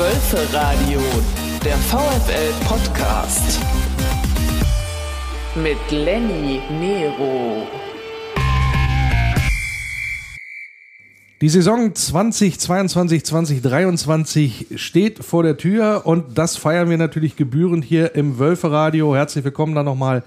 Wölferadio, 0.00 0.98
der 1.62 1.76
VfL-Podcast. 1.76 3.60
Mit 5.54 5.90
Lenny 5.90 6.62
Nero. 6.70 7.66
Die 11.42 11.48
Saison 11.48 11.94
2022, 11.94 13.24
2023 13.24 14.66
steht 14.74 15.24
vor 15.24 15.42
der 15.42 15.56
Tür 15.56 16.02
und 16.04 16.36
das 16.36 16.58
feiern 16.58 16.90
wir 16.90 16.98
natürlich 16.98 17.34
gebührend 17.34 17.82
hier 17.82 18.14
im 18.14 18.38
Wölferadio. 18.38 19.16
Herzlich 19.16 19.42
willkommen 19.42 19.74
da 19.74 19.82
nochmal 19.82 20.22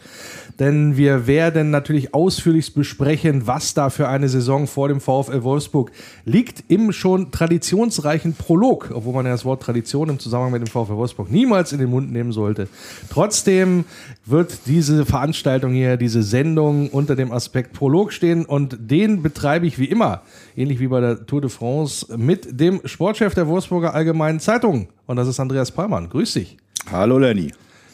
denn 0.59 0.97
wir 0.97 1.27
werden 1.27 1.71
natürlich 1.71 2.13
ausführlichst 2.13 2.75
besprechen, 2.75 3.47
was 3.47 3.73
da 3.73 3.89
für 3.89 4.07
eine 4.07 4.29
Saison 4.29 4.67
vor 4.67 4.87
dem 4.87 5.01
VfL 5.01 5.43
Wolfsburg 5.43 5.91
liegt 6.25 6.63
im 6.67 6.91
schon 6.91 7.31
traditionsreichen 7.31 8.33
Prolog, 8.33 8.91
obwohl 8.93 9.13
man 9.13 9.25
ja 9.25 9.31
das 9.31 9.45
Wort 9.45 9.63
Tradition 9.63 10.09
im 10.09 10.19
Zusammenhang 10.19 10.53
mit 10.53 10.61
dem 10.61 10.67
VfL 10.67 10.95
Wolfsburg 10.95 11.31
niemals 11.31 11.73
in 11.73 11.79
den 11.79 11.89
Mund 11.89 12.11
nehmen 12.11 12.31
sollte. 12.31 12.67
Trotzdem 13.09 13.85
wird 14.25 14.67
diese 14.67 15.05
Veranstaltung 15.05 15.73
hier, 15.73 15.97
diese 15.97 16.23
Sendung 16.23 16.89
unter 16.89 17.15
dem 17.15 17.31
Aspekt 17.31 17.73
Prolog 17.73 18.13
stehen 18.13 18.45
und 18.45 18.77
den 18.79 19.23
betreibe 19.23 19.65
ich 19.65 19.79
wie 19.79 19.85
immer, 19.85 20.21
ähnlich 20.55 20.79
wie 20.79 20.87
bei 20.87 21.01
der 21.03 21.25
Tour 21.25 21.41
de 21.41 21.49
France, 21.49 22.05
mit 22.17 22.59
dem 22.59 22.81
Sportchef 22.85 23.33
der 23.35 23.47
Wolfsburger 23.47 23.93
Allgemeinen 23.93 24.39
Zeitung 24.39 24.87
und 25.05 25.17
das 25.17 25.27
ist 25.27 25.39
Andreas 25.39 25.71
Palmann. 25.71 26.09
Grüß 26.09 26.33
dich. 26.33 26.57
Hallo 26.91 27.19
Lenny. 27.19 27.51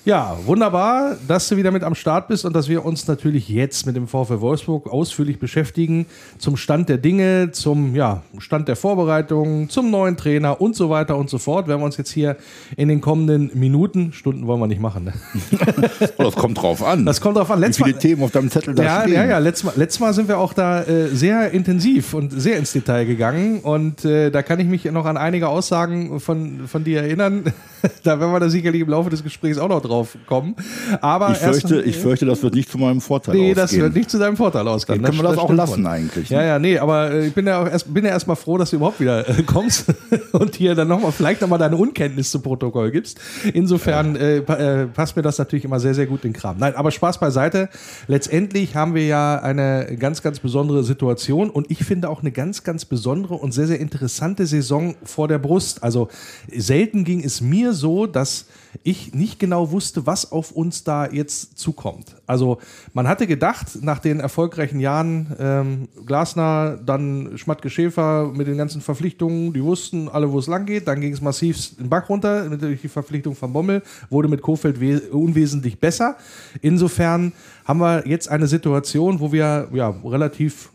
Ja, 0.10 0.36
wunderbar, 0.44 1.18
dass 1.28 1.50
du 1.50 1.58
wieder 1.58 1.70
mit 1.70 1.84
am 1.84 1.94
Start 1.94 2.30
bist 2.30 2.44
und 2.44 2.56
dass 2.56 2.68
wir 2.68 2.84
uns 2.84 3.08
natürlich 3.08 3.48
jetzt 3.48 3.86
mit 3.86 3.96
dem 3.96 4.08
VfL 4.08 4.42
Wolfsburg 4.42 4.92
ausführlich 4.92 5.38
beschäftigen 5.38 6.08
zum 6.40 6.58
Stand 6.58 6.90
der 6.90 6.98
Dinge, 6.98 7.52
zum 7.52 7.94
ja, 7.94 8.24
Stand 8.40 8.68
der 8.68 8.76
Vorbereitung, 8.76 9.70
zum 9.70 9.92
neuen 9.92 10.18
Trainer 10.18 10.62
und 10.62 10.76
so 10.76 10.90
weiter 10.90 11.16
und 11.16 11.30
so 11.30 11.38
fort. 11.38 11.68
Werden 11.68 11.82
wir 11.82 11.86
uns 11.86 11.98
jetzt 11.98 12.10
hier 12.10 12.38
in 12.76 12.88
den 12.88 13.02
kommenden 13.02 13.52
Minuten, 13.54 14.12
Stunden 14.12 14.48
wollen 14.48 14.60
wir 14.60 14.66
nicht 14.66 14.82
machen. 14.82 15.04
Ne? 15.04 15.14
Das 16.18 16.36
kommt 16.36 16.60
drauf 16.60 16.84
an. 16.84 17.06
Das 17.06 17.22
kommt 17.22 17.38
drauf 17.38 17.52
an. 17.52 17.60
Letztes 17.60 17.80
Wie 17.80 17.84
viele 17.84 17.96
Mal, 17.96 18.02
Themen 18.02 18.24
auf 18.24 18.32
deinem 18.32 18.50
Zettel 18.50 18.74
da 18.74 18.84
ja, 18.84 19.02
stehen. 19.02 19.14
Ja, 19.14 19.26
ja, 19.26 19.38
letztes 19.38 19.64
Mal, 19.64 19.74
letztes 19.76 20.00
Mal 20.00 20.14
sind 20.14 20.28
wir 20.28 20.40
auch 20.40 20.54
da 20.54 20.82
äh, 20.82 21.10
sehr 21.10 21.52
intensiv 21.52 22.16
und 22.16 22.32
sehr 22.32 22.58
ins 22.58 22.74
Detail 22.74 23.06
gegangen 23.06 23.60
und 23.60 24.06
äh, 24.06 24.32
da 24.32 24.42
kann 24.42 24.60
ich 24.60 24.66
mich 24.66 24.86
noch 24.86 25.06
an 25.06 25.18
einige 25.18 25.50
Aussagen 25.50 26.20
von, 26.20 26.68
von 26.68 26.84
dir 26.84 27.04
erinnern. 27.04 27.44
da 28.04 28.20
werden 28.20 28.32
wir 28.32 28.40
da 28.40 28.50
sicherlich 28.50 28.82
im 28.82 28.90
Laufe 28.90 29.12
des 29.12 29.24
Gesprächs 29.24 29.60
auch 29.60 29.70
noch 29.70 29.82
drauf 29.82 29.99
kommen. 30.28 30.56
Aber 31.02 31.32
ich 31.32 31.38
fürchte, 31.38 31.76
erst, 31.76 31.88
ich 31.88 31.98
fürchte, 31.98 32.26
das 32.26 32.42
wird 32.44 32.56
nicht 32.56 32.70
zu 32.70 32.78
meinem 32.78 33.02
Vorteil 33.02 33.36
nee, 33.36 33.40
ausgehen. 33.40 33.56
Nee, 33.56 33.62
das 33.62 33.74
wird 33.74 33.96
nicht 33.96 34.10
zu 34.10 34.20
deinem 34.20 34.38
Vorteil 34.38 34.68
ausgehen. 34.68 35.02
Dann 35.02 35.12
können 35.12 35.24
wir 35.24 35.30
das, 35.30 35.38
auch 35.38 35.52
lassen 35.52 35.84
von. 35.84 35.88
eigentlich. 35.88 36.30
Ne? 36.30 36.38
Ja, 36.38 36.44
ja, 36.44 36.60
nee, 36.60 36.78
aber 36.78 37.12
äh, 37.12 37.28
ich 37.28 37.34
bin 37.34 37.48
ja, 37.48 37.62
auch 37.62 37.68
erst, 37.68 37.94
bin 37.94 38.06
ja 38.06 38.12
erstmal 38.12 38.36
froh, 38.36 38.58
dass 38.58 38.70
du 38.70 38.78
überhaupt 38.78 39.00
wieder 39.00 39.28
äh, 39.28 39.44
kommst 39.44 39.94
und 40.32 40.56
hier 40.56 40.76
dann 40.76 40.88
nochmal, 40.88 41.12
vielleicht 41.12 41.42
nochmal 41.42 41.60
deine 41.60 41.78
Unkenntnis 41.78 42.32
zu 42.32 42.40
Protokoll 42.40 42.92
gibst. 42.92 43.20
Insofern 43.54 44.16
ja. 44.16 44.22
äh, 44.22 44.88
passt 44.88 45.16
mir 45.16 45.22
das 45.22 45.38
natürlich 45.38 45.66
immer 45.66 45.80
sehr, 45.80 45.94
sehr 45.94 46.08
gut 46.08 46.24
in 46.26 46.34
den 46.34 46.40
Kram. 46.40 46.58
Nein, 46.58 46.76
aber 46.76 46.92
Spaß 46.92 47.20
beiseite. 47.20 47.70
Letztendlich 48.08 48.76
haben 48.76 48.96
wir 48.96 49.06
ja 49.06 49.40
eine 49.40 49.96
ganz, 49.98 50.22
ganz 50.22 50.40
besondere 50.40 50.84
Situation 50.84 51.50
und 51.50 51.70
ich 51.72 51.80
finde 51.80 52.10
auch 52.10 52.22
eine 52.22 52.32
ganz, 52.32 52.64
ganz 52.64 52.86
besondere 52.86 53.36
und 53.36 53.54
sehr, 53.54 53.68
sehr 53.68 53.80
interessante 53.80 54.46
Saison 54.46 54.96
vor 55.04 55.28
der 55.28 55.40
Brust. 55.40 55.84
Also 55.84 56.10
selten 56.52 57.04
ging 57.04 57.24
es 57.24 57.42
mir 57.42 57.74
so, 57.74 58.08
dass 58.08 58.46
ich 58.84 59.14
nicht 59.14 59.40
genau 59.40 59.72
wusste, 59.72 60.06
was 60.06 60.32
auf 60.32 60.52
uns 60.52 60.84
da 60.84 61.08
jetzt 61.08 61.58
zukommt. 61.58 62.16
Also 62.28 62.60
man 62.94 63.08
hatte 63.08 63.28
gedacht, 63.28 63.82
nach 63.82 64.00
den 64.00 64.20
erfolgreichen 64.20 64.80
Jahren 64.80 65.36
ähm, 65.40 65.88
Glasner, 66.06 66.78
dann 66.86 67.38
Schmatke 67.38 67.70
Schäfer 67.70 68.32
mit 68.34 68.48
den 68.48 68.58
ganzen 68.58 68.82
Verpflichtungen, 68.82 69.54
die 69.54 69.64
wussten 69.64 70.08
alle, 70.10 70.32
wo 70.32 70.40
es 70.40 70.48
lang 70.48 70.66
geht. 70.66 70.88
Dann 70.88 71.02
ging 71.02 71.14
es 71.14 71.22
massiv 71.22 71.76
den 71.78 71.90
Bach 71.90 72.08
runter 72.10 72.50
durch 72.50 72.82
die 72.82 72.88
Verpflichtung 72.88 73.36
von 73.36 73.54
Bommel, 73.54 73.82
wurde 74.10 74.28
mit 74.28 74.42
Kofeld 74.42 74.80
unwesentlich 75.12 75.80
besser. 75.80 76.16
Insofern 76.62 77.34
haben 77.66 77.80
wir 77.80 78.08
jetzt 78.08 78.30
eine 78.30 78.48
Situation, 78.48 79.20
wo 79.20 79.32
wir 79.32 79.68
ja 79.74 79.90
relativ 80.04 80.70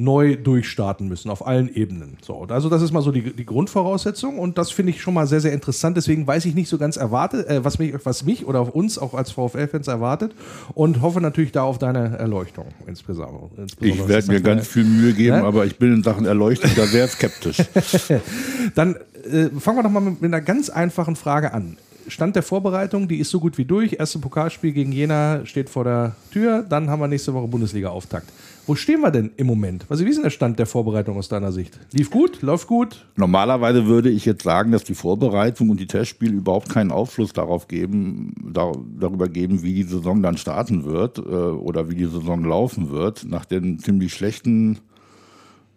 neu 0.00 0.36
durchstarten 0.36 1.08
müssen 1.08 1.30
auf 1.30 1.46
allen 1.46 1.72
Ebenen. 1.74 2.16
So, 2.22 2.46
also 2.48 2.70
das 2.70 2.80
ist 2.80 2.92
mal 2.92 3.02
so 3.02 3.12
die, 3.12 3.34
die 3.34 3.44
Grundvoraussetzung 3.44 4.38
und 4.38 4.56
das 4.56 4.70
finde 4.70 4.90
ich 4.90 5.02
schon 5.02 5.12
mal 5.12 5.26
sehr, 5.26 5.40
sehr 5.40 5.52
interessant. 5.52 5.96
Deswegen 5.96 6.26
weiß 6.26 6.46
ich 6.46 6.54
nicht 6.54 6.68
so 6.68 6.78
ganz 6.78 6.96
erwartet, 6.96 7.46
äh, 7.48 7.64
was, 7.64 7.78
mich, 7.78 7.94
was 8.04 8.24
mich 8.24 8.46
oder 8.46 8.60
auf 8.60 8.70
uns 8.70 8.98
auch 8.98 9.12
als 9.12 9.30
VfL-Fans 9.32 9.88
erwartet 9.88 10.34
und 10.74 11.02
hoffe 11.02 11.20
natürlich 11.20 11.52
da 11.52 11.62
auf 11.62 11.78
deine 11.78 12.16
Erleuchtung 12.16 12.66
insbesondere. 12.86 13.50
Ich 13.80 14.08
werde 14.08 14.28
mir 14.28 14.40
ganz 14.40 14.66
viel 14.66 14.84
Mühe 14.84 15.12
geben, 15.14 15.36
ja? 15.36 15.44
aber 15.44 15.66
ich 15.66 15.76
bin 15.76 15.92
in 15.92 16.02
Sachen 16.02 16.24
Erleuchtung 16.24 16.70
da 16.76 16.86
sehr 16.86 17.06
skeptisch. 17.06 17.58
Dann 18.74 18.96
äh, 19.30 19.48
fangen 19.58 19.78
wir 19.78 19.82
doch 19.82 19.90
mal 19.90 20.00
mit, 20.00 20.22
mit 20.22 20.32
einer 20.32 20.40
ganz 20.40 20.70
einfachen 20.70 21.16
Frage 21.16 21.52
an. 21.52 21.76
Stand 22.10 22.36
der 22.36 22.42
Vorbereitung, 22.42 23.08
die 23.08 23.18
ist 23.18 23.30
so 23.30 23.40
gut 23.40 23.56
wie 23.56 23.64
durch. 23.64 23.94
Erste 23.94 24.18
Pokalspiel 24.18 24.72
gegen 24.72 24.92
Jena 24.92 25.46
steht 25.46 25.70
vor 25.70 25.84
der 25.84 26.16
Tür. 26.32 26.64
Dann 26.68 26.90
haben 26.90 27.00
wir 27.00 27.08
nächste 27.08 27.32
Woche 27.32 27.48
Bundesliga-Auftakt. 27.48 28.30
Wo 28.66 28.74
stehen 28.74 29.00
wir 29.00 29.10
denn 29.10 29.30
im 29.36 29.46
Moment? 29.46 29.86
Also 29.88 30.04
wie 30.04 30.10
ist 30.10 30.16
denn 30.16 30.24
der 30.24 30.30
Stand 30.30 30.58
der 30.58 30.66
Vorbereitung 30.66 31.16
aus 31.16 31.28
deiner 31.28 31.50
Sicht? 31.50 31.78
Lief 31.92 32.10
gut? 32.10 32.42
Läuft 32.42 32.66
gut? 32.66 33.06
Normalerweise 33.16 33.86
würde 33.86 34.10
ich 34.10 34.24
jetzt 34.24 34.42
sagen, 34.42 34.72
dass 34.72 34.84
die 34.84 34.94
Vorbereitung 34.94 35.70
und 35.70 35.80
die 35.80 35.86
Testspiele 35.86 36.32
überhaupt 36.32 36.68
keinen 36.68 36.90
Aufschluss 36.90 37.32
darauf 37.32 37.68
geben, 37.68 38.34
da, 38.52 38.72
darüber 38.98 39.28
geben, 39.28 39.62
wie 39.62 39.74
die 39.74 39.82
Saison 39.84 40.22
dann 40.22 40.36
starten 40.36 40.84
wird 40.84 41.18
äh, 41.18 41.22
oder 41.22 41.90
wie 41.90 41.94
die 41.94 42.06
Saison 42.06 42.44
laufen 42.44 42.90
wird. 42.90 43.24
Nach 43.24 43.44
den 43.44 43.78
ziemlich 43.78 44.12
schlechten 44.12 44.78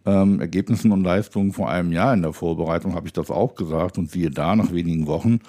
ähm, 0.06 0.40
Ergebnissen 0.40 0.92
und 0.92 1.04
Leistungen 1.04 1.54
vor 1.54 1.70
einem 1.70 1.92
Jahr 1.92 2.14
in 2.14 2.22
der 2.22 2.34
Vorbereitung 2.34 2.96
habe 2.96 3.08
ich 3.08 3.14
das 3.14 3.32
auch 3.32 3.56
gesagt 3.56 3.98
und 3.98 4.12
siehe 4.12 4.30
da, 4.30 4.56
nach 4.56 4.72
wenigen 4.72 5.08
Wochen 5.08 5.40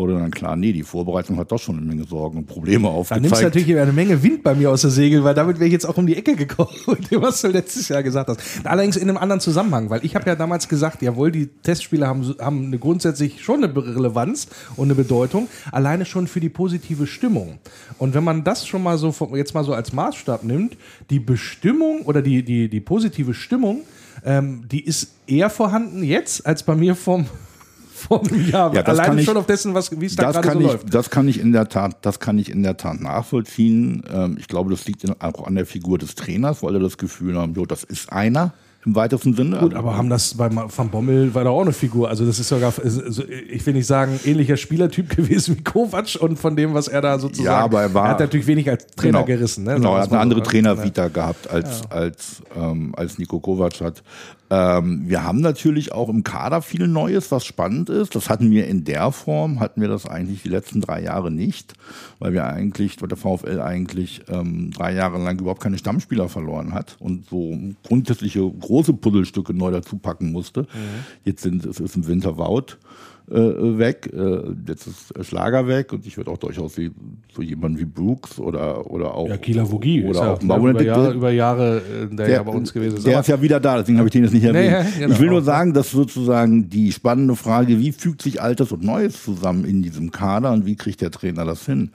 wurde 0.00 0.14
dann 0.14 0.30
klar, 0.30 0.56
nee, 0.56 0.72
die 0.72 0.82
Vorbereitung 0.82 1.36
hat 1.36 1.52
doch 1.52 1.58
schon 1.58 1.76
eine 1.76 1.86
Menge 1.86 2.04
Sorgen 2.04 2.38
und 2.38 2.46
Probleme 2.46 2.88
aufgezeigt. 2.88 3.18
Da 3.18 3.20
nimmst 3.20 3.40
du 3.40 3.44
natürlich 3.44 3.78
eine 3.78 3.92
Menge 3.92 4.22
Wind 4.22 4.42
bei 4.42 4.54
mir 4.54 4.70
aus 4.70 4.80
der 4.80 4.90
Segel, 4.90 5.22
weil 5.22 5.34
damit 5.34 5.58
wäre 5.58 5.66
ich 5.66 5.72
jetzt 5.72 5.84
auch 5.84 5.96
um 5.96 6.06
die 6.06 6.16
Ecke 6.16 6.34
gekommen, 6.34 6.70
was 7.12 7.42
du 7.42 7.48
letztes 7.48 7.88
Jahr 7.88 8.02
gesagt 8.02 8.28
hast. 8.28 8.40
Allerdings 8.64 8.96
in 8.96 9.08
einem 9.08 9.18
anderen 9.18 9.40
Zusammenhang, 9.40 9.90
weil 9.90 10.04
ich 10.04 10.14
habe 10.14 10.26
ja 10.26 10.34
damals 10.34 10.68
gesagt, 10.68 11.02
jawohl, 11.02 11.30
die 11.30 11.46
Testspiele 11.46 12.06
haben, 12.06 12.34
haben 12.40 12.66
eine 12.66 12.78
grundsätzlich 12.78 13.42
schon 13.42 13.62
eine 13.62 13.74
Relevanz 13.76 14.48
und 14.76 14.86
eine 14.86 14.94
Bedeutung, 14.94 15.48
alleine 15.70 16.04
schon 16.04 16.26
für 16.26 16.40
die 16.40 16.48
positive 16.48 17.06
Stimmung. 17.06 17.58
Und 17.98 18.14
wenn 18.14 18.24
man 18.24 18.42
das 18.42 18.66
schon 18.66 18.82
mal 18.82 18.98
so 18.98 19.14
jetzt 19.34 19.54
mal 19.54 19.64
so 19.64 19.74
als 19.74 19.92
Maßstab 19.92 20.44
nimmt, 20.44 20.76
die 21.10 21.20
Bestimmung 21.20 22.02
oder 22.02 22.22
die, 22.22 22.42
die, 22.42 22.68
die 22.68 22.80
positive 22.80 23.34
Stimmung, 23.34 23.82
ähm, 24.24 24.64
die 24.70 24.84
ist 24.84 25.12
eher 25.26 25.50
vorhanden 25.50 26.02
jetzt 26.02 26.46
als 26.46 26.62
bei 26.62 26.74
mir 26.74 26.94
vom 26.94 27.26
vor 28.00 28.24
einem 28.24 28.48
Jahr. 28.48 28.74
Ja, 28.74 28.82
Alleine 28.82 29.22
schon 29.22 29.36
auf 29.36 29.46
dessen, 29.46 29.74
was, 29.74 29.98
wie 30.00 30.06
es 30.06 30.16
da 30.16 30.32
gerade 30.32 30.52
so 30.52 30.60
ich, 30.60 30.66
läuft. 30.66 30.94
Das 30.94 31.10
kann 31.10 31.28
ich 31.28 31.40
in 31.40 31.52
der 31.52 31.68
Tat, 31.68 31.98
das 32.02 32.20
kann 32.20 32.38
ich 32.38 32.50
in 32.50 32.62
der 32.62 32.76
Tat 32.76 33.00
nachvollziehen. 33.00 34.02
Ähm, 34.12 34.36
ich 34.38 34.48
glaube, 34.48 34.70
das 34.70 34.86
liegt 34.86 35.04
auch 35.22 35.46
an 35.46 35.54
der 35.54 35.66
Figur 35.66 35.98
des 35.98 36.14
Trainers, 36.14 36.62
weil 36.62 36.74
er 36.74 36.80
das 36.80 36.98
Gefühl 36.98 37.36
haben, 37.38 37.54
jo, 37.54 37.66
das 37.66 37.84
ist 37.84 38.12
einer 38.12 38.52
im 38.86 38.94
weitesten 38.94 39.34
Sinne. 39.34 39.58
Gut, 39.58 39.74
aber 39.74 39.96
haben 39.96 40.08
das 40.08 40.34
bei 40.34 40.50
Van 40.50 40.88
Bommel 40.88 41.34
war 41.34 41.44
da 41.44 41.50
auch 41.50 41.60
eine 41.60 41.72
Figur. 41.72 42.08
Also 42.08 42.24
das 42.24 42.38
ist 42.38 42.48
sogar, 42.48 42.72
ich 42.82 43.66
will 43.66 43.74
nicht 43.74 43.86
sagen, 43.86 44.18
ähnlicher 44.24 44.56
Spielertyp 44.56 45.10
gewesen 45.16 45.58
wie 45.58 45.62
Kovac 45.62 46.16
und 46.20 46.38
von 46.38 46.56
dem, 46.56 46.72
was 46.72 46.88
er 46.88 47.02
da 47.02 47.18
sozusagen. 47.18 47.46
Ja, 47.46 47.58
aber 47.58 47.82
er 47.82 47.94
war. 47.94 48.06
Er 48.06 48.10
hat 48.12 48.20
natürlich 48.20 48.46
wenig 48.46 48.70
als 48.70 48.86
Trainer 48.86 49.18
genau, 49.18 49.26
gerissen. 49.26 49.64
Ne? 49.64 49.74
Genau, 49.74 49.96
er 49.96 50.02
hat 50.02 50.10
eine 50.10 50.20
andere 50.20 50.42
Trainervita 50.42 51.02
ja. 51.02 51.08
gehabt 51.08 51.50
als 51.50 51.82
ja. 51.82 51.96
als 51.96 52.42
ähm, 52.56 52.94
als 52.96 53.18
Nico 53.18 53.38
Kovac 53.38 53.80
hat. 53.80 54.02
Ähm, 54.50 55.02
wir 55.06 55.22
haben 55.22 55.40
natürlich 55.40 55.92
auch 55.92 56.08
im 56.08 56.24
Kader 56.24 56.60
viel 56.60 56.88
Neues, 56.88 57.30
was 57.30 57.44
spannend 57.44 57.88
ist. 57.88 58.16
Das 58.16 58.28
hatten 58.28 58.50
wir 58.50 58.66
in 58.66 58.84
der 58.84 59.12
Form, 59.12 59.60
hatten 59.60 59.80
wir 59.80 59.88
das 59.88 60.06
eigentlich 60.06 60.42
die 60.42 60.48
letzten 60.48 60.80
drei 60.80 61.02
Jahre 61.02 61.30
nicht, 61.30 61.74
weil 62.18 62.32
wir 62.32 62.44
eigentlich, 62.46 63.00
weil 63.00 63.08
der 63.08 63.16
VfL 63.16 63.60
eigentlich 63.60 64.22
ähm, 64.28 64.72
drei 64.72 64.92
Jahre 64.92 65.22
lang 65.22 65.38
überhaupt 65.38 65.62
keine 65.62 65.78
Stammspieler 65.78 66.28
verloren 66.28 66.74
hat 66.74 66.96
und 66.98 67.28
so 67.28 67.56
grundsätzliche 67.84 68.40
große 68.40 68.92
Puzzlestücke 68.92 69.54
neu 69.54 69.70
dazu 69.70 69.98
packen 69.98 70.32
musste. 70.32 70.62
Mhm. 70.62 70.66
Jetzt 71.24 71.42
sind 71.42 71.64
es 71.64 71.78
ist 71.78 71.94
im 71.94 72.08
Winter 72.08 72.36
Wout 72.36 72.76
weg, 73.30 74.10
äh, 74.12 74.40
jetzt 74.66 74.86
ist 74.86 75.26
Schlager 75.26 75.68
weg 75.68 75.92
und 75.92 76.06
ich 76.06 76.16
würde 76.16 76.30
auch 76.30 76.38
durchaus 76.38 76.76
wie, 76.76 76.90
so 77.32 77.42
jemanden 77.42 77.78
wie 77.78 77.84
Brooks 77.84 78.38
oder, 78.38 78.90
oder 78.90 79.14
auch. 79.14 79.28
Ja, 79.28 79.36
Kieler 79.36 79.70
Vogie 79.70 80.04
oder 80.04 80.20
ja 80.20 80.32
auch 80.32 80.42
Mauer, 80.42 80.70
über, 80.70 80.82
Jahre, 80.82 81.12
über 81.12 81.30
Jahre 81.30 81.78
äh, 81.78 82.14
der, 82.14 82.26
der, 82.26 82.36
ja 82.36 82.42
bei 82.42 82.52
uns 82.52 82.72
gewesen 82.72 82.96
ist. 82.96 83.06
Der 83.06 83.20
ist 83.20 83.28
ja 83.28 83.40
wieder 83.40 83.60
da, 83.60 83.78
deswegen 83.78 83.98
habe 83.98 84.08
ich 84.08 84.12
den 84.12 84.24
jetzt 84.24 84.32
nicht 84.32 84.44
erwähnt. 84.44 84.84
Nee, 84.84 84.98
genau. 85.00 85.14
Ich 85.14 85.20
will 85.20 85.28
nur 85.28 85.42
sagen, 85.42 85.72
dass 85.72 85.90
sozusagen 85.90 86.68
die 86.68 86.92
spannende 86.92 87.36
Frage, 87.36 87.78
wie 87.78 87.92
fügt 87.92 88.22
sich 88.22 88.42
Altes 88.42 88.72
und 88.72 88.82
Neues 88.82 89.22
zusammen 89.22 89.64
in 89.64 89.82
diesem 89.82 90.10
Kader 90.10 90.52
und 90.52 90.66
wie 90.66 90.74
kriegt 90.74 91.00
der 91.00 91.10
Trainer 91.10 91.44
das 91.44 91.64
hin, 91.66 91.90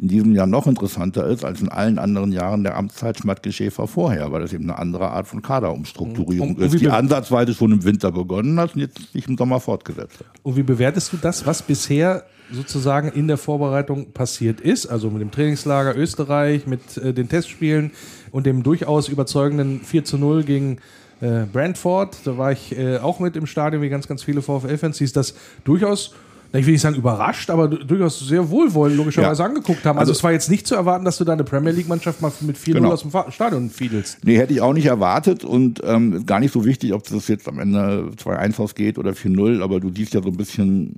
in 0.00 0.08
diesem 0.08 0.34
Jahr 0.34 0.46
noch 0.46 0.66
interessanter 0.66 1.26
ist 1.26 1.44
als 1.44 1.60
in 1.60 1.68
allen 1.68 1.98
anderen 1.98 2.32
Jahren 2.32 2.62
der 2.62 2.76
Amtszeit 2.76 3.18
Schmatke-Schäfer 3.18 3.86
vorher, 3.86 4.32
weil 4.32 4.40
das 4.40 4.52
eben 4.52 4.64
eine 4.64 4.78
andere 4.78 5.10
Art 5.10 5.26
von 5.26 5.42
Kaderumstrukturierung 5.42 6.56
und, 6.56 6.62
ist, 6.62 6.80
die 6.80 6.88
ansatzweise 6.88 7.52
schon 7.52 7.72
im 7.72 7.84
Winter 7.84 8.10
begonnen 8.10 8.58
hat 8.58 8.74
und 8.74 8.80
jetzt 8.80 9.12
sich 9.12 9.28
im 9.28 9.36
Sommer 9.36 9.60
fortgesetzt 9.60 10.20
hat. 10.20 10.26
Und 10.42 10.56
wie 10.56 10.62
bewertest 10.62 11.12
du 11.12 11.18
das, 11.18 11.44
was 11.44 11.60
bisher 11.60 12.24
sozusagen 12.50 13.08
in 13.08 13.28
der 13.28 13.36
Vorbereitung 13.36 14.12
passiert 14.12 14.60
ist, 14.60 14.86
also 14.86 15.10
mit 15.10 15.20
dem 15.20 15.30
Trainingslager 15.30 15.96
Österreich, 15.96 16.66
mit 16.66 16.96
äh, 16.96 17.12
den 17.12 17.28
Testspielen 17.28 17.92
und 18.32 18.46
dem 18.46 18.62
durchaus 18.62 19.08
überzeugenden 19.08 19.80
4 19.80 20.04
zu 20.04 20.16
0 20.16 20.44
gegen 20.44 20.78
äh, 21.20 21.44
Brentford. 21.52 22.16
Da 22.24 22.38
war 22.38 22.52
ich 22.52 22.76
äh, 22.76 22.96
auch 22.96 23.20
mit 23.20 23.36
im 23.36 23.46
Stadion, 23.46 23.82
wie 23.82 23.90
ganz, 23.90 24.08
ganz 24.08 24.22
viele 24.22 24.40
VfL-Fans. 24.40 24.98
Hieß 24.98 25.12
das 25.12 25.34
durchaus 25.64 26.14
ich 26.52 26.66
will 26.66 26.72
nicht 26.72 26.80
sagen 26.80 26.96
überrascht, 26.96 27.48
aber 27.50 27.68
durchaus 27.68 28.18
sehr 28.20 28.48
wohlwollend 28.50 28.96
logischerweise 28.96 29.42
Ja. 29.42 29.48
angeguckt 29.48 29.84
haben. 29.84 29.98
Also, 29.98 30.10
Also- 30.10 30.18
es 30.18 30.24
war 30.24 30.32
jetzt 30.32 30.50
nicht 30.50 30.66
zu 30.66 30.74
erwarten, 30.74 31.04
dass 31.04 31.16
du 31.18 31.24
deine 31.24 31.44
Premier 31.44 31.72
League-Mannschaft 31.72 32.20
mal 32.20 32.32
mit 32.40 32.58
4-0 32.58 32.80
Genau. 32.82 32.92
aus 32.92 33.02
dem 33.02 33.32
Stadion 33.32 33.70
fiedelst. 33.70 34.18
Nee, 34.24 34.36
hätte 34.38 34.52
ich 34.52 34.60
auch 34.60 34.72
nicht 34.72 34.86
erwartet 34.86 35.44
und 35.44 35.80
ähm, 35.84 36.26
gar 36.26 36.40
nicht 36.40 36.52
so 36.52 36.64
wichtig, 36.64 36.92
ob 36.92 37.04
das 37.04 37.28
jetzt 37.28 37.46
am 37.48 37.58
Ende 37.60 38.10
2-1 38.16 38.58
ausgeht 38.58 38.98
oder 38.98 39.14
4-0, 39.14 39.62
aber 39.62 39.78
du 39.80 39.92
siehst 39.94 40.12
ja 40.14 40.22
so 40.22 40.28
ein 40.28 40.36
bisschen, 40.36 40.96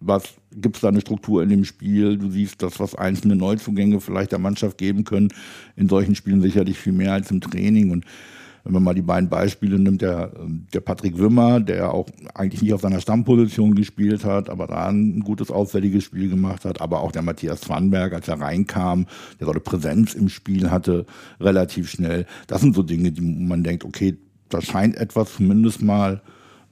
was 0.00 0.24
gibt 0.52 0.76
es 0.76 0.82
da 0.82 0.88
eine 0.88 1.00
Struktur 1.00 1.42
in 1.42 1.48
dem 1.48 1.64
Spiel, 1.64 2.18
du 2.18 2.30
siehst 2.30 2.62
das, 2.62 2.78
was 2.78 2.94
einzelne 2.94 3.36
Neuzugänge 3.36 4.00
vielleicht 4.00 4.32
der 4.32 4.38
Mannschaft 4.38 4.76
geben 4.76 5.04
können, 5.04 5.28
in 5.76 5.88
solchen 5.88 6.14
Spielen 6.14 6.42
sicherlich 6.42 6.78
viel 6.78 6.92
mehr 6.92 7.14
als 7.14 7.30
im 7.30 7.40
Training 7.40 7.90
und 7.90 8.04
wenn 8.64 8.72
man 8.72 8.82
mal 8.82 8.94
die 8.94 9.02
beiden 9.02 9.28
Beispiele 9.28 9.78
nimmt, 9.78 10.00
der, 10.00 10.32
der 10.72 10.80
Patrick 10.80 11.18
Wimmer, 11.18 11.60
der 11.60 11.92
auch 11.92 12.08
eigentlich 12.34 12.62
nicht 12.62 12.72
auf 12.72 12.80
seiner 12.80 13.00
Stammposition 13.00 13.74
gespielt 13.74 14.24
hat, 14.24 14.48
aber 14.48 14.66
da 14.66 14.88
ein 14.88 15.20
gutes, 15.20 15.50
auffälliges 15.50 16.04
Spiel 16.04 16.30
gemacht 16.30 16.64
hat, 16.64 16.80
aber 16.80 17.00
auch 17.00 17.12
der 17.12 17.22
Matthias 17.22 17.60
Zwanberg, 17.60 18.14
als 18.14 18.26
er 18.26 18.40
reinkam, 18.40 19.06
der 19.38 19.46
so 19.46 19.50
eine 19.52 19.60
Präsenz 19.60 20.14
im 20.14 20.30
Spiel 20.30 20.70
hatte, 20.70 21.04
relativ 21.40 21.90
schnell. 21.90 22.26
Das 22.46 22.62
sind 22.62 22.74
so 22.74 22.82
Dinge, 22.82 23.12
die 23.12 23.20
man 23.20 23.62
denkt, 23.62 23.84
okay, 23.84 24.16
da 24.48 24.62
scheint 24.62 24.96
etwas 24.96 25.34
zumindest 25.34 25.82
mal 25.82 26.22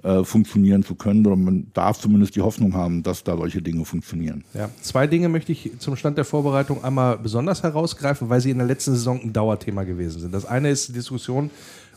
äh, 0.03 0.25
funktionieren 0.25 0.83
zu 0.83 0.95
können 0.95 1.27
oder 1.27 1.37
man 1.37 1.69
darf 1.75 2.00
zumindest 2.00 2.35
die 2.37 2.41
Hoffnung 2.41 2.75
haben, 2.75 3.03
dass 3.03 3.23
da 3.23 3.37
solche 3.37 3.62
Dinge 3.62 3.85
funktionieren. 3.85 4.45
Ja. 4.55 4.69
Zwei 4.81 5.06
Dinge 5.06 5.29
möchte 5.29 5.53
ich 5.53 5.79
zum 5.79 5.95
Stand 5.97 6.19
der 6.19 6.25
Vorbereitung 6.25 6.83
einmal 6.83 7.19
besonders 7.19 7.62
herausgreifen, 7.62 8.29
weil 8.29 8.41
sie 8.41 8.50
in 8.50 8.59
der 8.59 8.67
letzten 8.67 8.93
Saison 8.93 9.21
ein 9.21 9.33
Dauerthema 9.33 9.85
gewesen 9.85 10.21
sind. 10.21 10.35
Das 10.35 10.45
eine 10.45 10.71
ist 10.71 10.88
die 10.88 10.93
Diskussion 10.93 11.50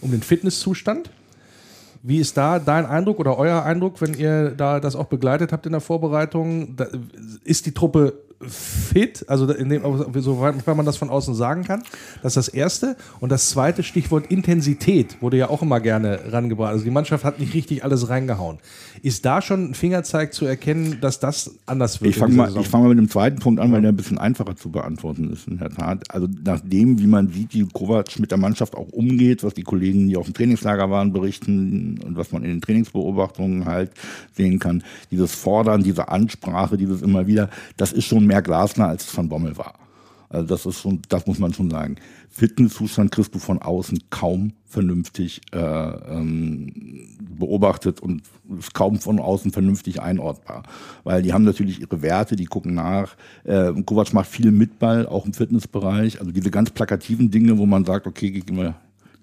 um 0.05 0.11
den 0.11 0.21
Fitnesszustand. 0.21 1.09
Wie 2.03 2.19
ist 2.19 2.37
da 2.37 2.59
dein 2.59 2.85
Eindruck 2.85 3.19
oder 3.19 3.37
euer 3.37 3.63
Eindruck, 3.63 3.99
wenn 3.99 4.13
ihr 4.13 4.51
da 4.51 4.79
das 4.79 4.95
auch 4.95 5.07
begleitet 5.07 5.51
habt 5.51 5.65
in 5.65 5.71
der 5.71 5.81
Vorbereitung? 5.81 6.75
Da, 6.75 6.87
ist 7.43 7.65
die 7.65 7.73
Truppe 7.73 8.13
fit? 8.41 9.25
Also 9.27 9.51
in 9.51 9.69
dem, 9.69 9.83
soweit 10.15 10.65
man 10.67 10.85
das 10.85 10.97
von 10.97 11.09
außen 11.09 11.35
sagen 11.35 11.63
kann. 11.63 11.83
Das 12.21 12.35
ist 12.35 12.47
das 12.47 12.53
Erste. 12.53 12.95
Und 13.19 13.31
das 13.31 13.49
zweite 13.49 13.83
Stichwort 13.83 14.27
Intensität 14.27 15.21
wurde 15.21 15.37
ja 15.37 15.49
auch 15.49 15.61
immer 15.61 15.79
gerne 15.79 16.19
rangebracht. 16.31 16.71
Also 16.71 16.83
die 16.83 16.91
Mannschaft 16.91 17.23
hat 17.23 17.39
nicht 17.39 17.53
richtig 17.53 17.83
alles 17.83 18.09
reingehauen. 18.09 18.59
Ist 19.01 19.25
da 19.25 19.41
schon 19.41 19.71
ein 19.71 19.73
Fingerzeig 19.73 20.33
zu 20.33 20.45
erkennen, 20.45 20.97
dass 21.01 21.19
das 21.19 21.51
anders 21.65 22.01
wird? 22.01 22.11
Ich 22.11 22.17
fange 22.17 22.35
mal, 22.35 22.55
ich 22.57 22.67
fang 22.67 22.81
mal 22.81 22.89
mit 22.89 22.97
dem 22.97 23.09
zweiten 23.09 23.39
Punkt 23.39 23.59
an, 23.59 23.71
weil 23.71 23.81
der 23.81 23.91
ein 23.91 23.95
bisschen 23.95 24.17
einfacher 24.17 24.55
zu 24.55 24.69
beantworten 24.69 25.31
ist, 25.31 25.47
in 25.47 25.57
der 25.57 25.69
Tat. 25.69 26.03
Also 26.09 26.27
nach 26.43 26.59
dem, 26.61 26.99
wie 26.99 27.07
man 27.07 27.29
sieht, 27.29 27.53
wie 27.53 27.65
Kovac 27.65 28.19
mit 28.19 28.31
der 28.31 28.38
Mannschaft 28.38 28.75
auch 28.75 28.89
umgeht, 28.89 29.43
was 29.43 29.53
die 29.53 29.63
Kollegen, 29.63 30.07
die 30.07 30.17
auf 30.17 30.25
dem 30.25 30.33
Trainingslager 30.33 30.89
waren, 30.89 31.13
berichten 31.13 31.99
und 32.03 32.17
was 32.17 32.31
man 32.31 32.43
in 32.43 32.49
den 32.49 32.61
Trainingsbeobachtungen 32.61 33.65
halt 33.65 33.91
sehen 34.35 34.59
kann, 34.59 34.83
dieses 35.11 35.33
Fordern, 35.33 35.83
diese 35.83 36.09
Ansprache, 36.09 36.77
dieses 36.77 37.01
immer 37.01 37.27
wieder, 37.27 37.49
das 37.77 37.91
ist 37.91 38.05
schon 38.05 38.25
mehr 38.25 38.42
Glasner, 38.42 38.88
als 38.88 39.07
es 39.07 39.18
Van 39.18 39.30
Bommel 39.30 39.57
war. 39.57 39.75
Also 40.30 40.48
das 40.48 40.66
ist 40.66 40.81
schon, 40.81 41.01
das 41.07 41.25
muss 41.27 41.39
man 41.39 41.54
schon 41.54 41.69
sagen. 41.69 41.95
Fitnesszustand 42.30 43.12
kriegst 43.12 43.33
du 43.33 43.39
von 43.39 43.62
außen 43.62 44.00
kaum 44.10 44.54
vernünftig 44.66 45.42
äh, 45.54 45.57
ähm, 45.57 47.07
beobachtet 47.39 48.01
und 48.01 48.24
ist 48.60 48.74
kaum 48.74 49.00
von 49.00 49.19
außen 49.19 49.51
vernünftig 49.51 50.01
einordbar. 50.01 50.63
Weil 51.04 51.22
die 51.22 51.31
haben 51.31 51.45
natürlich 51.45 51.80
ihre 51.80 52.01
Werte, 52.01 52.36
die 52.36 52.45
gucken 52.45 52.74
nach. 52.74 53.16
Äh, 53.45 53.72
Kovac 53.83 54.13
macht 54.13 54.27
viel 54.27 54.51
mit 54.51 54.80
Ball, 54.80 55.07
auch 55.07 55.25
im 55.25 55.33
Fitnessbereich. 55.33 56.19
Also 56.19 56.31
diese 56.31 56.51
ganz 56.51 56.72
plakativen 56.72 57.31
Dinge, 57.31 57.57
wo 57.57 57.66
man 57.66 57.86
sagt, 57.86 58.07
okay, 58.07 58.31
gehen 58.31 58.57
wir 58.57 58.75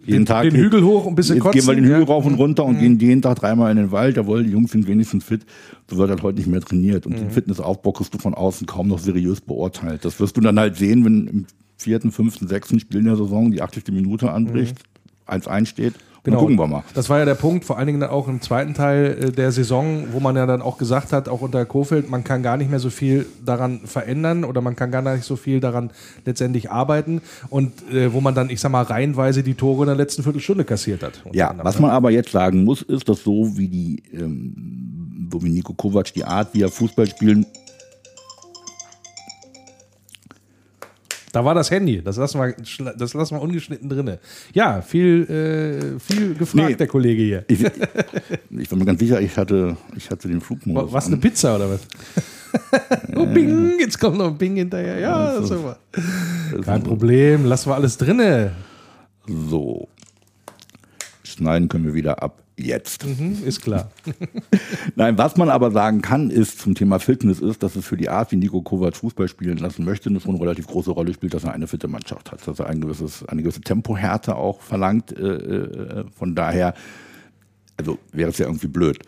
jeden 0.04 0.20
Den- 0.20 0.26
Tag 0.26 0.42
den 0.44 0.54
Hügel 0.56 0.82
hoch 0.84 1.04
und 1.06 1.12
ein 1.12 1.14
bisschen 1.14 1.36
jetzt 1.36 1.44
gehen 1.44 1.54
wir 1.54 1.60
kotzen, 1.62 1.76
den 1.76 1.84
Hügel. 1.84 1.98
Mhm. 2.00 2.04
rauf 2.04 2.26
und 2.26 2.34
runter 2.34 2.64
und 2.64 2.78
gehen 2.78 2.98
jeden 2.98 3.22
Tag 3.22 3.38
dreimal 3.38 3.70
in 3.70 3.76
den 3.76 3.92
Wald. 3.92 4.16
Jawohl, 4.16 4.44
die 4.44 4.50
Jungs 4.50 4.72
sind 4.72 4.86
wenigstens 4.86 5.24
fit. 5.24 5.46
So 5.88 5.96
wird 5.98 6.10
halt 6.10 6.22
heute 6.22 6.38
nicht 6.38 6.48
mehr 6.48 6.60
trainiert. 6.60 7.06
Und 7.06 7.18
den 7.18 7.26
Mhm. 7.26 7.30
Fitnessaufbau 7.30 7.92
kriegst 7.92 8.12
du 8.14 8.18
von 8.18 8.34
außen 8.34 8.66
kaum 8.66 8.88
noch 8.88 8.98
seriös 8.98 9.40
beurteilt. 9.40 10.04
Das 10.04 10.18
wirst 10.20 10.36
du 10.36 10.40
dann 10.40 10.58
halt 10.58 10.76
sehen, 10.76 11.04
wenn 11.04 11.26
im 11.28 11.46
vierten, 11.76 12.10
fünften, 12.12 12.46
sechsten 12.48 12.78
Spiel 12.80 12.98
in 13.00 13.06
der 13.06 13.16
Saison 13.16 13.50
die 13.50 13.62
80. 13.62 13.92
Minute 13.92 14.30
anbricht, 14.30 14.76
1-1 15.26 15.66
steht. 15.68 15.94
Genau. 16.24 16.36
Dann 16.36 16.44
gucken 16.44 16.58
wir 16.58 16.66
mal. 16.68 16.84
Das 16.94 17.10
war 17.10 17.18
ja 17.18 17.24
der 17.24 17.34
Punkt, 17.34 17.64
vor 17.64 17.78
allen 17.78 17.88
Dingen 17.88 18.02
auch 18.04 18.28
im 18.28 18.40
zweiten 18.40 18.74
Teil 18.74 19.18
äh, 19.20 19.32
der 19.32 19.50
Saison, 19.50 20.04
wo 20.12 20.20
man 20.20 20.36
ja 20.36 20.46
dann 20.46 20.62
auch 20.62 20.78
gesagt 20.78 21.12
hat, 21.12 21.28
auch 21.28 21.40
unter 21.40 21.64
Kofeld, 21.64 22.08
man 22.08 22.22
kann 22.22 22.44
gar 22.44 22.56
nicht 22.56 22.70
mehr 22.70 22.78
so 22.78 22.90
viel 22.90 23.26
daran 23.44 23.80
verändern 23.86 24.44
oder 24.44 24.60
man 24.60 24.76
kann 24.76 24.92
gar 24.92 25.02
nicht 25.02 25.24
so 25.24 25.34
viel 25.34 25.58
daran 25.58 25.90
letztendlich 26.24 26.70
arbeiten 26.70 27.22
und 27.50 27.72
äh, 27.92 28.12
wo 28.12 28.20
man 28.20 28.36
dann, 28.36 28.50
ich 28.50 28.60
sag 28.60 28.70
mal, 28.70 28.82
reihenweise 28.82 29.42
die 29.42 29.54
Tore 29.54 29.82
in 29.82 29.88
der 29.88 29.96
letzten 29.96 30.22
Viertelstunde 30.22 30.64
kassiert 30.64 31.02
hat. 31.02 31.24
Ja, 31.32 31.48
anderem, 31.48 31.66
was 31.66 31.76
ne? 31.76 31.82
man 31.82 31.90
aber 31.90 32.12
jetzt 32.12 32.30
sagen 32.30 32.62
muss, 32.62 32.82
ist, 32.82 33.08
dass 33.08 33.24
so 33.24 33.56
wie 33.56 33.66
die, 33.66 34.02
ähm, 34.12 35.28
so 35.32 35.42
wie 35.42 35.48
Nico 35.48 35.72
Kovac 35.72 36.12
die 36.12 36.24
Art, 36.24 36.54
wie 36.54 36.62
er 36.62 36.68
Fußball 36.68 37.08
spielen, 37.08 37.46
Da 41.32 41.42
war 41.42 41.54
das 41.54 41.70
Handy, 41.70 42.02
das 42.02 42.18
lassen 42.18 42.38
wir, 42.38 42.54
das 42.94 43.14
lassen 43.14 43.34
wir 43.34 43.40
ungeschnitten 43.40 43.88
drinne. 43.88 44.18
Ja, 44.52 44.82
viel, 44.82 45.22
äh, 45.96 45.98
viel 45.98 46.34
gefragt, 46.34 46.68
Nee. 46.68 46.74
der 46.76 46.86
Kollege 46.86 47.22
hier. 47.22 47.44
ich, 47.48 47.64
ich 48.50 48.70
war 48.70 48.78
mir 48.78 48.84
ganz 48.84 49.00
sicher, 49.00 49.18
ich 49.18 49.34
hatte, 49.38 49.74
ich 49.96 50.10
hatte 50.10 50.28
den 50.28 50.42
Flugmodus. 50.42 50.92
Was, 50.92 51.06
eine 51.06 51.14
an. 51.14 51.20
Pizza 51.22 51.56
oder 51.56 51.70
was? 51.70 51.80
oh, 53.16 53.24
Bing, 53.24 53.78
jetzt 53.80 53.98
kommt 53.98 54.18
noch 54.18 54.26
ein 54.26 54.36
Bing 54.36 54.56
hinterher. 54.56 54.98
Ja, 54.98 55.32
das 55.32 55.44
ist 55.44 55.48
super. 55.48 55.78
Kein 56.62 56.82
Problem, 56.82 57.46
lassen 57.46 57.70
wir 57.70 57.76
alles 57.76 57.96
drinne. 57.96 58.52
So. 59.26 59.88
Schneiden 61.24 61.66
können 61.68 61.86
wir 61.86 61.94
wieder 61.94 62.22
ab. 62.22 62.41
Jetzt. 62.58 63.04
Hm, 63.04 63.44
ist 63.44 63.62
klar. 63.62 63.90
Nein, 64.94 65.16
was 65.16 65.36
man 65.36 65.48
aber 65.48 65.70
sagen 65.70 66.02
kann, 66.02 66.30
ist 66.30 66.60
zum 66.60 66.74
Thema 66.74 66.98
Fitness, 66.98 67.40
ist, 67.40 67.62
dass 67.62 67.76
es 67.76 67.86
für 67.86 67.96
die 67.96 68.10
Art, 68.10 68.30
wie 68.30 68.36
Nico 68.36 68.60
Kovac 68.60 68.96
Fußball 68.96 69.28
spielen 69.28 69.56
lassen 69.56 69.84
möchte, 69.84 70.10
eine 70.10 70.20
schon 70.20 70.36
relativ 70.36 70.66
große 70.66 70.90
Rolle 70.90 71.14
spielt, 71.14 71.34
dass 71.34 71.44
er 71.44 71.52
eine 71.52 71.66
fitte 71.66 71.88
Mannschaft 71.88 72.30
hat, 72.30 72.46
dass 72.46 72.58
er 72.58 72.66
ein 72.66 72.80
gewisses, 72.80 73.24
eine 73.26 73.42
gewisse 73.42 73.62
Tempohärte 73.62 74.36
auch 74.36 74.60
verlangt. 74.60 75.12
Äh, 75.12 75.22
äh, 75.22 76.04
von 76.14 76.34
daher, 76.34 76.74
also 77.78 77.98
wäre 78.12 78.30
es 78.30 78.38
ja 78.38 78.46
irgendwie 78.46 78.68
blöd, 78.68 78.98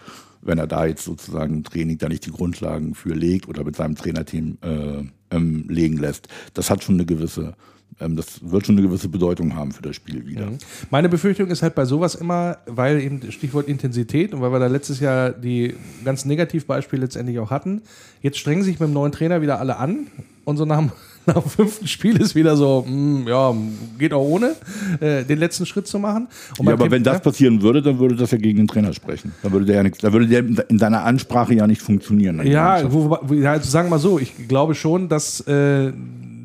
wenn 0.41 0.58
er 0.58 0.67
da 0.67 0.87
jetzt 0.87 1.05
sozusagen 1.05 1.55
im 1.55 1.64
Training 1.64 1.99
da 1.99 2.08
nicht 2.08 2.25
die 2.25 2.32
Grundlagen 2.32 2.94
für 2.94 3.14
legt 3.14 3.49
oder 3.49 3.62
mit 3.62 3.76
seinem 3.76 3.94
Trainerteam 3.94 4.58
äh, 4.62 5.02
ähm, 5.35 5.67
legen 5.69 5.99
lässt. 5.99 6.29
Das 6.55 6.70
hat 6.70 6.82
schon 6.82 6.96
eine 6.96 7.06
gewisse, 7.06 7.55
das 7.99 8.41
wird 8.43 8.67
schon 8.67 8.76
eine 8.79 8.87
gewisse 8.87 9.08
Bedeutung 9.08 9.55
haben 9.55 9.73
für 9.73 9.82
das 9.82 9.96
Spiel 9.96 10.26
wieder. 10.26 10.49
Meine 10.91 11.08
Befürchtung 11.08 11.49
ist 11.49 11.62
halt 11.62 11.75
bei 11.75 11.85
sowas 11.85 12.14
immer, 12.14 12.58
weil 12.67 13.00
eben 13.00 13.20
Stichwort 13.31 13.69
Intensität 13.69 14.35
und 14.35 14.41
weil 14.41 14.52
wir 14.52 14.58
da 14.58 14.67
letztes 14.67 15.00
Jahr 15.00 15.31
die 15.31 15.75
ganz 16.05 16.25
Negativbeispiele 16.25 17.02
letztendlich 17.02 17.39
auch 17.39 17.51
hatten, 17.51 17.82
jetzt 18.20 18.39
strengen 18.39 18.63
sich 18.63 18.81
mit 18.81 18.89
dem 18.89 18.93
neuen 18.94 19.13
Trainer 19.13 19.43
wieder 19.43 19.60
alle 19.60 19.77
an 19.79 20.06
und 20.44 20.56
so 20.56 20.65
nach 20.65 20.79
dem, 20.79 20.93
nach 21.27 21.34
dem 21.34 21.48
fünften 21.48 21.86
Spiel 21.86 22.20
ist 22.20 22.34
wieder 22.34 22.56
so, 22.56 22.84
mm, 22.86 23.27
ja, 23.29 23.55
geht 23.98 24.13
auch 24.13 24.22
ohne, 24.24 24.55
äh, 25.01 25.24
den 25.24 25.39
letzten 25.39 25.65
Schritt 25.65 25.86
zu 25.86 25.98
machen. 25.98 26.29
Ja, 26.60 26.72
aber 26.72 26.84
Tipp- 26.84 26.93
wenn 26.93 27.03
das 27.05 27.22
passieren 27.22 27.63
würde, 27.63 27.81
dann 27.81 27.98
würde 27.98 28.17
das 28.17 28.31
ja 28.31 28.39
gegen 28.39 28.58
den 28.58 28.67
Trainer 28.69 28.93
sprechen. 28.93 29.32
Dann 29.43 29.53
würde 29.53 29.67
der 29.67 29.77
ja 29.77 29.82
nichts, 29.82 29.98
dann 29.98 30.13
würde 30.13 30.27
der 30.27 30.44
in 30.69 30.79
seiner 30.79 31.05
Ansprache 31.05 31.55
ja 31.55 31.67
nicht 31.67 31.81
funktionieren. 31.81 32.44
Ja, 32.46 32.93
wo, 32.93 33.19
wo, 33.22 33.34
ja, 33.34 33.53
also 33.53 33.70
sagen 33.70 33.86
wir 33.86 33.91
mal 33.93 33.98
so, 33.98 34.19
ich 34.19 34.48
glaube 34.48 34.74
schon, 34.74 35.08
dass 35.08 35.41
äh, 35.46 35.93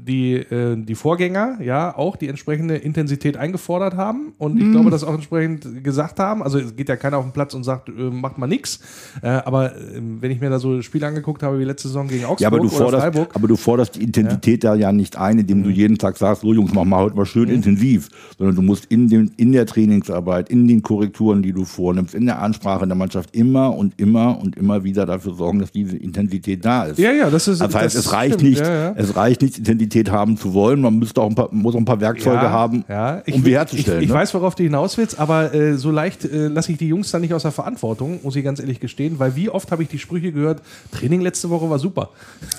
die, 0.09 0.33
äh, 0.35 0.75
die 0.75 0.95
Vorgänger 0.95 1.59
ja 1.63 1.95
auch 1.95 2.15
die 2.17 2.27
entsprechende 2.27 2.75
Intensität 2.75 3.37
eingefordert 3.37 3.95
haben 3.95 4.33
und 4.37 4.55
Mhm. 4.55 4.61
ich 4.61 4.71
glaube, 4.71 4.89
das 4.89 5.03
auch 5.03 5.13
entsprechend 5.13 5.83
gesagt 5.83 6.19
haben. 6.19 6.41
Also 6.43 6.57
es 6.59 6.75
geht 6.75 6.89
ja 6.89 6.95
keiner 6.95 7.17
auf 7.17 7.23
den 7.25 7.31
Platz 7.31 7.53
und 7.53 7.63
sagt, 7.63 7.89
äh, 7.89 7.91
macht 7.91 8.37
mal 8.37 8.47
nix. 8.47 8.79
Äh, 9.21 9.27
aber 9.29 9.75
äh, 9.75 10.01
wenn 10.19 10.31
ich 10.31 10.41
mir 10.41 10.49
da 10.49 10.59
so 10.59 10.81
Spiele 10.81 11.05
angeguckt 11.07 11.43
habe 11.43 11.59
wie 11.59 11.63
letzte 11.63 11.87
Saison 11.87 12.07
gegen 12.07 12.25
Augsburg 12.25 12.41
Ja, 12.41 12.47
aber 12.47 12.59
du, 12.59 12.67
forderst, 12.69 13.03
Freiburg, 13.03 13.35
aber 13.35 13.47
du 13.47 13.55
forderst 13.55 13.95
die 13.95 14.03
Intensität 14.03 14.63
da 14.63 14.73
ja 14.75 14.91
nicht 14.91 15.15
ein, 15.17 15.39
indem 15.39 15.59
Mhm. 15.59 15.63
du 15.63 15.69
jeden 15.69 15.97
Tag 15.97 16.17
sagst, 16.17 16.41
so 16.41 16.53
Jungs, 16.53 16.73
mach 16.73 16.83
mal 16.85 16.99
heute 17.03 17.15
mal 17.15 17.25
schön 17.25 17.47
intensiv, 17.49 18.09
sondern 18.37 18.55
du 18.55 18.61
musst 18.63 18.85
in, 18.85 19.07
dem, 19.09 19.31
in 19.37 19.51
der 19.51 19.65
Trainingsarbeit, 19.67 20.49
in 20.49 20.67
den 20.67 20.81
Korrekturen, 20.81 21.41
die 21.43 21.53
du 21.53 21.65
vornimmst, 21.65 22.15
in 22.15 22.25
der 22.25 22.41
Ansprache 22.41 22.87
der 22.87 22.95
Mannschaft 22.95 23.35
immer 23.35 23.75
und 23.75 23.93
immer 23.99 24.39
und 24.41 24.57
immer 24.57 24.83
wieder 24.83 25.05
dafür 25.05 25.33
sorgen, 25.35 25.59
dass 25.59 25.71
diese 25.71 25.97
Intensität 25.97 26.65
da 26.65 26.85
ist. 26.85 26.97
Ja, 26.99 27.11
ja, 27.11 27.29
das 27.29 27.47
ist- 27.47 27.61
Das 27.61 27.75
heißt, 27.75 27.95
das 27.95 28.05
es 28.07 28.13
reicht 28.13 28.35
stimmt, 28.35 28.49
nicht, 28.49 28.61
ja, 28.61 28.73
ja. 28.89 28.93
es 28.95 29.15
reicht 29.15 29.41
nicht, 29.41 29.57
Intensität 29.59 29.98
haben 30.07 30.37
zu 30.37 30.53
wollen, 30.53 30.81
man 30.81 30.97
müsste 30.97 31.21
auch 31.21 31.29
ein 31.29 31.35
paar, 31.35 31.49
muss 31.51 31.75
auch 31.75 31.79
ein 31.79 31.85
paar 31.85 31.99
Werkzeuge 31.99 32.37
ja, 32.37 32.49
haben, 32.49 32.85
ja. 32.87 33.21
Ich, 33.25 33.33
um 33.33 33.43
die 33.43 33.49
ich, 33.49 33.55
herzustellen. 33.55 34.01
ich 34.01 34.09
ne? 34.09 34.15
weiß, 34.15 34.33
worauf 34.33 34.55
du 34.55 34.63
hinaus 34.63 34.97
willst, 34.97 35.19
aber 35.19 35.53
äh, 35.53 35.75
so 35.75 35.91
leicht 35.91 36.25
äh, 36.25 36.47
lasse 36.47 36.71
ich 36.71 36.77
die 36.77 36.87
Jungs 36.87 37.11
dann 37.11 37.21
nicht 37.21 37.33
aus 37.33 37.41
der 37.41 37.51
Verantwortung, 37.51 38.19
muss 38.23 38.35
ich 38.35 38.43
ganz 38.43 38.59
ehrlich 38.59 38.79
gestehen, 38.79 39.19
weil 39.19 39.35
wie 39.35 39.49
oft 39.49 39.71
habe 39.71 39.83
ich 39.83 39.89
die 39.89 39.99
Sprüche 39.99 40.31
gehört, 40.31 40.61
Training 40.91 41.21
letzte 41.21 41.49
Woche 41.49 41.69
war 41.69 41.79
super. 41.79 42.09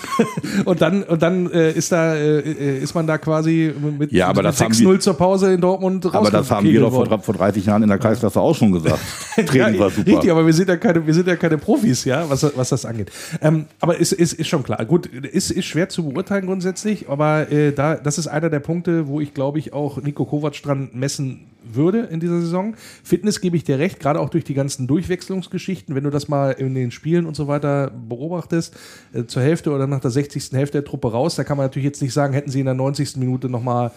und 0.64 0.82
dann, 0.82 1.02
und 1.02 1.22
dann 1.22 1.50
äh, 1.50 1.72
ist, 1.72 1.92
da, 1.92 2.14
äh, 2.14 2.40
äh, 2.40 2.78
ist 2.78 2.94
man 2.94 3.06
da 3.06 3.18
quasi 3.18 3.72
mit, 3.98 4.12
Ja, 4.12 4.28
aber 4.28 4.42
mit 4.42 4.46
das 4.46 4.60
haben 4.60 4.72
6-0 4.72 4.92
wir- 4.92 5.00
zur 5.00 5.14
Pause 5.14 5.52
in 5.54 5.60
Dortmund 5.60 6.04
aber 6.12 6.30
das 6.30 6.50
haben 6.50 6.66
wir 6.66 6.80
doch 6.80 6.92
vor, 6.92 7.18
vor 7.20 7.34
30 7.34 7.66
Jahren 7.66 7.82
in 7.82 7.88
der 7.88 7.98
Kreisklasse 7.98 8.40
auch 8.40 8.54
schon 8.54 8.72
gesagt. 8.72 8.98
Training 9.46 9.74
Ja, 9.74 9.80
war 9.80 9.90
super. 9.90 10.06
Richtig, 10.10 10.30
aber 10.30 10.46
wir 10.46 10.52
sind 10.52 10.68
ja 10.68 10.76
keine, 10.76 11.06
wir 11.06 11.14
sind 11.14 11.26
ja 11.26 11.36
keine 11.36 11.58
Profis, 11.58 12.04
ja, 12.04 12.28
was, 12.28 12.44
was 12.56 12.68
das 12.70 12.84
angeht. 12.84 13.10
Ähm, 13.40 13.66
aber 13.80 13.96
ist, 13.96 14.12
ist, 14.12 14.34
ist 14.34 14.48
schon 14.48 14.62
klar. 14.62 14.84
Gut, 14.84 15.06
ist, 15.06 15.50
ist 15.50 15.64
schwer 15.66 15.88
zu 15.88 16.08
beurteilen 16.08 16.46
grundsätzlich, 16.46 17.08
aber 17.08 17.29
äh, 17.38 17.72
da, 17.72 17.96
das 17.96 18.18
ist 18.18 18.26
einer 18.26 18.50
der 18.50 18.60
Punkte, 18.60 19.06
wo 19.06 19.20
ich 19.20 19.34
glaube 19.34 19.58
ich 19.58 19.72
auch 19.72 20.00
Nico 20.02 20.24
Kovac 20.24 20.60
dran 20.62 20.90
messen 20.92 21.46
würde 21.62 22.00
in 22.10 22.20
dieser 22.20 22.40
Saison. 22.40 22.74
Fitness 23.04 23.40
gebe 23.40 23.56
ich 23.56 23.64
dir 23.64 23.78
recht, 23.78 24.00
gerade 24.00 24.20
auch 24.20 24.30
durch 24.30 24.44
die 24.44 24.54
ganzen 24.54 24.86
Durchwechslungsgeschichten, 24.86 25.94
wenn 25.94 26.04
du 26.04 26.10
das 26.10 26.28
mal 26.28 26.52
in 26.52 26.74
den 26.74 26.90
Spielen 26.90 27.26
und 27.26 27.36
so 27.36 27.48
weiter 27.48 27.90
beobachtest, 27.90 28.76
äh, 29.12 29.24
zur 29.24 29.42
Hälfte 29.42 29.70
oder 29.70 29.86
nach 29.86 30.00
der 30.00 30.10
60. 30.10 30.52
Hälfte 30.52 30.78
der 30.78 30.84
Truppe 30.84 31.12
raus, 31.12 31.36
da 31.36 31.44
kann 31.44 31.56
man 31.56 31.66
natürlich 31.66 31.86
jetzt 31.86 32.02
nicht 32.02 32.12
sagen, 32.12 32.32
hätten 32.32 32.50
sie 32.50 32.60
in 32.60 32.66
der 32.66 32.74
90. 32.74 33.16
Minute 33.16 33.48
nochmal 33.48 33.90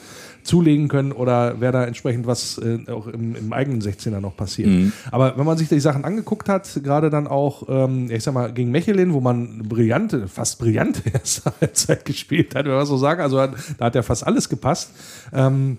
zulegen 0.44 0.88
können 0.88 1.12
oder 1.12 1.60
wäre 1.62 1.72
da 1.72 1.86
entsprechend 1.86 2.28
was 2.28 2.58
äh, 2.58 2.80
auch 2.92 3.08
im, 3.08 3.36
im, 3.36 3.54
eigenen 3.54 3.82
16er 3.82 4.20
noch 4.20 4.36
passiert. 4.36 4.70
Mhm. 4.70 4.94
Aber 5.12 5.38
wenn 5.38 5.46
man 5.46 5.58
sich 5.58 5.70
die 5.70 5.80
Sachen 5.80 6.06
angeguckt 6.06 6.50
hat, 6.50 6.82
gerade 6.84 7.10
dann 7.10 7.28
auch, 7.28 7.64
ähm, 7.70 8.10
ich 8.12 8.24
sag 8.24 8.34
mal, 8.34 8.52
gegen 8.52 8.72
Mechelin, 8.72 9.14
wo 9.14 9.22
man 9.22 9.64
brillante, 9.68 10.28
fast 10.28 10.60
brillante 10.60 11.02
erste 11.14 11.52
Halbzeit 11.60 12.06
gespielt 12.06 12.56
hat, 12.56 12.66
wenn 12.66 12.74
man 12.74 12.86
so 12.86 12.98
sagen, 12.98 13.22
also 13.22 13.38
da 13.38 13.86
hat 13.86 13.96
ja 13.96 14.04
fast 14.04 14.26
alles 14.26 14.50
gepasst. 14.50 14.92
Ähm, 15.32 15.78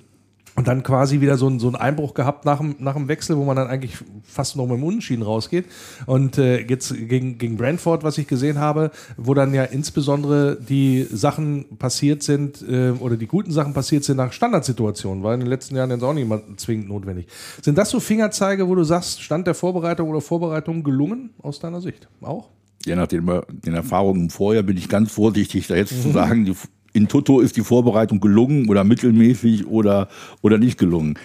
und 0.57 0.69
dann 0.69 0.83
quasi 0.83 1.21
wieder 1.21 1.37
so, 1.37 1.49
ein, 1.49 1.59
so 1.59 1.67
einen 1.67 1.77
Einbruch 1.77 2.15
gehabt 2.15 2.45
nach 2.45 2.59
dem, 2.59 2.77
nach 2.79 2.95
dem 2.95 3.09
Wechsel, 3.09 3.37
wo 3.37 3.45
man 3.45 3.57
dann 3.57 3.67
eigentlich 3.67 3.97
fast 4.23 4.57
noch 4.57 4.67
mit 4.67 4.77
dem 4.77 4.85
Unentschieden 4.85 5.23
rausgeht. 5.23 5.67
Und 6.07 6.39
äh, 6.39 6.61
jetzt 6.61 6.95
gegen, 6.95 7.39
gegen 7.39 7.57
Brentford, 7.57 8.05
was 8.05 8.19
ich 8.19 8.29
gesehen 8.29 8.59
habe, 8.59 8.91
wo 9.17 9.35
dann 9.35 9.53
ja 9.53 9.65
insbesondere 9.65 10.57
die 10.57 11.07
Sachen 11.11 11.77
passiert 11.79 12.23
sind 12.23 12.63
äh, 12.69 12.91
oder 12.91 13.17
die 13.17 13.27
guten 13.27 13.51
Sachen 13.51 13.75
passiert 13.75 14.05
sind 14.05 14.17
nach 14.17 14.33
Standardsituationen, 14.33 15.25
war 15.25 15.35
in 15.35 15.41
den 15.41 15.49
letzten 15.49 15.75
Jahren 15.77 15.91
jetzt 15.91 16.05
auch 16.05 16.15
nicht 16.15 16.29
mal 16.29 16.43
zwingend 16.57 16.89
notwendig. 16.89 17.27
Sind 17.61 17.77
das 17.77 17.91
so 17.91 17.99
Fingerzeige, 17.99 18.69
wo 18.69 18.75
du 18.75 18.85
sagst, 18.85 19.23
Stand 19.23 19.47
der 19.47 19.55
Vorbereitung 19.55 20.09
oder 20.09 20.21
Vorbereitung 20.21 20.85
gelungen 20.85 21.31
aus 21.43 21.59
deiner 21.59 21.81
Sicht? 21.81 22.09
Auch? 22.21 22.51
Je 22.85 22.95
nach 22.95 23.07
den, 23.07 23.27
den 23.49 23.75
Erfahrungen 23.75 24.31
vorher 24.31 24.63
bin 24.63 24.77
ich 24.77 24.89
ganz 24.89 25.11
vorsichtig, 25.11 25.67
da 25.67 25.75
jetzt 25.75 25.93
mhm. 25.93 26.03
zu 26.03 26.11
sagen, 26.11 26.45
die 26.45 26.55
in 26.95 27.09
Toto 27.09 27.41
ist 27.41 27.57
die 27.57 27.63
Vorbereitung 27.63 28.21
gelungen 28.21 28.71
oder 28.71 28.85
mittelmäßig 28.85 29.67
oder, 29.67 30.09
oder 30.41 30.57
nicht 30.57 30.79
gelungen. 30.79 31.19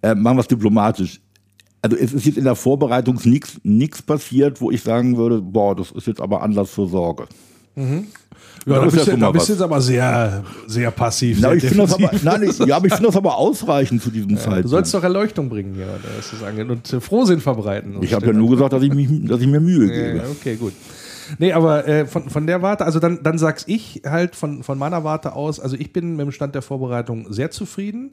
Äh, 0.00 0.14
machen 0.14 0.38
wir 0.38 0.40
es 0.40 0.48
diplomatisch. 0.48 1.20
Also 1.82 1.96
es 1.96 2.14
ist 2.14 2.24
jetzt 2.24 2.38
in 2.38 2.44
der 2.44 2.54
Vorbereitung 2.54 3.20
nichts 3.22 4.02
passiert, 4.02 4.60
wo 4.60 4.70
ich 4.70 4.82
sagen 4.82 5.16
würde, 5.16 5.42
boah, 5.42 5.76
das 5.76 5.90
ist 5.90 6.06
jetzt 6.06 6.20
aber 6.20 6.42
Anlass 6.42 6.72
zur 6.72 6.88
Sorge. 6.88 7.26
Mhm. 7.74 8.06
Ja, 8.66 8.80
da 8.80 8.84
bist, 8.86 9.06
ja 9.06 9.16
da 9.16 9.30
bist 9.30 9.48
du 9.48 9.52
jetzt 9.52 9.62
aber 9.62 9.80
sehr, 9.80 10.42
sehr 10.66 10.90
passiv. 10.90 11.38
Na, 11.40 11.48
sehr 11.50 11.70
ich 11.70 11.76
das 11.76 11.92
aber, 11.92 12.10
nein, 12.22 12.42
ich, 12.42 12.58
ja, 12.58 12.76
aber 12.76 12.86
ich 12.86 12.94
finde 12.94 13.08
das 13.08 13.16
aber 13.16 13.36
ausreichend 13.36 14.02
zu 14.02 14.10
diesem 14.10 14.30
ja, 14.30 14.36
Zeitpunkt. 14.38 14.64
Du 14.64 14.68
sollst 14.68 14.94
doch 14.94 15.02
Erleuchtung 15.02 15.48
bringen 15.48 15.74
hier, 15.74 16.68
und 16.68 16.92
äh, 16.92 17.00
Frohsinn 17.00 17.40
verbreiten. 17.40 17.96
Ich 18.00 18.14
habe 18.14 18.26
ja 18.26 18.32
nur 18.32 18.50
gesagt, 18.50 18.72
dass 18.72 18.82
ich, 18.82 18.92
mich, 18.92 19.08
dass 19.26 19.40
ich 19.40 19.46
mir 19.46 19.60
Mühe 19.60 19.86
gebe. 19.86 20.24
Okay, 20.40 20.56
gut. 20.56 20.72
Nee, 21.38 21.52
aber 21.52 21.86
äh, 21.86 22.06
von, 22.06 22.28
von 22.28 22.46
der 22.46 22.62
Warte, 22.62 22.84
also 22.84 23.00
dann, 23.00 23.22
dann 23.22 23.38
sag's 23.38 23.64
ich 23.66 24.02
halt 24.04 24.36
von, 24.36 24.62
von 24.62 24.78
meiner 24.78 25.04
Warte 25.04 25.34
aus, 25.34 25.60
also 25.60 25.76
ich 25.76 25.92
bin 25.92 26.16
mit 26.16 26.26
dem 26.26 26.32
Stand 26.32 26.54
der 26.54 26.62
Vorbereitung 26.62 27.32
sehr 27.32 27.50
zufrieden. 27.50 28.12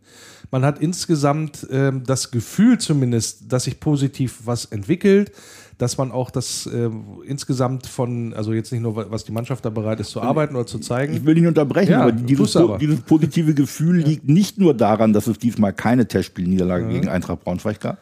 Man 0.51 0.65
hat 0.65 0.79
insgesamt 0.79 1.67
ähm, 1.72 2.03
das 2.05 2.32
Gefühl 2.32 2.77
zumindest, 2.77 3.51
dass 3.51 3.65
sich 3.65 3.79
positiv 3.79 4.41
was 4.46 4.65
entwickelt 4.65 5.32
dass 5.77 5.98
man 5.98 6.12
auch 6.12 6.29
das 6.29 6.65
äh, 6.65 6.89
insgesamt 7.25 7.88
von, 7.88 8.34
also 8.34 8.53
jetzt 8.53 8.72
nicht 8.72 8.82
nur, 8.82 9.12
was 9.12 9.24
die 9.25 9.32
Mannschaft 9.32 9.65
da 9.65 9.70
bereit 9.70 10.00
ist 10.00 10.12
zu 10.12 10.22
arbeiten 10.22 10.55
oder 10.55 10.65
zu 10.65 10.79
zeigen. 10.79 11.13
Ich 11.13 11.25
will 11.25 11.36
nicht 11.36 11.48
unterbrechen, 11.48 11.91
ja, 11.91 12.01
aber 12.01 12.12
dieses, 12.12 12.55
aber 12.55 12.77
dieses, 12.77 13.01
positive 13.01 13.53
Gefühl 13.53 14.00
ja. 14.00 14.08
liegt 14.08 14.27
nicht 14.27 14.58
nur 14.58 14.74
daran, 14.74 15.13
dass 15.13 15.27
es 15.27 15.38
diesmal 15.39 15.74
keine 15.74 16.08
Testspielniederlage 16.08 16.86
ja. 16.86 16.91
gegen 16.91 17.10
Eintracht 17.10 17.43
Braunschweig 17.43 17.79
gab, 17.79 17.98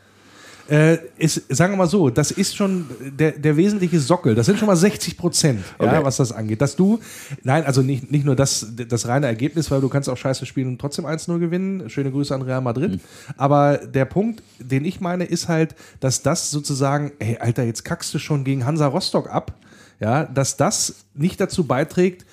äh, 0.72 1.00
ist, 1.18 1.54
sagen 1.54 1.74
wir 1.74 1.78
mal 1.78 1.88
so, 1.88 2.10
das 2.10 2.32
ist 2.32 2.56
schon 2.56 2.86
der, 3.01 3.34
der 3.34 3.58
wesentliche 3.58 4.00
Sockel. 4.00 4.36
Das 4.36 4.46
sind 4.46 4.58
schon 4.58 4.68
mal 4.68 4.78
60 4.78 5.18
Prozent, 5.18 5.66
okay. 5.78 5.96
ja, 5.96 6.04
was 6.06 6.16
das 6.16 6.32
angeht. 6.32 6.62
Dass 6.62 6.78
du, 6.78 7.01
nein, 7.44 7.66
also 7.66 7.82
nicht, 7.82 8.10
nicht 8.10 8.24
nur 8.24 8.38
das, 8.38 8.66
das 8.88 9.06
reine 9.06 9.28
Ergebnis, 9.28 9.70
weil 9.70 9.82
du 9.82 9.90
kannst 9.90 10.08
auch 10.08 10.16
scheiße 10.16 10.46
spielen 10.46 10.70
und 10.70 10.80
trotzdem 10.80 11.06
1-0 11.06 11.40
gewinnen. 11.40 11.90
Schöne 11.90 12.10
Grüße 12.10 12.34
an 12.34 12.42
Real 12.42 12.62
Madrid. 12.62 12.94
Mhm. 12.94 13.00
Aber 13.36 13.80
der 13.80 14.06
Punkt, 14.06 14.44
den 14.60 14.86
ich 14.86 15.01
meine, 15.01 15.25
ist 15.25 15.50
halt, 15.50 15.75
dass 16.00 16.22
das 16.22 16.51
sozusagen, 16.51 17.12
ey, 17.20 17.38
Alter, 17.38 17.63
jetzt 17.63 17.84
kackst 17.84 18.13
du 18.13 18.20
schon 18.20 18.46
gegen 18.46 18.66
Hansa 18.66 18.88
Rostock 18.88 19.30
ab. 19.30 19.54
Ja, 20.00 20.24
dass 20.24 20.58
das 20.58 21.06
nicht 21.13 21.40
dazu 21.40 21.66
beiträgt, 21.66 22.25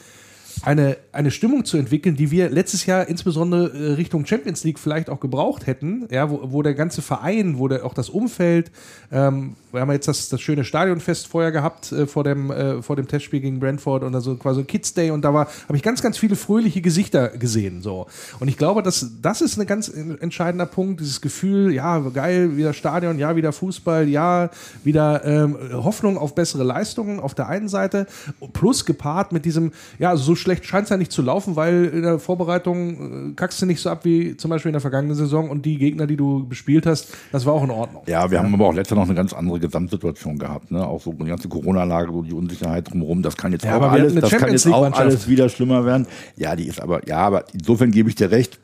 eine, 0.63 0.97
eine 1.13 1.31
Stimmung 1.31 1.65
zu 1.65 1.77
entwickeln, 1.77 2.17
die 2.17 2.31
wir 2.31 2.51
letztes 2.51 2.87
Jahr 2.87 3.09
insbesondere 3.09 3.73
äh, 3.73 3.93
Richtung 3.95 4.27
Champions 4.27 4.65
League 4.65 4.79
vielleicht 4.79 5.11
auch 5.11 5.21
gebraucht 5.21 5.67
hätten, 5.67 6.09
ja, 6.11 6.31
wo, 6.31 6.53
wo 6.53 6.63
der 6.63 6.75
ganze 6.75 7.03
Verein, 7.03 7.59
wo 7.59 7.69
der, 7.69 7.85
auch 7.85 7.95
das 7.95 8.09
Umfeld, 8.09 8.71
ähm, 9.13 9.57
wir 9.73 9.81
haben 9.81 9.91
jetzt 9.93 10.09
das, 10.09 10.29
das 10.29 10.41
schöne 10.41 10.65
Stadionfest 10.65 11.27
vorher 11.27 11.53
gehabt 11.53 11.93
äh, 11.93 12.07
vor, 12.07 12.25
dem, 12.25 12.51
äh, 12.51 12.83
vor 12.83 12.97
dem 12.97 13.07
Testspiel 13.07 13.41
gegen 13.41 13.61
Brentford 13.61 14.03
und 14.03 14.15
also 14.15 14.35
quasi 14.37 14.65
Kids 14.65 14.95
Day 14.95 15.11
und 15.11 15.23
da 15.23 15.35
war, 15.35 15.49
habe 15.67 15.77
ich 15.77 15.83
ganz, 15.83 16.03
ganz 16.03 16.19
viele 16.19 16.37
fröhliche 16.37 16.81
Gesichter 16.81 17.29
gesehen. 17.29 17.83
So. 17.83 18.07
Und 18.41 18.49
ich 18.49 18.57
glaube, 18.57 18.83
dass 18.83 19.11
das 19.23 19.41
ist 19.41 19.59
ein 19.59 19.67
ganz 19.67 19.89
entscheidender 19.89 20.67
Punkt, 20.67 21.01
dieses 21.01 21.21
Gefühl, 21.21 21.73
ja, 21.73 21.99
geil, 21.99 22.57
wieder 22.57 22.73
Stadion, 22.73 23.19
ja, 23.19 23.37
wieder 23.37 23.53
Fußball, 23.53 24.09
ja, 24.09 24.51
wieder 24.85 25.25
ähm, 25.25 25.57
Hoffnung 25.73 26.19
auf 26.19 26.35
bessere 26.35 26.65
Leistungen 26.65 27.21
auf 27.21 27.35
der 27.35 27.49
einen 27.49 27.69
Seite, 27.69 28.07
plus 28.53 28.85
gepaart 28.85 29.33
mit 29.33 29.45
diesem, 29.45 29.73
ja, 29.99 30.17
so 30.17 30.35
schlecht 30.35 30.65
scheint 30.65 30.85
es 30.85 30.91
ja 30.91 30.97
nicht 30.97 31.13
zu 31.13 31.23
laufen, 31.23 31.57
weil 31.57 31.87
in 31.87 32.03
der 32.03 32.19
Vorbereitung 32.19 33.31
äh, 33.31 33.35
kackst 33.35 33.61
du 33.61 33.67
nicht 33.67 33.81
so 33.81 33.91
ab 33.91 34.05
wie 34.05 34.37
zum 34.37 34.51
Beispiel 34.51 34.71
in 34.71 34.75
der 34.75 34.81
vergangenen 34.81 35.17
Saison 35.17 35.51
und 35.51 35.65
die 35.65 35.77
Gegner, 35.79 36.07
die 36.07 36.17
du 36.17 36.47
bespielt 36.49 36.87
hast, 36.87 37.09
das 37.33 37.47
war 37.47 37.55
auch 37.55 37.65
in 37.65 37.71
Ordnung. 37.71 38.03
Ja, 38.07 38.31
wir 38.31 38.39
haben 38.39 38.53
aber 38.55 38.67
auch 38.67 38.75
letztes 38.75 38.97
Jahr 38.97 39.05
noch 39.05 39.09
eine 39.09 39.17
ganz 39.17 39.33
andere 39.33 39.58
Gesamtsituation 39.59 40.39
gehabt, 40.39 40.71
ne? 40.71 40.87
Auch 40.87 41.01
so 41.01 41.13
die 41.13 41.25
ganze 41.25 41.49
Corona-Lage, 41.49 42.13
so 42.13 42.23
die 42.23 42.33
Unsicherheit 42.33 42.91
drumherum, 42.91 43.23
das 43.23 43.37
kann 43.37 43.53
jetzt 43.53 43.65
ja, 43.65 43.77
auch 43.77 43.83
alles, 43.83 44.15
das 44.15 44.31
kann 44.31 44.51
jetzt 44.51 44.67
auch 44.67 44.93
alles 44.93 45.29
wieder 45.29 45.49
schlimmer 45.49 45.85
werden. 45.85 46.07
Ja, 46.37 46.57
die 46.57 46.67
ist 46.67 46.81
aber, 46.81 47.07
ja, 47.07 47.19
aber 47.19 47.45
insofern 47.53 47.91
gebe 47.91 48.09
ich 48.09 48.15
dir 48.15 48.31
recht, 48.31 48.59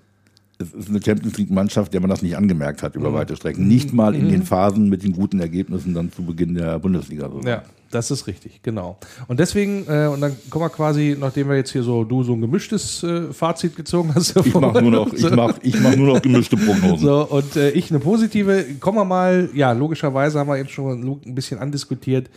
eine 0.60 1.02
Champions 1.02 1.36
League-Mannschaft, 1.36 1.92
der 1.92 2.00
man 2.00 2.10
das 2.10 2.22
nicht 2.22 2.36
angemerkt 2.36 2.82
hat 2.82 2.94
über 2.94 3.10
mhm. 3.10 3.14
weite 3.14 3.36
Strecken. 3.36 3.66
Nicht 3.66 3.92
mal 3.92 4.14
in 4.14 4.26
mhm. 4.26 4.30
den 4.30 4.42
Phasen 4.44 4.88
mit 4.88 5.02
den 5.02 5.12
guten 5.12 5.40
Ergebnissen 5.40 5.94
dann 5.94 6.12
zu 6.12 6.24
Beginn 6.24 6.54
der 6.54 6.78
Bundesliga. 6.78 7.28
Ja, 7.44 7.62
das 7.90 8.10
ist 8.10 8.26
richtig, 8.26 8.62
genau. 8.62 8.96
Und 9.26 9.40
deswegen, 9.40 9.84
äh, 9.88 10.06
und 10.06 10.20
dann 10.20 10.36
kommen 10.50 10.64
wir 10.64 10.70
quasi, 10.70 11.16
nachdem 11.18 11.48
wir 11.48 11.56
jetzt 11.56 11.72
hier 11.72 11.82
so, 11.82 12.04
du 12.04 12.22
so 12.22 12.34
ein 12.34 12.40
gemischtes 12.40 13.02
äh, 13.02 13.32
Fazit 13.32 13.74
gezogen 13.74 14.12
hast. 14.14 14.36
Ich 14.36 14.54
mache 14.54 14.80
nur, 14.80 14.90
noch, 14.90 15.12
ich 15.12 15.30
mach, 15.30 15.58
ich 15.62 15.80
mach 15.80 15.96
nur 15.96 16.14
noch 16.14 16.22
gemischte 16.22 16.56
Prognosen. 16.56 16.98
So, 16.98 17.26
und 17.26 17.56
äh, 17.56 17.70
ich 17.70 17.90
eine 17.90 18.00
positive, 18.00 18.64
kommen 18.78 18.98
wir 18.98 19.04
mal, 19.04 19.48
ja, 19.54 19.72
logischerweise 19.72 20.38
haben 20.38 20.48
wir 20.48 20.58
eben 20.58 20.68
schon 20.68 21.02
ein 21.02 21.34
bisschen 21.34 21.58
andiskutiert, 21.58 22.30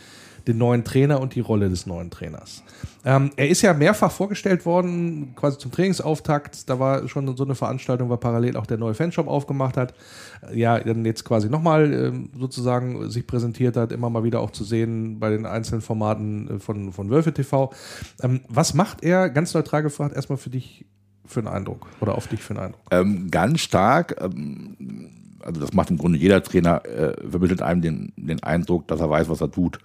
den 0.48 0.58
neuen 0.58 0.82
Trainer 0.82 1.20
und 1.20 1.34
die 1.34 1.40
Rolle 1.40 1.68
des 1.68 1.86
neuen 1.86 2.10
Trainers. 2.10 2.62
Ähm, 3.04 3.30
er 3.36 3.48
ist 3.48 3.62
ja 3.62 3.74
mehrfach 3.74 4.10
vorgestellt 4.10 4.66
worden, 4.66 5.34
quasi 5.36 5.58
zum 5.58 5.70
Trainingsauftakt. 5.70 6.68
Da 6.68 6.80
war 6.80 7.06
schon 7.06 7.36
so 7.36 7.44
eine 7.44 7.54
Veranstaltung, 7.54 8.10
weil 8.10 8.16
parallel 8.16 8.56
auch 8.56 8.66
der 8.66 8.78
neue 8.78 8.94
Fanshop 8.94 9.28
aufgemacht 9.28 9.76
hat. 9.76 9.94
Ja, 10.52 10.78
dann 10.80 11.04
jetzt 11.04 11.24
quasi 11.24 11.48
nochmal 11.48 11.92
ähm, 11.92 12.30
sozusagen 12.36 13.10
sich 13.10 13.26
präsentiert 13.26 13.76
hat, 13.76 13.92
immer 13.92 14.10
mal 14.10 14.24
wieder 14.24 14.40
auch 14.40 14.50
zu 14.50 14.64
sehen 14.64 15.20
bei 15.20 15.30
den 15.30 15.46
einzelnen 15.46 15.82
Formaten 15.82 16.56
äh, 16.56 16.58
von, 16.58 16.92
von 16.92 17.10
Wölfe 17.10 17.32
TV. 17.32 17.72
Ähm, 18.22 18.40
was 18.48 18.74
macht 18.74 19.04
er, 19.04 19.30
ganz 19.30 19.54
neutral 19.54 19.82
gefragt, 19.82 20.16
erstmal 20.16 20.38
für 20.38 20.50
dich 20.50 20.86
für 21.24 21.40
einen 21.40 21.48
Eindruck 21.48 21.86
oder 22.00 22.14
auf 22.14 22.26
dich 22.26 22.42
für 22.42 22.54
einen 22.54 22.64
Eindruck? 22.64 22.82
Ähm, 22.90 23.30
ganz 23.30 23.60
stark. 23.60 24.16
Ähm, 24.20 25.10
also 25.42 25.60
das 25.60 25.72
macht 25.72 25.90
im 25.90 25.98
Grunde 25.98 26.18
jeder 26.18 26.42
Trainer, 26.42 26.84
äh, 26.84 27.14
vermittelt 27.28 27.62
einem 27.62 27.80
den, 27.80 28.12
den 28.16 28.42
Eindruck, 28.42 28.88
dass 28.88 29.00
er 29.00 29.10
weiß, 29.10 29.28
was 29.28 29.40
er 29.40 29.50
tut. 29.50 29.78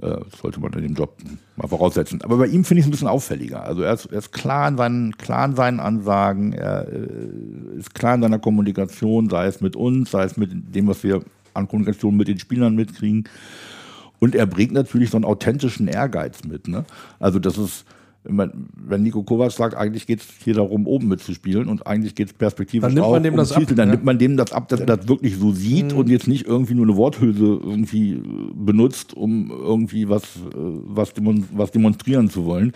Äh, 0.00 0.16
sollte 0.40 0.58
man 0.58 0.72
in 0.72 0.82
dem 0.82 0.94
Job 0.94 1.16
mal 1.56 1.68
voraussetzen. 1.68 2.22
Aber 2.22 2.38
bei 2.38 2.46
ihm 2.46 2.64
finde 2.64 2.80
ich 2.80 2.86
es 2.86 2.88
ein 2.88 2.92
bisschen 2.92 3.08
auffälliger. 3.08 3.62
Also 3.62 3.82
er 3.82 3.92
ist, 3.92 4.06
er 4.06 4.18
ist 4.18 4.32
klar, 4.32 4.66
in 4.68 4.76
seinen, 4.76 5.16
klar 5.16 5.44
in 5.44 5.54
seinen 5.54 5.80
Ansagen, 5.80 6.52
er 6.54 6.88
äh, 6.88 7.78
ist 7.78 7.94
klar 7.94 8.14
in 8.14 8.22
seiner 8.22 8.38
Kommunikation, 8.38 9.28
sei 9.28 9.46
es 9.46 9.60
mit 9.60 9.76
uns, 9.76 10.10
sei 10.10 10.24
es 10.24 10.36
mit 10.36 10.50
dem, 10.74 10.88
was 10.88 11.04
wir 11.04 11.22
an 11.54 11.68
Kommunikation 11.68 12.16
mit 12.16 12.26
den 12.26 12.38
Spielern 12.38 12.74
mitkriegen. 12.74 13.28
Und 14.18 14.34
er 14.34 14.46
bringt 14.46 14.72
natürlich 14.72 15.10
so 15.10 15.18
einen 15.18 15.24
authentischen 15.24 15.88
Ehrgeiz 15.88 16.42
mit. 16.44 16.68
Ne? 16.68 16.84
Also 17.20 17.38
das 17.38 17.58
ist 17.58 17.84
wenn 18.24 19.02
Nico 19.02 19.22
Kovac 19.24 19.50
sagt, 19.50 19.74
eigentlich 19.74 20.06
geht 20.06 20.20
es 20.20 20.26
hier 20.44 20.54
darum, 20.54 20.86
oben 20.86 21.08
mitzuspielen 21.08 21.68
und 21.68 21.86
eigentlich 21.86 22.14
geht 22.14 22.28
es 22.28 22.32
perspektivisch 22.32 22.82
dann 22.82 22.94
nimmt 22.94 23.10
man 23.10 23.22
dem 23.22 23.34
um 23.34 23.38
das 23.38 23.52
ab, 23.52 23.64
dann 23.68 23.88
ja. 23.88 23.94
nimmt 23.94 24.04
man 24.04 24.18
dem 24.18 24.36
das 24.36 24.52
ab, 24.52 24.68
dass 24.68 24.80
er 24.80 24.86
das 24.86 25.08
wirklich 25.08 25.36
so 25.36 25.52
sieht 25.52 25.92
mhm. 25.92 25.98
und 25.98 26.08
jetzt 26.08 26.28
nicht 26.28 26.46
irgendwie 26.46 26.74
nur 26.74 26.86
eine 26.86 26.96
Worthülse 26.96 27.44
irgendwie 27.44 28.12
äh, 28.12 28.20
benutzt, 28.54 29.14
um 29.14 29.50
irgendwie 29.50 30.08
was, 30.08 30.22
äh, 30.22 30.28
was, 30.54 31.12
demonstrieren 31.14 32.30
zu 32.30 32.44
wollen. 32.44 32.72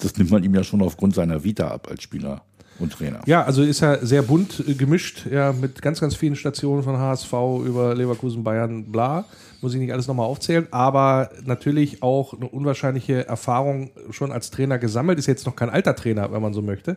Das 0.00 0.16
nimmt 0.16 0.32
man 0.32 0.42
ihm 0.42 0.54
ja 0.54 0.64
schon 0.64 0.82
aufgrund 0.82 1.14
seiner 1.14 1.44
Vita 1.44 1.68
ab 1.68 1.86
als 1.88 2.02
Spieler 2.02 2.42
und 2.82 2.92
Trainer. 2.92 3.20
Ja, 3.26 3.44
also 3.44 3.62
ist 3.62 3.82
er 3.82 4.04
sehr 4.04 4.22
bunt 4.22 4.62
äh, 4.66 4.74
gemischt, 4.74 5.26
ja, 5.30 5.52
mit 5.52 5.80
ganz, 5.80 6.00
ganz 6.00 6.14
vielen 6.14 6.36
Stationen 6.36 6.82
von 6.82 6.98
HSV 6.98 7.32
über 7.64 7.94
Leverkusen, 7.94 8.44
Bayern, 8.44 8.84
bla. 8.84 9.24
Muss 9.60 9.74
ich 9.74 9.80
nicht 9.80 9.92
alles 9.92 10.08
nochmal 10.08 10.26
aufzählen, 10.26 10.66
aber 10.72 11.30
natürlich 11.44 12.02
auch 12.02 12.34
eine 12.34 12.48
unwahrscheinliche 12.48 13.28
Erfahrung 13.28 13.90
schon 14.10 14.32
als 14.32 14.50
Trainer 14.50 14.78
gesammelt. 14.78 15.20
Ist 15.20 15.26
jetzt 15.26 15.46
noch 15.46 15.54
kein 15.54 15.70
alter 15.70 15.94
Trainer, 15.94 16.32
wenn 16.32 16.42
man 16.42 16.52
so 16.52 16.62
möchte, 16.62 16.96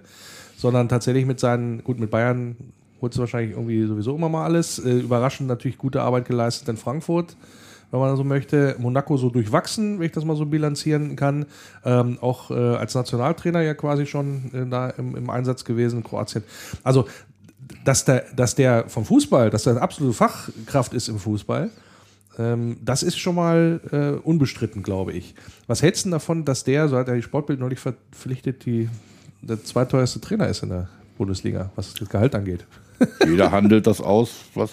sondern 0.57 0.89
tatsächlich 0.89 1.27
mit 1.27 1.39
seinen, 1.39 1.83
gut, 1.83 1.99
mit 1.99 2.09
Bayern 2.09 2.55
holt 3.01 3.13
es 3.13 3.19
wahrscheinlich 3.19 3.51
irgendwie 3.51 3.85
sowieso 3.85 4.15
immer 4.15 4.29
mal 4.29 4.45
alles. 4.45 4.79
Äh, 4.79 4.93
überraschend 4.93 5.47
natürlich 5.47 5.77
gute 5.77 6.01
Arbeit 6.01 6.25
geleistet 6.25 6.67
in 6.67 6.77
Frankfurt 6.77 7.35
wenn 8.01 8.09
man 8.09 8.17
so 8.17 8.23
möchte. 8.23 8.75
Monaco 8.79 9.17
so 9.17 9.29
durchwachsen, 9.29 9.99
wenn 9.99 10.05
ich 10.05 10.11
das 10.11 10.25
mal 10.25 10.35
so 10.35 10.45
bilanzieren 10.45 11.15
kann. 11.15 11.45
Ähm, 11.83 12.17
auch 12.21 12.51
äh, 12.51 12.53
als 12.53 12.95
Nationaltrainer 12.95 13.61
ja 13.61 13.73
quasi 13.73 14.05
schon 14.05 14.51
äh, 14.53 14.65
da 14.69 14.89
im, 14.91 15.15
im, 15.15 15.29
Einsatz 15.29 15.65
gewesen 15.65 15.97
in 15.97 16.03
Kroatien. 16.03 16.43
Also 16.83 17.07
dass 17.83 18.05
der, 18.05 18.25
dass 18.35 18.55
der 18.55 18.89
vom 18.89 19.05
Fußball, 19.05 19.49
dass 19.49 19.65
er 19.65 19.73
eine 19.73 19.81
absolute 19.81 20.13
Fachkraft 20.13 20.93
ist 20.93 21.07
im 21.07 21.19
Fußball, 21.19 21.69
ähm, 22.37 22.77
das 22.83 23.03
ist 23.03 23.17
schon 23.17 23.35
mal 23.35 23.79
äh, 23.91 24.19
unbestritten, 24.25 24.83
glaube 24.83 25.13
ich. 25.13 25.35
Was 25.67 25.81
hältst 25.81 26.05
du 26.05 26.09
davon, 26.09 26.45
dass 26.45 26.63
der, 26.63 26.87
so 26.87 26.97
hat 26.97 27.07
er 27.07 27.15
die 27.15 27.21
Sportbild 27.21 27.59
neulich 27.59 27.79
verpflichtet, 27.79 28.65
die, 28.65 28.89
der 29.41 29.63
zweiteuerste 29.63 30.19
Trainer 30.19 30.47
ist 30.47 30.63
in 30.63 30.69
der 30.69 30.89
Bundesliga, 31.17 31.71
was 31.75 31.93
das 31.93 32.09
Gehalt 32.09 32.35
angeht? 32.35 32.65
Jeder 33.27 33.51
handelt 33.51 33.87
das 33.87 34.01
aus, 34.01 34.31
was. 34.53 34.71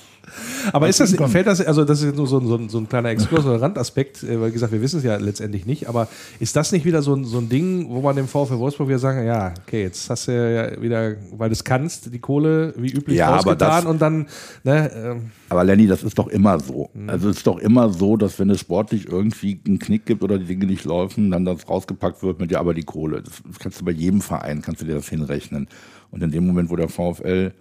Aber 0.72 0.88
ist 0.88 1.00
das, 1.00 1.14
fällt 1.30 1.46
das, 1.46 1.60
also 1.60 1.84
das 1.84 2.02
ist 2.02 2.16
nur 2.16 2.26
so, 2.26 2.40
so, 2.40 2.68
so 2.68 2.78
ein 2.78 2.88
kleiner 2.88 3.10
Exkurs 3.10 3.44
oder 3.44 3.60
Randaspekt, 3.60 4.22
äh, 4.22 4.40
weil 4.40 4.48
wie 4.48 4.52
gesagt, 4.52 4.72
wir 4.72 4.80
wissen 4.80 4.98
es 4.98 5.04
ja 5.04 5.16
letztendlich 5.16 5.66
nicht, 5.66 5.88
aber 5.88 6.08
ist 6.38 6.54
das 6.54 6.72
nicht 6.72 6.84
wieder 6.84 7.02
so 7.02 7.14
ein, 7.14 7.24
so 7.24 7.38
ein 7.38 7.48
Ding, 7.48 7.88
wo 7.88 8.00
man 8.00 8.14
dem 8.16 8.28
VfL 8.28 8.58
Wolfsburg 8.58 8.88
wieder 8.88 8.98
sagen, 8.98 9.26
ja, 9.26 9.52
okay, 9.66 9.82
jetzt 9.82 10.08
hast 10.08 10.28
du 10.28 10.32
ja 10.32 10.80
wieder, 10.80 11.16
weil 11.36 11.48
du 11.48 11.52
es 11.54 11.64
kannst, 11.64 12.14
die 12.14 12.18
Kohle 12.20 12.72
wie 12.76 12.92
üblich 12.92 13.18
Ja, 13.18 13.28
aber 13.28 13.38
ausgetan 13.38 13.84
das- 13.84 13.84
und 13.84 14.00
dann, 14.00 14.26
ne, 14.62 14.90
ähm, 14.94 15.30
Aber 15.48 15.64
Lenny, 15.64 15.86
das 15.86 16.02
ist 16.02 16.18
doch 16.18 16.28
immer 16.28 16.60
so. 16.60 16.90
Also 17.08 17.28
es 17.28 17.38
ist 17.38 17.46
doch 17.46 17.58
immer 17.58 17.90
so, 17.90 18.16
dass 18.16 18.38
wenn 18.38 18.48
es 18.50 18.60
sportlich 18.60 19.08
irgendwie 19.08 19.60
einen 19.66 19.78
Knick 19.78 20.06
gibt 20.06 20.22
oder 20.22 20.38
die 20.38 20.46
Dinge 20.46 20.66
nicht 20.66 20.84
laufen, 20.84 21.30
dann 21.30 21.44
das 21.44 21.68
rausgepackt 21.68 22.22
wird 22.22 22.38
mit 22.38 22.52
ja, 22.52 22.60
aber 22.60 22.74
die 22.74 22.84
Kohle. 22.84 23.22
Das 23.22 23.58
kannst 23.58 23.80
du 23.80 23.84
bei 23.84 23.92
jedem 23.92 24.20
Verein, 24.20 24.62
kannst 24.62 24.80
du 24.82 24.86
dir 24.86 24.94
das 24.94 25.08
hinrechnen. 25.08 25.68
Und 26.10 26.22
in 26.22 26.30
dem 26.30 26.46
Moment, 26.46 26.70
wo 26.70 26.76
der 26.76 26.88
VfL 26.88 27.52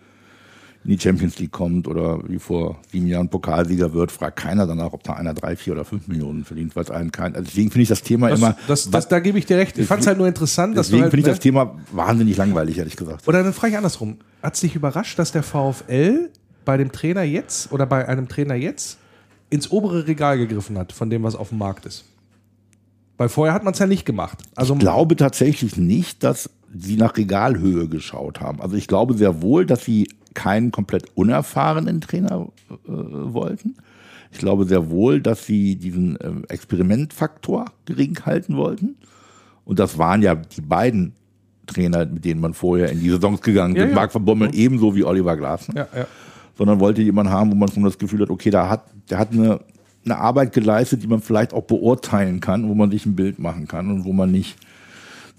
in 0.84 0.92
die 0.92 1.00
Champions 1.00 1.38
League 1.38 1.52
kommt 1.52 1.88
oder 1.88 2.20
wie 2.28 2.40
vor 2.40 2.80
sieben 2.92 3.06
Jahren 3.06 3.30
Pokalsieger 3.30 3.94
wird, 3.94 4.12
fragt 4.12 4.38
keiner 4.38 4.66
danach, 4.66 4.94
ob 4.94 5.04
da 5.04 5.14
einer 5.14 5.34
drei, 5.34 5.56
vier 5.56 5.74
oder 5.74 5.86
fünf 5.86 6.08
Millionen 6.08 6.44
verdient, 6.44 6.76
weil 6.76 6.84
es 6.84 6.90
einen 6.90 7.12
kein. 7.12 7.36
Also 7.36 7.46
deswegen 7.46 7.70
finde 7.70 7.84
ich 7.84 7.90
das 7.90 8.02
Thema 8.02 8.30
das, 8.30 8.40
immer. 8.40 8.58
das, 8.68 8.90
das, 8.90 9.08
da 9.08 9.20
gebe 9.20 9.38
ich 9.38 9.46
dir 9.46 9.58
recht. 9.58 9.78
Ich 9.78 9.86
fand 9.88 10.02
es 10.02 10.08
halt 10.08 10.18
nur 10.18 10.28
interessant, 10.28 10.76
dass 10.76 10.88
du 10.88 10.94
deswegen 10.94 11.04
halt, 11.04 11.12
finde 11.12 11.22
ich 11.22 11.28
ne, 11.28 11.32
das 11.34 11.40
Thema 11.40 11.76
wahnsinnig 11.92 12.36
langweilig, 12.36 12.80
ehrlich 12.80 12.96
gesagt. 12.96 13.28
Oder 13.28 13.44
dann 13.44 13.54
frage 13.54 13.72
ich 13.72 13.78
andersrum. 13.78 14.18
Hat 14.42 14.56
es 14.56 14.62
dich 14.62 14.76
überrascht, 14.76 15.20
dass 15.20 15.32
der 15.32 15.44
VfL 15.44 16.30
bei 16.66 16.78
dem 16.78 16.92
Trainer 16.92 17.24
jetzt 17.24 17.72
oder 17.72 17.86
bei 17.86 18.08
einem 18.08 18.28
Trainer 18.28 18.56
jetzt 18.56 18.98
ins 19.52 19.70
obere 19.70 20.08
Regal 20.08 20.40
gegriffen 20.40 20.80
hat 20.80 20.94
von 20.94 21.12
dem, 21.12 21.22
was 21.22 21.36
auf 21.36 21.50
dem 21.50 21.60
Markt 21.60 21.86
ist? 21.86 22.06
Weil 23.18 23.30
vorher 23.30 23.54
hat 23.54 23.64
man 23.64 23.74
es 23.74 23.80
ja 23.80 23.86
nicht 23.86 24.06
gemacht. 24.06 24.40
Also 24.56 24.74
Ich 24.74 24.80
glaube 24.80 25.16
tatsächlich 25.16 25.78
nicht, 25.78 26.24
dass 26.24 26.50
sie 26.74 26.96
nach 26.96 27.18
Regalhöhe 27.18 27.88
geschaut 27.88 28.42
haben. 28.42 28.62
Also 28.62 28.78
ich 28.78 28.88
glaube 28.88 29.14
sehr 29.14 29.44
wohl, 29.44 29.68
dass 29.68 29.86
sie 29.86 30.08
keinen 30.34 30.72
komplett 30.72 31.06
unerfahrenen 31.16 32.02
Trainer 32.02 32.48
äh, 32.70 32.76
wollten. 32.88 33.76
Ich 34.32 34.40
glaube 34.40 34.66
sehr 34.66 34.90
wohl, 34.90 35.20
dass 35.22 35.46
sie 35.46 35.76
diesen 35.76 36.16
äh, 36.20 36.32
Experimentfaktor 36.48 37.66
gering 37.86 38.18
halten 38.26 38.56
wollten. 38.56 38.96
Und 39.66 39.80
das 39.80 39.98
waren 39.98 40.22
ja 40.22 40.36
die 40.36 40.62
beiden 40.62 41.14
Trainer, 41.68 42.06
mit 42.06 42.26
denen 42.26 42.42
man 42.42 42.54
vorher 42.54 42.92
in 42.92 43.00
die 43.00 43.10
Saisons 43.10 43.42
gegangen 43.42 43.76
Ja, 43.76 43.84
ist. 43.84 43.90
ja. 43.90 43.96
Marc 43.96 44.14
van 44.14 44.26
Bommel 44.26 44.50
ebenso 44.54 44.96
wie 44.96 45.04
Oliver 45.04 45.36
Glasner 45.38 45.76
ja, 45.76 45.88
ja. 46.00 46.08
sondern 46.58 46.80
wollte 46.80 47.02
jemanden 47.02 47.32
haben, 47.32 47.52
wo 47.52 47.56
man 47.56 47.70
schon 47.72 47.84
das 47.84 47.98
Gefühl 47.98 48.22
hat, 48.22 48.30
okay, 48.30 48.50
da 48.50 48.70
hat, 48.70 48.86
der 49.10 49.20
hat 49.20 49.32
eine, 49.32 49.60
eine 50.04 50.18
Arbeit 50.18 50.54
geleistet, 50.54 51.04
die 51.04 51.08
man 51.08 51.22
vielleicht 51.22 51.54
auch 51.54 51.64
beurteilen 51.64 52.40
kann, 52.40 52.68
wo 52.68 52.74
man 52.74 52.90
sich 52.92 53.06
ein 53.06 53.16
Bild 53.16 53.38
machen 53.40 53.68
kann 53.68 53.92
und 53.92 54.06
wo 54.06 54.14
man 54.14 54.32
nicht 54.32 54.58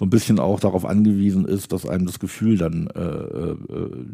so 0.03 0.07
ein 0.07 0.11
bisschen 0.11 0.41
auch 0.41 0.59
darauf 0.59 0.85
angewiesen 0.85 1.45
ist, 1.45 1.71
dass 1.71 1.87
einem 1.87 2.07
das 2.07 2.19
Gefühl 2.19 2.59
dann 2.59 2.89
äh, 2.89 3.01
äh, 3.01 3.57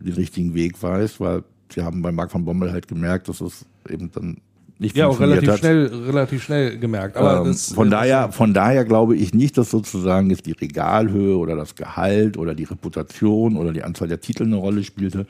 den 0.05 0.13
richtigen 0.13 0.53
Weg 0.53 0.83
weiß, 0.83 1.19
weil 1.19 1.45
sie 1.73 1.81
haben 1.81 2.03
bei 2.03 2.13
Marc 2.13 2.35
van 2.35 2.45
Bommel 2.45 2.73
halt 2.73 2.89
gemerkt, 2.89 3.31
dass 3.31 3.41
es 3.41 3.65
eben 3.89 4.11
dann 4.13 4.37
nicht 4.79 4.95
ja 4.99 5.07
auch 5.07 5.19
relativ 5.19 5.49
hat. 5.49 5.61
schnell, 5.61 5.87
relativ 5.87 6.43
schnell 6.43 6.79
gemerkt. 6.79 7.17
Aber 7.17 7.39
Ähm, 7.39 7.47
das, 7.47 7.73
von, 7.73 7.91
daher, 7.91 8.33
von 8.33 8.53
daher 8.53 8.85
glaube 8.85 9.17
ich 9.17 9.33
nicht, 9.33 9.57
dass 9.57 9.71
sozusagen 9.71 10.29
jetzt 10.29 10.45
die 10.45 10.53
Regalhöhe 10.53 11.39
oder 11.39 11.57
das 11.57 11.75
Gehalt 11.75 12.37
oder 12.37 12.55
die 12.55 12.65
Reputation 12.65 13.57
oder 13.57 13.73
die 13.73 13.83
Anzahl 13.83 14.09
der 14.09 14.21
Titel 14.21 14.43
eine 14.43 14.57
Rolle 14.57 14.85
spielte, 14.85 15.25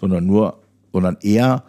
sondern 0.00 0.26
nur, 0.26 0.58
sondern 0.92 1.16
eher, 1.20 1.62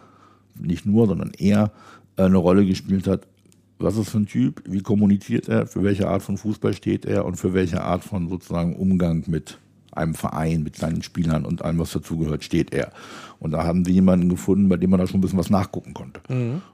nicht 0.58 0.86
nur, 0.86 1.06
sondern 1.06 1.30
eher 1.38 1.70
äh, 2.16 2.22
eine 2.22 2.38
Rolle 2.38 2.66
gespielt 2.66 3.06
hat, 3.06 3.28
was 3.78 3.96
ist 3.96 4.10
für 4.10 4.18
ein 4.18 4.26
Typ, 4.26 4.62
wie 4.66 4.82
kommuniziert 4.82 5.48
er, 5.48 5.66
für 5.66 5.82
welche 5.82 6.08
Art 6.08 6.22
von 6.22 6.36
Fußball 6.36 6.74
steht 6.74 7.04
er 7.04 7.24
und 7.24 7.36
für 7.36 7.54
welche 7.54 7.82
Art 7.82 8.04
von 8.04 8.28
sozusagen 8.28 8.76
Umgang 8.76 9.24
mit 9.26 9.58
einem 9.92 10.14
Verein, 10.14 10.62
mit 10.62 10.76
seinen 10.76 11.02
Spielern 11.02 11.44
und 11.44 11.62
allem, 11.62 11.78
was 11.78 11.92
dazugehört, 11.92 12.42
steht 12.44 12.72
er. 12.72 12.92
Und 13.38 13.52
da 13.52 13.64
haben 13.64 13.84
sie 13.84 13.92
jemanden 13.92 14.28
gefunden, 14.28 14.68
bei 14.68 14.76
dem 14.76 14.90
man 14.90 15.00
da 15.00 15.06
schon 15.06 15.18
ein 15.18 15.20
bisschen 15.20 15.38
was 15.38 15.50
nachgucken 15.50 15.94
konnte. 15.94 16.20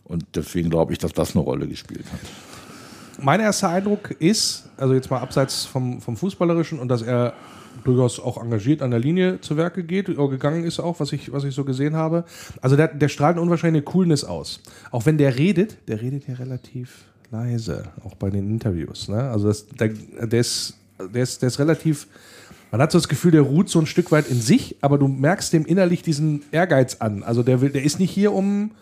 Und 0.04 0.24
deswegen 0.34 0.70
glaube 0.70 0.92
ich, 0.92 0.98
dass 0.98 1.12
das 1.12 1.34
eine 1.34 1.44
Rolle 1.44 1.68
gespielt 1.68 2.04
hat. 2.10 3.24
mein 3.24 3.40
erster 3.40 3.68
Eindruck 3.68 4.10
ist, 4.12 4.70
also 4.76 4.94
jetzt 4.94 5.10
mal 5.10 5.18
abseits 5.18 5.66
vom, 5.66 6.00
vom 6.00 6.16
Fußballerischen 6.16 6.78
und 6.78 6.88
dass 6.88 7.02
er 7.02 7.34
durchaus 7.84 8.20
auch 8.20 8.42
engagiert 8.42 8.82
an 8.82 8.90
der 8.90 9.00
Linie 9.00 9.40
zu 9.40 9.56
Werke 9.56 9.84
geht, 9.84 10.08
oder 10.08 10.28
gegangen 10.28 10.64
ist 10.64 10.80
auch, 10.80 11.00
was 11.00 11.12
ich, 11.12 11.32
was 11.32 11.44
ich 11.44 11.54
so 11.54 11.64
gesehen 11.64 11.94
habe. 11.94 12.24
Also 12.60 12.76
der, 12.76 12.88
der 12.88 13.08
strahlt 13.08 13.34
eine 13.34 13.42
unwahrscheinliche 13.42 13.84
Coolness 13.84 14.24
aus. 14.24 14.60
Auch 14.90 15.06
wenn 15.06 15.18
der 15.18 15.36
redet, 15.36 15.76
der 15.88 16.00
redet 16.00 16.26
ja 16.28 16.34
relativ 16.34 17.06
leise, 17.30 17.84
auch 18.04 18.14
bei 18.14 18.30
den 18.30 18.50
Interviews. 18.50 19.08
Ne? 19.08 19.22
Also 19.30 19.48
das, 19.48 19.66
der, 19.66 19.88
der, 19.88 20.40
ist, 20.40 20.76
der, 20.98 21.22
ist, 21.22 21.42
der 21.42 21.46
ist 21.48 21.58
relativ, 21.58 22.06
man 22.70 22.80
hat 22.80 22.92
so 22.92 22.98
das 22.98 23.08
Gefühl, 23.08 23.32
der 23.32 23.42
ruht 23.42 23.68
so 23.68 23.78
ein 23.78 23.86
Stück 23.86 24.10
weit 24.12 24.28
in 24.28 24.40
sich, 24.40 24.76
aber 24.80 24.98
du 24.98 25.08
merkst 25.08 25.52
dem 25.52 25.64
innerlich 25.64 26.02
diesen 26.02 26.42
Ehrgeiz 26.50 26.96
an. 26.96 27.22
Also 27.22 27.42
der, 27.42 27.60
will, 27.60 27.70
der 27.70 27.82
ist 27.82 28.00
nicht 28.00 28.10
hier, 28.10 28.32
um 28.32 28.72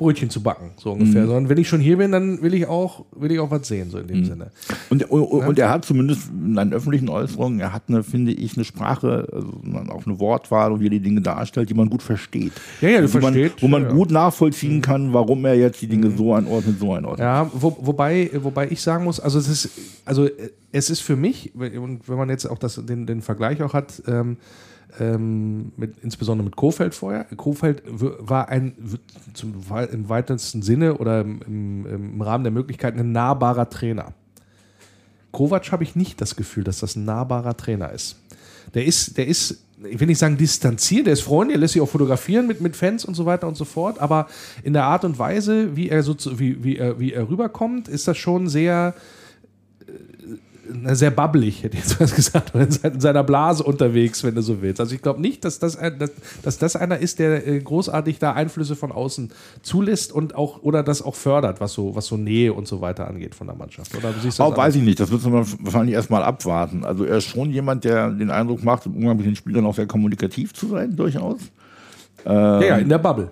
Brötchen 0.00 0.30
zu 0.30 0.42
backen, 0.42 0.70
so 0.78 0.92
ungefähr, 0.92 1.26
sondern 1.26 1.50
wenn 1.50 1.58
ich 1.58 1.68
schon 1.68 1.80
hier 1.80 1.98
bin, 1.98 2.10
dann 2.10 2.40
will 2.40 2.54
ich 2.54 2.66
auch, 2.66 3.04
will 3.14 3.30
ich 3.30 3.38
auch 3.38 3.50
was 3.50 3.68
sehen, 3.68 3.90
so 3.90 3.98
in 3.98 4.06
dem 4.06 4.24
Sinne. 4.24 4.50
Und, 4.88 5.10
und, 5.10 5.22
und 5.22 5.58
er 5.58 5.68
hat 5.68 5.84
zumindest 5.84 6.30
in 6.30 6.54
seinen 6.54 6.72
öffentlichen 6.72 7.10
Äußerungen, 7.10 7.60
er 7.60 7.74
hat 7.74 7.82
eine, 7.88 8.02
finde 8.02 8.32
ich, 8.32 8.56
eine 8.56 8.64
Sprache, 8.64 9.28
also 9.30 9.48
auch 9.90 10.06
eine 10.06 10.18
Wortwahl 10.18 10.72
und 10.72 10.80
wie 10.80 10.86
er 10.86 10.90
die 10.90 11.00
Dinge 11.00 11.20
darstellt, 11.20 11.68
die 11.68 11.74
man 11.74 11.90
gut 11.90 12.02
versteht. 12.02 12.52
Ja, 12.80 12.88
ja, 12.88 13.02
du 13.02 13.12
wo 13.12 13.18
man, 13.18 13.34
versteht, 13.34 13.62
Wo 13.62 13.68
man 13.68 13.82
ja. 13.82 13.90
Mhm. 13.90 13.94
gut 13.94 14.10
nachvollziehen 14.10 14.80
kann, 14.80 15.12
warum 15.12 15.44
er 15.44 15.54
jetzt 15.54 15.82
die 15.82 15.86
Dinge 15.86 16.10
so 16.16 16.32
einordnet, 16.32 16.80
so 16.80 16.94
einordnet. 16.94 17.20
Ja, 17.20 17.50
wo, 17.52 17.76
wobei, 17.82 18.30
wobei 18.42 18.70
ich 18.70 18.80
sagen 18.80 19.04
muss, 19.04 19.20
also 19.20 19.38
es 19.38 19.48
ist, 19.48 19.68
also 20.06 20.30
es 20.72 20.88
ist 20.88 21.00
für 21.00 21.16
mich, 21.16 21.52
und 21.54 22.08
wenn 22.08 22.16
man 22.16 22.30
jetzt 22.30 22.46
auch 22.46 22.58
das, 22.58 22.80
den, 22.86 23.04
den 23.04 23.20
Vergleich 23.20 23.62
auch 23.62 23.74
hat, 23.74 24.02
ähm, 24.08 24.38
ähm, 24.98 25.72
mit, 25.76 25.94
insbesondere 26.02 26.44
mit 26.44 26.56
Kofeld 26.56 26.94
vorher. 26.94 27.24
Kofeld 27.36 27.82
war 27.86 28.48
ein 28.48 28.74
zum, 29.34 29.54
im 29.92 30.08
weitesten 30.08 30.62
Sinne 30.62 30.98
oder 30.98 31.20
im, 31.20 31.86
im, 31.86 32.22
Rahmen 32.22 32.44
der 32.44 32.52
Möglichkeiten 32.52 32.98
ein 32.98 33.12
nahbarer 33.12 33.68
Trainer. 33.70 34.12
Kovac 35.32 35.70
habe 35.70 35.84
ich 35.84 35.94
nicht 35.94 36.20
das 36.20 36.34
Gefühl, 36.36 36.64
dass 36.64 36.80
das 36.80 36.96
ein 36.96 37.04
nahbarer 37.04 37.56
Trainer 37.56 37.92
ist. 37.92 38.16
Der 38.74 38.84
ist, 38.84 39.16
der 39.16 39.26
ist, 39.26 39.64
ich 39.84 40.00
will 40.00 40.06
nicht 40.06 40.18
sagen 40.18 40.36
distanziert, 40.36 41.06
der 41.06 41.12
ist 41.12 41.22
freundlich, 41.22 41.56
er 41.56 41.60
lässt 41.60 41.74
sich 41.74 41.82
auch 41.82 41.88
fotografieren 41.88 42.46
mit, 42.46 42.60
mit 42.60 42.76
Fans 42.76 43.04
und 43.04 43.14
so 43.14 43.26
weiter 43.26 43.46
und 43.46 43.56
so 43.56 43.64
fort, 43.64 44.00
aber 44.00 44.26
in 44.62 44.72
der 44.72 44.84
Art 44.84 45.04
und 45.04 45.18
Weise, 45.18 45.76
wie 45.76 45.88
er 45.88 46.02
so 46.02 46.16
wie, 46.38 46.62
wie, 46.64 46.80
wie 46.98 47.12
er 47.12 47.28
rüberkommt, 47.28 47.88
ist 47.88 48.08
das 48.08 48.18
schon 48.18 48.48
sehr, 48.48 48.94
sehr 50.92 51.10
babbelig, 51.10 51.62
hätte 51.62 51.76
ich 51.76 51.82
jetzt 51.84 52.00
was 52.00 52.14
gesagt, 52.14 52.54
oder 52.54 52.64
in 52.64 52.70
se- 52.70 52.86
in 52.88 53.00
seiner 53.00 53.22
Blase 53.24 53.62
unterwegs, 53.62 54.22
wenn 54.24 54.34
du 54.34 54.42
so 54.42 54.62
willst. 54.62 54.80
Also 54.80 54.94
ich 54.94 55.02
glaube 55.02 55.20
nicht, 55.20 55.44
dass 55.44 55.58
das, 55.58 55.76
dass, 55.98 56.10
dass 56.42 56.58
das 56.58 56.76
einer 56.76 56.98
ist, 56.98 57.18
der 57.18 57.46
äh, 57.46 57.60
großartig 57.60 58.18
da 58.18 58.32
Einflüsse 58.32 58.76
von 58.76 58.92
außen 58.92 59.30
zulässt 59.62 60.12
und 60.12 60.34
auch 60.34 60.62
oder 60.62 60.82
das 60.82 61.02
auch 61.02 61.14
fördert, 61.14 61.60
was 61.60 61.72
so, 61.72 61.94
was 61.94 62.06
so 62.06 62.16
Nähe 62.16 62.52
und 62.52 62.66
so 62.68 62.80
weiter 62.80 63.08
angeht 63.08 63.34
von 63.34 63.46
der 63.46 63.56
Mannschaft. 63.56 63.94
Oder 63.96 64.12
siehst 64.20 64.40
Oh, 64.40 64.56
weiß 64.56 64.74
ich 64.76 64.82
nicht, 64.82 65.00
das 65.00 65.10
müssen 65.10 65.32
wir 65.32 65.44
wahrscheinlich 65.60 65.94
erstmal 65.94 66.22
abwarten. 66.22 66.84
Also 66.84 67.04
er 67.04 67.18
ist 67.18 67.24
schon 67.24 67.50
jemand, 67.50 67.84
der 67.84 68.10
den 68.10 68.30
Eindruck 68.30 68.62
macht, 68.64 68.86
im 68.86 68.94
Umgang 68.96 69.16
mit 69.16 69.26
den 69.26 69.36
Spielern 69.36 69.66
auch 69.66 69.74
sehr 69.74 69.86
kommunikativ 69.86 70.54
zu 70.54 70.68
sein, 70.68 70.94
durchaus. 70.96 71.38
ja, 72.24 72.60
ja, 72.62 72.76
in 72.78 72.88
der 72.88 72.98
Bubble. 72.98 73.30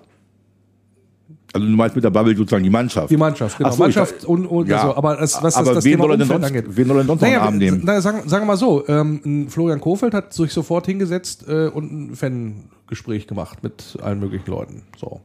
Also 1.52 1.66
du 1.66 1.72
meinst 1.72 1.94
mit 1.96 2.04
der 2.04 2.10
Bubble 2.10 2.36
sozusagen 2.36 2.62
die 2.62 2.70
Mannschaft. 2.70 3.10
Die 3.10 3.16
Mannschaft, 3.16 3.56
genau. 3.56 3.70
So, 3.70 3.78
Mannschaft 3.78 4.24
und, 4.24 4.46
und 4.46 4.68
Ja, 4.68 4.82
also, 4.82 4.96
aber 4.96 5.16
das, 5.16 5.42
was 5.42 5.56
aber 5.56 5.66
das, 5.66 5.74
das 5.76 5.84
wen 5.84 5.92
Thema 5.92 6.02
soll 6.04 6.12
Umfeld 6.12 6.28
sonst- 6.28 6.46
angeht. 6.46 6.64
wen 6.68 6.86
soll 6.88 6.96
denn 6.98 7.06
sonst 7.06 7.20
noch 7.22 7.28
haben 7.32 7.56
nehmen? 7.58 7.80
Na, 7.84 8.00
sagen, 8.00 8.28
sagen 8.28 8.42
wir 8.42 8.46
mal 8.48 8.56
so, 8.58 8.86
ähm, 8.86 9.46
Florian 9.48 9.80
Kofeld 9.80 10.12
hat 10.14 10.34
sich 10.34 10.52
sofort 10.52 10.86
hingesetzt 10.86 11.46
äh, 11.48 11.68
und 11.68 12.10
ein 12.10 12.16
Fangespräch 12.16 13.26
gemacht 13.26 13.62
mit 13.62 13.96
allen 14.02 14.20
möglichen 14.20 14.50
Leuten. 14.50 14.82
So. 14.98 15.20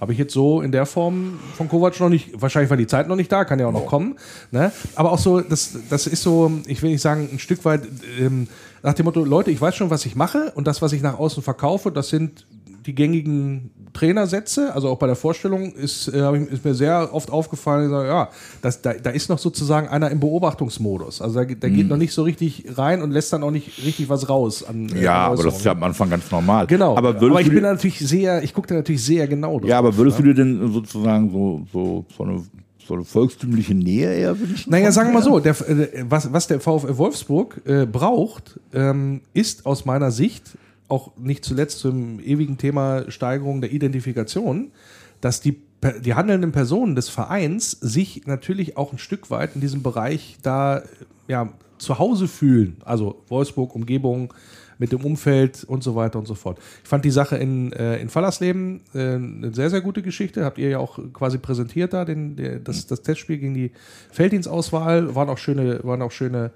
Habe 0.00 0.12
ich 0.12 0.18
jetzt 0.18 0.34
so 0.34 0.60
in 0.60 0.70
der 0.72 0.84
Form 0.84 1.38
von 1.56 1.68
Kovac 1.68 1.98
noch 2.00 2.10
nicht, 2.10 2.30
wahrscheinlich 2.42 2.68
war 2.68 2.76
die 2.76 2.86
Zeit 2.86 3.08
noch 3.08 3.16
nicht 3.16 3.32
da, 3.32 3.44
kann 3.44 3.58
ja 3.58 3.66
auch 3.66 3.72
noch 3.72 3.86
kommen. 3.86 4.16
Ne? 4.50 4.70
Aber 4.96 5.12
auch 5.12 5.18
so, 5.18 5.40
das, 5.40 5.78
das 5.88 6.06
ist 6.06 6.22
so, 6.22 6.50
ich 6.66 6.82
will 6.82 6.90
nicht 6.90 7.00
sagen, 7.00 7.28
ein 7.32 7.38
Stück 7.38 7.64
weit 7.64 7.82
ähm, 8.20 8.48
nach 8.82 8.92
dem 8.92 9.04
Motto, 9.06 9.24
Leute, 9.24 9.50
ich 9.50 9.60
weiß 9.60 9.74
schon, 9.76 9.88
was 9.88 10.04
ich 10.04 10.14
mache 10.14 10.52
und 10.56 10.66
das, 10.66 10.82
was 10.82 10.92
ich 10.92 11.00
nach 11.00 11.18
außen 11.18 11.42
verkaufe, 11.42 11.90
das 11.90 12.08
sind 12.10 12.44
die 12.86 12.94
gängigen 12.94 13.70
Trainersätze, 13.92 14.74
also 14.74 14.88
auch 14.88 14.98
bei 14.98 15.06
der 15.06 15.16
Vorstellung 15.16 15.72
ist, 15.72 16.08
äh, 16.08 16.38
ist 16.38 16.64
mir 16.64 16.74
sehr 16.74 17.14
oft 17.14 17.30
aufgefallen, 17.30 17.90
sage, 17.90 18.08
ja, 18.08 18.28
das, 18.60 18.82
da, 18.82 18.92
da 18.92 19.10
ist 19.10 19.28
noch 19.28 19.38
sozusagen 19.38 19.88
einer 19.88 20.10
im 20.10 20.20
Beobachtungsmodus. 20.20 21.22
Also 21.22 21.40
da, 21.40 21.44
der 21.44 21.70
geht 21.70 21.88
noch 21.88 21.96
nicht 21.96 22.12
so 22.12 22.22
richtig 22.22 22.64
rein 22.76 23.02
und 23.02 23.12
lässt 23.12 23.32
dann 23.32 23.42
auch 23.42 23.52
nicht 23.52 23.84
richtig 23.84 24.08
was 24.08 24.28
raus. 24.28 24.64
An, 24.64 24.88
äh, 24.88 24.94
Mhm. 24.94 25.02
Ja, 25.02 25.26
aber 25.28 25.42
das 25.44 25.56
ist 25.58 25.64
ja 25.64 25.72
am 25.72 25.82
Anfang 25.82 26.10
ganz 26.10 26.30
normal. 26.30 26.66
Genau, 26.66 26.96
Aber, 26.96 27.10
aber, 27.10 27.40
ich 27.40 27.48
bin 27.48 27.62
da 27.62 27.72
natürlich 27.72 27.98
sehr, 28.00 28.42
ich 28.42 28.52
gucke 28.52 28.68
da 28.68 28.74
natürlich 28.74 29.04
sehr 29.04 29.26
genau 29.26 29.58
drauf. 29.58 29.68
Ja, 29.68 29.78
aber 29.78 29.96
würdest 29.96 30.18
du 30.18 30.22
dir 30.22 30.34
denn 30.34 30.72
sozusagen 30.72 31.30
so, 31.30 31.66
so, 31.72 32.04
so, 32.16 32.24
eine, 32.24 32.42
so 32.86 32.94
eine 32.94 33.04
volkstümliche 33.04 33.74
Nähe 33.74 34.12
eher 34.12 34.38
wünschen? 34.38 34.70
Naja, 34.70 34.92
sagen 34.92 35.10
wir 35.10 35.14
mal 35.14 35.22
so, 35.22 35.40
der, 35.40 35.52
äh, 35.68 36.04
was, 36.08 36.32
was 36.32 36.46
der 36.46 36.60
VfL 36.60 36.96
Wolfsburg 36.98 37.60
äh, 37.64 37.86
braucht, 37.86 38.58
ähm, 38.72 39.20
ist 39.32 39.66
aus 39.66 39.84
meiner 39.84 40.10
Sicht 40.10 40.56
auch 40.88 41.16
nicht 41.16 41.44
zuletzt 41.44 41.78
zum 41.78 42.20
ewigen 42.20 42.58
Thema 42.58 43.10
Steigerung 43.10 43.60
der 43.60 43.72
Identifikation, 43.72 44.72
dass 45.20 45.40
die, 45.40 45.62
die 46.04 46.14
handelnden 46.14 46.52
Personen 46.52 46.94
des 46.94 47.08
Vereins 47.08 47.70
sich 47.72 48.26
natürlich 48.26 48.76
auch 48.76 48.92
ein 48.92 48.98
Stück 48.98 49.30
weit 49.30 49.54
in 49.54 49.60
diesem 49.60 49.82
Bereich 49.82 50.36
da 50.42 50.82
ja, 51.28 51.52
zu 51.78 51.98
Hause 51.98 52.28
fühlen. 52.28 52.76
Also 52.84 53.22
Wolfsburg, 53.28 53.74
Umgebung, 53.74 54.32
mit 54.78 54.92
dem 54.92 55.04
Umfeld 55.04 55.64
und 55.64 55.82
so 55.82 55.94
weiter 55.94 56.18
und 56.18 56.26
so 56.26 56.34
fort. 56.34 56.58
Ich 56.82 56.88
fand 56.88 57.04
die 57.04 57.10
Sache 57.10 57.36
in, 57.36 57.72
äh, 57.72 57.98
in 57.98 58.08
Fallersleben 58.08 58.80
äh, 58.94 59.14
eine 59.14 59.54
sehr, 59.54 59.70
sehr 59.70 59.80
gute 59.80 60.02
Geschichte. 60.02 60.44
Habt 60.44 60.58
ihr 60.58 60.68
ja 60.68 60.78
auch 60.78 60.98
quasi 61.12 61.38
präsentiert 61.38 61.92
da, 61.92 62.04
den, 62.04 62.36
der, 62.36 62.58
das, 62.58 62.86
das 62.86 63.02
Testspiel 63.02 63.38
gegen 63.38 63.54
die 63.54 63.72
Felddienstauswahl. 64.10 65.14
Waren 65.14 65.28
auch 65.28 65.38
schöne, 65.38 65.80
waren 65.84 66.02
auch 66.02 66.12
schöne 66.12 66.50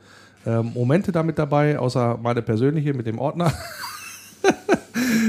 äh, 0.47 0.63
Momente 0.63 1.13
damit 1.13 1.39
dabei, 1.39 1.79
außer 1.79 2.19
meine 2.23 2.43
persönliche 2.43 2.95
mit 2.95 3.07
dem 3.07 3.19
Ordner. 3.19 3.53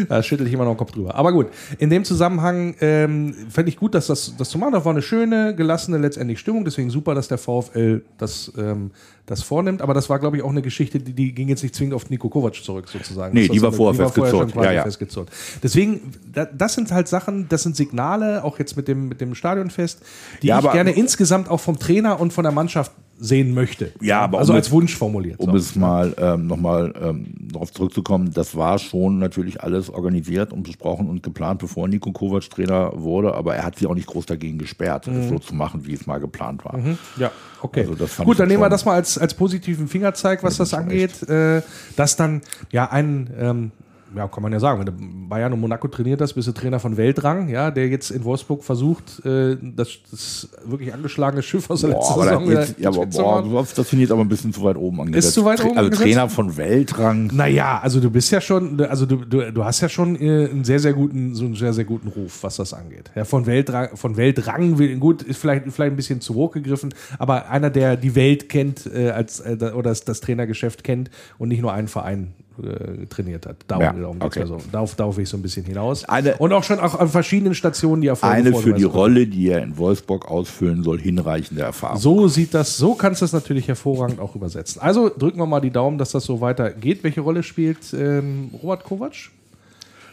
da 0.07 0.23
schüttel 0.23 0.47
ich 0.47 0.53
immer 0.53 0.65
noch 0.65 0.73
den 0.73 0.77
Kopf 0.77 0.91
drüber. 0.91 1.15
Aber 1.15 1.31
gut, 1.31 1.47
in 1.77 1.89
dem 1.89 2.03
Zusammenhang 2.03 2.75
ähm, 2.81 3.33
fände 3.49 3.69
ich 3.69 3.77
gut, 3.77 3.93
dass 3.95 4.07
das, 4.07 4.35
das 4.37 4.49
zu 4.49 4.57
machen. 4.57 4.73
Das 4.73 4.85
war 4.85 4.91
eine 4.91 5.01
schöne, 5.01 5.55
gelassene 5.55 5.97
letztendlich 5.97 6.39
Stimmung. 6.39 6.65
Deswegen 6.65 6.89
super, 6.89 7.15
dass 7.15 7.27
der 7.27 7.37
VfL 7.37 8.01
das, 8.17 8.51
ähm, 8.57 8.91
das 9.25 9.43
vornimmt. 9.43 9.81
Aber 9.81 9.93
das 9.93 10.09
war, 10.09 10.19
glaube 10.19 10.37
ich, 10.37 10.43
auch 10.43 10.49
eine 10.49 10.61
Geschichte, 10.61 10.99
die, 10.99 11.13
die 11.13 11.33
ging 11.33 11.49
jetzt 11.49 11.63
nicht 11.63 11.75
zwingend 11.75 11.95
auf 11.95 12.09
Nico 12.09 12.29
Kovac 12.29 12.55
zurück, 12.55 12.87
sozusagen. 12.89 13.33
Nee, 13.33 13.47
das 13.47 13.53
die 13.55 13.61
war 13.61 13.71
so 13.71 13.77
vorher 13.77 13.93
die 13.93 13.99
war 13.99 14.05
festgezurrt. 14.07 14.51
schon 14.51 14.51
quasi 14.51 14.65
Ja, 14.67 14.73
ja. 14.73 14.83
festgezurrt. 14.83 15.29
Deswegen, 15.61 15.99
da, 16.33 16.45
das 16.45 16.73
sind 16.73 16.91
halt 16.91 17.07
Sachen, 17.07 17.47
das 17.49 17.63
sind 17.63 17.75
Signale, 17.75 18.43
auch 18.43 18.59
jetzt 18.59 18.75
mit 18.77 18.87
dem, 18.87 19.07
mit 19.07 19.21
dem 19.21 19.35
Stadionfest, 19.35 20.01
die 20.41 20.47
Ja, 20.47 20.59
ich 20.59 20.71
gerne 20.71 20.91
insgesamt 20.91 21.49
auch 21.49 21.59
vom 21.59 21.77
Trainer 21.79 22.19
und 22.19 22.33
von 22.33 22.43
der 22.43 22.51
Mannschaft 22.53 22.91
sehen 23.19 23.53
möchte. 23.53 23.91
Ja, 24.01 24.21
aber 24.21 24.39
also 24.39 24.53
als 24.53 24.67
es- 24.67 24.71
Wunsch 24.71 24.95
formuliert. 24.95 25.39
Um 25.39 25.51
so. 25.51 25.57
es 25.57 25.75
mal 25.75 26.13
ähm, 26.17 26.47
nochmal 26.47 26.93
ähm, 27.01 27.33
darauf 27.51 27.71
zurückzukommen, 27.71 28.31
das 28.33 28.55
war 28.55 28.79
schon 28.79 29.19
natürlich 29.19 29.61
alles 29.61 29.89
organisiert 29.89 30.53
und 30.53 30.63
besprochen 30.63 31.09
und 31.09 31.21
geplant, 31.21 31.59
bevor 31.59 31.87
Nico 31.87 32.11
Kovac 32.11 32.49
Trainer 32.49 32.91
wurde, 32.95 33.33
aber 33.35 33.55
er 33.55 33.63
hat 33.65 33.77
sich 33.77 33.87
auch 33.87 33.95
nicht 33.95 34.07
groß 34.07 34.25
dagegen 34.25 34.57
gesperrt, 34.57 35.07
Mhm. 35.07 35.19
es 35.19 35.29
so 35.29 35.39
zu 35.39 35.53
machen, 35.53 35.85
wie 35.85 35.93
es 35.93 36.07
mal 36.07 36.19
geplant 36.19 36.63
war. 36.63 36.79
Ja, 37.17 37.31
okay. 37.61 37.81
Also 37.89 38.23
Gut, 38.23 38.39
dann 38.39 38.47
nehmen 38.47 38.61
wir 38.63 38.69
das 38.69 38.85
mal 38.85 38.93
als, 38.95 39.17
als 39.17 39.33
positiven 39.33 39.87
Fingerzeig, 39.87 40.41
was 40.43 40.57
das 40.57 40.73
angeht. 40.73 41.27
Äh, 41.29 41.61
dass 41.95 42.15
dann 42.15 42.41
ja 42.71 42.89
ein, 42.89 43.29
ähm, 43.37 43.71
ja, 44.15 44.27
kann 44.27 44.43
man 44.43 44.51
ja 44.51 44.59
sagen, 44.59 44.79
wenn 44.79 44.85
du 44.85 45.29
Bayern 45.29 45.53
und 45.53 45.59
Monaco 45.59 45.87
trainiert 45.87 46.21
hast, 46.21 46.33
bist 46.33 46.47
du 46.47 46.51
Trainer 46.51 46.79
von 46.79 46.97
Weltrang, 46.97 47.49
ja, 47.49 47.71
der 47.71 47.87
jetzt 47.87 48.09
in 48.11 48.23
Wolfsburg 48.23 48.63
versucht, 48.63 49.23
äh, 49.25 49.57
das, 49.61 49.89
das 50.09 50.49
wirklich 50.65 50.93
angeschlagene 50.93 51.43
Schiff 51.43 51.69
aus 51.69 51.81
der 51.81 51.89
Boah, 51.89 51.97
letzten 51.97 52.21
Saison 52.21 52.39
das, 52.39 52.49
wieder 52.49 52.61
jetzt, 52.61 52.79
ja, 52.79 52.89
aber, 52.89 53.05
boah, 53.41 53.61
das 53.75 53.87
finde 53.87 54.03
ich 54.03 54.09
jetzt 54.09 54.11
aber 54.11 54.21
ein 54.21 54.29
bisschen 54.29 54.53
zu 54.53 54.63
weit 54.63 54.77
oben 54.77 55.01
angesetzt. 55.01 55.33
zu 55.33 55.45
weit 55.45 55.59
oben 55.61 55.77
Also 55.77 55.85
angesetzt? 55.85 56.01
Trainer 56.01 56.29
von 56.29 56.57
Weltrang. 56.57 57.29
Naja, 57.33 57.79
also 57.81 57.99
du 57.99 58.09
bist 58.09 58.31
ja 58.31 58.41
schon, 58.41 58.81
also 58.81 59.05
du, 59.05 59.17
du, 59.17 59.51
du 59.51 59.63
hast 59.63 59.81
ja 59.81 59.89
schon 59.89 60.15
äh, 60.15 60.49
einen 60.49 60.63
sehr, 60.63 60.79
sehr 60.79 60.93
guten, 60.93 61.35
so 61.35 61.45
einen 61.45 61.55
sehr, 61.55 61.73
sehr 61.73 61.85
guten 61.85 62.07
Ruf, 62.07 62.43
was 62.43 62.57
das 62.57 62.73
angeht. 62.73 63.11
Ja, 63.15 63.25
von 63.25 63.45
Weltrang, 63.45 63.95
von 63.95 64.17
Weltrang, 64.17 64.99
gut, 64.99 65.21
ist 65.21 65.37
vielleicht, 65.37 65.65
vielleicht 65.71 65.93
ein 65.93 65.95
bisschen 65.95 66.21
zu 66.21 66.33
hoch 66.35 66.51
gegriffen, 66.51 66.93
aber 67.17 67.49
einer, 67.49 67.69
der 67.69 67.95
die 67.95 68.15
Welt 68.15 68.49
kennt, 68.49 68.85
äh, 68.85 69.11
als, 69.11 69.39
äh, 69.39 69.57
oder 69.75 69.89
das, 69.89 70.03
das 70.03 70.21
Trainergeschäft 70.21 70.83
kennt 70.83 71.09
und 71.37 71.49
nicht 71.49 71.61
nur 71.61 71.73
einen 71.73 71.87
Verein 71.87 72.33
äh, 72.63 73.05
trainiert 73.07 73.45
hat. 73.45 73.57
Darum, 73.67 73.83
Ja, 73.83 73.93
darum 73.93 74.17
okay. 74.21 74.39
ja 74.41 74.45
so. 74.47 74.57
Darauf, 74.71 74.95
darauf 74.95 75.17
will 75.17 75.23
ich 75.23 75.29
so 75.29 75.37
ein 75.37 75.41
bisschen 75.41 75.65
hinaus. 75.65 76.05
Eine- 76.05 76.37
und 76.37 76.51
auch 76.53 76.63
schon 76.63 76.79
auch 76.79 76.99
an 76.99 77.07
verschiedenen 77.09 77.55
Stationen, 77.55 78.01
die 78.01 78.07
er 78.07 78.15
vorher 78.15 78.37
Eine 78.37 78.53
für 78.55 78.73
die 78.73 78.85
hat. 78.85 78.93
Rolle, 78.93 79.27
die 79.27 79.49
er 79.49 79.61
in 79.63 79.77
Wolfsburg 79.77 80.29
ausfüllen 80.29 80.83
soll, 80.83 80.99
hinreichende 80.99 81.61
Erfahrung. 81.63 81.97
So 81.99 82.27
sieht 82.27 82.53
das, 82.53 82.77
so 82.77 82.93
kannst 82.95 83.21
du 83.21 83.25
es 83.25 83.33
natürlich 83.33 83.67
hervorragend 83.67 84.19
auch 84.19 84.35
übersetzen. 84.35 84.81
Also 84.81 85.09
drücken 85.09 85.37
wir 85.39 85.45
mal 85.45 85.59
die 85.61 85.71
Daumen, 85.71 85.97
dass 85.97 86.11
das 86.11 86.23
so 86.25 86.41
weitergeht. 86.41 87.03
Welche 87.03 87.21
Rolle 87.21 87.43
spielt 87.43 87.93
ähm, 87.93 88.49
Robert 88.61 88.83
Kovac 88.83 89.13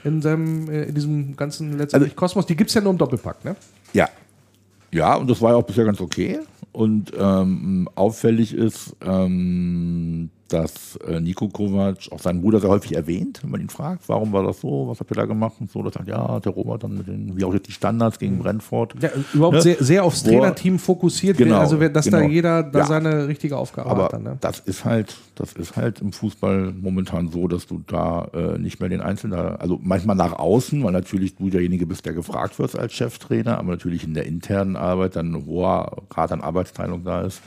in, 0.05 0.23
seinem, 0.23 0.69
äh, 0.71 0.85
in 0.85 0.95
diesem 0.95 1.37
ganzen 1.37 1.79
letztendlich 1.79 2.13
Also- 2.13 2.17
Kosmos? 2.21 2.47
Die 2.47 2.57
gibt 2.57 2.71
es 2.71 2.75
ja 2.75 2.81
nur 2.81 2.93
im 2.93 2.99
Doppelpack, 2.99 3.45
ne? 3.45 3.57
Ja. 3.93 4.09
Ja, 4.93 5.15
und 5.17 5.29
das 5.29 5.41
war 5.43 5.51
ja 5.51 5.57
auch 5.57 5.65
bisher 5.65 5.85
ganz 5.85 6.01
okay. 6.01 6.39
Und 6.73 7.13
ähm, 7.19 7.89
auffällig 7.95 8.55
ist, 8.55 8.95
ähm, 9.05 10.31
dass 10.49 10.97
äh, 11.07 11.21
Nico 11.21 11.49
Kovac 11.49 11.97
auch 12.13 12.21
seinen 12.21 12.41
Bruder 12.41 12.61
sehr 12.61 12.71
häufig 12.71 12.95
erwähnt, 12.95 13.41
wenn 13.43 13.51
man 13.51 13.61
ihn 13.61 13.69
fragt, 13.69 14.09
warum 14.09 14.33
war 14.33 14.45
das 14.45 14.61
so, 14.61 14.87
was 14.89 15.01
habt 15.01 15.11
ihr 15.11 15.17
da 15.17 15.25
gemacht 15.27 15.55
und 15.61 15.71
so. 15.71 15.83
Das 15.83 15.95
sagt, 15.95 16.09
ja, 16.09 16.39
der 16.41 16.53
Robert 16.53 16.85
dann 16.85 16.97
mit 16.97 17.07
den, 17.09 17.37
wie 17.37 17.45
auch 17.45 17.53
jetzt 17.53 17.67
die 17.67 17.73
Standards 17.73 18.19
gegen 18.19 18.39
Brentford. 18.39 18.95
Ja, 19.03 19.11
überhaupt 19.35 19.57
Ne? 19.57 19.63
sehr, 19.63 19.77
sehr 19.83 20.05
aufs 20.05 20.25
Wo 20.25 20.31
er- 20.31 20.39
Trainerteam 20.41 20.79
fokussiert, 20.79 21.37
Genau, 21.37 21.59
also 21.59 21.77
dass 21.89 22.05
da 22.09 22.19
genau. 22.21 22.31
jeder 22.33 22.63
da 22.63 22.79
Ja. 22.81 22.87
seine 22.87 23.27
richtige 23.29 23.57
Aufgabe 23.57 23.91
Aber 23.91 24.05
hat. 24.05 24.13
Dann, 24.13 24.23
ne? 24.23 24.37
das 24.41 24.61
ist 24.61 24.85
halt, 24.85 25.17
das 25.35 25.53
ist 25.55 25.77
halt 25.77 26.01
im 26.01 26.13
Fußball 26.13 26.73
momentan 26.81 27.29
so, 27.31 27.49
dass 27.49 27.67
du 27.67 27.83
da 27.87 28.29
äh, 28.35 28.59
nicht 28.59 28.79
mehr 28.81 28.89
den 28.89 29.01
Einzelnen, 29.01 29.39
also 29.39 29.79
manchmal 29.83 30.17
nach 30.17 30.33
außen, 30.39 30.83
weil 30.85 30.93
natürlich 30.93 31.37
du 31.37 31.51
derjenige 31.51 31.87
bist, 31.87 32.07
der 32.07 32.13
gefragt 32.13 32.59
wird 32.59 32.79
als 32.79 32.93
Cheftrainer, 32.93 33.59
aber 33.59 33.73
natürlich 33.73 34.05
in 34.05 34.15
der 34.15 34.27
internen 34.27 34.77
Arbeit 34.77 35.17
dann 35.17 35.35
ein 35.35 35.47
hoher 35.47 36.03
Grad 36.09 36.31
an 36.33 36.41
Arbeitsteilung 36.41 37.03
da 37.05 37.23
ist, 37.23 37.41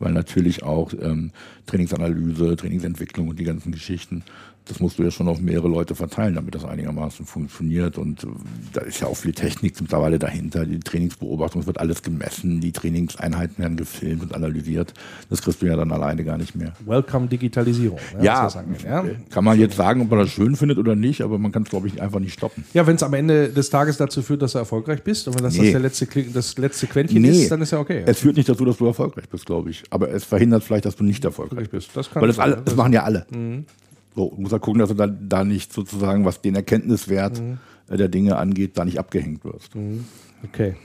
weil 0.00 0.12
natürlich 0.12 0.64
auch 0.64 0.92
ähm, 1.00 1.30
Trainingsanalyse, 1.66 2.56
Trainingsentwicklung 2.56 3.28
und 3.28 3.38
die 3.38 3.44
ganzen 3.44 3.70
Geschichten, 3.70 4.24
das 4.66 4.78
musst 4.78 4.98
du 4.98 5.02
ja 5.02 5.10
schon 5.10 5.26
auf 5.28 5.40
mehrere 5.40 5.68
Leute 5.68 5.94
verteilen, 5.94 6.34
damit 6.34 6.54
das 6.54 6.64
einigermaßen 6.64 7.26
funktioniert. 7.26 7.98
Und 7.98 8.22
äh, 8.24 8.26
da 8.72 8.82
ist 8.82 9.00
ja 9.00 9.08
auch 9.08 9.16
viel 9.16 9.32
Technik 9.32 9.80
mittlerweile 9.80 10.18
dahinter. 10.18 10.64
Die 10.64 10.78
Trainingsbeobachtung, 10.78 11.62
es 11.62 11.66
wird 11.66 11.78
alles 11.80 12.02
gemessen, 12.02 12.60
die 12.60 12.70
Trainingseinheiten 12.72 13.58
werden 13.58 13.76
gefilmt 13.76 14.22
und 14.22 14.34
analysiert. 14.34 14.94
Das 15.28 15.42
kriegst 15.42 15.62
du 15.62 15.66
ja 15.66 15.76
dann 15.76 15.90
alleine 15.90 16.24
gar 16.24 16.36
nicht 16.38 16.54
mehr. 16.54 16.72
Welcome 16.86 17.26
Digitalisierung. 17.28 17.98
Ne, 18.16 18.24
Ja, 18.24 18.44
das 18.44 18.56
angeht, 18.56 18.82
ja. 18.84 19.04
kann 19.30 19.44
man 19.44 19.58
jetzt 19.58 19.76
sagen, 19.76 20.02
ob 20.02 20.10
man 20.10 20.20
das 20.20 20.30
schön 20.30 20.54
findet 20.56 20.78
oder 20.78 20.94
nicht, 20.94 21.22
aber 21.22 21.38
man 21.38 21.50
kann 21.52 21.62
es, 21.64 21.70
glaube 21.70 21.88
ich, 21.88 22.00
einfach 22.00 22.20
nicht 22.20 22.34
stoppen. 22.34 22.64
Ja, 22.72 22.86
wenn 22.86 22.96
es 22.96 23.02
am 23.02 23.14
Ende 23.14 23.48
des 23.48 23.70
Tages 23.70 23.96
dazu 23.96 24.22
führt, 24.22 24.42
dass 24.42 24.52
du 24.52 24.58
erfolgreich 24.58 25.02
bist 25.02 25.26
und 25.26 25.34
wenn 25.36 25.42
das, 25.44 25.54
das, 25.54 25.62
Nee. 25.62 25.72
der 25.72 25.80
letzte, 25.80 26.06
das 26.32 26.56
letzte 26.58 26.86
Quäntchen 26.86 27.24
ist, 27.24 27.50
dann 27.50 27.60
ist 27.62 27.72
ja 27.72 27.78
okay. 27.78 28.02
Es 28.06 28.18
führt 28.20 28.36
nicht 28.36 28.48
dazu, 28.48 28.64
dass 28.64 28.76
du 28.76 28.86
erfolgreich 28.86 29.28
bist, 29.28 29.46
glaube 29.46 29.70
ich. 29.70 29.82
Aber 29.90 30.10
es 30.10 30.24
verhindert 30.24 30.62
vielleicht, 30.62 30.84
dass 30.84 30.96
du 30.96 31.04
nicht 31.04 31.24
erfolgreich 31.24 31.68
bist. 31.70 31.90
Das 31.94 32.10
kann 32.10 32.22
Weil 32.22 32.28
das, 32.28 32.38
alle, 32.38 32.56
das 32.56 32.64
das 32.66 32.76
machen 32.76 32.92
ja 32.92 33.02
alle. 33.02 33.26
So, 34.14 34.30
du 34.30 34.40
musst 34.40 34.52
halt 34.52 34.62
gucken, 34.62 34.80
dass 34.80 34.88
du 34.88 34.94
da, 34.94 35.06
da 35.06 35.44
nicht 35.44 35.72
sozusagen, 35.72 36.24
was 36.24 36.40
den 36.40 36.54
Erkenntniswert 36.54 37.40
äh, 37.88 37.96
der 37.96 38.08
Dinge 38.08 38.36
angeht, 38.36 38.72
da 38.76 38.84
nicht 38.84 38.98
abgehängt 38.98 39.44
wirst. 39.44 39.72
Okay. 40.44 40.76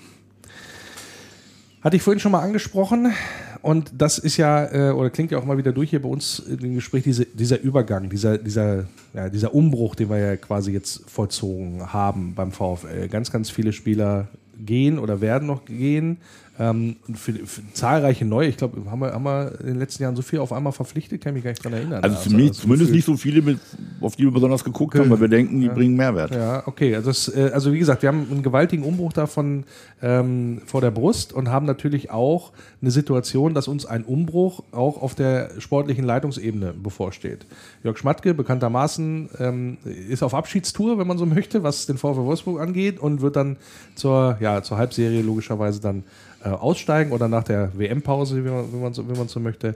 Hatte 1.82 1.98
ich 1.98 2.02
vorhin 2.02 2.20
schon 2.20 2.32
mal 2.32 2.42
angesprochen 2.42 3.14
und 3.62 3.92
das 3.96 4.18
ist 4.18 4.38
ja, 4.38 4.90
äh, 4.90 4.92
oder 4.92 5.12
klingt 5.12 5.30
ja 5.30 5.38
auch 5.38 5.46
mal 5.46 5.58
wieder 5.58 5.72
durch 5.72 5.92
hier 5.92 6.02
bei 6.02 6.10
uns 6.10 6.40
im 6.40 6.74
Gespräch, 6.74 7.04
diese, 7.04 7.26
dieser 7.26 7.62
Übergang, 7.62 8.10
dieser, 8.10 8.40
dieser, 8.40 8.86
ja, 9.14 9.30
dieser 9.30 9.54
Umbruch, 9.54 9.94
den 9.94 10.10
wir 10.10 10.18
ja 10.18 10.36
quasi 10.36 10.72
jetzt 10.72 11.08
vollzogen 11.08 11.94
haben 11.94 12.34
beim 12.34 12.52
VfL. 12.52 13.08
Ganz, 13.08 13.32
ganz 13.32 13.52
viele 13.52 13.72
Spieler 13.72 14.28
gehen 14.58 14.98
oder 14.98 15.22
werden 15.22 15.48
noch 15.48 15.66
gehen. 15.66 16.18
Ähm, 16.58 16.96
für, 17.14 17.34
für 17.34 17.62
zahlreiche 17.74 18.24
neue, 18.24 18.48
ich 18.48 18.56
glaube, 18.56 18.90
haben 18.90 19.00
wir, 19.00 19.12
haben 19.12 19.24
wir 19.24 19.60
in 19.60 19.68
den 19.68 19.80
letzten 19.80 20.04
Jahren 20.04 20.16
so 20.16 20.22
viel 20.22 20.40
auf 20.40 20.54
einmal 20.54 20.72
verpflichtet, 20.72 21.22
kann 21.22 21.32
ich 21.32 21.36
mich 21.36 21.44
gar 21.44 21.52
nicht 21.52 21.64
dran 21.64 21.74
erinnern. 21.74 22.02
Also, 22.02 22.18
zumindest, 22.24 22.52
also 22.52 22.62
zumindest 22.62 22.92
nicht 22.92 23.06
so 23.06 23.18
viele, 23.18 23.42
mit, 23.42 23.60
auf 24.00 24.16
die 24.16 24.24
wir 24.24 24.32
besonders 24.32 24.64
geguckt 24.64 24.98
haben, 24.98 25.10
weil 25.10 25.20
wir 25.20 25.28
denken, 25.28 25.60
die 25.60 25.68
bringen 25.68 25.98
Mehrwert. 25.98 26.34
Ja, 26.34 26.64
okay. 26.66 26.96
Also, 26.96 27.10
das, 27.10 27.28
äh, 27.28 27.52
also 27.54 27.74
wie 27.74 27.80
gesagt, 27.80 28.04
wir 28.04 28.10
haben 28.10 28.28
einen 28.32 28.42
gewaltigen 28.42 28.84
Umbruch 28.84 29.12
davon 29.12 29.66
ähm, 30.02 30.62
vor 30.66 30.80
der 30.80 30.92
Brust 30.92 31.34
und 31.34 31.50
haben 31.50 31.66
natürlich 31.66 32.12
auch 32.12 32.54
eine 32.82 32.92
Situation, 32.92 33.54
dass 33.54 33.68
uns 33.68 33.86
ein 33.86 34.04
Umbruch 34.04 34.64
auch 34.72 35.02
auf 35.02 35.14
der 35.14 35.50
sportlichen 35.60 36.06
Leitungsebene 36.06 36.72
bevorsteht. 36.72 37.46
Jörg 37.84 37.98
Schmatke, 37.98 38.34
bekanntermaßen, 38.34 39.30
ähm, 39.40 39.78
ist 39.84 40.24
auf 40.24 40.34
Abschiedstour, 40.34 40.98
wenn 40.98 41.08
man 41.08 41.18
so 41.18 41.26
möchte, 41.26 41.64
was 41.64 41.86
den 41.86 41.98
VfL 41.98 42.24
Wolfsburg 42.24 42.62
angeht 42.62 43.00
und 43.00 43.20
wird 43.20 43.36
dann 43.36 43.58
zur, 43.96 44.38
ja, 44.40 44.64
zur 44.64 44.78
Halbserie 44.78 45.22
logischerweise 45.22 45.82
dann 45.82 46.04
äh, 46.46 46.50
aussteigen 46.50 47.12
oder 47.12 47.28
nach 47.28 47.44
der 47.44 47.78
WM-Pause, 47.78 48.46
wie 48.46 48.50
man, 48.50 48.72
wie, 48.72 48.78
man 48.78 48.94
so, 48.94 49.10
wie 49.10 49.18
man 49.18 49.28
so 49.28 49.40
möchte 49.40 49.76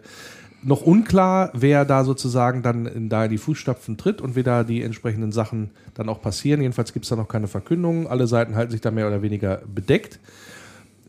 noch 0.61 0.81
unklar, 0.81 1.51
wer 1.53 1.85
da 1.85 2.03
sozusagen 2.03 2.61
dann 2.61 2.85
in, 2.85 3.09
da 3.09 3.25
in 3.25 3.31
die 3.31 3.37
Fußstapfen 3.37 3.97
tritt 3.97 4.21
und 4.21 4.35
wie 4.35 4.43
da 4.43 4.63
die 4.63 4.83
entsprechenden 4.83 5.31
Sachen 5.31 5.71
dann 5.93 6.09
auch 6.09 6.21
passieren. 6.21 6.61
Jedenfalls 6.61 6.93
gibt 6.93 7.05
es 7.05 7.09
da 7.09 7.15
noch 7.15 7.27
keine 7.27 7.47
Verkündungen. 7.47 8.07
Alle 8.07 8.27
Seiten 8.27 8.55
halten 8.55 8.71
sich 8.71 8.81
da 8.81 8.91
mehr 8.91 9.07
oder 9.07 9.21
weniger 9.21 9.61
bedeckt. 9.73 10.19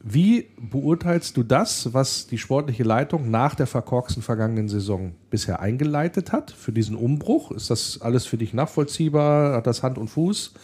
Wie 0.03 0.47
beurteilst 0.59 1.37
du 1.37 1.43
das, 1.43 1.93
was 1.93 2.27
die 2.27 2.39
sportliche 2.39 2.85
Leitung 2.85 3.31
nach 3.31 3.55
der 3.55 3.67
verkorksten 3.67 4.23
vergangenen 4.23 4.67
Saison 4.67 5.13
bisher 5.29 5.61
eingeleitet 5.61 6.33
hat 6.33 6.51
für 6.53 6.73
diesen 6.73 6.97
Umbruch? 6.97 7.51
Ist 7.51 7.69
das 7.69 8.01
alles 8.01 8.25
für 8.25 8.39
dich 8.39 8.55
nachvollziehbar? 8.55 9.55
Hat 9.57 9.67
das 9.67 9.83
Hand 9.83 9.99
und 9.99 10.09
Fuß? 10.09 10.55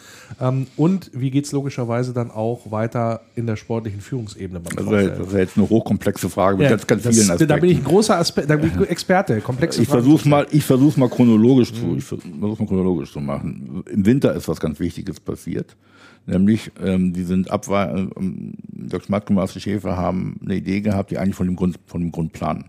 Ähm, 0.40 0.66
und 0.78 1.10
wie 1.12 1.30
geht 1.30 1.44
es 1.44 1.52
logischerweise 1.52 2.14
dann 2.14 2.30
auch 2.30 2.70
weiter 2.70 3.20
in 3.34 3.46
der 3.46 3.56
sportlichen 3.56 4.00
Führungsebene 4.00 4.62
Also, 4.74 4.90
das 4.90 5.18
ist 5.26 5.32
ja 5.34 5.38
jetzt 5.38 5.58
eine 5.58 5.68
hochkomplexe 5.68 6.30
Frage 6.30 6.56
mit 6.56 6.64
Ja, 6.64 6.70
ganz, 6.70 6.86
ganz 6.86 7.02
das- 7.02 7.14
vielen 7.14 7.30
Aspekten. 7.30 7.48
Da 7.48 7.56
bin 7.58 7.70
ich 7.70 7.76
ein 7.76 7.84
großer 7.84 8.16
Aspekt, 8.16 8.48
da 8.48 8.56
bin 8.56 8.70
ich 8.74 8.88
Experte, 8.88 9.42
komplexe 9.42 9.82
Ich 9.82 9.88
Fragen 9.88 10.02
versuche 10.02 10.22
zu 10.22 10.28
mal, 10.30 10.46
ich 10.50 10.64
versuch's 10.64 10.96
mal 10.96 11.10
chronologisch 11.10 11.74
zu, 11.74 11.84
Mhm. 11.84 11.98
ich 11.98 12.04
versuch's 12.04 12.26
mal 12.34 12.56
chronologisch 12.56 13.12
zu 13.12 13.20
machen. 13.20 13.84
Im 13.92 14.06
Winter 14.06 14.34
ist 14.34 14.48
was 14.48 14.58
ganz 14.60 14.80
Wichtiges 14.80 15.20
passiert. 15.20 15.76
Nämlich, 16.26 16.72
ähm, 16.82 17.12
die 17.12 17.22
sind 17.22 17.50
abweichend, 17.50 18.12
ähm, 18.16 18.54
Dirk 18.68 19.04
Schmatke 19.04 19.30
und 19.30 19.36
Marcel 19.36 19.60
Schäfer 19.60 19.96
haben 19.96 20.40
eine 20.44 20.56
Idee 20.56 20.80
gehabt, 20.80 21.10
die 21.10 21.18
eigentlich 21.18 21.36
von 21.36 21.46
dem 21.46 21.56
Grund, 21.56 21.78
von 21.86 22.00
dem 22.00 22.12
Grundplan 22.12 22.66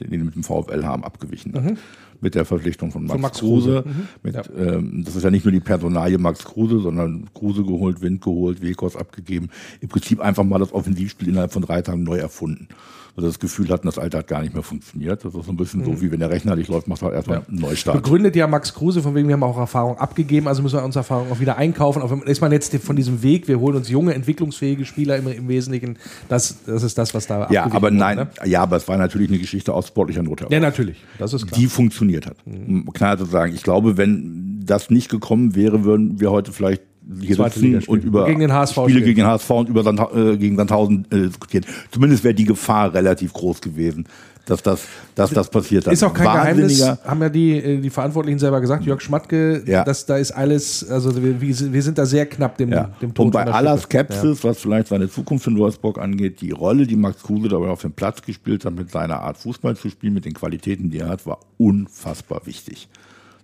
den 0.00 0.10
die 0.10 0.18
mit 0.18 0.34
dem 0.34 0.42
VfL 0.42 0.84
haben, 0.84 1.04
abgewichen 1.04 1.54
hat. 1.54 1.76
Mit 2.20 2.34
der 2.34 2.44
Verpflichtung 2.44 2.92
von 2.92 3.02
Max, 3.02 3.12
Von 3.12 3.20
Max 3.20 3.38
Kruse. 3.40 3.82
Kruse. 3.82 3.96
Mhm. 3.98 4.08
Mit, 4.22 4.34
Ja. 4.34 4.42
ähm, 4.56 5.02
das 5.04 5.16
ist 5.16 5.22
ja 5.24 5.30
nicht 5.30 5.44
nur 5.44 5.52
die 5.52 5.60
Personalie 5.60 6.18
Max 6.18 6.44
Kruse, 6.44 6.80
sondern 6.80 7.28
Kruse 7.34 7.64
geholt, 7.64 8.00
Wind 8.00 8.22
geholt, 8.22 8.62
Wekos 8.62 8.96
abgegeben. 8.96 9.50
Im 9.80 9.88
Prinzip 9.88 10.20
einfach 10.20 10.44
mal 10.44 10.58
das 10.58 10.72
Offensivspiel 10.72 11.28
innerhalb 11.28 11.52
von 11.52 11.62
drei 11.62 11.82
Tagen 11.82 12.04
neu 12.04 12.18
erfunden. 12.18 12.68
Also 13.14 13.28
das 13.28 13.38
Gefühl 13.38 13.68
hatten, 13.68 13.86
das 13.86 13.98
Alte 13.98 14.16
hat 14.18 14.26
gar 14.26 14.40
nicht 14.40 14.54
mehr 14.54 14.62
funktioniert. 14.62 15.22
Das 15.24 15.34
ist 15.34 15.44
so 15.44 15.52
ein 15.52 15.56
bisschen 15.56 15.80
Mhm. 15.80 15.84
so, 15.84 16.00
wie 16.00 16.10
wenn 16.10 16.20
der 16.20 16.30
Rechner 16.30 16.56
nicht 16.56 16.68
läuft, 16.68 16.88
macht 16.88 17.02
er 17.02 17.12
erstmal 17.12 17.42
einen 17.46 17.58
Neustart. 17.60 17.94
Begründet 18.02 18.34
ja 18.36 18.46
Max 18.46 18.72
Kruse, 18.72 19.02
von 19.02 19.14
wegen 19.14 19.28
wir 19.28 19.34
haben 19.34 19.42
auch 19.42 19.58
Erfahrung 19.58 19.98
abgegeben, 19.98 20.48
also 20.48 20.62
müssen 20.62 20.76
wir 20.78 20.84
unsere 20.84 21.00
Erfahrung 21.00 21.30
auch 21.30 21.38
wieder 21.38 21.58
einkaufen. 21.58 22.00
Auch 22.00 22.10
wenn, 22.10 22.22
ist 22.22 22.40
man 22.40 22.52
jetzt 22.52 22.74
von 22.76 22.96
diesem 22.96 23.22
Weg, 23.22 23.48
wir 23.48 23.60
holen 23.60 23.76
uns 23.76 23.90
junge, 23.90 24.14
entwicklungsfähige 24.14 24.86
Spieler 24.86 25.16
im, 25.18 25.28
im 25.28 25.48
Wesentlichen, 25.48 25.98
das, 26.28 26.56
das 26.64 26.82
ist 26.82 26.96
das, 26.96 27.12
was 27.14 27.26
da 27.26 27.48
Ja, 27.50 27.64
aber 27.64 27.82
wurde, 27.82 27.96
nein, 27.96 28.16
ne? 28.16 28.28
ja, 28.44 28.62
aber 28.62 28.76
es 28.76 28.88
war 28.88 28.96
natürlich 28.96 29.28
eine 29.28 29.38
Geschichte 29.38 29.74
aus 29.74 29.88
sportlicher 29.88 30.22
Not 30.22 30.40
heraus. 30.40 30.52
Ja, 30.52 30.60
natürlich, 30.60 31.04
das 31.18 31.34
ist 31.34 31.46
klar. 31.46 31.58
die 31.60 31.66
funktioniert 31.66 32.26
hat. 32.26 32.36
Um 32.46 32.90
Knall 32.92 33.18
zu 33.18 33.26
sagen. 33.26 33.52
Ich 33.54 33.62
glaube, 33.62 33.96
wenn 33.98 34.62
das 34.64 34.88
nicht 34.90 35.10
gekommen 35.10 35.54
wäre, 35.54 35.84
würden 35.84 36.18
wir 36.20 36.30
heute 36.30 36.52
vielleicht 36.52 36.82
hier 37.20 37.36
Zweite 37.36 37.58
sitzen 37.60 37.88
und 37.90 38.04
über 38.04 38.26
Gegen 38.26 38.40
den 38.40 38.52
HSV 38.52 38.72
Spiele 38.74 38.88
spielen. 38.90 39.04
gegen 39.04 39.16
den 39.20 39.26
HSV 39.26 39.50
und 39.50 39.68
über 39.68 39.82
Sand, 39.82 40.00
äh, 40.14 40.36
gegen 40.36 40.56
Sandhausen 40.56 41.06
äh, 41.10 41.16
diskutieren. 41.28 41.64
Zumindest 41.90 42.24
wäre 42.24 42.34
die 42.34 42.44
Gefahr 42.44 42.92
relativ 42.94 43.32
groß 43.32 43.60
gewesen, 43.60 44.06
dass 44.46 44.60
das, 44.62 44.82
dass 45.14 45.30
das 45.30 45.48
passiert 45.50 45.86
hat. 45.86 45.92
Ist 45.92 46.02
auch 46.02 46.12
kein 46.12 46.26
Geheimnis, 46.26 46.80
haben 47.04 47.20
ja 47.22 47.28
die, 47.28 47.52
äh, 47.58 47.80
die 47.80 47.90
Verantwortlichen 47.90 48.38
selber 48.40 48.60
gesagt, 48.60 48.84
Jörg 48.84 49.00
Schmatke, 49.00 49.62
Ja. 49.66 49.84
dass 49.84 50.04
da 50.06 50.16
ist 50.16 50.32
alles, 50.32 50.88
also 50.90 51.14
wir, 51.22 51.40
wir 51.40 51.82
sind 51.82 51.96
da 51.98 52.06
sehr 52.06 52.26
knapp 52.26 52.56
dem, 52.58 52.70
Ja. 52.72 52.90
dem 53.00 53.14
Tod 53.14 53.26
Und 53.26 53.30
bei 53.32 53.44
aller. 53.46 53.78
Skepsis, 53.78 54.42
was 54.42 54.58
vielleicht 54.58 54.88
seine 54.88 55.08
Zukunft 55.08 55.46
in 55.46 55.56
Wolfsburg 55.58 55.98
angeht, 55.98 56.40
die 56.40 56.50
Rolle, 56.50 56.86
die 56.88 56.96
Max 56.96 57.22
Kruse 57.22 57.48
dabei 57.48 57.68
auf 57.68 57.82
dem 57.82 57.92
Platz 57.92 58.22
gespielt 58.22 58.64
hat, 58.64 58.74
mit 58.74 58.90
seiner 58.90 59.20
Art 59.20 59.36
Fußball 59.38 59.76
zu 59.76 59.90
spielen, 59.90 60.14
mit 60.14 60.24
den 60.24 60.34
Qualitäten, 60.34 60.90
die 60.90 60.98
er 60.98 61.08
hat, 61.08 61.24
war 61.26 61.38
unfassbar 61.58 62.42
wichtig. 62.44 62.88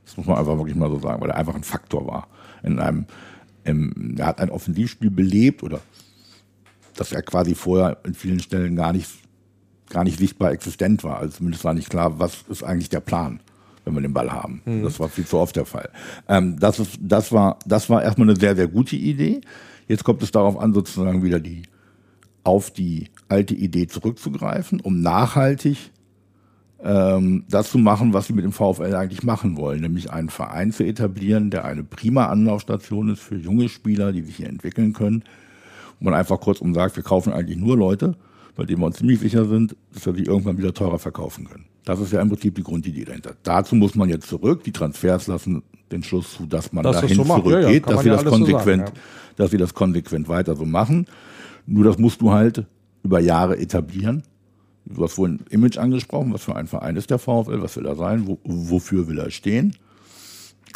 Das 0.05 0.17
muss 0.17 0.27
man 0.27 0.37
einfach 0.39 0.57
wirklich 0.57 0.75
mal 0.77 0.91
so 0.91 0.99
sagen, 0.99 1.21
weil 1.21 1.31
er 1.31 1.37
einfach 1.37 1.55
ein 1.55 1.63
Faktor 1.65 2.07
war. 2.07 2.27
In 2.65 2.79
einem, 2.81 3.05
im, 3.69 4.17
er 4.19 4.27
hat 4.27 4.41
ein 4.41 4.51
Offensivspiel 4.51 5.11
belebt 5.11 5.63
oder 5.63 5.81
dass 6.97 7.13
er 7.13 7.23
quasi 7.23 7.55
vorher 7.55 7.99
in 8.05 8.15
vielen 8.15 8.41
Stellen 8.41 8.75
gar 8.75 8.93
nicht, 8.93 9.11
gar 9.91 10.05
nicht 10.05 10.19
sichtbar 10.19 10.53
existent 10.53 11.05
war. 11.05 11.19
Also 11.19 11.37
zumindest 11.37 11.65
war 11.65 11.75
nicht 11.75 11.91
klar, 11.91 12.19
was 12.19 12.45
ist 12.49 12.65
eigentlich 12.65 12.89
der 12.89 13.01
Plan, 13.01 13.41
wenn 13.85 13.95
wir 13.95 14.01
den 14.01 14.13
Ball 14.15 14.33
haben. 14.33 14.63
Das 14.83 14.99
war 14.99 15.09
viel 15.09 15.27
zu 15.27 15.39
oft 15.39 15.55
der 15.55 15.67
Fall. 15.67 15.91
Ähm, 16.29 16.59
das, 16.59 16.81
ist, 16.81 16.99
das, 17.01 17.31
war, 17.31 17.59
das 17.67 17.89
war 17.89 18.03
erstmal 18.03 18.29
eine 18.29 18.39
sehr, 18.39 18.57
sehr 18.57 18.69
gute 18.69 18.97
Idee. 18.97 19.41
Jetzt 19.87 20.05
kommt 20.05 20.23
es 20.23 20.31
darauf 20.31 20.59
an, 20.59 20.75
sozusagen 20.75 21.23
wieder 21.23 21.41
die, 21.41 21.63
auf 22.43 22.71
die 22.71 23.11
alte 23.29 23.55
Idee 23.55 23.87
zurückzugreifen, 23.87 24.81
um 24.81 25.01
nachhaltig 25.01 25.93
ähm, 26.83 27.45
das 27.49 27.71
zu 27.71 27.79
machen, 27.79 28.13
was 28.13 28.27
sie 28.27 28.33
mit 28.33 28.45
dem 28.45 28.53
VfL 28.53 28.95
eigentlich 28.95 29.23
machen 29.23 29.57
wollen, 29.57 29.81
nämlich 29.81 30.11
einen 30.11 30.29
Verein 30.29 30.73
zu 30.73 30.85
etablieren, 30.85 31.51
der 31.51 31.65
eine 31.65 31.83
prima 31.83 32.27
Anlaufstation 32.27 33.09
ist 33.09 33.21
für 33.21 33.37
junge 33.37 33.69
Spieler, 33.69 34.13
die 34.13 34.23
sich 34.23 34.37
hier 34.37 34.49
entwickeln 34.49 34.93
können. 34.93 35.25
Und 35.99 36.05
man 36.05 36.15
einfach 36.15 36.41
kurzum 36.41 36.75
sagt, 36.75 36.97
wir 36.97 37.03
kaufen 37.03 37.33
eigentlich 37.33 37.59
nur 37.59 37.77
Leute, 37.77 38.15
bei 38.55 38.65
denen 38.65 38.81
wir 38.81 38.87
uns 38.87 38.97
ziemlich 38.97 39.21
sicher 39.21 39.45
sind, 39.45 39.77
dass 39.93 40.07
wir 40.07 40.15
sie 40.15 40.25
irgendwann 40.25 40.59
wieder 40.59 40.73
teurer 40.73 40.99
verkaufen 40.99 41.49
können. 41.49 41.65
Das 41.85 42.01
ist 42.01 42.13
ja 42.13 42.21
im 42.21 42.29
Prinzip 42.29 42.55
die 42.55 42.63
Grundidee 42.63 43.05
dahinter. 43.05 43.35
Dazu 43.43 43.75
muss 43.75 43.95
man 43.95 44.09
jetzt 44.09 44.29
zurück. 44.29 44.63
Die 44.63 44.73
Transfers 44.73 45.27
lassen 45.27 45.63
den 45.91 46.03
Schluss 46.03 46.35
zu, 46.35 46.47
dass 46.47 46.73
man 46.73 46.85
das 46.85 47.01
dahin 47.01 47.17
so. 47.17 47.23
Ja, 47.25 47.29
ja, 47.29 47.43
zurückgeht, 47.43 47.87
man 47.87 47.95
dass 47.95 48.03
sie 48.03 48.09
ja 48.09 48.15
das 48.15 48.27
alles 48.27 48.35
so 48.35 48.39
konsequent, 48.39 48.87
sagen, 48.89 48.99
dass 49.37 49.51
sie 49.51 49.57
das 49.57 49.75
konsequent 49.75 50.29
weiter 50.29 50.55
so 50.55 50.65
machen. 50.65 51.07
Nur 51.67 51.85
das 51.85 51.99
musst 51.99 52.21
du 52.21 52.31
halt 52.31 52.67
über 53.03 53.21
Jahre 53.21 53.59
etablieren. 53.59 54.23
Du 54.95 55.03
hast 55.05 55.15
vorhin 55.15 55.41
Image 55.51 55.79
angesprochen, 55.79 56.33
was 56.33 56.45
für 56.45 56.57
ein 56.57 56.67
Verein 56.67 56.97
ist 56.97 57.11
der 57.11 57.19
VfL, 57.19 57.61
was 57.61 57.77
will 57.77 57.87
er 57.87 57.97
sein, 57.97 58.27
wo, 58.27 58.39
wofür 58.45 59.07
will 59.09 59.19
er 59.19 59.31
stehen. 59.31 59.77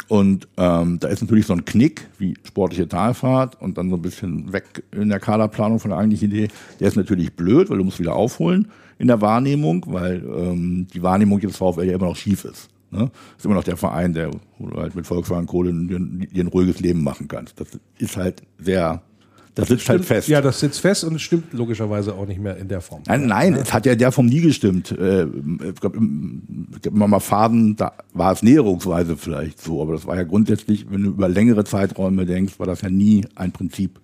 Und 0.07 0.47
ähm, 0.57 0.99
da 0.99 1.07
ist 1.07 1.21
natürlich 1.21 1.45
so 1.45 1.53
ein 1.53 1.65
Knick 1.65 2.07
wie 2.17 2.35
sportliche 2.43 2.87
Talfahrt 2.87 3.59
und 3.61 3.77
dann 3.77 3.89
so 3.89 3.95
ein 3.95 4.01
bisschen 4.01 4.51
weg 4.51 4.83
in 4.91 5.09
der 5.09 5.19
Kaderplanung 5.19 5.79
von 5.79 5.89
der 5.89 5.99
eigentlichen 5.99 6.29
Idee. 6.29 6.47
Der 6.79 6.87
ist 6.87 6.97
natürlich 6.97 7.33
blöd, 7.35 7.69
weil 7.69 7.77
du 7.77 7.83
musst 7.83 7.99
wieder 7.99 8.15
aufholen 8.15 8.67
in 8.99 9.07
der 9.07 9.21
Wahrnehmung, 9.21 9.85
weil 9.87 10.23
ähm, 10.23 10.87
die 10.93 11.01
Wahrnehmung 11.01 11.39
des 11.39 11.57
VfL 11.57 11.85
ja 11.85 11.95
immer 11.95 12.07
noch 12.07 12.15
schief 12.15 12.45
ist. 12.45 12.69
Ne? 12.91 13.09
Ist 13.37 13.45
immer 13.45 13.55
noch 13.55 13.63
der 13.63 13.77
Verein, 13.77 14.13
der 14.13 14.31
wo 14.59 14.67
du 14.67 14.77
halt 14.79 14.95
mit 14.95 15.07
Volkswagen 15.07 15.47
Kohle 15.47 15.73
dir 15.73 15.97
ein, 15.97 16.47
ruhiges 16.47 16.79
Leben 16.79 17.03
machen 17.03 17.27
kannst. 17.27 17.59
Das 17.59 17.67
ist 17.97 18.17
halt 18.17 18.43
sehr, 18.59 19.01
das 19.55 19.67
sitzt 19.67 19.87
halt 19.87 20.03
fest. 20.03 20.27
Ja, 20.27 20.41
das 20.41 20.59
sitzt 20.59 20.79
fest 20.81 21.03
und 21.03 21.15
es 21.15 21.21
stimmt 21.21 21.53
logischerweise 21.53 22.15
auch 22.15 22.25
nicht 22.25 22.39
mehr 22.39 22.57
in 22.57 22.67
der 22.67 22.81
Form. 22.81 23.03
Nein, 23.05 23.27
nein, 23.27 23.53
es 23.53 23.71
hat 23.71 23.85
ja 23.85 23.95
der 23.95 24.11
vom 24.11 24.25
nie 24.25 24.41
gestimmt. 24.41 24.91
Äh, 24.91 25.27
es 25.63 25.79
gab 25.79 25.95
immer 25.95 27.07
mal 27.07 27.19
Phasen, 27.19 27.75
da 27.75 27.93
war 28.13 28.31
es 28.31 28.41
näherungsweise 28.41 29.15
vielleicht 29.15 29.61
so, 29.61 29.81
aber 29.81 29.93
das 29.93 30.07
war 30.07 30.15
ja 30.15 30.23
grundsätzlich, 30.23 30.87
wenn 30.89 31.03
du 31.03 31.09
über 31.09 31.29
längere 31.29 31.63
Zeiträume 31.65 32.25
denkst, 32.25 32.57
war 32.57 32.65
das 32.65 32.81
ja 32.81 32.89
nie 32.89 33.25
ein 33.35 33.51
Prinzip, 33.51 33.99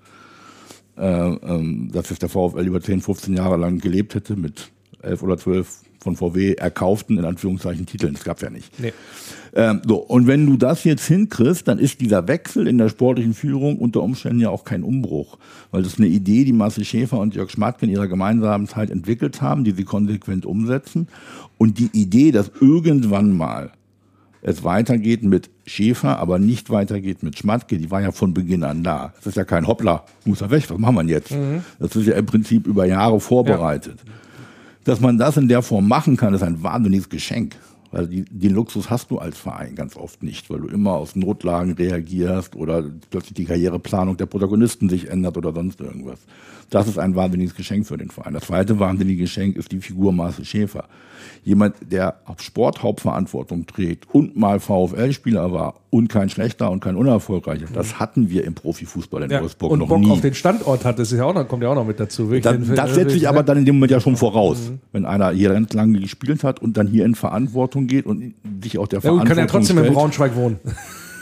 äh, 0.98 1.04
ähm, 1.04 1.90
dass 1.92 2.12
es 2.12 2.20
der 2.20 2.30
VfL 2.30 2.68
über 2.68 2.82
10, 2.82 3.02
15 3.02 3.36
Jahre 3.36 3.58
lang 3.58 3.80
gelebt 3.80 4.14
hätte 4.14 4.36
mit 4.36 4.70
11 5.02 5.24
oder 5.24 5.38
12 5.38 5.82
von 6.00 6.16
VW 6.16 6.54
erkauften, 6.54 7.18
in 7.18 7.26
Anführungszeichen, 7.26 7.86
Titeln. 7.86 8.14
Das 8.14 8.24
gab's 8.24 8.42
ja 8.42 8.50
nicht. 8.50 8.80
Nee. 8.80 8.94
Ähm, 9.54 9.82
so, 9.86 9.98
und 9.98 10.28
wenn 10.28 10.46
du 10.46 10.58
das 10.58 10.84
jetzt 10.84 11.06
hinkriegst, 11.08 11.68
dann 11.68 11.80
ist 11.80 12.02
dieser 12.02 12.28
Wechsel 12.28 12.68
in 12.68 12.78
der 12.78 12.90
sportlichen 12.90 13.34
Führung 13.34 13.78
unter 13.78 14.02
Umständen 14.02 14.40
ja 14.40 14.50
auch 14.50 14.64
kein 14.64 14.84
Umbruch. 14.84 15.38
Weil 15.72 15.84
das 15.84 15.94
ist 15.94 16.00
eine 16.00 16.08
Idee, 16.08 16.46
die 16.46 16.54
Marcel 16.54 16.86
Schäfer 16.86 17.20
und 17.20 17.36
Jörg 17.36 17.50
Schmatke 17.50 17.86
in 17.86 17.92
ihrer 17.92 18.08
gemeinsamen 18.08 18.68
Zeit 18.68 18.90
entwickelt 18.92 19.42
haben, 19.42 19.64
die 19.64 19.72
sie 19.72 19.84
konsequent 19.84 20.46
umsetzen. 20.46 21.08
Und 21.58 21.80
die 21.80 21.90
Idee, 21.94 22.32
dass 22.32 22.52
irgendwann 22.62 23.36
mal 23.36 23.72
es 24.42 24.64
weitergeht 24.64 25.24
mit 25.24 25.50
Schäfer, 25.66 26.18
aber 26.20 26.40
nicht 26.40 26.70
weitergeht 26.70 27.24
mit 27.24 27.38
Schmatke, 27.38 27.78
die 27.78 27.92
war 27.92 28.02
ja 28.02 28.12
von 28.12 28.34
Beginn 28.34 28.64
an 28.64 28.84
da. 28.84 29.14
Das 29.18 29.28
ist 29.28 29.36
ja 29.36 29.44
kein 29.44 29.68
Hoppla, 29.68 30.06
muss 30.26 30.42
er 30.42 30.50
weg, 30.50 30.64
was 30.70 30.78
machen 30.78 30.96
wir 30.96 31.04
jetzt? 31.04 31.36
Das 31.80 31.96
ist 31.96 32.08
ja 32.08 32.16
im 32.16 32.26
Prinzip 32.26 32.66
über 32.66 32.86
Jahre 32.86 33.20
vorbereitet. 33.20 34.00
Dass 34.84 35.00
man 35.00 35.18
das 35.18 35.38
in 35.38 35.48
der 35.48 35.62
Form 35.62 35.88
machen 35.88 36.18
kann, 36.18 36.34
ist 36.34 36.44
ein 36.44 36.63
wahnsinniges 36.63 37.10
Geschenk. 37.10 37.56
Weil 37.92 38.08
die, 38.08 38.24
den 38.24 38.54
Luxus 38.54 38.89
hast 38.89 39.10
du 39.10 39.18
als 39.18 39.38
Verein 39.38 39.74
ganz 39.74 39.96
oft 39.96 40.22
nicht, 40.22 40.50
weil 40.50 40.60
du 40.60 40.68
immer 40.68 40.94
aus 40.94 41.15
Notlagen 41.15 41.74
reagierst 41.74 42.56
oder 42.56 42.84
plötzlich 43.10 43.34
die 43.34 43.46
Karriereplanung 43.46 44.15
der 44.15 44.28
Protagonisten 44.28 44.89
sich 44.89 45.10
ändert 45.10 45.38
oder 45.38 45.54
sonst 45.54 45.82
irgendwas. 45.82 46.20
Das 46.70 46.88
ist 46.88 47.00
ein 47.00 47.15
wahnsinniges 47.15 47.56
Geschenk 47.56 47.88
für 47.88 47.98
den 47.98 48.12
Verein. 48.12 48.34
Das 48.36 48.44
zweite 48.46 48.80
wahnsinnige 48.80 49.24
Geschenk 49.24 49.58
ist 49.58 49.72
die 49.72 49.80
Figur 49.80 50.13
Marcel 50.13 50.46
Schäfer. 50.46 50.88
Jemand, 51.44 51.78
der 51.92 52.22
Sporthauptverantwortung 52.38 53.65
trägt 53.65 54.08
und 54.13 54.38
mal 54.38 54.60
VfL-Spieler 54.60 55.52
war 55.52 55.80
und 55.91 56.08
kein 56.08 56.30
schlechter 56.30 56.69
und 56.69 56.82
kein 56.82 56.95
unerfolgreicher. 56.95 57.65
Das 57.73 57.99
hatten 57.99 58.30
wir 58.30 58.43
im 58.43 58.54
Profifußball 58.54 59.23
in 59.23 59.32
Ja. 59.32 59.41
Wolfsburg 59.41 59.71
Und 59.71 59.80
noch 59.80 59.88
Bock 59.88 59.99
nie. 59.99 60.12
auf 60.12 60.21
den 60.21 60.34
Standort 60.36 60.86
hat, 60.86 60.99
das 60.99 61.12
ist 61.12 61.17
ja 61.17 61.25
auch 61.25 61.34
noch, 61.34 61.47
kommt 61.47 61.63
ja 61.63 61.69
auch 61.69 61.75
noch 61.75 61.86
mit 61.88 61.99
dazu. 61.99 62.30
Das, 62.32 62.54
den- 62.58 62.75
das 62.75 62.93
setzt 62.95 63.12
sich 63.13 63.28
aber 63.28 63.41
dann 63.43 63.58
in 63.58 63.65
dem 63.65 63.75
Moment 63.75 63.91
ja 63.91 63.99
schon 63.99 64.15
voraus, 64.15 64.69
Mhm. 64.69 64.80
wenn 64.91 65.06
einer 65.06 65.32
hier 65.32 65.49
ganz 65.54 65.73
lange 65.73 65.99
gespielt 65.99 66.43
hat 66.43 66.62
und 66.62 66.78
dann 66.78 66.88
hier 66.88 67.06
in 67.06 67.15
Verantwortung 67.15 67.88
geht 67.88 68.06
und 68.06 68.34
sich 68.63 68.78
auch 68.78 68.88
der 68.88 68.97
Ja, 68.97 69.02
Verantwortung 69.02 69.28
kann 69.28 69.38
ja 69.38 69.45
trotzdem 69.47 69.78
in 69.78 69.84
stellt. 69.86 69.95
Braunschweig 69.95 70.36
wohnen. 70.36 70.60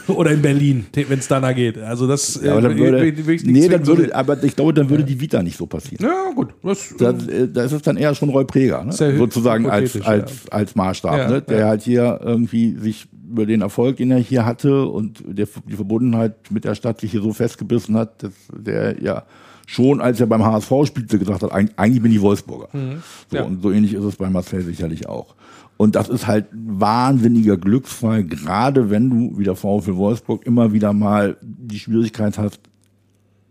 Oder 0.08 0.30
in 0.30 0.40
Berlin, 0.40 0.86
wenn 0.94 1.18
es 1.18 1.28
danach 1.28 1.54
geht. 1.54 1.76
Also 1.76 2.06
das 2.06 2.40
Ja, 2.42 2.52
aber 2.52 2.62
dann 2.62 2.72
äh, 2.72 2.78
würde, 2.78 3.00
will- 3.02 3.26
will 3.26 3.34
ich 3.34 3.44
nicht 3.44 3.52
nee, 3.52 3.68
dann 3.68 3.86
würde, 3.86 4.14
aber 4.14 4.42
ich 4.42 4.56
glaube, 4.56 4.72
dann 4.72 4.88
würde 4.88 5.04
die 5.04 5.20
Vita 5.20 5.42
nicht 5.42 5.58
so 5.58 5.66
passieren. 5.66 6.02
Ja, 6.02 6.32
gut. 6.34 6.48
Das, 6.62 6.94
Da, 6.98 7.10
äh, 7.10 7.46
da 7.52 7.64
ist 7.64 7.72
es 7.72 7.82
dann 7.82 7.98
eher 7.98 8.14
schon 8.14 8.30
Roy 8.30 8.46
Preger, 8.46 8.84
ne? 8.84 8.92
Sozusagen 8.92 9.68
als, 9.68 10.00
als, 10.00 10.48
als 10.50 10.74
Maßstab, 10.74 11.14
Ja, 11.16 11.28
ne? 11.30 11.42
der 11.42 11.66
halt 11.66 11.82
hier 11.82 12.20
irgendwie 12.24 12.74
sich 12.76 13.06
über 13.30 13.46
den 13.46 13.60
Erfolg, 13.60 13.96
den 13.98 14.10
er 14.10 14.18
hier 14.18 14.44
hatte 14.46 14.86
und 14.86 15.22
der, 15.26 15.46
die 15.66 15.76
Verbundenheit 15.76 16.50
mit 16.50 16.64
der 16.64 16.74
Stadt 16.74 17.00
sich 17.00 17.10
hier 17.10 17.22
so 17.22 17.32
festgebissen 17.32 17.96
hat, 17.96 18.22
dass 18.22 18.32
der 18.52 19.02
ja 19.02 19.24
schon, 19.66 20.00
als 20.00 20.18
er 20.20 20.26
beim 20.26 20.42
HSV 20.44 20.72
spielte, 20.86 21.18
gesagt 21.18 21.42
hat, 21.42 21.52
"Eig- 21.52 21.72
eigentlich 21.76 22.02
bin 22.02 22.12
ich 22.12 22.20
Wolfsburger. 22.20 22.68
So, 22.72 22.78
Mhm. 22.78 23.02
Ja. 23.32 23.42
Und 23.44 23.62
so 23.62 23.70
ähnlich 23.70 23.92
ist 23.94 24.04
es 24.04 24.16
bei 24.16 24.30
Marcel 24.30 24.62
sicherlich 24.62 25.08
auch. 25.08 25.34
Und 25.76 25.94
das 25.94 26.08
ist 26.08 26.26
halt 26.26 26.52
ein 26.52 26.80
wahnsinniger 26.80 27.56
Glücksfall, 27.56 28.24
gerade 28.24 28.90
wenn 28.90 29.10
du, 29.10 29.38
wie 29.38 29.44
der 29.44 29.54
VfL 29.56 29.96
Wolfsburg, 29.96 30.44
immer 30.46 30.72
wieder 30.72 30.92
mal 30.92 31.36
die 31.42 31.78
Schwierigkeit 31.78 32.36
hast, 32.38 32.60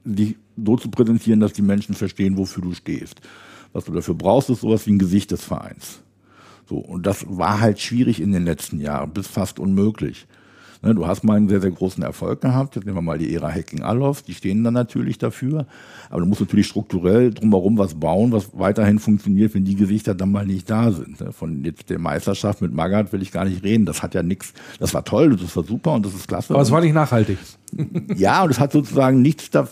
dich 0.03 0.35
so 0.63 0.75
zu 0.75 0.89
präsentieren, 0.89 1.39
dass 1.39 1.53
die 1.53 1.61
Menschen 1.61 1.93
verstehen, 1.95 2.35
wofür 2.37 2.63
du 2.63 2.73
stehst. 2.73 3.21
Was 3.73 3.85
du 3.85 3.93
dafür 3.93 4.15
brauchst, 4.15 4.49
ist 4.49 4.61
sowas 4.61 4.85
wie 4.87 4.91
ein 4.93 4.99
Gesicht 4.99 5.31
des 5.31 5.43
Vereins. 5.43 5.99
So, 6.67 6.77
und 6.77 7.05
das 7.05 7.25
war 7.29 7.61
halt 7.61 7.79
schwierig 7.79 8.21
in 8.21 8.31
den 8.31 8.43
letzten 8.45 8.79
Jahren, 8.79 9.11
bis 9.11 9.27
fast 9.27 9.59
unmöglich. 9.59 10.27
Ne, 10.83 10.93
du 10.93 11.07
hast 11.07 11.23
mal 11.23 11.37
einen 11.37 11.49
sehr, 11.49 11.61
sehr 11.61 11.71
großen 11.71 12.03
Erfolg 12.03 12.41
gehabt. 12.41 12.75
Jetzt 12.75 12.85
nehmen 12.85 12.97
wir 12.97 13.01
mal 13.01 13.17
die 13.17 13.33
Ära 13.33 13.49
Hacking 13.49 13.81
Allof, 13.81 14.21
die 14.21 14.33
stehen 14.33 14.63
dann 14.63 14.73
natürlich 14.73 15.17
dafür. 15.17 15.65
Aber 16.09 16.21
du 16.21 16.27
musst 16.27 16.41
natürlich 16.41 16.67
strukturell 16.67 17.33
drumherum 17.33 17.77
was 17.77 17.95
bauen, 17.95 18.31
was 18.31 18.49
weiterhin 18.53 18.99
funktioniert, 18.99 19.53
wenn 19.55 19.65
die 19.65 19.75
Gesichter 19.75 20.13
dann 20.13 20.31
mal 20.31 20.45
nicht 20.45 20.69
da 20.69 20.91
sind. 20.91 21.19
Ne, 21.19 21.31
Von 21.31 21.63
jetzt 21.63 21.89
der 21.89 21.99
Meisterschaft 21.99 22.61
mit 22.61 22.73
Magath 22.73 23.11
will 23.11 23.21
ich 23.21 23.31
gar 23.31 23.45
nicht 23.45 23.63
reden. 23.63 23.85
Das 23.85 24.03
hat 24.03 24.13
ja 24.13 24.23
nichts. 24.23 24.53
Das 24.79 24.93
war 24.93 25.03
toll, 25.03 25.35
das 25.35 25.55
war 25.55 25.63
super 25.63 25.93
und 25.93 26.05
das 26.05 26.13
ist 26.13 26.27
klasse. 26.27 26.53
aber 26.53 26.61
es 26.61 26.71
war 26.71 26.81
nicht 26.81 26.93
nachhaltig. 26.93 27.37
Ja, 28.15 28.43
und 28.43 28.49
es 28.51 28.59
hat 28.59 28.71
sozusagen 28.71 29.21
nichts, 29.21 29.49
da, 29.49 29.67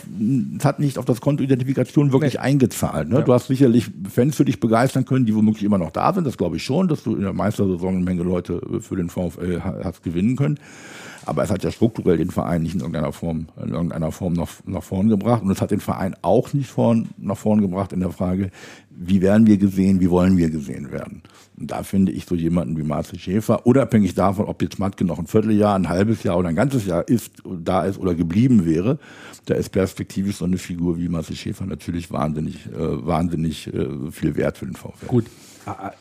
es 0.58 0.65
hat 0.65 0.79
nicht 0.79 0.97
auf 0.97 1.05
das 1.05 1.21
Konto 1.21 1.43
Identifikation 1.43 2.12
wirklich 2.12 2.34
Nee. 2.34 2.39
eingezahlt. 2.39 3.10
Ne? 3.10 3.15
Ja. 3.15 3.21
Du 3.21 3.34
hast 3.34 3.47
sicherlich 3.47 3.89
Fans 4.10 4.36
für 4.36 4.45
dich 4.45 4.60
begeistern 4.60 5.05
können, 5.05 5.25
die 5.25 5.34
womöglich 5.36 5.63
immer 5.63 5.77
noch 5.77 5.91
da 5.91 6.13
sind. 6.13 6.27
Das 6.27 6.38
glaube 6.38 6.58
ich 6.58 6.63
schon, 6.63 6.88
dass 6.88 7.03
du 7.03 7.15
in 7.15 7.21
der 7.21 7.34
Meistersaison 7.34 7.95
eine 7.95 8.03
Menge 8.03 8.23
Leute 8.23 8.62
für 8.81 8.95
den 8.97 9.10
VfL 9.10 9.62
ha- 9.63 9.75
hast 9.84 10.03
gewinnen 10.03 10.36
können. 10.36 10.60
Aber 11.25 11.41
es 11.43 11.49
hat 11.49 11.63
ja 11.63 11.71
strukturell 11.71 12.17
den 12.17 12.29
Verein 12.29 12.62
nicht 12.62 12.75
in 12.75 12.81
irgendeiner 12.81 13.12
Form, 13.13 13.47
in 13.63 13.69
irgendeiner 13.69 14.12
Form 14.12 14.34
nach, 14.34 14.49
nach 14.65 14.84
vorn 14.84 15.08
gebracht. 15.10 15.41
Und 15.41 15.49
es 15.49 15.62
hat 15.62 15.71
den 15.71 15.79
Verein 15.79 16.15
auch 16.21 16.53
nicht 16.53 16.69
vorn, 16.69 17.08
nach 17.17 17.38
vorn 17.38 17.62
gebracht 17.62 17.93
in 17.93 18.01
der 18.01 18.12
Frage, 18.12 18.51
wie 18.91 19.21
werden 19.21 19.47
wir 19.47 19.58
gesehen, 19.58 19.99
wie 20.01 20.10
wollen 20.12 20.38
wir 20.38 20.49
gesehen 20.51 20.91
werden. 20.91 21.23
Und 21.58 21.72
da 21.72 21.84
finde 21.84 22.12
ich 22.12 22.26
so 22.26 22.36
jemanden 22.36 22.78
wie 22.78 22.84
Marcel 22.84 23.18
Schäfer, 23.18 23.65
unabhängig 23.65 24.13
davon, 24.13 24.46
ob 24.46 24.62
jetzt 24.62 24.78
Matke 24.78 25.06
noch 25.06 25.20
ein 25.20 25.28
Vierteljahr, 25.28 25.76
ein 25.76 25.88
halbes 25.88 26.24
Jahr 26.24 26.38
oder 26.38 26.50
ein 26.50 26.56
ganzes 26.56 26.86
Jahr 26.86 27.08
ist, 27.08 27.32
da 27.46 27.84
ist 27.86 27.98
oder 27.98 28.13
geblieben 28.13 28.65
wäre, 28.65 29.00
da 29.46 29.54
ist 29.56 29.70
perspektivisch 29.70 30.38
so 30.38 30.46
eine 30.46 30.58
Figur 30.58 30.98
wie 30.98 31.08
Marcel 31.08 31.36
Schäfer 31.36 31.65
natürlich 31.65 32.12
wahnsinnig, 32.12 32.65
äh, 32.68 33.06
wahnsinnig 33.06 33.68
äh, 33.74 34.12
viel 34.12 34.36
wert 34.36 34.58
für 34.58 34.65
den 34.65 34.76
VfL. 34.76 35.06
Gut, 35.08 35.26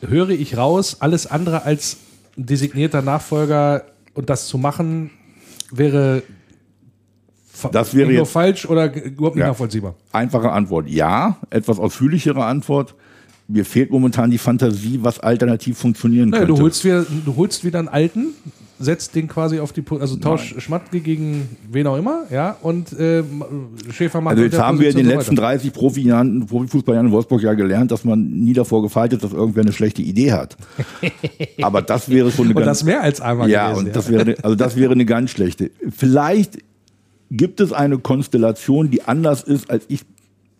höre 0.01 0.29
ich 0.29 0.57
raus, 0.57 0.97
alles 0.99 1.25
andere 1.27 1.63
als 1.63 1.97
designierter 2.35 3.01
Nachfolger 3.01 3.85
und 4.13 4.29
das 4.29 4.47
zu 4.47 4.57
machen, 4.57 5.09
wäre, 5.71 6.21
Das 7.71 7.95
wäre 7.95 8.09
nur 8.11 8.19
jetzt- 8.23 8.31
falsch 8.33 8.65
oder 8.65 8.93
überhaupt 8.93 9.35
nicht 9.37 9.43
Ja. 9.43 9.47
nachvollziehbar. 9.49 9.95
Einfache 10.11 10.51
Antwort, 10.51 10.89
ja. 10.89 11.37
Etwas 11.49 11.79
ausführlichere 11.79 12.43
Antwort, 12.43 12.93
mir 13.47 13.63
fehlt 13.65 13.91
momentan 13.91 14.31
die 14.31 14.37
Fantasie, 14.39 14.99
was 15.01 15.19
alternativ 15.19 15.77
funktionieren 15.77 16.29
Naja, 16.29 16.45
könnte. 16.45 16.57
du, 16.59 16.63
holst 16.63 16.83
wieder, 16.83 17.05
du 17.25 17.35
holst 17.35 17.63
wieder 17.63 17.79
einen 17.79 17.87
alten, 17.87 18.27
setzt 18.79 19.15
den 19.15 19.27
quasi 19.27 19.59
auf 19.59 19.71
die, 19.71 19.81
Po- 19.83 19.97
also 19.97 20.15
tausch 20.17 20.55
Schmatke 20.57 20.99
gegen 20.99 21.47
wen 21.71 21.85
auch 21.87 21.95
immer, 21.97 22.23
ja, 22.31 22.57
und 22.61 22.91
äh, 22.99 23.23
Schäfer 23.91 24.19
macht 24.19 24.31
Also 24.33 24.43
jetzt 24.43 24.57
haben 24.59 24.79
wir 24.79 24.89
in 24.89 24.97
den 24.97 25.05
so 25.05 25.11
letzten 25.11 25.37
weiter. 25.37 25.47
30 25.59 25.71
Profijahren, 25.73 26.45
Profifußballjahren 26.47 27.07
in 27.07 27.13
Wolfsburg 27.13 27.41
ja 27.43 27.53
gelernt, 27.53 27.91
dass 27.91 28.03
man 28.03 28.19
nie 28.31 28.53
davor 28.53 28.81
gefeit 28.81 29.13
ist, 29.13 29.23
dass 29.23 29.31
irgendwer 29.31 29.61
eine 29.61 29.71
schlechte 29.73 30.01
Idee 30.01 30.31
hat. 30.33 30.57
Aber 31.61 31.81
das 31.83 32.09
wäre 32.09 32.31
schon 32.31 32.47
eine 32.47 32.55
Und 32.55 32.63
ganz 32.65 32.79
das 32.79 32.83
mehr 32.85 33.01
als 33.01 33.21
einmal 33.21 33.49
ja, 33.49 33.69
gewesen. 33.71 33.87
und 33.87 33.95
das 33.95 34.09
wäre, 34.09 34.35
also 34.43 34.55
das 34.55 34.75
wäre 34.75 34.91
eine 34.93 35.05
ganz 35.05 35.29
schlechte. 35.29 35.71
Vielleicht 35.89 36.57
gibt 37.31 37.59
es 37.61 37.71
eine 37.71 37.97
Konstellation, 37.99 38.89
die 38.91 39.03
anders 39.03 39.43
ist, 39.43 39.69
als 39.69 39.85
ich 39.87 40.01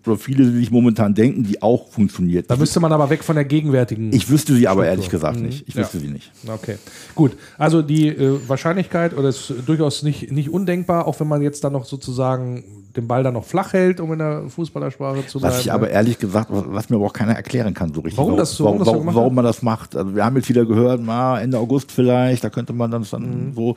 oder 0.08 0.18
viele 0.18 0.50
sich 0.52 0.72
momentan 0.72 1.14
denken, 1.14 1.44
die 1.44 1.62
auch 1.62 1.88
funktioniert. 1.90 2.50
da 2.50 2.56
müsste 2.56 2.80
man 2.80 2.92
aber 2.92 3.10
weg 3.10 3.24
von 3.24 3.36
der 3.36 3.46
gegenwärtigen. 3.46 4.12
ich 4.14 4.30
wüsste 4.30 4.54
sie 4.56 4.68
aber 4.68 4.82
Struktur. 4.84 4.92
ehrlich 4.92 5.10
gesagt 5.10 5.40
nicht. 5.40 5.68
Ich 5.68 5.74
Ja. 5.76 5.82
wüsste 5.82 6.00
sie 6.00 6.08
nicht. 6.08 6.32
Okay, 6.48 6.78
gut. 7.16 7.32
Also 7.58 7.82
die 7.82 8.08
äh, 8.10 8.40
Wahrscheinlichkeit 8.48 9.18
oder 9.18 9.30
ist 9.30 9.54
durchaus 9.66 10.04
nicht, 10.04 10.32
nicht 10.32 10.50
undenkbar, 10.50 11.08
auch 11.08 11.20
wenn 11.20 11.28
man 11.28 11.42
jetzt 11.42 11.64
dann 11.64 11.74
noch 11.74 11.86
sozusagen 11.86 12.64
den 12.96 13.08
Ball 13.08 13.24
dann 13.24 13.34
noch 13.34 13.44
flach 13.44 13.74
hält, 13.74 14.00
um 14.00 14.14
in 14.14 14.20
der 14.20 14.44
Fußballersprache 14.50 15.28
zu 15.28 15.40
bleiben. 15.40 15.54
Was 15.54 15.62
ich 15.62 15.72
aber 15.74 15.90
ehrlich 15.90 16.18
gesagt, 16.18 16.48
was 16.50 16.90
mir 16.90 16.96
aber 16.96 17.06
auch 17.08 17.14
keiner 17.14 17.34
erklären 17.34 17.74
kann 17.74 17.94
so 17.94 18.00
richtig. 18.02 18.18
Warum 18.18 18.38
das 18.38 18.56
so- 18.56 18.64
warum 18.64 18.80
warum, 18.80 18.86
das 18.86 19.06
warum, 19.06 19.16
warum 19.16 19.36
man 19.36 19.44
das 19.46 19.62
macht. 19.62 19.96
Also 19.98 20.16
wir 20.16 20.24
haben 20.24 20.36
jetzt 20.38 20.48
wieder 20.48 20.66
gehört, 20.66 21.02
na, 21.04 21.40
Ende 21.42 21.58
August 21.58 21.92
vielleicht, 21.92 22.44
da 22.46 22.50
könnte 22.50 22.72
man 22.72 22.90
dann, 22.92 23.06
dann 23.12 23.50
Mhm. 23.50 23.54
so, 23.54 23.76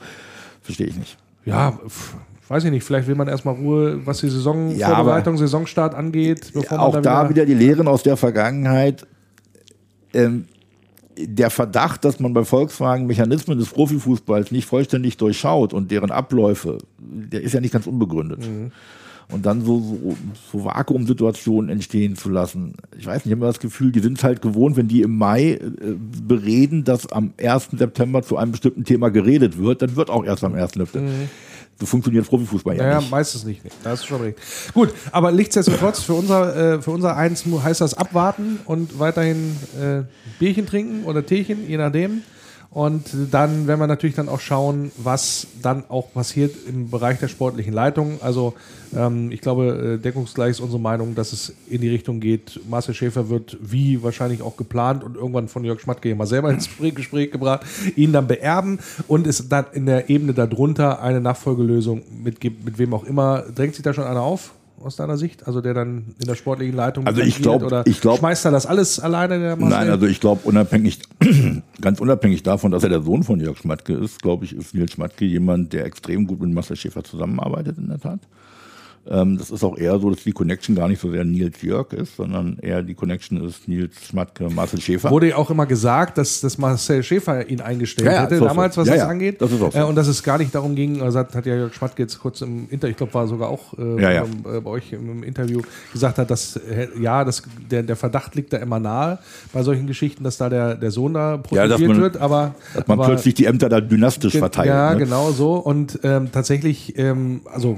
verstehe 0.61 0.87
ich 0.87 0.95
nicht. 0.97 1.17
ja, 1.45 1.71
pf, 1.71 2.15
weiß 2.49 2.63
ich 2.63 2.71
nicht, 2.71 2.83
vielleicht 2.83 3.07
will 3.07 3.15
man 3.15 3.27
erstmal 3.27 3.55
Ruhe, 3.55 4.05
was 4.05 4.19
die 4.19 4.27
Ja, 4.27 4.33
Saisonvorbereitung, 4.33 5.37
Saisonstart 5.37 5.95
angeht, 5.95 6.51
bevor 6.53 6.77
man 6.77 6.87
auch 6.87 6.93
dann 6.93 7.03
da 7.03 7.29
wieder 7.29 7.45
die 7.45 7.53
Lehren 7.53 7.87
aus 7.87 8.03
der 8.03 8.17
Vergangenheit. 8.17 9.05
Ähm, 10.13 10.45
der 11.21 11.49
Verdacht, 11.49 12.05
dass 12.05 12.19
man 12.19 12.33
bei 12.33 12.45
Volkswagen 12.45 13.05
Mechanismen 13.05 13.57
des 13.57 13.69
Profifußballs 13.69 14.51
nicht 14.51 14.65
vollständig 14.65 15.17
durchschaut 15.17 15.73
und 15.73 15.91
deren 15.91 16.11
Abläufe, 16.11 16.77
der 16.97 17.41
ist 17.41 17.53
ja 17.53 17.59
nicht 17.59 17.73
ganz 17.73 17.87
unbegründet. 17.87 18.39
Mhm. 18.47 18.71
Und 19.31 19.45
dann 19.45 19.63
so, 19.63 19.79
so, 19.79 20.17
so 20.51 20.65
Vakuumsituationen 20.65 21.69
entstehen 21.69 22.15
zu 22.15 22.29
lassen. 22.29 22.73
Ich 22.97 23.05
weiß 23.05 23.17
nicht, 23.17 23.25
ich 23.27 23.31
habe 23.31 23.41
immer 23.41 23.47
das 23.47 23.59
Gefühl, 23.59 23.91
die 23.91 23.99
sind 23.99 24.23
halt 24.23 24.41
gewohnt, 24.41 24.75
wenn 24.75 24.87
die 24.87 25.03
im 25.03 25.17
Mai 25.17 25.51
äh, 25.51 25.59
bereden, 26.25 26.83
dass 26.83 27.11
am 27.11 27.33
1. 27.39 27.69
September 27.73 28.23
zu 28.23 28.37
einem 28.37 28.53
bestimmten 28.53 28.85
Thema 28.85 29.09
geredet 29.09 29.59
wird, 29.59 29.83
dann 29.83 29.95
wird 29.95 30.09
auch 30.09 30.25
erst 30.25 30.43
am 30.43 30.55
1. 30.55 30.71
September. 30.73 31.11
So 31.11 31.27
funktioniert 31.85 32.27
Profifußball 32.27 32.75
ja. 32.75 32.83
Naja, 32.83 32.99
nicht. 32.99 33.11
meistens 33.11 33.45
nicht. 33.45 33.63
Nee, 33.63 33.71
Da 33.83 33.91
hast 33.91 34.03
du 34.03 34.07
schon 34.07 34.21
recht. 34.21 34.37
Gut, 34.73 34.93
aber 35.11 35.31
nichtsdestotrotz, 35.31 36.01
für 36.01 36.13
unser, 36.13 36.75
äh, 36.75 36.81
für 36.81 36.91
unser 36.91 37.15
Eins 37.15 37.45
heißt 37.45 37.81
das 37.81 37.93
abwarten 37.93 38.59
und 38.65 38.99
weiterhin 38.99 39.55
äh, 39.79 40.01
Bierchen 40.39 40.65
trinken 40.65 41.05
oder 41.05 41.25
Teechen, 41.25 41.67
je 41.69 41.77
nachdem. 41.77 42.23
Und 42.71 43.05
dann 43.31 43.65
werden 43.65 43.79
wir 43.79 43.87
natürlich 43.87 44.15
dann 44.15 44.29
auch 44.29 44.39
schauen, 44.39 44.91
was 44.95 45.47
dann 45.59 45.85
auch 45.89 46.13
passiert 46.13 46.55
im 46.67 46.91
Bereich 46.91 47.17
der 47.17 47.27
sportlichen 47.27 47.73
Leitung. 47.73 48.19
Also 48.21 48.53
ähm, 48.95 49.31
ich 49.31 49.41
glaube, 49.41 49.95
äh, 49.95 49.97
deckungsgleich 49.97 50.51
ist 50.51 50.59
unsere 50.59 50.79
Meinung, 50.79 51.15
dass 51.15 51.33
es 51.33 51.55
in 51.67 51.81
die 51.81 51.89
Richtung 51.89 52.19
geht, 52.19 52.59
Marcel 52.69 52.93
Schäfer 52.93 53.29
wird 53.29 53.57
wie 53.59 54.03
wahrscheinlich 54.03 54.43
auch 54.43 54.55
geplant 54.55 55.03
und 55.03 55.15
irgendwann 55.15 55.47
von 55.47 55.63
Jörg 55.63 55.79
Schmatke 55.79 56.13
mal 56.13 56.27
selber 56.27 56.51
ins 56.51 56.69
Gespräch 56.79 57.31
gebracht, 57.31 57.65
ihn 57.95 58.13
dann 58.13 58.27
beerben 58.27 58.77
und 59.07 59.25
es 59.25 59.49
dann 59.49 59.65
in 59.73 59.87
der 59.87 60.11
Ebene 60.11 60.35
darunter 60.35 61.01
eine 61.01 61.21
Nachfolgelösung 61.21 62.03
mitgibt, 62.23 62.63
mit 62.65 62.77
wem 62.77 62.93
auch 62.93 63.03
immer. 63.03 63.45
Drängt 63.55 63.73
sich 63.73 63.83
da 63.83 63.95
schon 63.95 64.03
einer 64.03 64.21
auf? 64.21 64.51
Aus 64.83 64.95
deiner 64.95 65.17
Sicht? 65.17 65.47
Also 65.47 65.61
der 65.61 65.73
dann 65.73 66.15
in 66.19 66.27
der 66.27 66.35
sportlichen 66.35 66.75
Leitung 66.75 67.05
Also 67.05 67.21
ich 67.21 67.41
glaub- 67.41 67.63
oder 67.63 67.85
ich 67.85 68.01
glaub- 68.01 68.19
schmeißt 68.19 68.45
er 68.45 68.51
das 68.51 68.65
alles 68.65 68.99
alleine 68.99 69.39
der 69.39 69.55
Marcel? 69.55 69.77
Nein, 69.77 69.89
also 69.89 70.05
ich 70.05 70.19
glaube, 70.19 70.41
unabhängig, 70.45 70.99
ganz 71.81 71.99
unabhängig 71.99 72.43
davon, 72.43 72.71
dass 72.71 72.83
er 72.83 72.89
der 72.89 73.01
Sohn 73.01 73.23
von 73.23 73.39
Jörg 73.39 73.57
Schmatke 73.57 73.93
ist, 73.93 74.21
glaube 74.21 74.45
ich, 74.45 74.55
ist 74.55 74.73
Nils 74.73 74.93
Schmatke 74.93 75.25
jemand, 75.25 75.73
der 75.73 75.85
extrem 75.85 76.27
gut 76.27 76.39
mit 76.39 76.53
Marcel 76.53 76.75
Schäfer 76.75 77.03
zusammenarbeitet, 77.03 77.77
in 77.77 77.89
der 77.89 77.99
Tat. 77.99 78.19
Ähm, 79.07 79.37
das 79.37 79.49
ist 79.49 79.63
auch 79.63 79.77
eher 79.77 79.97
so, 79.99 80.09
dass 80.09 80.23
die 80.23 80.31
Connection 80.31 80.75
gar 80.75 80.87
nicht 80.87 81.01
so 81.01 81.11
sehr 81.11 81.23
Nils 81.25 81.61
Jörg 81.61 81.93
ist, 81.93 82.15
sondern 82.15 82.57
eher 82.61 82.83
die 82.83 82.93
Connection 82.93 83.43
ist 83.43 83.67
Nils 83.67 83.95
Schmatke, 84.07 84.49
Marcel 84.49 84.79
Schäfer. 84.81 85.09
Wurde 85.09 85.29
ja 85.29 85.35
auch 85.37 85.49
immer 85.49 85.65
gesagt, 85.65 86.17
dass, 86.17 86.41
dass 86.41 86.57
Marcel 86.57 87.01
Schäfer 87.03 87.49
ihn 87.49 87.61
eingestellt 87.61 88.05
Ja, 88.07 88.13
ja, 88.13 88.21
hätte, 88.23 88.41
auch 88.41 88.47
damals, 88.47 88.75
so. 88.75 88.81
was 88.81 88.87
Ja, 88.87 88.93
das 88.95 89.03
ja, 89.03 89.09
angeht. 89.09 89.41
das 89.41 89.51
ist 89.51 89.61
auch 89.61 89.71
so. 89.71 89.79
Äh, 89.79 89.83
und 89.83 89.95
dass 89.95 90.07
es 90.07 90.21
gar 90.23 90.37
nicht 90.37 90.53
darum 90.53 90.75
ging, 90.75 91.01
also 91.01 91.19
hat, 91.19 91.33
hat 91.35 91.45
ja 91.45 91.55
Jörg 91.55 91.73
Schmatke 91.73 92.03
jetzt 92.03 92.19
kurz 92.19 92.41
im 92.41 92.67
Interview, 92.69 92.91
ich 92.91 92.97
glaube, 92.97 93.13
war 93.13 93.27
sogar 93.27 93.49
auch 93.49 93.77
äh, 93.77 94.17
äh, 94.17 94.23
bei 94.61 94.69
euch 94.69 94.93
im, 94.93 95.23
Interview 95.23 95.61
gesagt 95.91 96.17
hat, 96.17 96.29
dass 96.29 96.55
äh, 96.57 96.87
ja, 96.99 97.23
das, 97.23 97.43
der, 97.69 97.83
der 97.83 97.95
Verdacht 97.95 98.35
liegt 98.35 98.53
da 98.53 98.57
immer 98.57 98.79
nahe 98.79 99.19
bei 99.53 99.63
solchen 99.63 99.87
Geschichten, 99.87 100.23
dass 100.23 100.37
da 100.37 100.49
der, 100.49 100.75
der 100.75 100.91
Sohn 100.91 101.13
da 101.13 101.37
profitiert 101.37 101.79
man- 101.87 102.01
wird, 102.01 102.17
aber, 102.17 102.55
dass 102.75 102.87
man 102.87 102.99
aber 102.99 103.07
plötzlich 103.09 103.33
die 103.33 103.45
Ämter 103.45 103.69
da 103.69 103.81
dynastisch 103.81 104.37
verteilt. 104.37 104.67
Ja, 104.67 104.91
ne? 104.93 104.97
genau 104.99 105.31
so. 105.31 105.53
Und 105.55 105.99
ähm, 106.03 106.31
tatsächlich, 106.31 106.97
ähm, 106.97 107.41
also 107.51 107.77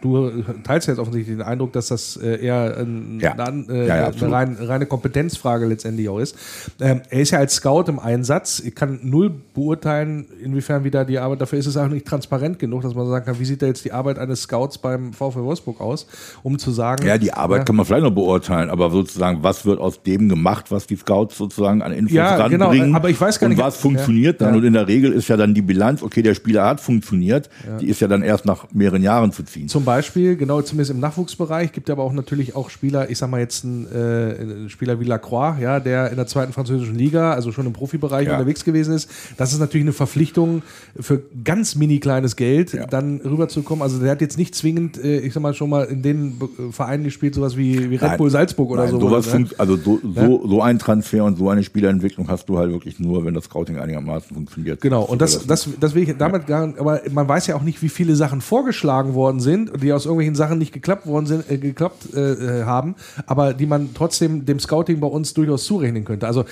du 0.00 0.30
teilst 0.64 0.88
jetzt 0.88 0.98
offensichtlich 0.98 1.36
den 1.36 1.42
Eindruck, 1.46 1.72
dass 1.72 1.88
das 1.88 2.16
äh, 2.16 2.44
eher 2.44 2.76
ein, 2.78 3.18
Ja. 3.20 3.32
eine, 3.32 3.64
äh, 3.68 3.86
Ja, 3.86 3.96
ja, 3.96 4.06
eine 4.08 4.32
rein, 4.32 4.56
reine 4.60 4.86
Kompetenzfrage 4.86 5.66
letztendlich 5.66 6.08
auch 6.08 6.18
ist. 6.18 6.36
Ähm, 6.80 7.02
er 7.10 7.20
ist 7.20 7.30
ja 7.30 7.38
als 7.38 7.54
Scout 7.54 7.84
im 7.88 7.98
Einsatz. 7.98 8.60
Ich 8.64 8.74
kann 8.74 9.00
null 9.02 9.30
beurteilen, 9.54 10.26
inwiefern 10.42 10.84
wieder 10.84 11.04
die 11.04 11.18
Arbeit, 11.18 11.40
dafür 11.40 11.58
ist 11.58 11.66
es 11.66 11.76
auch 11.76 11.88
nicht 11.88 12.06
transparent 12.06 12.58
genug, 12.58 12.82
dass 12.82 12.94
man 12.94 13.06
sagen 13.08 13.24
kann, 13.26 13.38
wie 13.38 13.44
sieht 13.44 13.62
da 13.62 13.66
jetzt 13.66 13.84
die 13.84 13.92
Arbeit 13.92 14.18
eines 14.18 14.42
Scouts 14.42 14.78
beim 14.78 15.12
VfL 15.12 15.42
Wolfsburg 15.42 15.80
aus, 15.80 16.06
um 16.42 16.58
zu 16.58 16.70
sagen. 16.70 17.06
Ja, 17.06 17.18
die 17.18 17.32
Arbeit 17.32 17.66
kann 17.66 17.76
man 17.76 17.86
vielleicht 17.86 18.02
noch 18.04 18.10
beurteilen, 18.14 18.70
aber 18.70 18.90
sozusagen, 18.90 19.42
was 19.42 19.64
wird 19.66 19.78
aus 19.80 20.02
dem 20.02 20.28
gemacht, 20.28 20.70
was 20.70 20.86
die 20.86 20.96
Scouts 20.96 21.36
sozusagen 21.38 21.82
an 21.82 21.92
Infos 21.92 22.12
Ja, 22.14 22.48
genau, 22.48 22.66
ranbringen? 22.66 22.94
aber 22.94 23.10
ich 23.10 23.20
weiß 23.20 23.38
gar 23.38 23.46
und 23.48 23.56
nicht- 23.56 23.62
was 23.64 23.76
funktioniert 23.76 24.40
dann? 24.40 24.54
Und 24.54 24.64
in 24.64 24.72
der 24.72 24.88
Regel 24.88 25.12
ist 25.12 25.28
ja 25.28 25.36
dann 25.36 25.54
die 25.54 25.62
Bilanz, 25.62 26.02
okay, 26.02 26.22
der 26.22 26.34
Spieler 26.34 26.64
hat 26.66 26.80
funktioniert, 26.80 27.48
die 27.80 27.86
ist 27.88 28.00
ja 28.00 28.08
dann 28.08 28.22
erst 28.22 28.44
nach 28.46 28.66
mehreren 28.72 29.02
Jahren 29.02 29.32
zu 29.32 29.42
ziehen. 29.42 29.59
Zum 29.66 29.84
Beispiel, 29.84 30.36
genau, 30.36 30.60
zumindest 30.62 30.90
im 30.90 31.00
Nachwuchsbereich, 31.00 31.72
gibt 31.72 31.90
aber 31.90 32.02
auch 32.02 32.12
natürlich 32.12 32.54
auch 32.56 32.70
Spieler, 32.70 33.10
ich 33.10 33.18
sag 33.18 33.30
mal 33.30 33.40
jetzt 33.40 33.64
ein, 33.64 33.86
äh, 33.92 34.64
ein 34.64 34.68
Spieler 34.70 35.00
wie 35.00 35.04
Lacroix, 35.04 35.58
ja, 35.60 35.80
der 35.80 36.10
in 36.10 36.16
der 36.16 36.26
zweiten 36.26 36.52
französischen 36.52 36.94
Liga, 36.94 37.32
also 37.32 37.52
schon 37.52 37.66
im 37.66 37.72
Profibereich 37.72 38.26
Ja. 38.26 38.34
unterwegs 38.34 38.64
gewesen 38.64 38.94
ist. 38.94 39.10
Das 39.36 39.52
ist 39.52 39.58
natürlich 39.58 39.84
eine 39.84 39.92
Verpflichtung 39.92 40.62
für 40.98 41.22
ganz 41.44 41.74
mini 41.74 41.98
kleines 42.00 42.36
Geld, 42.36 42.72
Ja. 42.72 42.86
dann 42.86 43.20
rüberzukommen. 43.20 43.82
Also 43.82 43.98
der 43.98 44.10
hat 44.12 44.20
jetzt 44.20 44.38
nicht 44.38 44.54
zwingend, 44.54 45.02
äh, 45.02 45.18
ich 45.20 45.32
sag 45.34 45.42
mal, 45.42 45.54
schon 45.54 45.70
mal 45.70 45.84
in 45.84 46.02
den 46.02 46.40
äh, 46.40 46.72
Vereinen 46.72 47.04
gespielt, 47.04 47.34
sowas 47.34 47.56
wie, 47.56 47.90
wie 47.90 47.96
Red. 47.96 48.16
Bull 48.18 48.30
Salzburg 48.30 48.70
oder 48.70 48.82
Nein, 48.84 48.92
so. 48.92 49.00
sowas 49.00 49.32
ne? 49.34 49.46
also 49.58 49.76
so, 49.76 50.00
so, 50.14 50.48
so 50.48 50.62
ein 50.62 50.78
Transfer 50.78 51.24
und 51.24 51.36
so 51.38 51.48
eine 51.48 51.62
Spielerentwicklung 51.62 52.28
hast 52.28 52.48
du 52.48 52.58
halt 52.58 52.70
wirklich 52.70 52.98
nur, 52.98 53.24
wenn 53.24 53.34
das 53.34 53.44
Scouting 53.44 53.78
einigermaßen 53.78 54.34
funktioniert. 54.34 54.80
Genau, 54.80 55.02
und 55.02 55.20
das, 55.20 55.46
das, 55.46 55.68
das 55.78 55.94
will 55.94 56.08
ich 56.08 56.16
damit 56.16 56.46
gar 56.46 56.66
nicht, 56.66 56.78
aber 56.78 57.00
man 57.12 57.28
weiß 57.28 57.46
ja 57.48 57.56
auch 57.56 57.62
nicht, 57.62 57.82
wie 57.82 57.88
viele 57.88 58.16
Sachen 58.16 58.40
vorgeschlagen 58.40 59.14
worden 59.14 59.40
sind 59.40 59.49
sind 59.50 59.70
und 59.70 59.82
die 59.82 59.92
aus 59.92 60.04
irgendwelchen 60.04 60.36
Sachen 60.36 60.58
nicht 60.58 60.72
geklappt 60.72 61.06
worden 61.06 61.26
sind, 61.26 61.50
äh, 61.50 61.58
geklappt 61.58 62.14
äh, 62.14 62.60
äh 62.60 62.64
haben, 62.64 62.94
aber 63.26 63.52
die 63.52 63.66
man 63.66 63.90
trotzdem 63.94 64.44
dem 64.46 64.60
Scouting 64.60 65.00
bei 65.00 65.08
uns 65.08 65.34
durchaus 65.34 65.64
zurechnen 65.64 66.04
könnte. 66.04 66.26
Also 66.26 66.44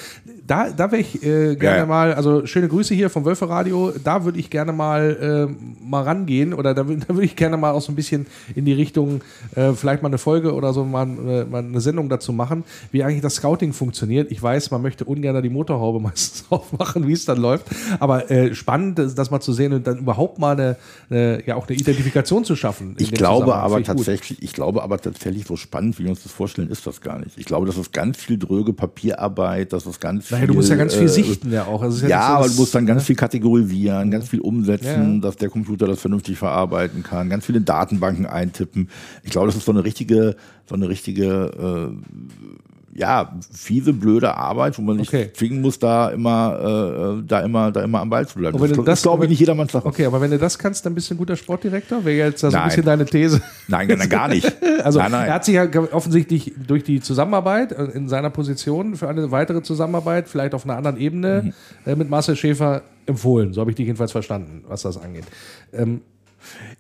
da, 0.47 0.71
da 0.71 0.91
wäre 0.91 1.01
ich 1.01 1.23
äh, 1.23 1.55
gerne 1.57 1.79
ja. 1.79 1.87
mal, 1.87 2.15
also 2.15 2.47
schöne 2.47 2.69
Grüße 2.69 2.95
hier 2.95 3.11
vom 3.11 3.25
Wölfe 3.25 3.49
Radio, 3.49 3.93
da 4.03 4.25
würde 4.25 4.39
ich 4.41 4.51
gerne 4.51 4.73
mal, 4.73 5.49
äh, 5.51 5.85
mal 5.85 6.03
rangehen 6.03 6.55
oder 6.55 6.75
da, 6.75 6.83
da 6.83 7.09
würde 7.09 7.25
ich 7.25 7.37
gerne 7.37 7.57
mal 7.57 7.73
auch 7.73 7.83
so 7.83 7.93
ein 7.93 7.95
bisschen 7.95 8.27
in 8.55 8.65
die 8.65 8.73
Richtung, 8.73 9.21
äh, 9.55 9.73
vielleicht 9.73 10.03
mal 10.03 10.09
eine 10.09 10.19
Folge 10.19 10.55
oder 10.55 10.73
so 10.73 10.85
mal, 10.85 11.07
mal 11.07 11.59
eine 11.59 11.81
Sendung 11.81 12.09
dazu 12.09 12.33
machen, 12.33 12.65
wie 12.91 13.05
eigentlich 13.05 13.23
das 13.23 13.37
Scouting 13.37 13.73
funktioniert. 13.73 14.33
Ich 14.33 14.43
weiß, 14.43 14.71
man 14.71 14.83
möchte 14.83 15.05
ungern 15.05 15.41
die 15.43 15.51
Motorhaube 15.51 16.01
meistens 16.09 16.45
aufmachen, 16.51 17.07
wie 17.07 17.13
es 17.13 17.25
dann 17.25 17.39
läuft, 17.39 17.67
aber 18.01 18.25
spannend, 18.53 18.99
das, 18.99 19.15
das 19.15 19.31
mal 19.31 19.41
zu 19.41 19.53
sehen 19.53 19.73
und 19.73 19.87
dann 19.87 19.99
überhaupt 19.99 20.39
mal 20.39 20.53
eine, 20.53 20.77
eine 21.11 21.47
ja 21.47 21.57
auch 21.57 21.69
eine 21.69 21.77
Identifikation 21.77 22.45
zu 22.45 22.57
schaffen. 22.57 22.88
Ich 22.99 23.13
glaube 23.13 23.55
aber 23.55 23.83
tatsächlich, 23.83 24.43
ich 24.43 24.53
glaube 24.53 24.83
aber 24.83 24.99
tatsächlich, 24.99 25.47
so 25.47 25.57
spannend, 25.57 25.99
wie 25.99 26.05
wir 26.05 26.11
uns 26.11 26.23
das 26.23 26.33
vorstellen, 26.33 26.71
ist 26.71 26.87
das 26.87 27.01
gar 27.01 27.19
nicht. 27.19 27.37
Ich 27.37 27.45
glaube, 27.45 27.67
das 27.67 27.77
ist 27.77 27.93
ganz 27.93 28.17
viel 28.17 28.39
dröge 28.39 28.73
Papierarbeit, 28.73 29.73
das 29.73 29.87
ist 29.87 30.01
ganz 30.01 30.31
naja, 30.31 30.47
du 30.47 30.55
musst 30.55 30.71
ja 30.71 30.77
ganz 30.77 30.95
viel 30.95 31.05
äh, 31.05 31.09
sichten 31.09 31.53
ja 31.53 31.67
auch. 31.67 31.83
Also 31.83 32.07
ja, 32.07 32.09
ja 32.09 32.29
so, 32.29 32.35
aber 32.35 32.49
du 32.49 32.55
musst 32.55 32.75
dann 32.75 32.87
ganz 32.87 33.03
ne? 33.03 33.07
viel 33.07 33.17
kategorisieren, 33.17 34.11
ganz 34.11 34.29
viel 34.29 34.41
umsetzen, 34.41 35.15
ja. 35.15 35.21
dass 35.21 35.37
der 35.37 35.49
Computer 35.49 35.87
das 35.87 36.01
vernünftig 36.01 36.39
verarbeiten 36.39 37.03
kann, 37.03 37.29
ganz 37.29 37.47
viele 37.47 37.61
Datenbanken 37.61 38.27
eintippen. 38.27 38.89
Ich 39.23 39.31
glaube, 39.31 39.49
das 39.49 39.57
ist 39.57 39.65
so 39.65 39.73
eine 39.73 39.85
richtige, 39.85 40.37
so 40.69 40.75
eine 40.75 40.89
richtige 40.89 41.93
äh, 41.93 42.68
ja, 42.99 43.33
fiese, 43.53 43.93
blöde 43.93 44.37
Arbeit, 44.37 44.77
wo 44.77 44.83
man 44.83 44.97
nicht 44.97 45.09
okay. 45.09 45.31
zwingen 45.33 45.63
muss, 45.63 45.79
da 45.79 46.11
immer, 46.11 47.19
äh, 47.21 47.23
da 47.27 47.41
immer, 47.41 47.71
da 47.71 47.83
immer 47.83 48.01
am 48.01 48.11
Ball 48.11 48.27
zu 48.27 48.39
bleiben. 48.39 48.59
Das, 48.59 48.73
das, 48.73 48.85
das 48.85 49.03
glaube 49.03 49.25
ich 49.25 49.31
nicht 49.31 49.39
jedermanns 49.39 49.71
Sache. 49.71 49.87
Okay, 49.87 50.05
aber 50.05 50.21
wenn 50.21 50.33
du 50.33 50.39
das 50.39 50.59
kannst, 50.59 50.85
dann 50.85 50.95
bist 50.95 51.09
du 51.09 51.15
ein 51.15 51.19
guter 51.19 51.37
Sportdirektor? 51.37 52.05
Wäre 52.05 52.29
jetzt 52.29 52.41
so 52.41 52.49
ein 52.49 52.65
bisschen 52.65 52.85
deine 52.85 53.07
These? 53.07 53.41
Nein, 53.69 53.87
nein, 53.87 54.09
gar 54.09 54.29
nicht. 54.29 54.53
also 54.85 54.99
nein, 54.99 55.13
nein. 55.13 55.29
er 55.29 55.35
hat 55.35 55.45
sich 55.45 55.55
ja 55.55 55.69
offensichtlich 55.93 56.55
durch 56.67 56.83
die 56.83 57.01
Zusammenarbeit 57.01 57.73
äh, 57.73 57.85
in 57.85 58.09
seiner 58.09 58.31
Position 58.31 58.97
für 58.97 59.09
eine 59.09 59.31
weitere 59.31 59.63
Zusammenarbeit, 59.63 60.29
vielleicht 60.29 60.55
auf 60.55 60.65
einer 60.65 60.77
anderen 60.77 60.99
Ebene, 60.99 61.43
mhm. 61.45 61.53
äh, 61.91 61.95
mit 61.95 62.11
Marcel 62.11 62.35
Schäfer 62.35 62.83
empfohlen. 63.07 63.53
So 63.53 63.61
habe 63.61 63.71
ich 63.71 63.77
dich 63.77 63.87
jedenfalls 63.87 64.13
verstanden, 64.13 64.65
was 64.67 64.83
das 64.83 65.01
angeht. 65.01 65.25
Ähm, 65.73 66.01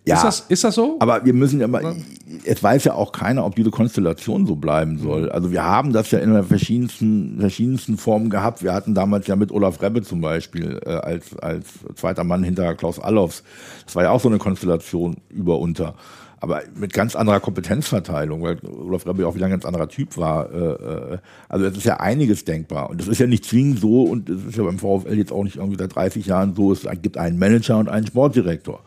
ja, 0.08 0.16
ist, 0.16 0.24
das, 0.24 0.40
ist 0.48 0.64
das 0.64 0.74
so? 0.74 0.96
Aber 1.00 1.24
wir 1.24 1.32
müssen 1.32 1.60
ja 1.60 1.68
mal, 1.68 1.96
es 2.44 2.62
weiß 2.62 2.84
ja 2.84 2.94
auch 2.94 3.12
keiner, 3.12 3.44
ob 3.44 3.54
diese 3.54 3.70
Konstellation 3.70 4.46
so 4.46 4.56
bleiben 4.56 4.98
soll. 4.98 5.22
Mhm. 5.22 5.30
Also 5.30 5.52
wir 5.52 5.64
haben 5.64 5.92
das 5.92 6.10
ja 6.10 6.18
in 6.18 6.42
verschiedensten, 6.44 7.38
verschiedensten 7.40 7.96
Formen 7.96 8.30
gehabt. 8.30 8.62
Wir 8.62 8.72
hatten 8.74 8.94
damals 8.94 9.26
ja 9.26 9.36
mit 9.36 9.52
Olaf 9.52 9.80
Rebbe 9.82 10.02
zum 10.02 10.20
Beispiel 10.20 10.80
äh, 10.84 10.90
als, 10.90 11.36
als 11.38 11.66
zweiter 11.94 12.24
Mann 12.24 12.42
hinter 12.42 12.74
Klaus 12.74 12.98
Allofs. 12.98 13.42
Das 13.84 13.96
war 13.96 14.04
ja 14.04 14.10
auch 14.10 14.20
so 14.20 14.28
eine 14.28 14.38
Konstellation 14.38 15.16
über 15.30 15.58
unter. 15.58 15.94
Aber 16.40 16.62
mit 16.76 16.92
ganz 16.92 17.16
anderer 17.16 17.40
Kompetenzverteilung, 17.40 18.42
weil 18.42 18.58
Olaf 18.64 19.06
Rebbe 19.06 19.26
auch 19.26 19.34
wieder 19.34 19.46
ein 19.46 19.50
ganz 19.50 19.64
anderer 19.64 19.88
Typ 19.88 20.16
war. 20.16 20.52
Äh, 20.52 21.14
äh, 21.14 21.18
also 21.48 21.66
es 21.66 21.76
ist 21.76 21.84
ja 21.84 21.98
einiges 21.98 22.44
denkbar. 22.44 22.90
Und 22.90 23.00
das 23.00 23.08
ist 23.08 23.18
ja 23.18 23.26
nicht 23.26 23.44
zwingend 23.44 23.80
so, 23.80 24.04
und 24.04 24.28
es 24.28 24.44
ist 24.44 24.56
ja 24.56 24.62
beim 24.62 24.78
VfL 24.78 25.14
jetzt 25.14 25.32
auch 25.32 25.42
nicht 25.42 25.56
irgendwie 25.56 25.78
seit 25.78 25.94
30 25.94 26.26
Jahren 26.26 26.54
so, 26.54 26.72
es 26.72 26.86
gibt 27.02 27.18
einen 27.18 27.38
Manager 27.38 27.78
und 27.78 27.88
einen 27.88 28.06
Sportdirektor. 28.06 28.80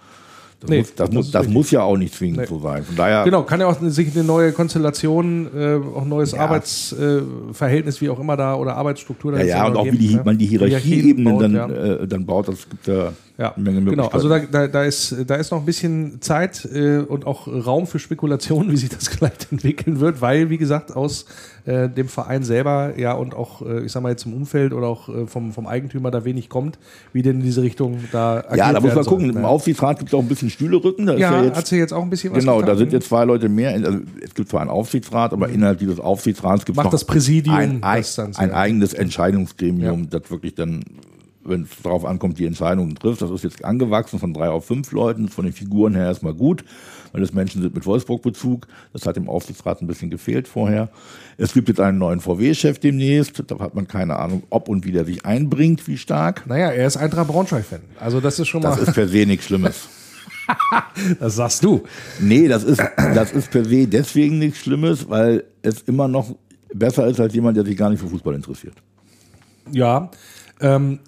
Das, 0.62 0.70
nee, 0.70 0.78
muss, 0.78 0.94
das, 0.94 0.96
das, 0.96 1.16
muss, 1.16 1.32
das 1.32 1.48
muss, 1.48 1.72
ja 1.72 1.82
auch 1.82 1.98
nicht 1.98 2.14
zwingend 2.14 2.42
nee. 2.42 2.46
so 2.46 2.60
sein. 2.60 2.84
Von 2.84 2.96
daher 2.96 3.24
genau, 3.24 3.42
kann 3.42 3.60
ja 3.60 3.66
auch 3.66 3.78
sich 3.82 4.16
eine 4.16 4.24
neue 4.24 4.52
Konstellation, 4.52 5.48
äh, 5.58 5.80
auch 5.98 6.06
neues 6.06 6.34
ja. 6.34 6.42
Arbeitsverhältnis, 6.42 7.98
äh, 7.98 8.02
wie 8.02 8.10
auch 8.12 8.20
immer 8.20 8.38
da, 8.38 8.54
oder 8.54 8.76
Arbeitsstruktur. 8.76 9.36
Ja, 9.40 9.44
ja, 9.44 9.66
und 9.66 9.76
auch 9.76 9.86
wie 9.86 9.98
die, 9.98 10.20
man 10.24 10.38
die 10.38 10.46
Hierarchieebenen 10.46 11.40
dann, 11.40 11.56
ja. 11.56 11.68
äh, 11.68 12.08
dann 12.08 12.28
baut, 12.28 12.48
das 12.48 12.70
gibt 12.70 12.86
ja 12.86 13.12
ja, 13.38 13.54
genau. 13.58 14.08
Also 14.08 14.30
da, 14.30 14.40
da, 14.40 14.68
da, 14.68 14.84
ist, 14.84 15.16
da 15.26 15.36
ist 15.36 15.52
noch 15.52 15.60
ein 15.60 15.66
bisschen 15.66 16.22
Zeit 16.22 16.66
äh, 16.66 17.00
und 17.00 17.26
auch 17.26 17.48
Raum 17.48 17.88
für 17.88 18.00
Spekulationen, 18.00 18.72
wie 18.72 18.78
sich 18.78 18.90
das 18.90 19.08
vielleicht 19.08 19.52
entwickeln 19.52 20.00
wird, 20.00 20.22
weil, 20.22 20.50
wie 20.50 20.58
gesagt, 20.58 20.96
aus 20.96 21.26
äh, 21.66 21.90
dem 21.90 22.08
Verein 22.08 22.44
selber 22.44 22.98
ja 22.98 23.14
und 23.14 23.34
auch, 23.34 23.62
äh, 23.62 23.86
ich 23.86 23.92
sag 23.92 24.04
mal 24.04 24.10
jetzt 24.10 24.26
im 24.26 24.34
Umfeld 24.34 24.74
oder 24.74 24.88
auch 24.88 25.10
äh, 25.10 25.28
vom, 25.28 25.54
vom 25.54 25.68
Eigentümer 25.68 26.12
da 26.12 26.26
wenig 26.26 26.50
kommt, 26.50 26.78
wie 27.14 27.22
denn 27.22 27.38
in 27.38 27.44
diese 27.44 27.62
Richtung 27.62 28.00
da 28.12 28.44
Ja, 28.56 28.74
da 28.74 28.80
muss 28.80 28.96
man 28.96 29.06
gucken. 29.06 29.28
Soll. 29.32 29.42
Im 29.42 29.46
Aufsichtsrat 29.46 30.00
gibt 30.00 30.10
es 30.10 30.14
auch 30.14 30.22
ein 30.22 30.28
bisschen 30.28 30.50
Stühlerücken. 30.50 31.06
Da 31.06 31.14
ja, 31.16 31.32
ja 31.32 31.44
jetzt, 31.46 31.58
hat 31.58 31.68
sich 31.68 31.80
jetzt 31.80 31.94
auch 31.94 32.04
ein 32.04 32.10
bisschen 32.10 32.32
was 32.34 32.40
Genau, 32.40 32.58
getan. 32.58 32.68
da 32.68 32.78
sind 32.78 32.94
jetzt 32.94 33.08
zwei 33.08 33.26
Leute 33.26 33.50
mehr. 33.50 33.72
Also, 33.72 34.00
es 34.24 34.34
gibt 34.34 34.50
zwar 34.50 34.62
einen 34.62 34.70
Aufsichtsrat, 34.70 35.34
aber 35.34 35.48
mhm. 35.48 35.56
innerhalb 35.56 35.80
dieses 35.80 36.00
Aufsichtsrats 36.00 36.66
gibt 36.66 36.78
es 36.78 36.84
noch 36.84 36.92
das 36.92 37.06
Präsidium 37.06 37.56
ein, 37.56 37.84
ein, 37.84 38.04
ein 38.36 38.52
eigenes 38.52 38.94
Entscheidungsgremium, 38.94 40.04
ja. 40.04 40.20
das 40.20 40.30
wirklich 40.32 40.56
dann 40.56 40.84
wenn 41.44 41.64
es 41.64 41.70
darauf 41.82 42.06
ankommt, 42.06 42.40
die 42.40 42.46
Entscheidungen 42.46 42.96
trifft. 42.96 43.22
Das 43.22 43.32
ist 43.32 43.44
jetzt 43.44 43.64
angewachsen 43.66 44.20
von 44.20 44.34
drei 44.34 44.50
auf 44.50 44.66
fünf 44.66 44.92
Leuten. 44.92 45.28
Von 45.30 45.46
den 45.46 45.54
Figuren 45.54 45.96
her 45.96 46.06
erstmal 46.06 46.34
gut, 46.34 46.64
weil 47.12 47.22
das 47.22 47.34
Menschen 47.34 47.62
sind 47.62 47.74
mit 47.74 47.86
Wolfsburg-Bezug. 47.86 48.68
Das 48.94 49.06
hat 49.06 49.16
dem 49.16 49.30
Aufsichtsrat 49.30 49.82
ein 49.82 49.88
bisschen 49.88 50.10
gefehlt 50.10 50.48
vorher. 50.48 50.90
Es 51.38 51.54
gibt 51.54 51.68
jetzt 51.68 51.80
einen 51.80 51.98
neuen 51.98 52.20
VW-Chef 52.20 52.80
demnächst. 52.80 53.44
Da 53.48 53.60
hat 53.60 53.76
man 53.76 53.88
keine 53.88 54.18
Ahnung, 54.18 54.44
ob 54.50 54.70
und 54.70 54.86
wie 54.86 54.92
der 54.92 55.06
sich 55.06 55.26
einbringt, 55.26 55.88
wie 55.88 55.98
stark. 55.98 56.46
Naja, 56.48 56.70
er 56.70 56.88
ist 56.88 56.98
Eintracht 56.98 57.28
Braunschweig-Fan. 57.28 57.82
Also 58.00 58.22
das 58.22 58.40
ist 58.40 58.48
schon 58.48 58.62
mal. 58.62 58.70
Das 58.70 58.88
ist 58.88 58.94
per 58.94 59.08
se 59.08 59.26
nichts 59.26 59.46
Schlimmes. 59.46 59.90
das 61.20 61.36
sagst 61.36 61.64
du. 61.64 61.84
Nee, 62.20 62.48
das 62.48 62.64
ist, 62.64 62.82
das 62.98 63.32
ist 63.32 63.52
per 63.52 63.66
se 63.66 63.88
deswegen 63.88 64.40
nichts 64.40 64.60
Schlimmes, 64.60 65.10
weil 65.10 65.44
es 65.62 65.82
immer 65.82 66.08
noch 66.08 66.36
besser 66.74 67.08
ist 67.08 67.20
als 67.20 67.34
jemand, 67.34 67.58
der 67.58 67.66
sich 67.66 67.78
gar 67.78 67.90
nicht 67.90 68.00
für 68.00 68.08
Fußball 68.08 68.36
interessiert. 68.36 68.76
Ja, 69.72 70.10
ähm, 70.60 71.00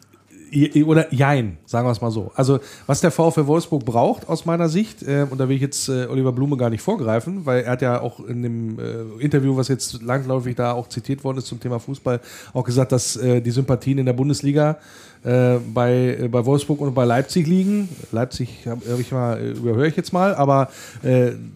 oder 0.86 1.14
jein, 1.14 1.58
sagen 1.74 1.88
wir 1.88 1.92
es 1.92 2.02
mal 2.02 2.12
so. 2.12 2.32
Also, 2.36 2.60
was 2.86 3.02
der 3.02 3.10
VfL 3.10 3.48
Wolfsburg 3.48 3.84
braucht 3.84 4.30
aus 4.30 4.46
meiner 4.46 4.70
Sicht, 4.70 5.02
äh, 5.02 5.26
und 5.28 5.40
da 5.40 5.50
will 5.50 5.56
ich 5.56 5.62
jetzt 5.62 5.90
äh, 5.90 6.06
Oliver 6.06 6.32
Blume 6.32 6.56
gar 6.56 6.70
nicht 6.70 6.84
vorgreifen, 6.84 7.48
weil 7.48 7.64
er 7.64 7.72
hat 7.72 7.82
ja 7.82 8.00
auch 8.00 8.20
in 8.20 8.44
dem 8.44 8.80
äh, 8.80 9.24
Interview, 9.24 9.58
was 9.58 9.70
jetzt 9.70 10.04
langläufig 10.04 10.56
da 10.56 10.74
auch 10.74 10.88
zitiert 10.88 11.24
worden 11.24 11.40
ist 11.40 11.48
zum 11.48 11.60
Thema 11.60 11.80
Fußball, 11.80 12.20
auch 12.54 12.64
gesagt, 12.64 12.92
dass 12.92 13.16
äh, 13.16 13.42
die 13.42 13.50
Sympathien 13.50 13.98
in 13.98 14.06
der 14.06 14.14
Bundesliga 14.14 14.78
äh, 15.24 15.58
bei, 15.74 16.18
äh, 16.20 16.28
bei 16.28 16.46
Wolfsburg 16.46 16.82
und 16.82 16.94
bei 16.94 17.06
Leipzig 17.06 17.48
liegen. 17.48 17.90
Leipzig 18.12 18.68
habe 18.68 18.82
hab 18.92 19.00
ich 19.00 19.12
mal, 19.12 19.42
überhöre 19.42 19.88
ich 19.88 19.96
jetzt 19.96 20.14
mal, 20.14 20.36
aber 20.36 20.70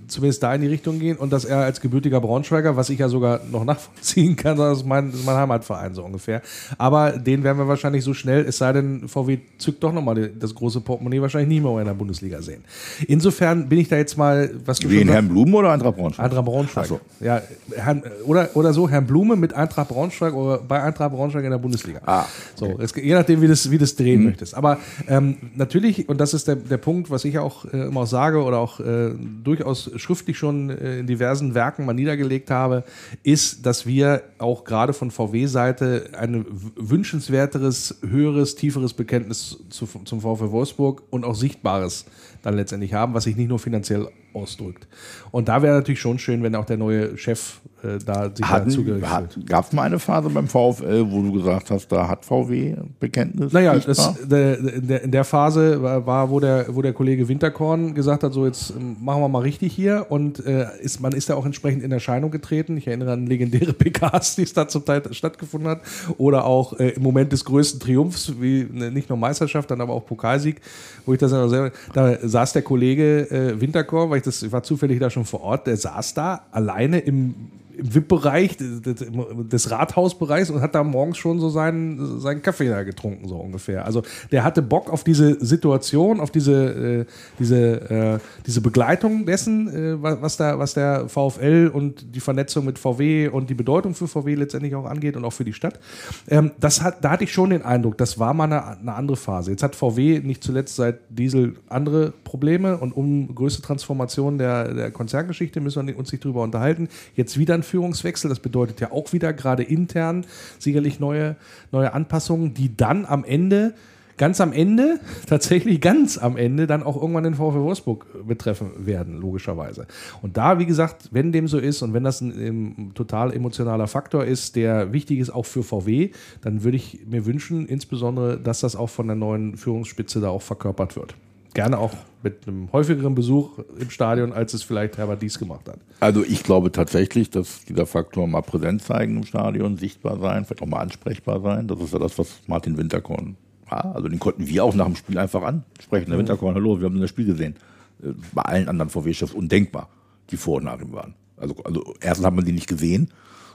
zumindest 0.08 0.44
da 0.44 0.54
in 0.56 0.62
die 0.62 0.68
Richtung 0.68 1.00
gehen 1.00 1.18
und 1.18 1.32
dass 1.32 1.46
er 1.46 1.60
als 1.60 1.82
gebürtiger 1.82 2.20
Braunschweiger, 2.22 2.76
was 2.76 2.90
ich 2.90 3.00
ja 3.00 3.10
sogar 3.10 3.42
noch 3.52 3.64
nachvollziehen 3.66 4.36
kann, 4.36 4.58
das 4.58 4.80
ist 4.80 4.86
mein, 4.86 5.12
das 5.12 5.20
ist 5.20 5.26
mein 5.26 5.36
Heimatverein 5.36 5.94
so 5.94 6.04
ungefähr. 6.04 6.42
Aber 6.78 7.12
den 7.12 7.44
werden 7.44 7.58
wir 7.58 7.68
wahrscheinlich 7.68 8.04
so 8.04 8.14
schnell, 8.14 8.46
es 8.46 8.58
sei 8.58 8.74
denn, 8.74 9.08
VW 9.08 9.40
zückt 9.58 9.84
doch 9.84 9.92
nochmal 9.92 10.07
das 10.16 10.56
große 10.56 10.82
Portemonnaie, 10.82 11.22
wahrscheinlich 11.22 11.50
nicht 11.50 11.64
mehr 11.64 11.78
in 11.80 11.86
der 11.86 11.94
Bundesliga 11.94 12.42
sehen. 12.42 12.64
Insofern 13.08 13.68
bin 13.68 13.80
ich 13.80 13.90
da 13.90 13.98
jetzt 13.98 14.18
mal, 14.18 14.50
was 14.66 14.80
du 14.80 14.90
Wie 14.90 15.02
in 15.02 15.10
Herrn 15.10 15.28
Blumen 15.28 15.54
oder 15.54 15.74
Eintracht 15.74 15.98
Braunschweig? 15.98 16.26
Eintracht 16.26 16.46
Braunschweig. 16.46 16.86
So. 16.86 17.00
Ja, 17.20 17.42
Herrn, 17.76 18.04
oder, 18.26 18.50
oder 18.54 18.74
so, 18.74 18.90
Herrn 18.90 19.06
Blume 19.06 19.36
mit 19.36 19.54
Eintracht 19.54 19.90
Braunschweig 19.90 20.34
oder 20.34 20.60
bei 20.60 20.82
Eintracht 20.82 21.12
Braunschweig 21.12 21.44
in 21.44 21.52
der 21.52 21.58
Bundesliga. 21.58 22.02
Ah, 22.06 22.22
okay. 22.22 22.30
So, 22.56 22.80
es, 22.82 22.96
je 22.96 23.14
nachdem, 23.14 23.42
wie 23.42 23.48
das 23.48 23.58
das, 23.58 23.72
wie 23.72 23.78
das 23.78 23.96
drehen 23.96 24.20
mhm. 24.20 24.26
möchtest. 24.28 24.56
Aber 24.56 24.80
ähm, 25.08 25.38
natürlich, 25.56 26.08
und 26.10 26.20
das 26.20 26.34
ist 26.34 26.48
der, 26.48 26.56
der 26.56 26.78
Punkt, 26.78 27.10
was 27.10 27.26
ich 27.26 27.40
auch 27.40 27.66
äh, 27.66 27.88
immer 27.88 28.02
auch 28.02 28.08
sage 28.08 28.44
oder 28.44 28.60
auch 28.60 28.80
äh, 28.80 29.12
durchaus 29.44 29.92
schriftlich 29.96 30.38
schon 30.38 30.70
äh, 30.70 31.00
in 31.00 31.08
diversen 31.08 31.54
Werken 31.54 31.86
mal 31.86 31.94
niedergelegt 31.94 32.52
habe, 32.52 32.84
ist, 33.24 33.66
dass 33.66 33.86
wir 33.86 34.24
auch 34.38 34.64
gerade 34.64 34.94
von 34.94 35.12
VW-Seite 35.12 36.10
ein 36.18 36.46
wünschenswerteres, 36.76 37.98
höheres, 38.08 38.56
tieferes 38.56 38.94
Bekenntnis 38.94 39.58
zu, 39.70 39.88
zum 40.06 40.22
VfW 40.22 40.52
Wolfsburg 40.52 41.04
und 41.10 41.26
auch 41.26 41.36
sichtbares 41.36 42.06
dann 42.44 42.56
letztendlich 42.56 42.94
haben, 42.94 43.14
was 43.14 43.26
sich 43.26 43.36
nicht 43.36 43.50
nur 43.50 43.60
finanziell 43.60 44.08
ausdrückt. 44.34 44.88
Und 45.32 45.48
da 45.48 45.62
wäre 45.62 45.76
natürlich 45.76 46.00
schon 46.00 46.20
schön, 46.20 46.44
wenn 46.44 46.56
auch 46.56 46.66
der 46.66 46.78
neue 46.78 47.18
Chef 47.18 47.60
äh, 47.88 48.00
da 48.06 48.30
sich 48.34 48.46
Hatten, 48.46 48.70
dazugehörig 48.70 49.06
hat, 49.06 49.38
Gab 49.46 49.66
es 49.66 49.74
mal 49.74 49.84
eine 49.84 50.00
Phase 50.00 50.30
beim 50.30 50.48
VfL, 50.48 51.06
wo 51.10 51.22
du 51.22 51.32
gesagt 51.34 51.72
hast, 51.72 51.92
da 51.92 52.08
hat 52.08 52.26
VW 52.26 52.76
Bekenntnis? 53.00 53.54
Naja, 53.54 53.78
das, 53.78 54.16
der, 54.24 54.58
der, 54.58 55.04
in 55.04 55.12
der 55.12 55.24
Phase 55.24 55.82
war, 55.82 56.30
wo 56.30 56.40
der, 56.40 56.66
wo 56.70 56.82
der 56.82 56.94
Kollege 56.94 57.28
Winterkorn 57.28 57.94
gesagt 57.94 58.24
hat, 58.24 58.34
so 58.34 58.46
jetzt 58.46 58.72
ähm, 58.72 58.98
machen 59.00 59.22
wir 59.22 59.30
mal 59.30 59.42
richtig 59.42 59.74
hier 59.74 60.08
und 60.10 60.46
äh, 60.46 60.68
ist, 60.82 61.00
man 61.00 61.14
ist 61.14 61.30
da 61.30 61.36
auch 61.36 61.46
entsprechend 61.46 61.84
in 61.84 61.92
Erscheinung 61.92 62.32
getreten. 62.32 62.78
Ich 62.78 62.88
erinnere 62.88 63.14
an 63.14 63.28
legendäre 63.28 63.74
PKs, 63.78 64.36
die 64.36 64.44
es 64.44 64.54
da 64.54 64.68
zum 64.68 64.86
Teil 64.86 65.02
stattgefunden 65.12 65.70
hat 65.70 65.82
oder 66.18 66.46
auch 66.46 66.80
äh, 66.80 66.90
im 66.90 67.04
Moment 67.04 67.32
des 67.32 67.46
größten 67.46 67.80
Triumphs, 67.80 68.34
wie 68.40 68.68
ne, 68.72 68.92
nicht 68.92 69.10
nur 69.10 69.18
Meisterschaft, 69.18 69.72
dann 69.72 69.82
aber 69.82 69.94
auch 69.94 70.06
Pokalsieg, 70.06 70.62
wo 71.06 71.14
ich 71.14 71.20
das 71.20 71.32
selber, 71.32 71.72
da 71.94 72.18
saß 72.22 72.54
der 72.54 72.62
Kollege 72.62 73.30
äh, 73.30 73.62
Winterkorn, 73.62 74.10
weil 74.10 74.18
ich 74.18 74.24
das 74.24 74.48
ich 74.48 74.52
war 74.52 74.64
zufällig 74.64 75.00
da 75.00 75.10
schon 75.10 75.26
vor 75.26 75.42
Ort, 75.42 75.68
der 75.68 75.78
saß 75.78 76.14
da 76.14 76.42
alleine 76.52 77.00
im 77.00 77.36
im 77.78 77.94
VIP-Bereich 77.94 78.58
des 78.58 79.72
Rathausbereichs 79.72 80.50
und 80.50 80.62
hat 80.62 80.76
da 80.76 80.84
morgens 80.84 81.18
schon 81.18 81.40
so 81.40 81.50
seinen, 81.50 82.20
seinen 82.20 82.42
Kaffee 82.42 82.70
da 82.70 82.84
getrunken, 82.84 83.28
so 83.28 83.36
ungefähr. 83.36 83.86
Also 83.86 84.04
der 84.32 84.44
hatte 84.44 84.62
Bock 84.62 84.90
auf 84.92 85.04
diese 85.04 85.44
Situation, 85.44 86.20
auf 86.20 86.32
diese, 86.32 87.02
äh, 87.02 87.06
diese, 87.40 87.90
äh, 87.90 88.20
diese 88.46 88.62
Begleitung 88.62 89.26
dessen, 89.26 89.68
äh, 89.68 90.02
was, 90.02 90.38
da, 90.38 90.60
was 90.60 90.74
der 90.74 91.08
VfL 91.08 91.72
und 91.74 92.16
die 92.16 92.20
Vernetzung 92.20 92.66
mit 92.66 92.80
VW 92.80 93.28
und 93.30 93.50
die 93.50 93.54
Bedeutung 93.54 93.94
für 93.94 94.08
VW 94.08 94.36
letztendlich 94.36 94.76
auch 94.76 94.86
angeht 94.86 95.16
und 95.16 95.26
auch 95.26 95.34
für 95.34 95.46
die 95.46 95.54
Stadt. 95.54 95.80
Ähm, 96.28 96.52
das 96.60 96.82
hat, 96.82 97.04
da 97.04 97.12
hatte 97.12 97.24
ich 97.24 97.34
schon 97.34 97.52
den 97.52 97.62
Eindruck, 97.62 97.98
das 97.98 98.20
war 98.20 98.34
mal 98.34 98.46
eine, 98.46 98.66
eine 98.80 98.94
andere 98.94 99.18
Phase. 99.18 99.52
Jetzt 99.52 99.64
hat 99.64 99.76
VW 99.76 100.20
nicht 100.20 100.44
zuletzt 100.44 100.76
seit 100.76 101.00
Diesel 101.10 101.58
andere 101.68 102.14
Probleme 102.24 102.78
und 102.78 102.92
um 102.92 103.34
größte 103.34 103.62
Transformation 103.62 104.38
der, 104.38 104.74
der 104.74 104.92
Konzerngeschichte 104.92 105.62
müssen 105.62 105.88
wir 105.88 105.98
uns 105.98 106.12
nicht 106.12 106.24
drüber 106.24 106.44
unterhalten. 106.44 106.90
Jetzt 107.16 107.38
wieder 107.38 107.54
ein 107.54 107.64
Führungswechsel, 107.68 108.30
das 108.30 108.40
bedeutet 108.40 108.80
ja 108.82 108.92
auch 108.92 109.14
wieder 109.14 109.34
gerade 109.34 109.64
intern 109.64 110.26
sicherlich 110.60 111.00
neue, 111.00 111.36
neue 111.72 111.94
Anpassungen, 111.94 112.54
die 112.54 112.76
dann 112.76 113.06
am 113.06 113.24
Ende 113.24 113.74
ganz 114.18 114.42
am 114.42 114.52
Ende, 114.52 115.00
tatsächlich 115.28 115.80
ganz 115.80 116.18
am 116.18 116.38
Ende, 116.38 116.68
dann 116.68 116.84
auch 116.84 117.00
irgendwann 117.00 117.24
den 117.24 117.36
VfL 117.36 117.62
Wolfsburg 117.62 118.28
betreffen 118.28 118.72
werden, 118.86 119.18
logischerweise. 119.18 119.86
Und 120.22 120.38
da, 120.38 120.60
wie 120.60 120.66
gesagt, 120.66 121.10
wenn 121.12 121.32
dem 121.32 121.48
so 121.48 121.60
ist 121.60 121.82
und 121.82 121.94
wenn 121.94 122.04
das 122.04 122.22
ein, 122.22 122.32
ein, 122.32 122.92
total 122.96 123.34
emotionaler 123.34 123.88
Faktor 123.88 124.26
ist, 124.26 124.56
der 124.56 124.92
wichtig 124.92 125.20
ist 125.20 125.30
auch 125.30 125.46
für 125.46 125.64
VW, 125.64 126.12
dann 126.42 126.64
würde 126.64 126.78
ich 126.78 127.06
mir 127.08 127.26
wünschen, 127.26 127.68
insbesondere, 127.68 128.40
dass 128.40 128.62
das 128.62 128.76
auch 128.76 128.90
von 128.90 129.08
der 129.08 129.16
neuen 129.16 129.56
Führungsspitze 129.56 130.20
da 130.20 130.30
auch 130.30 130.42
verkörpert 130.42 130.96
wird 130.96 131.16
gerne 131.58 131.80
auch 131.80 131.94
mit 132.22 132.48
einem 132.48 132.72
häufigeren 132.72 133.16
Besuch 133.16 133.58
im 133.80 133.90
Stadion, 133.90 134.32
als 134.32 134.54
es 134.54 134.62
vielleicht 134.62 135.00
Herbert 135.00 135.24
Dies 135.24 135.40
gemacht 135.40 135.68
hat. 135.68 135.80
Also 136.00 136.24
ich 136.24 136.44
glaube 136.44 136.72
tatsächlich, 136.72 137.32
dass 137.32 137.66
dieser 137.66 137.88
Faktor 137.88 138.28
mal 138.28 138.44
präsent 138.44 138.84
zeigen 138.84 139.18
im 139.18 139.24
Stadion, 139.24 139.76
sichtbar 139.76 140.20
sein, 140.20 140.46
vielleicht 140.46 140.62
auch 140.62 140.68
mal 140.68 140.82
ansprechbar 140.82 141.42
sein. 141.42 141.68
Das 141.68 141.82
ist 141.82 141.94
ja 141.94 141.98
das, 141.98 142.20
was 142.20 142.42
Martin 142.46 142.78
Winterkorn 142.78 143.38
war. 143.68 143.96
Also 143.96 144.08
den 144.08 144.20
konnten 144.20 144.46
wir 144.46 144.64
auch 144.64 144.76
nach 144.76 144.86
dem 144.86 144.96
Spiel 144.96 145.18
einfach 145.18 145.42
ansprechen. 145.42 146.06
Der 146.06 146.18
mhm. 146.18 146.20
Winterkorn, 146.20 146.54
hallo, 146.54 146.80
wir 146.80 146.86
haben 146.86 147.02
das 147.02 147.10
Spiel 147.10 147.26
gesehen. 147.26 147.56
Äh, 148.04 148.10
bei 148.34 148.44
allen 148.44 148.70
anderen 148.70 148.92
VW-Chefs 148.92 149.34
undenkbar, 149.34 149.90
die 150.30 150.38
vor 150.38 150.58
und 150.58 150.66
nach 150.66 150.80
ihm 150.80 150.94
waren. 150.94 151.16
Also, 151.38 151.56
also 151.64 151.96
erstens 152.02 152.28
hat 152.28 152.36
man 152.36 152.46
die 152.46 152.52
nicht 152.52 152.68
gesehen 152.68 153.10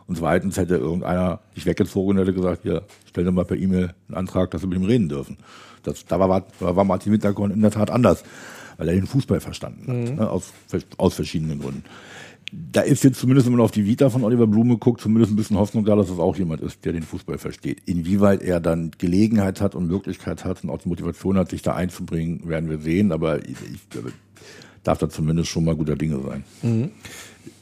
und 0.09 0.19
zweitens 0.19 0.57
hätte 0.57 0.75
irgendeiner 0.75 1.39
sich 1.55 1.67
weggezogen 1.67 2.17
und 2.17 2.19
hätte 2.19 2.35
gesagt, 2.35 2.63
hier, 2.65 2.83
stell 3.09 3.23
dir 3.23 3.31
mal 3.31 3.45
per 3.45 3.57
E-Mail 3.57 3.95
einen 4.09 4.17
Antrag, 4.17 4.51
dass 4.51 4.63
wir 4.63 4.69
mit 4.69 4.79
ihm 4.79 4.87
reden 4.87 5.09
dürfen. 5.09 5.37
Das, 5.83 6.05
da, 6.07 6.19
war, 6.19 6.47
war 6.61 6.85
Martin 6.85 7.13
Winterkorn 7.13 7.51
in 7.51 7.61
der 7.61 7.71
Tat 7.71 7.91
anders, 7.91 8.25
weil 8.77 8.89
er 8.89 8.95
den 8.95 9.07
Fußball 9.07 9.41
verstanden 9.41 9.83
hat, 9.89 10.11
mhm. 10.11 10.17
ne, 10.17 10.31
aus, 10.31 10.53
aus 10.97 11.15
verschiedenen 11.15 11.61
Gründen. 11.61 11.85
Da 12.55 12.83
ist 12.83 13.03
jetzt 13.03 13.19
zumindest, 13.19 13.47
wenn 13.47 13.55
man 13.55 13.63
auf 13.63 13.71
die 13.71 13.87
Vita 13.87 14.11
von 14.11 14.25
Oliver 14.25 14.47
Blume 14.47 14.77
guckt, 14.77 15.01
zumindest 15.01 15.33
ein 15.33 15.37
bisschen 15.37 15.57
Hoffnung 15.57 15.87
da, 15.87 15.97
dass 15.97 16.11
es 16.11 16.19
auch 16.19 16.37
jemand 16.37 16.61
ist, 16.61 16.85
der 16.85 16.93
den 16.93 17.03
Fußball 17.03 17.39
versteht. 17.39 17.81
Inwieweit 17.87 18.43
er 18.43 18.61
dann 18.61 18.91
Gelegenheit 18.99 19.63
hat 19.63 19.75
und 19.75 19.87
Möglichkeit 19.87 20.45
hat 20.45 20.63
und 20.63 20.69
auch 20.69 20.79
die 20.79 20.89
Motivation 20.91 21.39
hat, 21.39 21.49
sich 21.49 21.63
da 21.63 21.75
einzubringen, 21.75 22.47
werden 22.47 22.69
wir 22.69 22.79
sehen. 22.79 23.11
Aber 23.11 23.43
ich, 23.43 23.57
ich 23.73 23.81
darf 24.83 24.99
da 24.99 25.09
zumindest 25.09 25.49
schon 25.49 25.65
mal 25.65 25.75
guter 25.75 25.97
Dinge 25.97 26.21
sein. 26.21 26.45
Mhm. 26.63 26.91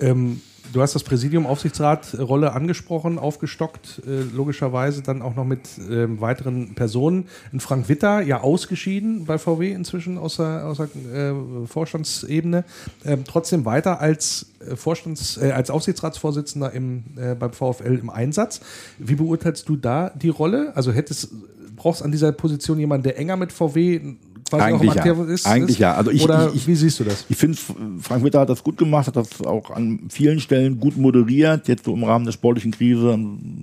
Ähm, 0.00 0.40
Du 0.72 0.80
hast 0.80 0.94
das 0.94 1.02
Präsidium 1.02 1.46
Aufsichtsrat-Rolle 1.46 2.52
angesprochen, 2.52 3.18
aufgestockt, 3.18 4.02
äh, 4.06 4.20
logischerweise 4.32 5.02
dann 5.02 5.20
auch 5.20 5.34
noch 5.34 5.44
mit 5.44 5.78
äh, 5.78 6.20
weiteren 6.20 6.74
Personen. 6.74 7.26
In 7.50 7.58
Frank 7.58 7.88
Witter, 7.88 8.20
ja 8.20 8.40
ausgeschieden 8.42 9.24
bei 9.24 9.38
VW 9.38 9.72
inzwischen 9.72 10.16
aus 10.16 10.36
der, 10.36 10.66
aus 10.66 10.76
der 10.76 10.88
äh, 11.12 11.66
Vorstandsebene, 11.66 12.64
ähm, 13.04 13.24
trotzdem 13.24 13.64
weiter 13.64 14.00
als 14.00 14.46
äh, 14.60 14.76
Vorstands-, 14.76 15.38
äh, 15.38 15.50
als 15.50 15.70
Aufsichtsratsvorsitzender 15.70 16.72
im, 16.72 17.02
äh, 17.16 17.34
beim 17.34 17.52
VfL 17.52 17.98
im 18.00 18.10
Einsatz. 18.10 18.60
Wie 18.98 19.16
beurteilst 19.16 19.68
du 19.68 19.74
da 19.74 20.10
die 20.10 20.28
Rolle? 20.28 20.76
Also 20.76 20.92
hättest, 20.92 21.30
brauchst 21.74 22.02
an 22.02 22.12
dieser 22.12 22.30
Position 22.30 22.78
jemanden, 22.78 23.04
der 23.04 23.18
enger 23.18 23.36
mit 23.36 23.52
VW 23.52 24.16
quasi 24.50 24.64
Eigentlich 24.64 25.00
auch 25.00 25.04
ja. 25.04 25.24
ist? 25.24 25.46
Eigentlich 25.46 25.76
ist? 25.76 25.78
ja. 25.78 25.94
Also 25.94 26.10
ich, 26.10 26.22
Oder 26.22 26.50
ich, 26.54 26.66
wie 26.66 26.74
siehst 26.74 27.00
du 27.00 27.04
das? 27.04 27.24
Ich 27.28 27.36
finde, 27.36 27.58
Frank 28.00 28.24
Witter 28.24 28.40
hat 28.40 28.48
das 28.48 28.62
gut 28.62 28.76
gemacht, 28.76 29.06
hat 29.06 29.16
das 29.16 29.40
auch 29.42 29.70
an 29.70 30.08
vielen 30.10 30.40
Stellen 30.40 30.80
gut 30.80 30.96
moderiert, 30.96 31.68
jetzt 31.68 31.84
so 31.84 31.94
im 31.94 32.04
Rahmen 32.04 32.24
der 32.24 32.32
sportlichen 32.32 32.72
Krise, 32.72 33.18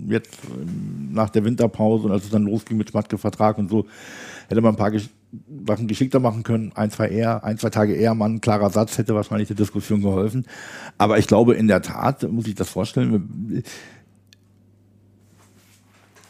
jetzt 0.07 0.37
ähm, 0.49 1.09
nach 1.13 1.29
der 1.29 1.43
Winterpause 1.43 2.05
und 2.05 2.11
als 2.11 2.23
es 2.23 2.29
dann 2.29 2.43
losging 2.43 2.77
mit 2.77 2.89
Schmatke-Vertrag 2.89 3.57
und 3.57 3.69
so, 3.69 3.85
hätte 4.47 4.61
man 4.61 4.73
ein 4.73 4.77
paar 4.77 4.91
Sachen 5.67 5.87
geschickter 5.87 6.19
machen 6.19 6.43
können, 6.43 6.71
ein, 6.75 6.89
zwei 6.89 7.09
eher, 7.09 7.43
ein, 7.43 7.57
zwei 7.57 7.69
Tage 7.69 7.93
eher, 7.93 8.13
mal 8.13 8.29
ein 8.29 8.41
klarer 8.41 8.69
Satz 8.69 8.97
hätte 8.97 9.13
wahrscheinlich 9.13 9.49
der 9.49 9.57
Diskussion 9.57 10.01
geholfen. 10.01 10.45
Aber 10.97 11.17
ich 11.17 11.27
glaube, 11.27 11.55
in 11.55 11.67
der 11.67 11.81
Tat, 11.81 12.23
muss 12.31 12.47
ich 12.47 12.55
das 12.55 12.69
vorstellen, 12.69 13.63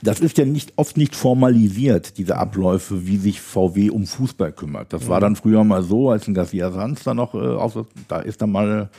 das 0.01 0.19
ist 0.19 0.37
ja 0.37 0.45
nicht 0.45 0.73
oft 0.75 0.97
nicht 0.97 1.15
formalisiert, 1.15 2.17
diese 2.17 2.37
Abläufe, 2.37 3.07
wie 3.07 3.17
sich 3.17 3.41
VW 3.41 3.89
um 3.89 4.05
Fußball 4.05 4.51
kümmert. 4.51 4.93
Das 4.93 5.07
war 5.07 5.17
mhm. 5.17 5.21
dann 5.21 5.35
früher 5.35 5.63
mal 5.63 5.83
so, 5.83 6.09
als 6.09 6.27
ein 6.27 6.33
Garcia 6.33 6.71
Sanz 6.71 7.03
da 7.03 7.13
noch, 7.13 7.33
äh, 7.33 7.37
auf, 7.37 7.77
da 8.07 8.19
ist 8.19 8.41
dann 8.41 8.51
mal 8.51 8.89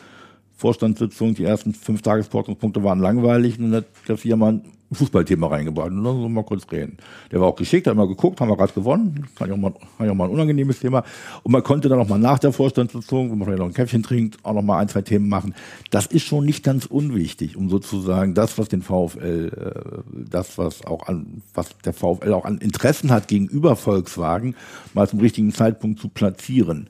Vorstandssitzung, 0.59 1.35
die 1.35 1.45
ersten 1.45 1.73
fünf 1.73 2.03
Tagesordnungspunkte 2.03 2.83
waren 2.83 2.99
langweilig 2.99 3.59
und 3.59 3.71
dann 3.71 3.77
hat 3.77 3.87
Garcia 4.07 4.35
mal 4.35 4.61
Fußballthema 4.91 5.47
reingebracht 5.47 5.91
und 5.91 6.03
dann 6.03 6.17
so 6.17 6.29
mal 6.29 6.43
kurz 6.43 6.67
reden. 6.73 6.97
Der 7.31 7.41
war 7.41 7.47
auch 7.49 7.55
geschickt, 7.55 7.87
hat 7.87 7.95
mal 7.95 8.09
geguckt, 8.09 8.41
haben 8.41 8.49
wir 8.49 8.57
gerade 8.57 8.73
gewonnen, 8.73 9.29
kann 9.37 9.49
ja 9.49 9.55
auch 9.55 9.59
mal, 9.59 9.73
kann 9.99 10.11
auch 10.11 10.15
mal 10.15 10.25
ein 10.25 10.31
unangenehmes 10.31 10.81
Thema. 10.81 11.05
Und 11.45 11.53
man 11.53 11.63
konnte 11.63 11.89
dann 11.89 12.01
auch 12.01 12.09
mal 12.09 12.19
nach 12.19 12.41
der 12.41 12.53
Vorstandssitzung, 12.53 13.31
wo 13.31 13.37
man 13.37 13.47
vielleicht 13.47 13.61
noch 13.61 13.67
ein 13.67 13.75
Käffchen 13.75 14.03
trinkt, 14.03 14.45
auch 14.45 14.55
noch 14.55 14.63
mal 14.63 14.79
ein, 14.79 14.89
zwei 14.89 15.03
Themen 15.03 15.29
machen. 15.29 15.55
Das 15.91 16.07
ist 16.07 16.23
schon 16.25 16.45
nicht 16.45 16.65
ganz 16.65 16.87
unwichtig, 16.87 17.57
um 17.57 17.69
sozusagen 17.69 18.35
das, 18.35 18.59
was 18.59 18.69
den 18.69 18.83
VfL, 18.83 19.53
äh, 19.55 20.29
das, 20.29 20.59
was 20.59 20.85
auch 20.85 21.07
an, 21.07 21.43
was 21.55 21.69
der 21.85 21.93
VfL 21.93 22.33
auch 22.33 22.47
an 22.47 22.59
Interessen 22.59 23.13
hat 23.13 23.29
gegenüber 23.29 23.77
Volkswagen, 23.77 24.57
mal 24.95 25.09
zum 25.09 25.21
richtigen 25.21 25.53
Zeitpunkt 25.53 26.01
zu 26.01 26.09
platzieren 26.09 26.89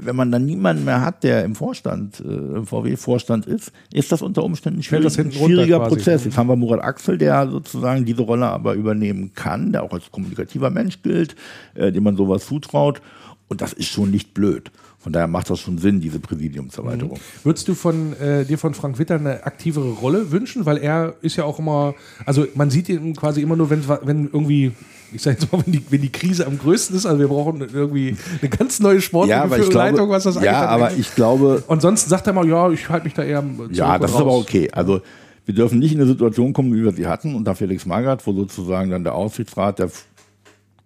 wenn 0.00 0.16
man 0.16 0.30
dann 0.30 0.44
niemanden 0.44 0.84
mehr 0.84 1.00
hat, 1.00 1.22
der 1.22 1.44
im 1.44 1.54
Vorstand, 1.54 2.20
äh, 2.20 2.28
im 2.28 2.66
VW-Vorstand 2.66 3.46
ist, 3.46 3.72
ist 3.92 4.12
das 4.12 4.22
unter 4.22 4.44
Umständen 4.44 4.82
schwierig, 4.82 5.18
ein 5.18 5.32
schwieriger 5.32 5.80
Prozess. 5.80 6.24
Jetzt 6.24 6.36
haben 6.36 6.48
wir 6.48 6.56
Murat 6.56 6.82
Axel, 6.82 7.18
der 7.18 7.48
sozusagen 7.48 8.04
diese 8.04 8.22
Rolle 8.22 8.46
aber 8.46 8.74
übernehmen 8.74 9.32
kann, 9.34 9.72
der 9.72 9.82
auch 9.82 9.92
als 9.92 10.10
kommunikativer 10.10 10.70
Mensch 10.70 11.02
gilt, 11.02 11.36
äh, 11.74 11.92
dem 11.92 12.04
man 12.04 12.16
sowas 12.16 12.46
zutraut. 12.46 13.00
Und 13.48 13.60
das 13.60 13.72
ist 13.72 13.88
schon 13.88 14.10
nicht 14.10 14.32
blöd. 14.32 14.70
Von 15.00 15.12
daher 15.12 15.26
macht 15.28 15.48
das 15.48 15.60
schon 15.60 15.78
Sinn, 15.78 16.00
diese 16.00 16.20
Präsidiumserweiterung. 16.20 17.16
Mhm. 17.16 17.44
Würdest 17.44 17.66
du 17.66 17.74
von, 17.74 18.12
äh, 18.20 18.44
dir 18.44 18.58
von 18.58 18.74
Frank 18.74 18.98
Witter 18.98 19.14
eine 19.14 19.44
aktivere 19.44 19.92
Rolle 19.92 20.30
wünschen? 20.30 20.66
Weil 20.66 20.76
er 20.76 21.14
ist 21.22 21.36
ja 21.36 21.44
auch 21.44 21.58
immer, 21.58 21.94
also 22.26 22.46
man 22.54 22.70
sieht 22.70 22.90
ihn 22.90 23.16
quasi 23.16 23.40
immer 23.40 23.56
nur, 23.56 23.70
wenn, 23.70 23.82
wenn 23.88 24.26
irgendwie, 24.26 24.72
ich 25.12 25.22
sage 25.22 25.38
jetzt 25.40 25.52
mal, 25.52 25.62
wenn 25.64 25.72
die, 25.72 25.82
wenn 25.90 26.00
die 26.00 26.10
Krise 26.10 26.46
am 26.46 26.58
größten 26.58 26.96
ist, 26.96 27.06
also 27.06 27.18
wir 27.18 27.28
brauchen 27.28 27.60
irgendwie 27.60 28.16
eine 28.40 28.50
ganz 28.50 28.80
neue 28.80 29.00
Sportleitung, 29.00 30.08
ja, 30.08 30.08
was 30.08 30.24
das 30.24 30.42
Ja, 30.42 30.66
aber 30.66 30.92
ich 30.92 31.14
glaube. 31.14 31.62
Und 31.66 31.82
sonst 31.82 32.08
sagt 32.08 32.26
er 32.26 32.32
mal, 32.32 32.46
ja, 32.46 32.70
ich 32.70 32.88
halte 32.88 33.04
mich 33.04 33.14
da 33.14 33.22
eher 33.22 33.44
Ja, 33.70 33.98
das 33.98 34.12
ist 34.12 34.16
aber 34.16 34.34
okay. 34.34 34.70
Also 34.72 35.00
wir 35.46 35.54
dürfen 35.54 35.78
nicht 35.78 35.92
in 35.92 36.00
eine 36.00 36.08
Situation 36.08 36.52
kommen, 36.52 36.72
wie 36.74 36.84
wir 36.84 36.92
sie 36.92 37.06
hatten, 37.06 37.34
unter 37.34 37.54
Felix 37.54 37.86
Magath, 37.86 38.26
wo 38.26 38.32
sozusagen 38.32 38.90
dann 38.90 39.04
der 39.04 39.14
Aufsichtsrat, 39.14 39.78
der, 39.78 39.90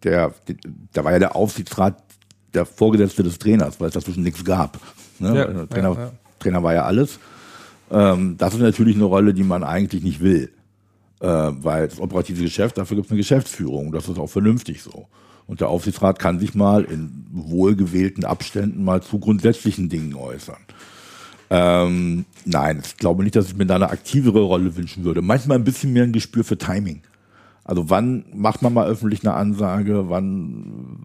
der, 0.02 0.32
der 0.94 1.04
war 1.04 1.12
ja 1.12 1.18
der 1.18 1.36
Aufsichtsrat 1.36 2.02
der 2.54 2.64
Vorgesetzte 2.64 3.22
des 3.22 3.38
Trainers, 3.38 3.80
weil 3.80 3.88
es 3.88 3.94
dazwischen 3.94 4.22
nichts 4.22 4.44
gab. 4.44 4.78
Ne? 5.18 5.36
Ja, 5.36 5.66
Trainer, 5.66 5.92
ja, 5.92 6.00
ja. 6.00 6.12
Trainer 6.38 6.62
war 6.62 6.72
ja 6.72 6.84
alles. 6.84 7.18
Ähm, 7.90 8.36
das 8.38 8.54
ist 8.54 8.60
natürlich 8.60 8.96
eine 8.96 9.04
Rolle, 9.04 9.34
die 9.34 9.42
man 9.42 9.64
eigentlich 9.64 10.02
nicht 10.02 10.20
will. 10.20 10.50
Äh, 11.24 11.64
weil 11.64 11.88
das 11.88 12.00
operative 12.00 12.42
Geschäft, 12.42 12.76
dafür 12.76 12.96
gibt 12.96 13.06
es 13.06 13.10
eine 13.10 13.16
Geschäftsführung. 13.16 13.92
Das 13.92 14.10
ist 14.10 14.18
auch 14.18 14.28
vernünftig 14.28 14.82
so. 14.82 15.06
Und 15.46 15.62
der 15.62 15.70
Aufsichtsrat 15.70 16.18
kann 16.18 16.38
sich 16.38 16.54
mal 16.54 16.84
in 16.84 17.24
wohlgewählten 17.32 18.26
Abständen 18.26 18.84
mal 18.84 19.02
zu 19.02 19.18
grundsätzlichen 19.18 19.88
Dingen 19.88 20.14
äußern. 20.14 20.58
Ähm, 21.48 22.26
nein, 22.44 22.82
ich 22.84 22.98
glaube 22.98 23.22
nicht, 23.22 23.36
dass 23.36 23.46
ich 23.46 23.56
mir 23.56 23.64
da 23.64 23.76
eine 23.76 23.88
aktivere 23.88 24.42
Rolle 24.42 24.76
wünschen 24.76 25.04
würde. 25.04 25.22
Manchmal 25.22 25.56
ein 25.56 25.64
bisschen 25.64 25.94
mehr 25.94 26.02
ein 26.02 26.12
Gespür 26.12 26.44
für 26.44 26.58
Timing. 26.58 27.00
Also 27.64 27.88
wann 27.88 28.26
macht 28.34 28.60
man 28.60 28.74
mal 28.74 28.86
öffentlich 28.86 29.22
eine 29.22 29.32
Ansage, 29.32 30.10
wann 30.10 30.98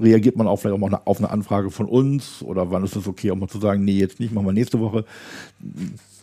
reagiert 0.00 0.34
man 0.34 0.48
auch 0.48 0.56
vielleicht 0.56 0.74
auch 0.74 0.88
mal 0.88 1.00
auf 1.04 1.18
eine 1.18 1.30
Anfrage 1.30 1.70
von 1.70 1.86
uns 1.86 2.42
oder 2.42 2.72
wann 2.72 2.82
ist 2.82 2.96
es 2.96 3.06
okay, 3.06 3.30
auch 3.30 3.36
mal 3.36 3.48
zu 3.48 3.60
sagen, 3.60 3.84
nee, 3.84 3.98
jetzt 3.98 4.18
nicht, 4.18 4.32
machen 4.32 4.46
wir 4.46 4.52
nächste 4.52 4.80
Woche. 4.80 5.04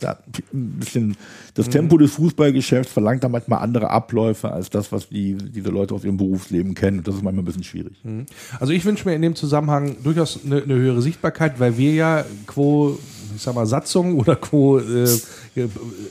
Ja, 0.01 0.17
ein 0.53 0.79
bisschen 0.79 1.17
das 1.53 1.69
Tempo 1.69 1.97
des 1.97 2.11
Fußballgeschäfts 2.11 2.91
verlangt 2.91 3.23
da 3.23 3.29
manchmal 3.29 3.59
andere 3.59 3.89
Abläufe 3.89 4.51
als 4.51 4.69
das, 4.69 4.91
was 4.91 5.09
die, 5.09 5.35
diese 5.35 5.69
Leute 5.69 5.95
aus 5.95 6.03
ihrem 6.03 6.17
Berufsleben 6.17 6.75
kennen. 6.75 6.99
Und 6.99 7.07
das 7.07 7.15
ist 7.15 7.23
manchmal 7.23 7.43
ein 7.43 7.45
bisschen 7.45 7.63
schwierig. 7.63 7.93
Mhm. 8.03 8.25
Also 8.59 8.73
ich 8.73 8.85
wünsche 8.85 9.07
mir 9.07 9.15
in 9.15 9.21
dem 9.21 9.35
Zusammenhang 9.35 9.95
durchaus 10.03 10.39
eine, 10.45 10.61
eine 10.61 10.75
höhere 10.75 11.01
Sichtbarkeit, 11.01 11.59
weil 11.59 11.77
wir 11.77 11.93
ja 11.93 12.25
quo 12.45 12.97
ich 13.35 13.43
sag 13.43 13.55
mal, 13.55 13.65
Satzung 13.65 14.17
oder 14.17 14.35
quo 14.35 14.79
äh, 14.79 15.07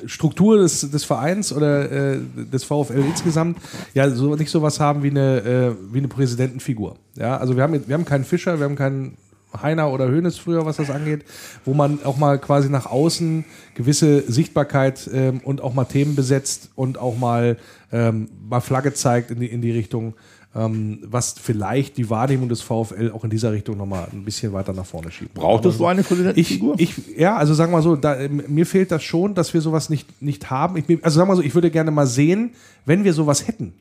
Struktur 0.06 0.58
des, 0.58 0.90
des 0.90 1.04
Vereins 1.04 1.52
oder 1.52 1.90
äh, 1.90 2.18
des 2.52 2.64
VfL 2.64 3.04
insgesamt 3.08 3.58
ja 3.94 4.08
so 4.10 4.34
nicht 4.36 4.50
sowas 4.50 4.80
haben 4.80 5.02
wie 5.02 5.10
eine, 5.10 5.40
äh, 5.42 5.92
wie 5.92 5.98
eine 5.98 6.08
Präsidentenfigur. 6.08 6.96
Ja, 7.16 7.36
also 7.36 7.56
wir 7.56 7.62
haben, 7.62 7.86
wir 7.86 7.94
haben 7.94 8.04
keinen 8.04 8.24
Fischer, 8.24 8.58
wir 8.58 8.64
haben 8.64 8.76
keinen 8.76 9.16
Heiner 9.62 9.90
oder 9.90 10.08
Hönes 10.08 10.38
früher, 10.38 10.66
was 10.66 10.76
das 10.76 10.90
angeht, 10.90 11.24
wo 11.64 11.74
man 11.74 12.00
auch 12.04 12.16
mal 12.16 12.38
quasi 12.38 12.68
nach 12.68 12.86
außen 12.86 13.44
gewisse 13.74 14.30
Sichtbarkeit 14.30 15.08
ähm, 15.12 15.40
und 15.44 15.60
auch 15.60 15.74
mal 15.74 15.84
Themen 15.84 16.14
besetzt 16.14 16.70
und 16.74 16.98
auch 16.98 17.16
mal, 17.16 17.56
ähm, 17.92 18.28
mal 18.48 18.60
Flagge 18.60 18.92
zeigt 18.94 19.30
in 19.30 19.40
die, 19.40 19.46
in 19.46 19.62
die 19.62 19.70
Richtung, 19.70 20.14
ähm, 20.54 21.00
was 21.02 21.34
vielleicht 21.40 21.96
die 21.96 22.08
Wahrnehmung 22.08 22.48
des 22.48 22.62
VfL 22.62 23.10
auch 23.14 23.24
in 23.24 23.30
dieser 23.30 23.52
Richtung 23.52 23.76
nochmal 23.76 24.08
ein 24.12 24.24
bisschen 24.24 24.52
weiter 24.52 24.72
nach 24.72 24.86
vorne 24.86 25.10
schiebt. 25.10 25.34
Braucht 25.34 25.64
es 25.66 25.76
so 25.76 25.86
eine 25.86 26.00
Ich, 26.00 26.08
Präsidentenfigur? 26.08 26.74
ich, 26.78 26.94
ja, 27.16 27.36
also 27.36 27.52
sagen 27.54 27.72
wir 27.72 27.78
mal 27.78 27.82
so, 27.82 27.96
da, 27.96 28.16
mir 28.28 28.64
fehlt 28.66 28.90
das 28.90 29.02
schon, 29.02 29.34
dass 29.34 29.52
wir 29.52 29.60
sowas 29.60 29.90
nicht, 29.90 30.22
nicht 30.22 30.50
haben. 30.50 30.76
Ich, 30.76 30.84
also 31.04 31.18
sagen 31.18 31.28
wir 31.28 31.34
mal 31.34 31.36
so, 31.36 31.42
ich 31.42 31.54
würde 31.54 31.70
gerne 31.70 31.90
mal 31.90 32.06
sehen, 32.06 32.50
wenn 32.84 33.04
wir 33.04 33.12
sowas 33.12 33.46
hätten, 33.46 33.74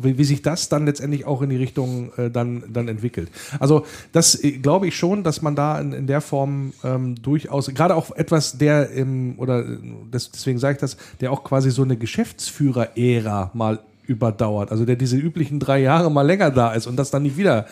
wie, 0.00 0.18
wie 0.18 0.24
sich 0.24 0.42
das 0.42 0.68
dann 0.68 0.86
letztendlich 0.86 1.26
auch 1.26 1.42
in 1.42 1.50
die 1.50 1.56
Richtung 1.56 2.12
äh, 2.16 2.30
dann, 2.30 2.64
dann 2.68 2.88
entwickelt. 2.88 3.30
Also 3.58 3.84
das 4.12 4.42
äh, 4.42 4.52
glaube 4.52 4.88
ich 4.88 4.96
schon, 4.96 5.22
dass 5.22 5.42
man 5.42 5.54
da 5.54 5.80
in, 5.80 5.92
in 5.92 6.06
der 6.06 6.20
Form 6.20 6.72
ähm, 6.84 7.16
durchaus, 7.20 7.72
gerade 7.74 7.94
auch 7.94 8.10
etwas, 8.12 8.58
der 8.58 8.90
im, 8.90 9.38
oder 9.38 9.60
äh, 9.60 9.78
das, 10.10 10.30
deswegen 10.30 10.58
sage 10.58 10.74
ich 10.74 10.80
das, 10.80 10.96
der 11.20 11.32
auch 11.32 11.44
quasi 11.44 11.70
so 11.70 11.82
eine 11.82 11.96
Geschäftsführer-Ära 11.96 13.50
mal 13.54 13.80
überdauert, 14.06 14.70
also 14.70 14.84
der 14.84 14.96
diese 14.96 15.16
üblichen 15.16 15.60
drei 15.60 15.80
Jahre 15.80 16.10
mal 16.10 16.22
länger 16.22 16.50
da 16.50 16.72
ist 16.72 16.86
und 16.86 16.96
das 16.96 17.10
dann 17.10 17.22
nicht 17.22 17.36
wieder 17.36 17.66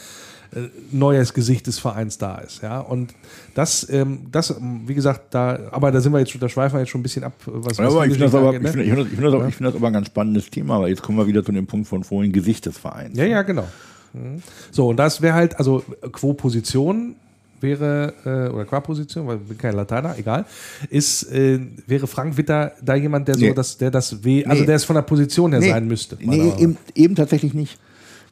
neues 0.90 1.32
Gesicht 1.34 1.66
des 1.66 1.78
Vereins 1.78 2.18
da 2.18 2.38
ist. 2.38 2.62
Ja, 2.62 2.80
und 2.80 3.14
das, 3.54 3.86
ähm, 3.90 4.20
das, 4.32 4.50
ähm, 4.50 4.82
wie 4.86 4.94
gesagt, 4.94 5.32
da, 5.34 5.58
aber 5.70 5.92
da 5.92 6.00
sind 6.00 6.12
wir 6.12 6.18
jetzt 6.18 6.32
schon, 6.32 6.40
da 6.40 6.48
schweifen 6.48 6.74
wir 6.76 6.80
jetzt 6.80 6.90
schon 6.90 7.00
ein 7.00 7.04
bisschen 7.04 7.24
ab, 7.24 7.34
was, 7.46 7.78
Ja, 7.78 7.84
was 7.86 7.94
aber 7.94 8.06
ich 8.06 8.12
finde 8.12 8.24
das, 8.26 8.34
aber- 8.34 8.48
angeht, 8.48 8.60
ich 8.60 8.66
ne? 8.66 8.70
finde- 8.72 8.84
ich 8.84 8.90
finde 8.90 9.02
das, 9.04 9.06
ich 9.12 9.14
finde 9.16 9.30
das, 9.30 9.34
aber- 9.40 9.48
ich 9.48 9.54
finde 9.54 9.70
das 9.70 9.76
aber 9.76 9.86
ein 9.86 9.92
ganz 9.92 10.06
spannendes 10.08 10.50
Thema, 10.50 10.80
weil 10.80 10.88
jetzt 10.90 11.02
kommen 11.02 11.18
wir 11.18 11.26
wieder 11.26 11.44
zu 11.44 11.52
dem 11.52 11.66
Punkt 11.66 11.86
von 11.88 12.02
vorhin, 12.04 12.32
Gesicht 12.32 12.66
des 12.66 12.78
Vereins. 12.78 13.16
Ja, 13.16 13.24
ja, 13.24 13.42
genau. 13.42 13.68
Mhm. 14.12 14.42
So, 14.72 14.88
und 14.88 14.96
das 14.96 15.22
wäre 15.22 15.34
halt, 15.34 15.56
also 15.58 15.84
quo 16.12 16.32
Position 16.34 17.14
wäre, 17.60 18.14
äh, 18.24 18.52
oder 18.52 18.64
qua 18.64 18.80
Position, 18.80 19.26
weil 19.26 19.36
ich 19.36 19.42
bin 19.48 19.58
kein 19.58 19.76
Lateiner, 19.76 20.16
egal, 20.18 20.46
ist, 20.88 21.30
äh, 21.30 21.60
wäre 21.86 22.06
Frank 22.06 22.36
Witter 22.38 22.72
da 22.82 22.94
jemand, 22.94 23.28
der 23.28 23.34
so, 23.36 23.44
Nee. 23.44 23.52
das, 23.54 23.76
der 23.76 23.90
das 23.90 24.24
weh, 24.24 24.44
also 24.46 24.60
Nee. 24.62 24.66
der 24.66 24.76
es 24.76 24.84
von 24.84 24.94
der 24.96 25.02
Position 25.02 25.52
her 25.52 25.60
sein 25.62 25.86
müsste. 25.86 26.16
Nee, 26.20 26.52
eben, 26.58 26.76
eben 26.94 27.14
tatsächlich 27.14 27.52
nicht. 27.54 27.78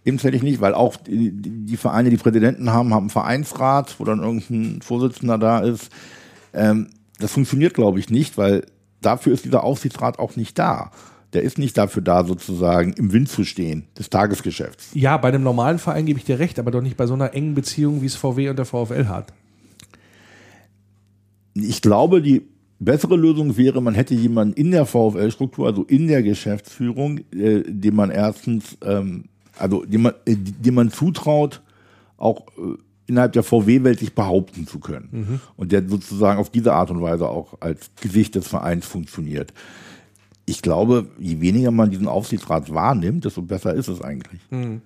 Eben 0.08 0.16
tatsächlich 0.16 0.42
nicht, 0.42 0.62
weil 0.62 0.72
auch 0.72 0.96
die, 0.96 1.32
die 1.34 1.76
Vereine, 1.76 2.08
die 2.08 2.16
Präsidenten 2.16 2.70
haben, 2.72 2.94
haben 2.94 3.04
einen 3.04 3.10
Vereinsrat, 3.10 3.96
wo 3.98 4.04
dann 4.04 4.20
irgendein 4.20 4.80
Vorsitzender 4.80 5.36
da 5.36 5.58
ist. 5.58 5.90
Ähm, 6.54 6.88
das 7.18 7.32
funktioniert, 7.32 7.74
glaube 7.74 7.98
ich, 7.98 8.08
nicht, 8.08 8.38
weil 8.38 8.64
dafür 9.02 9.34
ist 9.34 9.44
dieser 9.44 9.64
Aufsichtsrat 9.64 10.18
auch 10.18 10.34
nicht 10.34 10.58
da. 10.58 10.92
Der 11.34 11.42
ist 11.42 11.58
nicht 11.58 11.76
dafür 11.76 12.00
da, 12.00 12.24
sozusagen 12.24 12.94
im 12.94 13.12
Wind 13.12 13.28
zu 13.28 13.44
stehen, 13.44 13.84
des 13.98 14.08
Tagesgeschäfts. 14.08 14.92
Ja, 14.94 15.18
bei 15.18 15.28
einem 15.28 15.42
normalen 15.42 15.78
Verein 15.78 16.06
gebe 16.06 16.18
ich 16.18 16.24
dir 16.24 16.38
recht, 16.38 16.58
aber 16.58 16.70
doch 16.70 16.80
nicht 16.80 16.96
bei 16.96 17.06
so 17.06 17.12
einer 17.12 17.34
engen 17.34 17.52
Beziehung, 17.52 18.00
wie 18.00 18.06
es 18.06 18.16
VW 18.16 18.48
und 18.48 18.56
der 18.56 18.64
VfL 18.64 19.08
hat. 19.08 19.34
Ich 21.52 21.82
glaube, 21.82 22.22
die 22.22 22.46
bessere 22.78 23.16
Lösung 23.16 23.58
wäre, 23.58 23.82
man 23.82 23.94
hätte 23.94 24.14
jemanden 24.14 24.54
in 24.54 24.70
der 24.70 24.86
VfL-Struktur, 24.86 25.66
also 25.66 25.82
in 25.82 26.08
der 26.08 26.22
Geschäftsführung, 26.22 27.20
äh, 27.34 27.62
dem 27.66 27.94
man 27.94 28.08
erstens, 28.08 28.78
ähm, 28.82 29.24
also 29.58 29.84
dem 29.84 30.02
man, 30.02 30.14
äh, 30.24 30.36
dem 30.36 30.74
man 30.74 30.90
zutraut, 30.90 31.62
auch 32.16 32.46
äh, 32.58 32.76
innerhalb 33.06 33.32
der 33.32 33.42
VW-Welt 33.42 33.98
sich 33.98 34.14
behaupten 34.14 34.66
zu 34.66 34.78
können. 34.78 35.40
Und 35.56 35.72
der 35.72 35.88
sozusagen 35.88 36.38
auf 36.38 36.50
diese 36.50 36.74
Art 36.74 36.90
und 36.90 37.00
Weise 37.00 37.28
auch 37.28 37.54
als 37.60 37.90
Gesicht 38.00 38.34
des 38.34 38.46
Vereins 38.46 38.86
funktioniert. 38.86 39.52
Ich 40.44 40.62
glaube, 40.62 41.06
je 41.18 41.40
weniger 41.40 41.70
man 41.70 41.90
diesen 41.90 42.06
Aufsichtsrat 42.08 42.72
wahrnimmt, 42.72 43.24
desto 43.24 43.42
besser 43.42 43.74
ist 43.74 43.88
es 43.88 44.00
eigentlich. 44.00 44.40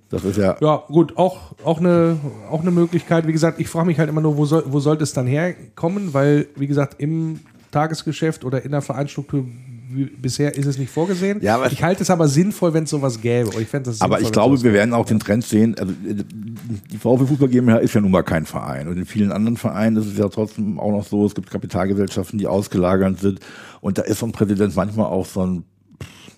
Das 0.09 0.25
ist 0.25 0.37
ja, 0.37 0.57
Ja, 0.61 0.85
gut, 0.89 1.17
auch, 1.17 1.55
auch, 1.65 1.79
eine, 1.79 2.17
auch 2.51 2.63
eine 2.63 2.71
Möglichkeit. 2.71 3.27
Wie 3.27 3.33
gesagt, 3.33 3.61
ich 3.61 3.69
frage 3.69 3.87
mich 3.87 3.99
halt 3.99 4.09
immer 4.09 4.21
nur, 4.21 4.37
wo, 4.37 4.45
soll, 4.45 4.65
wo 4.67 4.81
sollte 4.81 5.05
es 5.05 5.13
dann 5.13 5.27
herkommen? 5.27 6.15
Weil, 6.15 6.47
wie 6.57 6.67
gesagt, 6.67 7.01
im 7.01 7.41
Tagesgeschäft 7.71 8.45
oder 8.45 8.65
in 8.65 8.71
der 8.71 8.83
Vereinsstruktur 8.83 9.47
bisher 10.21 10.55
ist 10.57 10.67
es 10.67 10.79
nicht 10.79 10.91
vorgesehen. 10.91 11.41
Ja, 11.43 11.57
aber- 11.57 11.71
ich 11.73 11.83
halte 11.83 12.03
es 12.03 12.11
aber 12.11 12.29
sinnvoll, 12.29 12.75
wenn 12.75 12.85
es 12.85 12.91
sowas 12.91 13.21
gäbe. 13.21 13.51
Und 13.51 13.61
Ich 13.61 13.71
das 13.71 14.01
Aber 14.01 14.17
sinnvoll, 14.17 14.23
ich 14.23 14.33
glaube, 14.33 14.63
wir 14.63 14.73
werden 14.73 14.95
auch 14.95 15.07
den 15.07 15.19
Trend 15.21 15.45
sehen. 15.45 15.75
Also 15.79 15.93
äh, 15.93 16.15
die 16.93 16.99
VfL 16.99 17.27
Fußball 17.27 17.49
GmbH 17.49 17.79
ist 17.79 17.95
ja 17.95 18.01
nun 18.01 18.11
mal 18.11 18.23
kein 18.23 18.47
Verein. 18.47 18.89
Und 18.89 18.97
in 18.97 19.07
vielen 19.07 19.33
anderen 19.33 19.57
Vereinen 19.57 19.97
ist 19.97 20.07
es 20.07 20.19
ja 20.19 20.29
trotzdem 20.29 20.79
auch 20.79 20.91
noch 20.93 21.05
so, 21.07 21.27
es 21.27 21.35
gibt 21.35 21.51
Kapitalgesellschaften, 21.51 22.39
die 22.39 22.47
ausgelagert 22.47 23.21
sind. 23.21 23.41
Und 23.81 23.99
da 23.99 24.03
ist 24.03 24.19
so 24.21 24.27
ein 24.27 24.33
Präsident 24.33 24.75
manchmal 24.77 25.07
auch 25.07 25.27
so 25.27 25.45
ein 25.45 25.65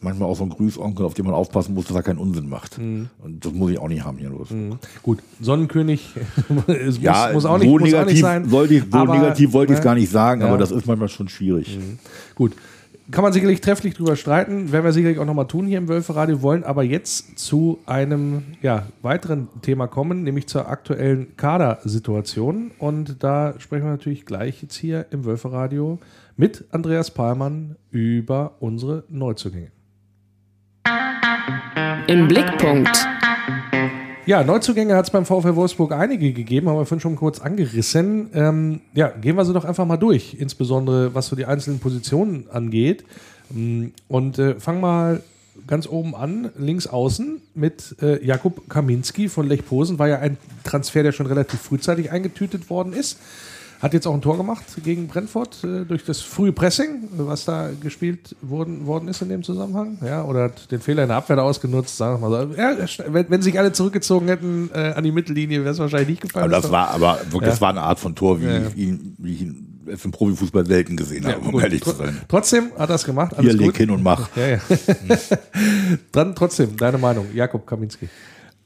manchmal 0.05 0.29
auch 0.29 0.37
so 0.37 0.45
ein 0.45 0.51
Grüßonkel, 0.51 1.05
auf 1.05 1.15
den 1.15 1.25
man 1.25 1.35
aufpassen 1.35 1.75
muss, 1.75 1.87
dass 1.87 1.97
er 1.97 2.03
keinen 2.03 2.19
Unsinn 2.19 2.49
macht. 2.49 2.79
Mhm. 2.79 3.09
Und 3.23 3.45
das 3.45 3.53
muss 3.53 3.71
ich 3.71 3.79
auch 3.79 3.89
nicht 3.89 4.05
haben 4.05 4.19
hier 4.19 4.29
los. 4.29 4.49
Gut, 5.03 5.19
Sonnenkönig 5.41 6.11
es 6.67 7.01
Ja, 7.01 7.25
muss, 7.33 7.35
muss, 7.35 7.45
auch 7.47 7.59
nicht, 7.59 7.67
so 7.67 7.73
muss 7.73 7.83
auch 7.83 7.85
negativ, 7.85 8.13
nicht 8.13 8.21
sein. 8.21 8.51
Wollte 8.51 8.75
ich, 8.75 8.83
so 8.91 8.99
aber, 8.99 9.15
negativ 9.15 9.53
wollte 9.53 9.73
ich 9.73 9.79
es 9.79 9.85
ne, 9.85 9.89
gar 9.91 9.95
nicht 9.95 10.11
sagen, 10.11 10.43
Ja. 10.43 10.47
Mhm. 10.49 10.53
aber 10.53 10.61
das 10.61 10.71
ist 10.71 10.87
manchmal 10.87 11.09
schon 11.09 11.29
schwierig. 11.29 11.79
Gut. 12.35 12.53
Kann 13.11 13.23
man 13.23 13.35
sicherlich 13.35 13.61
trefflich 13.61 13.95
drüber 13.95 14.17
streiten, 14.17 14.73
werden 14.73 14.85
wir 14.85 14.93
sicherlich 14.93 15.19
auch 15.19 15.27
nochmal 15.27 15.47
tun 15.47 15.67
hier 15.67 15.77
im 15.77 15.89
Wölferadio, 15.89 16.41
wollen 16.41 16.65
aber 16.65 16.83
jetzt 16.83 17.39
zu 17.39 17.79
einem 17.85 18.45
ja, 18.63 18.87
weiteren 19.03 19.49
Thema 19.61 19.89
kommen, 19.89 20.23
nämlich 20.23 20.47
zur 20.47 20.69
aktuellen 20.69 21.37
Kadersituation. 21.37 22.71
Und 22.79 23.23
da 23.23 23.55
sprechen 23.59 23.85
wir 23.85 23.91
natürlich 23.91 24.25
gleich 24.25 24.63
jetzt 24.63 24.77
hier 24.77 25.07
im 25.11 25.27
Wölferadio 25.27 25.99
mit 26.37 26.65
Andreas 26.71 27.11
Palmann 27.11 27.77
über 27.91 28.57
unsere 28.61 29.05
Neuzugänge. 29.11 29.71
Im 32.07 32.27
Blickpunkt. 32.27 33.07
Ja, 34.27 34.43
Neuzugänge 34.43 34.97
hat 34.97 35.05
es 35.05 35.11
beim 35.11 35.27
VfL 35.27 35.55
Wolfsburg 35.55 35.93
einige 35.93 36.33
gegeben, 36.33 36.71
haben 36.71 36.79
wir 36.79 36.87
vorhin 36.87 37.01
schon 37.01 37.17
kurz 37.17 37.41
angerissen. 37.41 38.31
Ähm, 38.33 38.81
ja, 38.95 39.09
gehen 39.09 39.37
wir 39.37 39.45
sie 39.45 39.53
doch 39.53 39.67
einfach 39.67 39.85
mal 39.85 39.99
durch, 39.99 40.37
insbesondere 40.39 41.15
was 41.15 41.27
so 41.27 41.37
die 41.37 41.45
einzelnen 41.45 41.79
Positionen 41.79 42.47
angeht. 42.51 43.05
Mm, 43.51 43.89
Und 44.09 44.39
äh, 44.39 44.55
fangen 44.55 44.81
mal 44.81 45.23
ganz 45.67 45.87
oben 45.87 46.15
an, 46.15 46.51
links 46.57 46.87
außen 46.87 47.43
mit 47.55 47.97
äh, 48.01 48.25
Jakub 48.25 48.67
Kaminski 48.71 49.29
von 49.29 49.47
Lech 49.47 49.67
Posen. 49.67 49.99
War 49.99 50.09
ja 50.09 50.21
ein 50.21 50.39
Transfer, 50.65 51.03
der 51.03 51.13
schon 51.13 51.27
relativ 51.27 51.61
frühzeitig 51.61 52.11
eingetütet 52.11 52.71
worden 52.71 52.95
ist. 52.95 53.19
Hat 53.85 53.93
jetzt 53.93 54.07
auch 54.07 54.15
ein 54.15 54.23
Tor 54.23 54.39
gemacht 54.39 54.65
gegen 54.83 55.09
Brentford 55.09 55.63
äh, 55.63 55.85
durch 55.85 56.07
das 56.07 56.23
frühe 56.23 56.53
Pressing, 56.53 57.07
was 57.19 57.45
da 57.45 57.69
gespielt 57.83 58.35
worden, 58.41 58.87
worden 58.87 59.09
ist 59.09 59.21
in 59.21 59.29
dem 59.29 59.43
Zusammenhang. 59.43 59.99
Ja, 60.03 60.25
oder 60.25 60.45
hat 60.45 60.71
den 60.73 60.81
Fehler 60.81 61.03
in 61.03 61.09
der 61.09 61.19
Abwehr 61.19 61.43
ausgenutzt, 61.43 61.99
sagen 61.99 62.19
wir 62.23 62.31
mal 62.31 62.49
so. 62.49 62.55
Ja, 62.55 62.75
wenn, 63.13 63.29
wenn 63.29 63.43
sich 63.43 63.59
alle 63.59 63.73
zurückgezogen 63.73 64.27
hätten 64.29 64.71
äh, 64.73 64.95
an 64.97 65.05
die 65.05 65.13
Mittellinie, 65.13 65.61
wäre 65.61 65.73
es 65.75 65.79
wahrscheinlich 65.79 66.09
nicht 66.09 66.23
gefallen. 66.23 66.45
Aber 66.51 66.63
das 66.63 66.71
war 66.71 66.89
aber 66.93 67.19
wirklich, 67.25 67.43
Ja. 67.43 67.49
das 67.51 67.61
war 67.61 67.69
eine 67.69 67.83
Art 67.83 67.99
von 67.99 68.15
Tor, 68.15 68.41
wie, 68.41 68.47
Ja, 68.47 68.53
ja. 68.53 68.61
ich 68.69 68.77
ihn, 68.79 69.17
wie 69.19 69.33
ich 69.35 69.43
ihn 69.43 69.83
im 69.87 70.11
Profifußball 70.13 70.65
selten 70.65 70.97
gesehen 70.97 71.27
habe, 71.27 71.41
um 71.41 71.53
gut. 71.53 71.63
ehrlich 71.65 71.85
zu 71.85 71.91
sein. 71.91 72.19
Trotzdem 72.27 72.71
hat 72.79 72.89
er 72.89 72.95
es 72.95 73.05
gemacht. 73.05 73.37
Hier 73.39 73.53
leg 73.53 73.77
hin 73.77 73.91
und 73.91 74.03
mach. 74.03 74.31
Ja, 74.35 74.47
ja. 74.49 74.59
Dann 76.13 76.35
trotzdem, 76.35 76.75
deine 76.79 76.97
Meinung, 76.97 77.27
Jakub 77.35 77.67
Kaminski. 77.67 78.09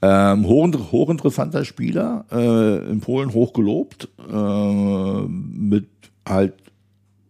Ähm, 0.00 0.46
hoch, 0.46 0.92
hochinteressanter 0.92 1.64
Spieler, 1.64 2.24
äh, 2.30 2.88
in 2.88 3.00
Polen 3.00 3.32
hochgelobt, 3.34 4.08
äh, 4.30 5.22
mit 5.28 5.88
halt 6.26 6.54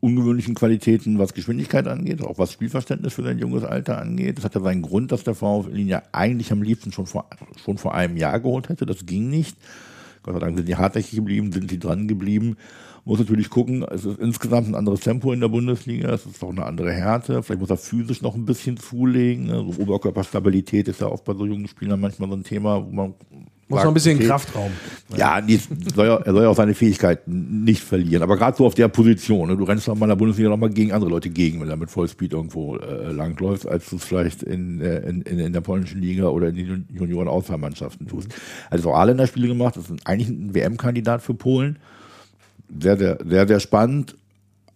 ungewöhnlichen 0.00 0.54
Qualitäten, 0.54 1.18
was 1.18 1.34
Geschwindigkeit 1.34 1.88
angeht, 1.88 2.22
auch 2.22 2.38
was 2.38 2.52
Spielverständnis 2.52 3.14
für 3.14 3.22
sein 3.22 3.38
junges 3.38 3.64
Alter 3.64 3.98
angeht. 3.98 4.38
Das 4.38 4.44
hatte 4.44 4.60
seinen 4.60 4.82
Grund, 4.82 5.12
dass 5.12 5.24
der 5.24 5.34
VfL 5.34 5.76
ihn 5.76 5.88
ja 5.88 6.02
eigentlich 6.12 6.52
am 6.52 6.62
liebsten 6.62 6.92
schon 6.92 7.06
vor, 7.06 7.26
schon 7.64 7.78
vor 7.78 7.94
einem 7.94 8.16
Jahr 8.16 8.38
geholt 8.38 8.68
hätte. 8.68 8.86
Das 8.86 9.06
ging 9.06 9.28
nicht. 9.28 9.56
Gott 10.22 10.34
sei 10.34 10.40
Dank 10.40 10.56
sind 10.56 10.68
die 10.68 10.76
hartnäckig 10.76 11.12
geblieben, 11.12 11.52
sind 11.52 11.70
die 11.70 11.78
dran 11.78 12.06
geblieben. 12.06 12.56
Muss 13.08 13.20
natürlich 13.20 13.48
gucken, 13.48 13.86
es 13.90 14.04
ist 14.04 14.18
insgesamt 14.18 14.68
ein 14.68 14.74
anderes 14.74 15.00
Tempo 15.00 15.32
in 15.32 15.40
der 15.40 15.48
Bundesliga, 15.48 16.10
es 16.10 16.26
ist 16.26 16.44
auch 16.44 16.50
eine 16.50 16.66
andere 16.66 16.92
Härte. 16.92 17.42
Vielleicht 17.42 17.62
muss 17.62 17.70
er 17.70 17.78
physisch 17.78 18.20
noch 18.20 18.34
ein 18.34 18.44
bisschen 18.44 18.76
zulegen. 18.76 19.46
Ne? 19.46 19.64
So 19.66 19.80
Oberkörperstabilität 19.80 20.88
ist 20.88 21.00
ja 21.00 21.06
auch 21.06 21.22
bei 21.22 21.32
so 21.32 21.46
jungen 21.46 21.68
Spielern 21.68 21.98
manchmal 22.00 22.28
so 22.28 22.36
ein 22.36 22.44
Thema, 22.44 22.84
wo 22.84 22.90
man 22.92 23.14
Muss 23.68 23.80
noch 23.80 23.88
ein 23.88 23.94
bisschen 23.94 24.18
okay, 24.18 24.26
Kraftraum. 24.26 24.72
ja, 25.16 25.40
die 25.40 25.58
soll 25.94 26.06
ja, 26.06 26.16
er 26.16 26.32
soll 26.34 26.42
ja 26.42 26.50
auch 26.50 26.54
seine 26.54 26.74
Fähigkeiten 26.74 27.64
nicht 27.64 27.82
verlieren. 27.82 28.22
Aber 28.22 28.36
gerade 28.36 28.54
so 28.58 28.66
auf 28.66 28.74
der 28.74 28.88
Position, 28.88 29.48
ne, 29.48 29.56
du 29.56 29.64
rennst 29.64 29.88
doch 29.88 29.94
mal 29.94 30.04
in 30.04 30.10
der 30.10 30.16
Bundesliga 30.16 30.50
noch 30.50 30.58
mal 30.58 30.68
gegen 30.68 30.92
andere 30.92 31.10
Leute 31.10 31.30
gegen, 31.30 31.62
wenn 31.62 31.70
er 31.70 31.76
mit 31.76 31.90
Vollspeed 31.90 32.34
irgendwo 32.34 32.76
äh, 32.76 33.10
langläuft, 33.10 33.66
als 33.66 33.88
du 33.88 33.96
es 33.96 34.04
vielleicht 34.04 34.42
in, 34.42 34.82
äh, 34.82 34.98
in, 35.08 35.22
in, 35.22 35.38
in 35.38 35.54
der 35.54 35.62
polnischen 35.62 36.02
Liga 36.02 36.28
oder 36.28 36.48
in 36.48 36.56
den 36.56 36.88
Junioren-Auswahlmannschaften 36.92 38.06
tust. 38.06 38.28
Also 38.68 38.92
auch 38.92 39.02
Länderspiele 39.02 39.48
gemacht, 39.48 39.76
das 39.76 39.88
ist 39.88 40.06
eigentlich 40.06 40.28
ein 40.28 40.54
WM-Kandidat 40.54 41.22
für 41.22 41.32
Polen. 41.32 41.78
Sehr, 42.80 42.96
sehr, 42.98 43.18
sehr, 43.24 43.48
sehr 43.48 43.60
spannend. 43.60 44.16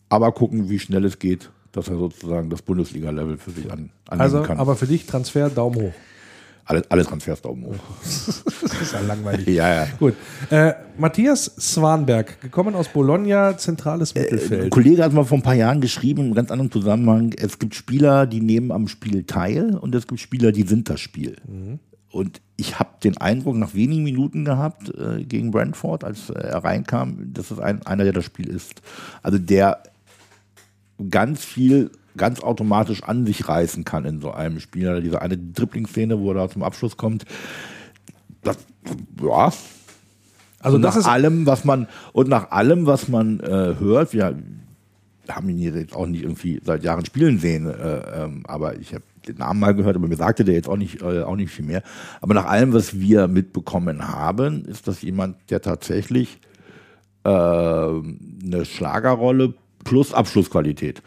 Aber 0.08 0.32
gucken, 0.32 0.68
wie 0.68 0.78
schnell 0.78 1.04
es 1.04 1.18
geht, 1.18 1.50
dass 1.72 1.88
er 1.88 1.96
sozusagen 1.96 2.50
das 2.50 2.62
Bundesliga-Level 2.62 3.38
für 3.38 3.50
sich 3.50 3.64
an, 3.72 3.90
annehmen 4.06 4.20
Also, 4.20 4.42
kann. 4.42 4.58
aber 4.58 4.76
für 4.76 4.86
dich 4.86 5.06
Transfer 5.06 5.48
Daumen 5.48 5.76
hoch. 5.76 5.92
alle, 6.66 6.82
alle 6.90 7.04
Transfers 7.04 7.40
Daumen 7.40 7.64
hoch. 7.66 7.74
Das 8.62 8.80
ist 8.80 8.92
ja 8.92 9.00
langweilig. 9.00 9.46
Ja, 9.48 9.74
ja. 9.74 9.88
Gut. 9.98 10.14
Äh, 10.50 10.72
Matthias 10.98 11.44
Swanberg, 11.58 12.40
gekommen 12.40 12.74
aus 12.74 12.88
Bologna, 12.88 13.56
zentrales 13.56 14.14
Ein 14.14 14.22
Mittelfeld. 14.22 14.70
Kollege 14.70 15.02
hat 15.04 15.12
mal 15.12 15.24
vor 15.24 15.38
ein 15.38 15.42
paar 15.42 15.54
Jahren 15.54 15.80
geschrieben, 15.80 16.28
im 16.28 16.34
ganz 16.34 16.50
anderen 16.50 16.70
Zusammenhang, 16.70 17.32
es 17.38 17.58
gibt 17.58 17.74
Spieler, 17.74 18.26
die 18.26 18.40
nehmen 18.40 18.70
am 18.72 18.88
Spiel 18.88 19.24
teil 19.24 19.76
und 19.76 19.94
es 19.94 20.06
gibt 20.06 20.20
Spieler, 20.20 20.52
die 20.52 20.62
sind 20.62 20.88
das 20.90 21.00
Spiel. 21.00 21.36
Und 22.12 22.40
ich 22.56 22.78
habe 22.78 22.90
den 23.02 23.16
Eindruck 23.16 23.56
nach 23.56 23.74
wenigen 23.74 24.04
Minuten 24.04 24.44
gehabt 24.44 24.90
äh, 24.94 25.24
gegen 25.24 25.50
Brentford, 25.50 26.04
als 26.04 26.30
er 26.30 26.62
reinkam, 26.62 27.32
dass 27.32 27.50
es 27.50 27.58
ein, 27.58 27.84
einer, 27.86 28.04
der 28.04 28.12
das 28.12 28.24
Spiel 28.24 28.48
ist. 28.48 28.82
Also 29.22 29.38
der 29.38 29.82
ganz 31.10 31.44
viel 31.44 31.90
ganz 32.16 32.40
automatisch 32.40 33.02
an 33.02 33.24
sich 33.26 33.48
reißen 33.48 33.84
kann 33.84 34.04
in 34.04 34.20
so 34.20 34.32
einem 34.32 34.60
Spiel. 34.60 34.88
Also 34.88 35.00
diese 35.00 35.22
eine 35.22 35.38
Dribbling-Szene, 35.38 36.20
wo 36.20 36.30
er 36.30 36.34
da 36.34 36.48
zum 36.48 36.62
Abschluss 36.62 36.96
kommt. 36.96 37.24
Das, 38.42 38.58
ja. 39.20 39.52
Also 40.60 40.76
und 40.76 40.82
nach 40.82 41.04
allem, 41.06 41.46
was 41.46 41.64
man 41.64 41.88
und 42.12 42.28
nach 42.28 42.50
allem, 42.50 42.86
was 42.86 43.08
man 43.08 43.40
äh, 43.40 43.74
hört, 43.78 44.12
wir 44.12 44.36
haben 45.28 45.48
ihn 45.48 45.58
jetzt 45.58 45.94
auch 45.94 46.06
nicht 46.06 46.22
irgendwie 46.22 46.60
seit 46.62 46.84
Jahren 46.84 47.04
spielen 47.04 47.38
sehen, 47.38 47.66
äh, 47.66 48.24
ähm, 48.24 48.42
aber 48.46 48.78
ich 48.78 48.94
habe 48.94 49.04
den 49.26 49.36
Namen 49.36 49.60
mal 49.60 49.74
gehört, 49.74 49.96
aber 49.96 50.08
mir 50.08 50.16
sagte 50.16 50.44
der 50.44 50.54
jetzt 50.54 50.68
auch 50.68 50.76
nicht, 50.76 51.02
äh, 51.02 51.22
auch 51.22 51.36
nicht 51.36 51.50
viel 51.50 51.64
mehr. 51.64 51.82
Aber 52.20 52.34
nach 52.34 52.46
allem, 52.46 52.72
was 52.72 52.98
wir 52.98 53.28
mitbekommen 53.28 54.08
haben, 54.08 54.64
ist 54.64 54.88
das 54.88 55.02
jemand, 55.02 55.36
der 55.50 55.60
tatsächlich 55.60 56.38
äh, 57.24 57.28
eine 57.28 58.64
Schlagerrolle 58.64 59.54
plus 59.84 60.12
Abschlussqualität. 60.12 61.02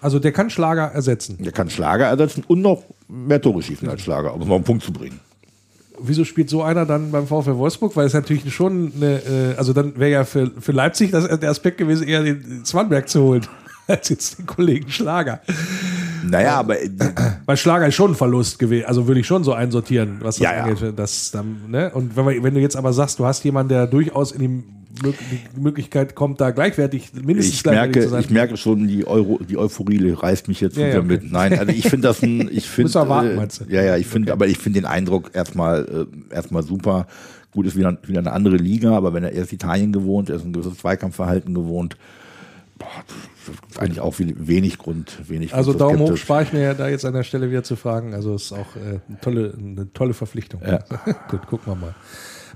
Also 0.00 0.18
der 0.18 0.32
kann 0.32 0.48
Schlager 0.50 0.84
ersetzen. 0.84 1.38
Der 1.40 1.52
kann 1.52 1.68
Schlager 1.68 2.06
ersetzen 2.06 2.44
und 2.46 2.62
noch 2.62 2.84
mehr 3.08 3.40
Tore 3.40 3.62
schießen 3.62 3.88
als 3.88 4.00
Schlager, 4.00 4.34
um 4.34 4.42
es 4.42 4.48
mal 4.48 4.54
einen 4.54 4.64
Punkt 4.64 4.82
zu 4.82 4.92
bringen. 4.92 5.20
Wieso 6.02 6.24
spielt 6.24 6.48
so 6.48 6.62
einer 6.62 6.86
dann 6.86 7.10
beim 7.10 7.26
VfL 7.26 7.58
Wolfsburg? 7.58 7.94
Weil 7.94 8.06
es 8.06 8.14
natürlich 8.14 8.54
schon 8.54 8.92
eine, 8.96 9.16
äh, 9.16 9.54
also 9.58 9.74
dann 9.74 9.98
wäre 9.98 10.10
ja 10.10 10.24
für, 10.24 10.50
für 10.58 10.72
Leipzig 10.72 11.10
das, 11.10 11.28
der 11.38 11.50
Aspekt 11.50 11.76
gewesen, 11.76 12.08
eher 12.08 12.22
den 12.22 12.64
Swanberg 12.64 13.08
zu 13.10 13.22
holen, 13.22 13.46
als 13.90 14.08
jetzt 14.08 14.38
den 14.38 14.46
Kollegen 14.46 14.90
Schlager. 14.90 15.40
Naja, 16.22 16.56
aber. 16.56 16.76
Weil 17.46 17.56
Schlager 17.56 17.88
ist 17.88 17.94
schon 17.94 18.12
ein 18.12 18.16
Verlust 18.16 18.58
gewesen. 18.58 18.86
Also 18.86 19.06
würde 19.06 19.20
ich 19.20 19.26
schon 19.26 19.44
so 19.44 19.52
einsortieren, 19.52 20.18
was 20.20 20.36
das 20.36 20.44
ja, 20.44 20.62
angeht. 20.62 20.80
Ja. 20.80 20.92
Das, 20.92 21.30
dann, 21.30 21.56
ne? 21.68 21.90
Und 21.92 22.16
wenn, 22.16 22.26
wir, 22.26 22.42
wenn 22.42 22.54
du 22.54 22.60
jetzt 22.60 22.76
aber 22.76 22.92
sagst, 22.92 23.18
du 23.18 23.26
hast 23.26 23.44
jemanden, 23.44 23.70
der 23.70 23.86
durchaus 23.86 24.32
in 24.32 24.40
die 24.40 24.64
Möglichkeit 25.58 26.14
kommt, 26.14 26.40
da 26.40 26.50
gleichwertig, 26.50 27.12
mindestens 27.14 27.54
ich 27.54 27.62
gleichwertig 27.62 27.94
merke, 27.94 28.06
zu 28.06 28.10
sein. 28.10 28.20
Ich 28.20 28.30
merke 28.30 28.56
schon, 28.56 28.88
die, 28.88 29.06
Euro, 29.06 29.40
die 29.48 29.56
Euphorie 29.56 30.10
reißt 30.10 30.48
mich 30.48 30.60
jetzt 30.60 30.76
ja, 30.76 30.88
wieder 30.88 30.98
okay. 30.98 31.06
mit. 31.06 31.32
Nein, 31.32 31.58
also 31.58 31.72
ich 31.72 31.88
finde 31.88 32.08
das 32.08 32.22
ein. 32.22 32.50
Ich 32.60 32.68
find, 32.68 32.92
warten, 32.94 33.36
meinst 33.36 33.60
du? 33.60 33.64
Ja, 33.68 33.82
ja, 33.82 33.96
ich 33.96 34.06
finde, 34.06 34.28
okay. 34.28 34.32
aber 34.32 34.46
ich 34.48 34.58
finde 34.58 34.80
den 34.80 34.86
Eindruck 34.86 35.30
erstmal, 35.34 36.06
äh, 36.30 36.34
erstmal 36.34 36.62
super. 36.62 37.06
Gut, 37.52 37.66
ist 37.66 37.76
wieder, 37.76 37.96
wieder 38.04 38.20
eine 38.20 38.32
andere 38.32 38.56
Liga, 38.56 38.92
aber 38.92 39.14
wenn 39.14 39.24
er 39.24 39.32
erst 39.32 39.52
Italien 39.52 39.92
gewohnt, 39.92 40.30
er 40.30 40.36
ist 40.36 40.44
ein 40.44 40.52
gewisses 40.52 40.78
Zweikampfverhalten 40.78 41.54
gewohnt, 41.54 41.96
boah, 42.78 42.86
eigentlich 43.78 44.00
auch 44.00 44.14
wenig 44.18 44.78
Grund, 44.78 45.18
wenig 45.28 45.54
Also 45.54 45.72
Daumen 45.72 45.98
hoch 45.98 46.16
spare 46.16 46.42
ich 46.42 46.52
mir 46.52 46.74
da 46.74 46.88
jetzt 46.88 47.04
an 47.04 47.14
der 47.14 47.22
Stelle 47.22 47.50
wieder 47.50 47.62
zu 47.62 47.76
fragen. 47.76 48.14
Also 48.14 48.34
ist 48.34 48.52
auch 48.52 48.76
äh, 48.76 49.00
eine, 49.08 49.20
tolle, 49.20 49.54
eine 49.56 49.92
tolle 49.92 50.14
Verpflichtung. 50.14 50.62
Ja. 50.64 50.78
Gut, 51.28 51.46
gucken 51.46 51.72
wir 51.72 51.76
mal. 51.76 51.94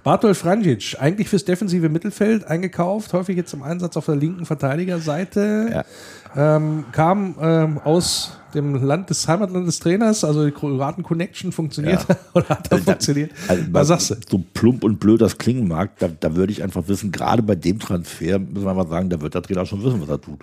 Bartol 0.05 0.35
Franjic, 0.35 0.97
eigentlich 1.01 1.31
fürs 1.31 1.47
defensive 1.47 1.89
Mittelfeld 1.89 2.45
eingekauft, 2.45 3.15
häufig 3.15 3.39
jetzt 3.39 3.55
im 3.55 3.63
Einsatz 3.63 3.97
auf 3.97 4.05
der 4.05 4.17
linken 4.17 4.45
Verteidigerseite. 4.45 5.85
Ja. 6.37 6.57
Ähm, 6.57 6.85
kam 6.93 7.37
ähm, 7.41 7.79
aus 7.79 8.37
dem 8.55 8.75
Land 8.75 9.09
des 9.09 9.27
Heimatland 9.27 9.67
des 9.67 9.81
Trainers, 9.81 10.23
also 10.23 10.45
die 10.45 10.53
Kroaten-Connection 10.53 11.53
funktioniert 11.53 12.05
ja. 12.07 12.17
oder 12.35 12.49
hat 12.51 12.71
da 12.71 12.77
also, 12.77 12.85
funktioniert? 12.85 13.31
Also, 13.49 13.65
Was 13.71 13.89
sagst 13.89 14.11
du? 14.11 14.15
So 14.29 14.45
plump 14.53 14.85
und 14.85 15.01
blöd 15.01 15.23
das 15.23 15.39
klingen 15.39 15.69
mag, 15.69 15.99
da, 15.99 16.09
da 16.09 16.37
würde 16.37 16.53
ich 16.53 16.63
einfach 16.63 16.87
wissen, 16.87 17.11
gerade 17.11 17.43
bei 17.43 17.55
dem 17.55 17.79
Transfer 17.79 18.39
müssen 18.39 18.65
wir 18.65 18.75
mal 18.75 18.87
sagen, 18.87 19.09
da 19.09 19.21
wird 19.23 19.35
der 19.35 19.43
Trainer 19.43 19.65
schon 19.65 19.83
wissen, 19.83 20.03
was 20.03 20.09
er 20.09 20.21
tut. 20.21 20.41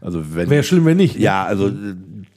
Also 0.00 0.34
wenn, 0.34 0.48
Wäre 0.48 0.62
schlimm, 0.62 0.84
wenn 0.86 0.96
nicht. 0.96 1.16
Ne? 1.16 1.24
Ja, 1.24 1.44
also 1.44 1.70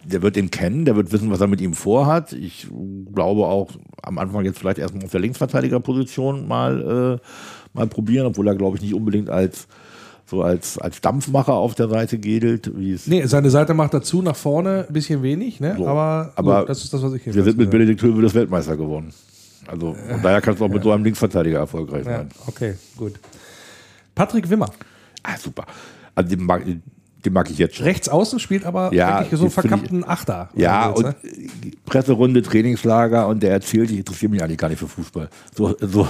der 0.03 0.21
wird 0.21 0.37
ihn 0.37 0.51
kennen, 0.51 0.85
der 0.85 0.95
wird 0.95 1.11
wissen, 1.11 1.31
was 1.31 1.41
er 1.41 1.47
mit 1.47 1.61
ihm 1.61 1.73
vorhat. 1.73 2.33
Ich 2.33 2.67
glaube 3.13 3.45
auch 3.45 3.69
am 4.01 4.17
Anfang 4.17 4.43
jetzt 4.43 4.59
vielleicht 4.59 4.79
erstmal 4.79 5.05
auf 5.05 5.11
der 5.11 5.21
Linksverteidigerposition 5.21 6.47
mal, 6.47 7.19
äh, 7.21 7.77
mal 7.77 7.87
probieren, 7.87 8.27
obwohl 8.27 8.47
er, 8.47 8.55
glaube 8.55 8.77
ich, 8.77 8.83
nicht 8.83 8.93
unbedingt 8.93 9.29
als 9.29 9.67
so 10.25 10.41
als, 10.41 10.77
als 10.77 11.01
Dampfmacher 11.01 11.53
auf 11.53 11.75
der 11.75 11.89
Seite. 11.89 12.23
Wie 12.23 12.91
es 12.91 13.07
nee, 13.07 13.25
seine 13.25 13.49
Seite 13.49 13.73
macht 13.73 13.93
dazu 13.93 14.21
nach 14.21 14.35
vorne 14.35 14.85
ein 14.87 14.93
bisschen 14.93 15.21
wenig, 15.21 15.59
ne? 15.59 15.75
So, 15.77 15.87
aber, 15.87 16.31
aber 16.35 16.59
gut, 16.61 16.69
das 16.69 16.83
ist 16.83 16.93
das, 16.93 17.01
was 17.01 17.13
ich 17.13 17.23
hier 17.23 17.35
Wir 17.35 17.43
sind 17.43 17.57
mit 17.57 17.69
Benedikt 17.69 18.01
Höwe 18.01 18.21
das 18.21 18.33
Weltmeister 18.33 18.77
geworden. 18.77 19.13
Also 19.67 19.93
von 19.93 20.21
daher 20.21 20.41
kannst 20.41 20.59
du 20.59 20.65
auch 20.65 20.69
mit 20.69 20.77
ja. 20.77 20.83
so 20.83 20.91
einem 20.91 21.03
Linksverteidiger 21.03 21.59
erfolgreich 21.59 22.03
sein. 22.03 22.29
Ja, 22.33 22.43
okay, 22.47 22.75
gut. 22.97 23.13
Patrick 24.15 24.49
Wimmer. 24.49 24.69
Ah, 25.23 25.37
super. 25.37 25.65
Also 26.15 26.35
den, 26.35 26.81
den 27.25 27.33
mag 27.33 27.49
ich 27.49 27.57
jetzt 27.57 27.75
schon. 27.75 27.85
Rechts 27.85 28.09
außen 28.09 28.39
spielt 28.39 28.65
aber 28.65 28.93
ja, 28.93 29.19
wirklich 29.19 29.39
so 29.39 29.45
einen 29.45 29.51
verkappten 29.51 30.07
Achter. 30.07 30.49
Ja, 30.55 30.89
und 30.89 31.05
ne? 31.05 31.15
Presserunde, 31.85 32.41
Trainingslager 32.41 33.27
und 33.27 33.41
der 33.43 33.51
erzählt, 33.51 33.91
ich 33.91 33.99
interessiere 33.99 34.31
mich 34.31 34.43
eigentlich 34.43 34.57
gar 34.57 34.69
nicht 34.69 34.79
für 34.79 34.87
Fußball. 34.87 35.29
So, 35.55 35.75
so, 35.79 36.07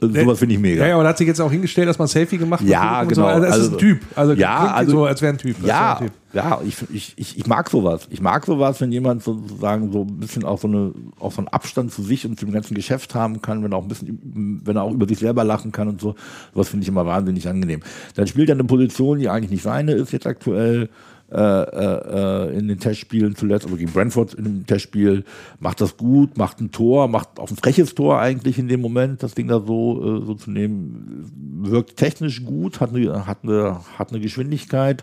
sowas 0.00 0.38
finde 0.38 0.54
ich 0.54 0.60
mega. 0.60 0.82
Ja, 0.82 0.90
ja, 0.90 0.96
und 0.96 1.06
hat 1.06 1.18
sich 1.18 1.26
jetzt 1.26 1.40
auch 1.40 1.50
hingestellt, 1.50 1.88
dass 1.88 1.98
man 1.98 2.08
Selfie 2.08 2.38
gemacht 2.38 2.60
hat. 2.60 2.68
Ja, 2.68 3.04
genau. 3.04 3.22
So. 3.22 3.26
Also, 3.26 3.42
das 3.44 3.52
also, 3.52 3.66
ist 3.66 3.72
ein 3.72 3.78
Typ. 3.78 4.00
Also, 4.14 4.32
ja, 4.32 4.74
also, 4.74 4.90
so, 4.90 5.04
als 5.04 5.22
wäre 5.22 5.32
ein 5.32 5.38
Typ. 5.38 5.56
Ja, 5.64 5.96
ein 5.96 6.06
typ. 6.06 6.12
Ja 6.34 6.60
ich, 6.66 6.76
ich, 6.92 7.14
ich, 7.16 7.46
mag 7.46 7.70
sowas. 7.70 8.08
Ich 8.10 8.20
mag 8.20 8.44
sowas, 8.44 8.80
wenn 8.80 8.92
jemand 8.92 9.22
sozusagen 9.22 9.92
so 9.92 10.02
ein 10.02 10.18
bisschen 10.18 10.44
auch 10.44 10.58
so, 10.58 10.68
eine, 10.68 10.92
auch 11.20 11.32
so 11.32 11.38
einen 11.38 11.48
Abstand 11.48 11.92
zu 11.92 12.02
sich 12.02 12.26
und 12.26 12.38
zum 12.38 12.52
ganzen 12.52 12.74
Geschäft 12.74 13.14
haben 13.14 13.40
kann, 13.40 13.62
wenn 13.62 13.72
er 13.72 13.78
auch 13.78 13.82
ein 13.82 13.88
bisschen, 13.88 14.60
wenn 14.64 14.76
er 14.76 14.82
auch 14.82 14.92
über 14.92 15.08
sich 15.08 15.18
selber 15.18 15.44
lachen 15.44 15.72
kann 15.72 15.88
und 15.88 16.00
so. 16.00 16.14
Sowas 16.52 16.68
finde 16.68 16.82
ich 16.82 16.88
immer 16.88 17.06
wahnsinnig 17.06 17.48
angenehm. 17.48 17.80
Dann 18.14 18.26
spielt 18.26 18.48
er 18.48 18.54
eine 18.54 18.64
Position, 18.64 19.18
die 19.18 19.28
eigentlich 19.28 19.50
nicht 19.50 19.62
seine 19.62 19.92
ist 19.92 20.12
jetzt 20.12 20.26
aktuell. 20.26 20.90
Äh, 21.32 21.38
äh, 21.40 22.58
in 22.58 22.68
den 22.68 22.78
Testspielen 22.78 23.34
zuletzt, 23.34 23.64
also 23.64 23.76
gegen 23.76 23.90
Brentford 23.90 24.34
in 24.34 24.44
dem 24.44 24.66
Testspiel, 24.66 25.24
macht 25.58 25.80
das 25.80 25.96
gut, 25.96 26.36
macht 26.36 26.60
ein 26.60 26.70
Tor, 26.70 27.08
macht 27.08 27.40
auch 27.40 27.50
ein 27.50 27.56
freches 27.56 27.94
Tor 27.94 28.20
eigentlich 28.20 28.58
in 28.58 28.68
dem 28.68 28.82
Moment, 28.82 29.22
das 29.22 29.34
Ding 29.34 29.48
da 29.48 29.58
so, 29.58 30.20
äh, 30.20 30.24
so 30.26 30.34
zu 30.34 30.50
nehmen, 30.50 31.62
wirkt 31.62 31.96
technisch 31.96 32.44
gut, 32.44 32.80
hat 32.80 32.94
eine, 32.94 33.26
hat 33.26 33.38
eine, 33.42 33.80
hat 33.98 34.10
eine 34.10 34.20
Geschwindigkeit. 34.20 35.02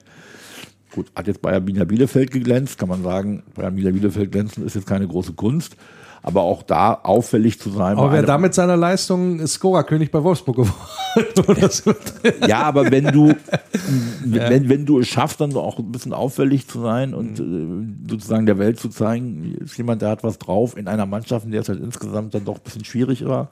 Gut, 0.93 1.11
hat 1.15 1.27
jetzt 1.27 1.45
Arminia 1.45 1.85
Bielefeld 1.85 2.31
geglänzt, 2.31 2.77
kann 2.77 2.89
man 2.89 3.01
sagen, 3.03 3.43
Arminia 3.55 3.91
Bielefeld 3.91 4.31
glänzen 4.31 4.65
ist 4.65 4.75
jetzt 4.75 4.87
keine 4.87 5.07
große 5.07 5.33
Kunst 5.33 5.77
aber 6.23 6.41
auch 6.41 6.63
da 6.63 6.93
auffällig 6.93 7.59
zu 7.59 7.69
sein. 7.71 7.97
Aber 7.97 8.11
wer 8.11 8.23
damit 8.23 8.53
seiner 8.53 8.77
Leistung 8.77 9.45
Scorer-König 9.45 10.11
bei 10.11 10.23
Wolfsburg 10.23 10.57
geworden 10.57 10.75
Ja, 12.47 12.61
aber 12.61 12.91
wenn 12.91 13.05
du, 13.05 13.33
wenn, 14.25 14.69
wenn 14.69 14.85
du 14.85 14.99
es 14.99 15.07
schaffst, 15.07 15.41
dann 15.41 15.53
auch 15.55 15.79
ein 15.79 15.91
bisschen 15.91 16.13
auffällig 16.13 16.67
zu 16.67 16.81
sein 16.81 17.13
und 17.13 17.39
mhm. 17.39 18.05
sozusagen 18.07 18.45
der 18.45 18.59
Welt 18.59 18.79
zu 18.79 18.89
zeigen, 18.89 19.55
ist 19.59 19.77
jemand, 19.77 20.01
der 20.01 20.09
hat 20.09 20.23
was 20.23 20.37
drauf 20.37 20.77
in 20.77 20.87
einer 20.87 21.05
Mannschaft, 21.05 21.45
in 21.45 21.51
der 21.51 21.61
es 21.61 21.69
halt 21.69 21.81
insgesamt 21.81 22.33
dann 22.33 22.45
doch 22.45 22.55
ein 22.55 22.63
bisschen 22.63 22.85
schwierig 22.85 23.25
war 23.25 23.49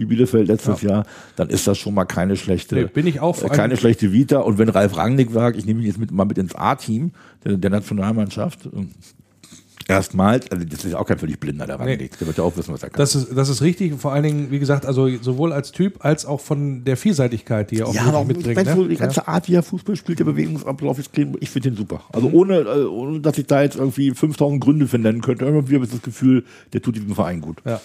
wie 0.00 0.06
Bielefeld 0.06 0.48
letztes 0.48 0.80
ja. 0.80 0.90
Jahr, 0.90 1.06
dann 1.36 1.50
ist 1.50 1.66
das 1.66 1.76
schon 1.76 1.92
mal 1.92 2.06
keine 2.06 2.34
schlechte, 2.36 2.74
nee, 2.74 2.84
bin 2.84 3.06
ich 3.06 3.20
auch 3.20 3.42
äh, 3.42 3.48
keine 3.48 3.76
schlechte 3.76 4.12
Vita. 4.12 4.38
Und 4.38 4.56
wenn 4.56 4.70
Ralf 4.70 4.96
Rangnick 4.96 5.30
sagt, 5.30 5.58
ich 5.58 5.66
nehme 5.66 5.80
ihn 5.80 5.86
jetzt 5.86 5.98
mit, 5.98 6.10
mal 6.10 6.24
mit 6.24 6.38
ins 6.38 6.54
A-Team 6.54 7.12
der, 7.44 7.58
der 7.58 7.68
Nationalmannschaft, 7.68 8.66
erstmals, 9.90 10.50
also 10.50 10.64
das 10.64 10.84
ist 10.84 10.94
auch 10.94 11.04
kein 11.04 11.18
völlig 11.18 11.40
blinder, 11.40 11.66
der 11.66 11.78
nee. 11.78 11.96
Der 11.96 12.26
wird 12.26 12.38
ja 12.38 12.44
auch 12.44 12.56
wissen, 12.56 12.72
was 12.72 12.82
er 12.82 12.90
kann. 12.90 12.98
Das 12.98 13.14
ist, 13.14 13.36
das 13.36 13.48
ist 13.48 13.60
richtig. 13.60 13.94
Vor 14.00 14.12
allen 14.12 14.22
Dingen, 14.22 14.50
wie 14.50 14.58
gesagt, 14.58 14.86
also 14.86 15.08
sowohl 15.20 15.52
als 15.52 15.72
Typ 15.72 16.04
als 16.04 16.24
auch 16.24 16.40
von 16.40 16.84
der 16.84 16.96
Vielseitigkeit, 16.96 17.70
die 17.70 17.80
er 17.80 17.88
auch 17.88 17.94
ja, 17.94 18.04
aber 18.04 18.24
mitbringt. 18.24 18.56
Weißt 18.56 18.76
ne? 18.76 18.88
die 18.88 18.96
ganze 18.96 19.20
ja. 19.20 19.28
Art, 19.28 19.48
wie 19.48 19.54
er 19.54 19.62
Fußball 19.62 19.96
spielt, 19.96 20.20
der 20.20 20.24
Bewegungsablauf 20.24 20.98
ist 20.98 21.10
ich 21.40 21.50
finde 21.50 21.70
den 21.70 21.76
super. 21.76 22.02
Also 22.12 22.28
mhm. 22.28 22.34
ohne, 22.34 22.58
äh, 22.60 22.84
ohne, 22.84 23.20
dass 23.20 23.36
ich 23.36 23.46
da 23.46 23.62
jetzt 23.62 23.76
irgendwie 23.76 24.12
5000 24.12 24.62
Gründe 24.62 24.86
finden 24.86 25.20
könnte, 25.20 25.44
irgendwie 25.44 25.74
habe 25.74 25.84
ich 25.84 25.90
das 25.90 26.02
Gefühl, 26.02 26.44
der 26.72 26.80
tut 26.82 26.94
diesem 26.94 27.14
Verein 27.14 27.40
gut. 27.40 27.58
Ja. 27.64 27.80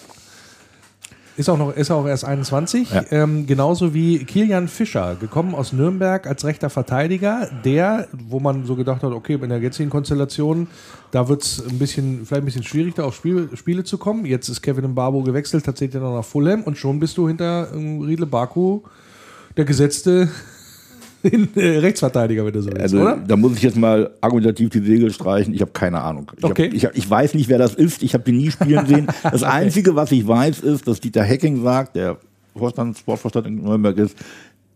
Ist 1.36 1.50
auch 1.50 1.58
noch, 1.58 1.76
ist 1.76 1.90
auch 1.90 2.06
erst 2.06 2.24
21. 2.24 2.90
Ja. 2.90 3.04
Ähm, 3.10 3.46
genauso 3.46 3.92
wie 3.92 4.24
Kilian 4.24 4.68
Fischer, 4.68 5.16
gekommen 5.16 5.54
aus 5.54 5.72
Nürnberg 5.72 6.26
als 6.26 6.44
rechter 6.44 6.70
Verteidiger, 6.70 7.50
der, 7.64 8.08
wo 8.12 8.40
man 8.40 8.64
so 8.64 8.74
gedacht 8.74 9.02
hat, 9.02 9.12
okay, 9.12 9.34
in 9.34 9.48
der 9.50 9.58
jetzigen 9.58 9.90
Konstellation, 9.90 10.66
da 11.10 11.28
wird 11.28 11.42
es 11.42 11.62
ein 11.68 11.78
bisschen, 11.78 12.24
vielleicht 12.24 12.42
ein 12.42 12.44
bisschen 12.46 12.62
schwierig, 12.62 12.94
da 12.94 13.04
auf 13.04 13.14
Spiel, 13.14 13.50
Spiele 13.54 13.84
zu 13.84 13.98
kommen. 13.98 14.24
Jetzt 14.24 14.48
ist 14.48 14.62
Kevin 14.62 14.90
Mbabo 14.92 15.22
gewechselt, 15.22 15.66
tatsächlich 15.66 16.00
noch 16.00 16.14
nach 16.14 16.24
Fulham 16.24 16.62
und 16.62 16.78
schon 16.78 16.98
bist 16.98 17.18
du 17.18 17.28
hinter 17.28 17.68
ähm, 17.74 18.00
Riedle 18.00 18.26
Baku, 18.26 18.80
der 19.58 19.66
gesetzte 19.66 20.28
den 21.30 21.48
äh, 21.56 21.78
Rechtsverteidiger, 21.78 22.44
wenn 22.44 22.52
du 22.52 22.62
so 22.62 22.70
willst, 22.70 22.82
also, 22.82 23.00
oder? 23.00 23.16
Da 23.16 23.36
muss 23.36 23.56
ich 23.56 23.62
jetzt 23.62 23.76
mal 23.76 24.10
argumentativ 24.20 24.70
die 24.70 24.80
Segel 24.80 25.12
streichen. 25.12 25.54
Ich 25.54 25.60
habe 25.60 25.72
keine 25.72 26.00
Ahnung. 26.00 26.30
Ich, 26.36 26.44
okay. 26.44 26.68
hab, 26.68 26.74
ich, 26.74 26.84
ich, 26.94 27.10
weiß 27.10 27.34
nicht, 27.34 27.48
wer 27.48 27.58
das 27.58 27.74
ist. 27.74 28.02
Ich 28.02 28.14
habe 28.14 28.24
den 28.24 28.36
nie 28.36 28.50
spielen 28.50 28.86
sehen. 28.88 29.06
Das 29.22 29.42
okay. 29.42 29.52
Einzige, 29.52 29.96
was 29.96 30.12
ich 30.12 30.26
weiß, 30.26 30.60
ist, 30.60 30.86
dass 30.86 31.00
Dieter 31.00 31.22
Hecking 31.22 31.62
sagt, 31.62 31.96
der 31.96 32.18
Vorstand, 32.54 32.98
Sportvorstand 32.98 33.46
in 33.46 33.62
Nürnberg 33.62 33.96
ist, 33.98 34.16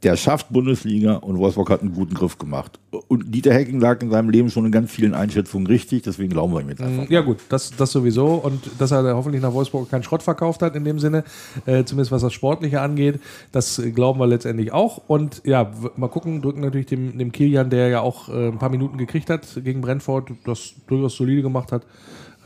der 0.02 0.16
schafft 0.16 0.48
Bundesliga 0.50 1.16
und 1.16 1.38
Wolfsburg 1.38 1.68
hat 1.68 1.82
einen 1.82 1.92
guten 1.92 2.14
Griff 2.14 2.38
gemacht. 2.38 2.78
Und 3.08 3.34
Dieter 3.34 3.52
Hecking 3.52 3.80
lag 3.80 4.00
in 4.00 4.10
seinem 4.10 4.30
Leben 4.30 4.50
schon 4.50 4.64
in 4.64 4.72
ganz 4.72 4.90
vielen 4.90 5.14
Einschätzungen 5.14 5.66
richtig, 5.66 6.02
deswegen 6.02 6.30
glauben 6.30 6.54
wir 6.54 6.60
ihm 6.60 6.70
jetzt 6.70 6.80
einfach. 6.80 7.10
Ja, 7.10 7.20
gut, 7.20 7.38
das, 7.50 7.76
das 7.76 7.92
sowieso. 7.92 8.34
Und 8.36 8.62
dass 8.78 8.92
er 8.92 9.14
hoffentlich 9.14 9.42
nach 9.42 9.52
Wolfsburg 9.52 9.90
keinen 9.90 10.02
Schrott 10.02 10.22
verkauft 10.22 10.62
hat 10.62 10.74
in 10.74 10.84
dem 10.84 10.98
Sinne, 10.98 11.24
äh, 11.66 11.84
zumindest 11.84 12.12
was 12.12 12.22
das 12.22 12.32
Sportliche 12.32 12.80
angeht, 12.80 13.20
das 13.52 13.80
glauben 13.94 14.18
wir 14.18 14.26
letztendlich 14.26 14.72
auch. 14.72 15.02
Und 15.06 15.42
ja, 15.44 15.70
mal 15.96 16.08
gucken, 16.08 16.40
drücken 16.40 16.62
natürlich 16.62 16.86
dem, 16.86 17.18
dem 17.18 17.30
Kilian, 17.30 17.68
der 17.68 17.88
ja 17.88 18.00
auch 18.00 18.30
äh, 18.30 18.48
ein 18.48 18.58
paar 18.58 18.70
Minuten 18.70 18.96
gekriegt 18.96 19.28
hat 19.28 19.46
gegen 19.62 19.82
Brentford, 19.82 20.30
das 20.46 20.74
durchaus 20.86 21.16
solide 21.16 21.42
gemacht 21.42 21.72
hat, 21.72 21.82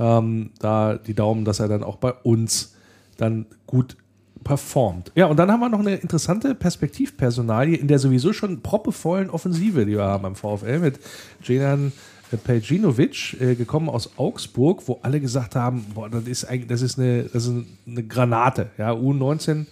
ähm, 0.01 0.51
da 0.59 0.97
die 0.97 1.15
Daumen, 1.15 1.45
dass 1.45 1.61
er 1.61 1.69
dann 1.69 1.85
auch 1.85 1.97
bei 1.97 2.13
uns 2.25 2.75
dann 3.17 3.47
gut 3.69 3.97
performt. 4.45 5.11
Ja, 5.15 5.27
und 5.27 5.39
dann 5.39 5.51
haben 5.51 5.61
wir 5.61 5.69
noch 5.69 5.81
eine 5.81 5.97
interessante 5.97 6.55
Perspektivpersonalie 6.55 7.77
in 7.77 7.89
der 7.89 7.99
sowieso 7.99 8.33
schon 8.33 8.61
proppevollen 8.61 9.31
Offensive, 9.31 9.87
die 9.87 9.93
wir 9.93 10.05
haben 10.05 10.23
beim 10.23 10.37
VfL 10.37 10.79
mit 10.79 11.01
Jenan 11.43 11.93
Pejinovic, 12.37 13.41
äh, 13.41 13.55
gekommen 13.55 13.89
aus 13.89 14.19
Augsburg, 14.19 14.83
wo 14.87 14.99
alle 15.03 15.21
gesagt 15.21 15.57
haben, 15.57 15.85
boah, 15.95 16.09
das 16.09 16.27
ist 16.27 16.45
eigentlich, 16.45 16.69
das 16.69 16.83
ist 16.83 16.99
eine, 16.99 17.25
das 17.25 17.47
ist 17.47 17.65
eine 17.87 18.03
Granate, 18.03 18.71
ja, 18.79 18.93
U19 18.93 19.67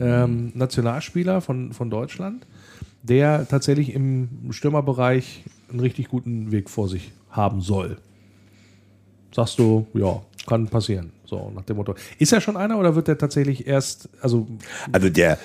ähm, 0.00 0.52
Nationalspieler 0.54 1.40
von, 1.40 1.72
von 1.72 1.90
Deutschland, 1.90 2.46
der 3.02 3.48
tatsächlich 3.48 3.94
im 3.94 4.28
Stürmerbereich 4.50 5.44
einen 5.70 5.80
richtig 5.80 6.08
guten 6.08 6.50
Weg 6.52 6.70
vor 6.70 6.88
sich 6.88 7.12
haben 7.30 7.60
soll. 7.60 7.98
Sagst 9.34 9.58
du, 9.58 9.86
ja, 9.94 10.22
kann 10.46 10.68
passieren. 10.68 11.12
So, 11.28 11.52
nach 11.54 11.62
dem 11.62 11.76
Motto. 11.76 11.94
Ist 12.18 12.32
er 12.32 12.40
schon 12.40 12.56
einer 12.56 12.78
oder 12.78 12.94
wird 12.94 13.06
er 13.08 13.18
tatsächlich 13.18 13.66
erst, 13.66 14.08
also. 14.22 14.46
Also 14.92 15.10
der, 15.10 15.38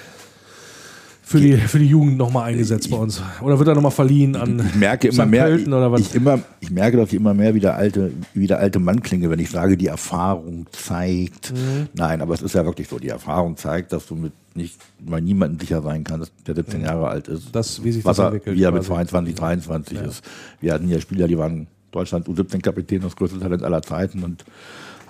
für 1.25 1.39
die, 1.39 1.57
für 1.57 1.79
die 1.79 1.87
Jugend 1.87 2.17
nochmal 2.17 2.51
eingesetzt 2.51 2.89
bei 2.89 2.95
uns? 2.95 3.21
Oder 3.41 3.57
wird 3.59 3.67
er 3.67 3.75
nochmal 3.75 3.91
verliehen 3.91 4.35
an 4.37 4.59
ich 4.65 4.75
merke 4.75 5.07
immer 5.09 5.23
St. 5.23 5.31
mehr, 5.31 5.45
Pölten 5.45 5.73
oder 5.73 5.91
was? 5.91 6.01
Ich, 6.01 6.15
immer, 6.15 6.39
ich 6.61 6.69
merke, 6.69 6.95
dass 6.95 7.09
ich 7.09 7.15
immer 7.15 7.33
mehr 7.33 7.53
wie 7.53 7.59
der 7.59 7.75
alte, 7.75 8.11
wie 8.33 8.47
der 8.47 8.59
alte 8.59 8.79
Mann 8.79 9.01
klinge, 9.01 9.29
wenn 9.29 9.39
ich 9.39 9.49
sage, 9.49 9.75
die 9.75 9.87
Erfahrung 9.87 10.67
zeigt. 10.71 11.51
Mhm. 11.51 11.87
Nein, 11.95 12.21
aber 12.21 12.33
es 12.33 12.41
ist 12.41 12.55
ja 12.55 12.63
wirklich 12.65 12.87
so. 12.87 12.99
Die 12.99 13.09
Erfahrung 13.09 13.57
zeigt, 13.57 13.91
dass 13.91 14.05
du 14.05 14.15
mit 14.15 14.31
nicht 14.55 14.79
mal 15.03 15.21
niemandem 15.21 15.59
sicher 15.59 15.81
sein 15.81 16.03
kannst, 16.03 16.31
der 16.47 16.55
17 16.55 16.81
Jahre 16.81 17.07
alt 17.07 17.27
ist. 17.27 17.47
Mhm. 17.47 17.51
Das, 17.51 17.83
wie 17.83 17.91
sich 17.91 18.05
was 18.05 18.17
das 18.17 18.23
er, 18.23 18.27
entwickelt. 18.27 18.57
Wie 18.57 18.63
er 18.63 18.71
mit 18.71 18.81
quasi. 18.81 19.07
22, 19.07 19.35
23 19.35 20.01
ist. 20.01 20.23
Wir 20.61 20.73
hatten 20.73 20.87
ja 20.87 21.01
Spieler, 21.01 21.27
die 21.27 21.37
waren 21.37 21.67
Deutschland 21.91 22.27
U17-Kapitän, 22.27 23.01
das 23.01 23.15
größte 23.15 23.39
Talent 23.39 23.63
aller 23.63 23.81
Zeiten 23.81 24.23
und 24.23 24.45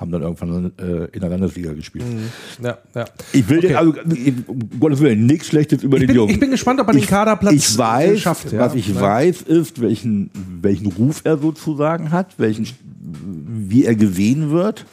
haben 0.03 0.11
dann 0.11 0.21
irgendwann 0.21 0.71
äh, 0.77 1.05
in 1.13 1.19
der 1.21 1.29
Landesliga 1.29 1.73
gespielt. 1.73 2.05
Ja, 2.61 2.77
ja. 2.93 3.05
Ich 3.31 3.47
will 3.49 3.57
Okay. 3.59 3.67
den, 3.69 3.75
also, 3.77 3.93
ich, 4.13 4.33
um 4.47 4.59
Gottes 4.79 4.99
Willen, 4.99 5.25
nichts 5.25 5.47
Schlechtes 5.47 5.81
über 5.81 5.97
Ich 5.97 6.01
den 6.01 6.07
bin, 6.07 6.15
Jungen. 6.17 6.29
ich 6.31 6.39
bin 6.39 6.51
gespannt, 6.51 6.79
ob 6.81 6.87
er 6.87 6.93
den 6.93 7.05
Kaderplatz 7.05 7.53
ich 7.53 7.77
weiß, 7.77 8.11
äh, 8.11 8.17
schafft. 8.17 8.51
ja. 8.51 8.59
was 8.59 8.75
ich 8.75 8.89
Ja. 8.89 8.99
weiß, 9.01 9.41
ist, 9.43 9.81
welchen, 9.81 10.29
welchen 10.61 10.87
Ruf 10.91 11.21
er 11.23 11.37
sozusagen 11.37 12.11
hat, 12.11 12.35
welchen, 12.37 12.67
wie 12.99 13.85
er 13.85 13.95
gesehen 13.95 14.51
wird 14.51 14.85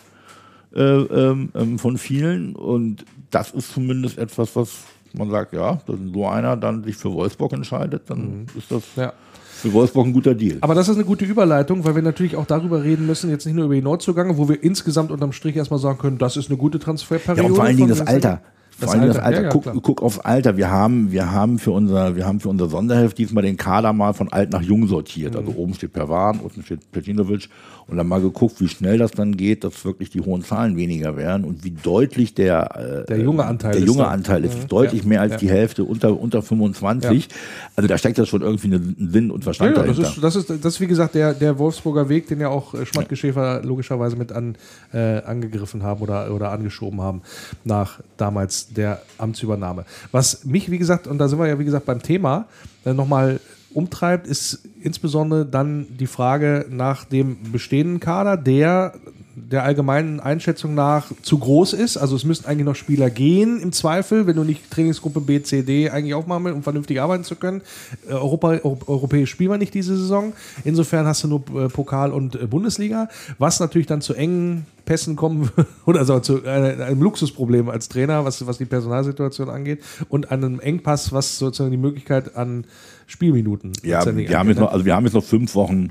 äh, 0.74 0.80
ähm, 0.82 1.50
ähm, 1.54 1.78
von 1.78 1.98
vielen. 1.98 2.54
Und 2.54 3.04
das 3.30 3.50
ist 3.50 3.72
zumindest 3.72 4.16
etwas, 4.18 4.54
was 4.56 4.78
man 5.12 5.28
sagt, 5.30 5.52
ja, 5.54 5.80
wenn 5.88 6.12
so 6.12 6.26
einer 6.28 6.56
dann 6.56 6.84
sich 6.84 6.96
für 6.96 7.12
Wolfsburg 7.12 7.52
entscheidet, 7.52 8.02
dann 8.08 8.46
ist 8.56 8.70
das 8.70 8.82
Mhm. 8.96 9.02
Ja. 9.02 9.12
Für 9.60 9.72
Wolfsburg 9.72 10.06
ein 10.06 10.12
guter 10.12 10.34
Deal. 10.34 10.58
Aber 10.60 10.74
das 10.74 10.88
ist 10.88 10.96
eine 10.96 11.04
gute 11.04 11.24
Überleitung, 11.24 11.84
weil 11.84 11.94
wir 11.94 12.02
natürlich 12.02 12.36
auch 12.36 12.46
darüber 12.46 12.82
reden 12.82 13.06
müssen, 13.06 13.30
jetzt 13.30 13.46
nicht 13.46 13.54
nur 13.54 13.66
über 13.66 13.74
die 13.74 13.82
Neuzugänge, 13.82 14.36
wo 14.38 14.48
wir 14.48 14.62
insgesamt 14.62 15.10
unterm 15.10 15.32
Strich 15.32 15.56
erstmal 15.56 15.80
sagen 15.80 15.98
können, 15.98 16.18
das 16.18 16.36
ist 16.36 16.48
eine 16.48 16.58
gute 16.58 16.78
Transferperiode. 16.78 17.42
Ja, 17.42 17.48
und 17.48 17.54
vor 17.56 17.64
allen 17.64 17.76
Dingen 17.76 17.88
das. 17.88 18.06
Alter. 18.06 18.40
Vor 18.78 18.92
allem 18.94 19.08
das 19.08 19.18
Alter, 19.18 19.42
ja, 19.42 19.44
ja, 19.44 19.50
guck, 19.50 19.82
guck 19.82 20.02
aufs 20.02 20.18
Alter. 20.18 20.56
Wir 20.56 20.70
haben, 20.70 21.12
wir 21.12 21.30
haben 21.30 21.58
für 21.58 21.70
unser, 21.70 22.16
wir 22.16 22.26
haben 22.26 22.40
für 22.40 22.48
unser 22.48 22.68
Sonderheft 22.68 23.18
diesmal 23.18 23.42
den 23.42 23.56
Kader 23.56 23.92
mal 23.92 24.14
von 24.14 24.32
alt 24.32 24.52
nach 24.52 24.62
jung 24.62 24.86
sortiert. 24.86 25.34
Mhm. 25.34 25.38
Also 25.40 25.52
oben 25.58 25.74
steht 25.74 25.92
Perwan, 25.92 26.40
unten 26.40 26.62
steht 26.62 26.90
Petinovic 26.90 27.48
und 27.90 27.96
dann 27.96 28.06
mal 28.06 28.20
geguckt, 28.20 28.60
wie 28.60 28.68
schnell 28.68 28.98
das 28.98 29.10
dann 29.10 29.36
geht, 29.36 29.64
dass 29.64 29.84
wirklich 29.84 30.10
die 30.10 30.20
hohen 30.20 30.44
Zahlen 30.44 30.76
weniger 30.76 31.16
werden 31.16 31.44
und 31.44 31.64
wie 31.64 31.72
deutlich 31.72 32.34
der, 32.34 33.02
äh, 33.02 33.06
Der 33.06 33.18
junge 33.20 33.44
Anteil 33.44 33.72
der 33.72 33.80
ist 33.80 33.86
junge 33.86 34.04
da. 34.04 34.08
Anteil 34.10 34.44
ist. 34.44 34.56
Mhm. 34.64 34.68
Deutlich 34.68 35.02
Ja, 35.02 35.08
mehr 35.08 35.20
als 35.22 35.32
ja. 35.32 35.38
die 35.38 35.50
Hälfte 35.50 35.84
unter, 35.84 36.18
unter 36.18 36.42
25. 36.42 37.28
Also 37.76 37.88
da 37.88 37.98
steckt 37.98 38.18
das 38.18 38.28
schon 38.28 38.42
irgendwie 38.42 38.68
einen 38.68 39.10
Sinn 39.12 39.30
und 39.30 39.40
Ja, 39.40 39.44
Verstand 39.44 39.76
ja, 39.76 39.82
das, 39.82 39.96
dahinter. 39.96 40.10
ist, 40.16 40.22
das, 40.22 40.36
ist, 40.36 40.64
das 40.64 40.74
ist 40.74 40.80
wie 40.80 40.86
gesagt 40.86 41.14
der, 41.14 41.34
der 41.34 41.58
Wolfsburger 41.58 42.08
Weg, 42.08 42.28
den 42.28 42.40
ja 42.40 42.48
auch 42.48 42.74
äh, 42.74 42.86
Schmatke 42.86 43.16
Schäfer 43.16 43.62
logischerweise 43.64 44.16
mit 44.16 44.30
an, 44.32 44.56
äh, 44.92 45.22
angegriffen 45.22 45.82
haben 45.82 46.00
oder, 46.02 46.32
oder 46.32 46.52
angeschoben 46.52 47.00
haben 47.00 47.22
nach 47.64 48.00
damals 48.16 48.72
der 48.72 49.02
Amtsübernahme. 49.18 49.84
Was 50.12 50.44
mich, 50.44 50.70
wie 50.70 50.78
gesagt, 50.78 51.06
und 51.06 51.18
da 51.18 51.28
sind 51.28 51.38
wir 51.38 51.46
ja 51.48 51.58
wie 51.58 51.64
gesagt 51.64 51.86
beim 51.86 52.02
Thema, 52.02 52.46
äh, 52.84 52.92
nochmal 52.92 53.40
umtreibt, 53.74 54.26
ist 54.26 54.66
insbesondere 54.80 55.46
dann 55.46 55.96
die 55.98 56.06
Frage 56.06 56.66
nach 56.70 57.04
dem 57.04 57.52
bestehenden 57.52 58.00
Kader, 58.00 58.36
der 58.36 58.94
der 59.40 59.64
allgemeinen 59.64 60.20
Einschätzung 60.20 60.74
nach 60.74 61.10
zu 61.22 61.38
groß 61.38 61.72
ist. 61.72 61.96
Also 61.96 62.16
es 62.16 62.24
müssten 62.24 62.46
eigentlich 62.46 62.66
noch 62.66 62.74
Spieler 62.74 63.10
gehen 63.10 63.60
im 63.60 63.72
Zweifel, 63.72 64.26
wenn 64.26 64.36
du 64.36 64.44
nicht 64.44 64.70
Trainingsgruppe 64.70 65.20
B, 65.20 65.42
C, 65.42 65.62
D 65.62 65.90
eigentlich 65.90 66.14
aufmachen 66.14 66.44
willst, 66.44 66.56
um 66.56 66.62
vernünftig 66.62 67.00
arbeiten 67.00 67.24
zu 67.24 67.36
können. 67.36 67.62
Äh, 68.08 68.12
Europa, 68.12 68.48
Euro, 68.48 68.78
europäisch 68.86 69.30
spielen 69.30 69.50
wir 69.50 69.58
nicht 69.58 69.74
diese 69.74 69.96
Saison. 69.96 70.32
Insofern 70.64 71.06
hast 71.06 71.24
du 71.24 71.28
nur 71.28 71.42
äh, 71.54 71.68
Pokal 71.68 72.12
und 72.12 72.34
äh, 72.34 72.46
Bundesliga, 72.46 73.08
was 73.38 73.60
natürlich 73.60 73.86
dann 73.86 74.00
zu 74.00 74.14
engen 74.14 74.66
Pässen 74.84 75.16
kommen 75.16 75.50
oder 75.86 76.00
also 76.00 76.18
zu 76.20 76.44
einem 76.44 77.02
Luxusproblem 77.02 77.68
als 77.68 77.88
Trainer, 77.88 78.24
was, 78.24 78.46
was 78.46 78.58
die 78.58 78.64
Personalsituation 78.64 79.48
angeht 79.48 79.82
und 80.08 80.30
einem 80.30 80.60
Engpass, 80.60 81.12
was 81.12 81.38
sozusagen 81.38 81.70
die 81.70 81.76
Möglichkeit 81.76 82.36
an 82.36 82.64
Spielminuten 83.06 83.72
Ja, 83.82 84.04
wir 84.04 84.38
haben, 84.38 84.48
jetzt 84.48 84.58
noch, 84.58 84.72
also 84.72 84.84
wir 84.84 84.94
haben 84.94 85.04
jetzt 85.04 85.14
noch 85.14 85.24
fünf 85.24 85.54
Wochen 85.54 85.90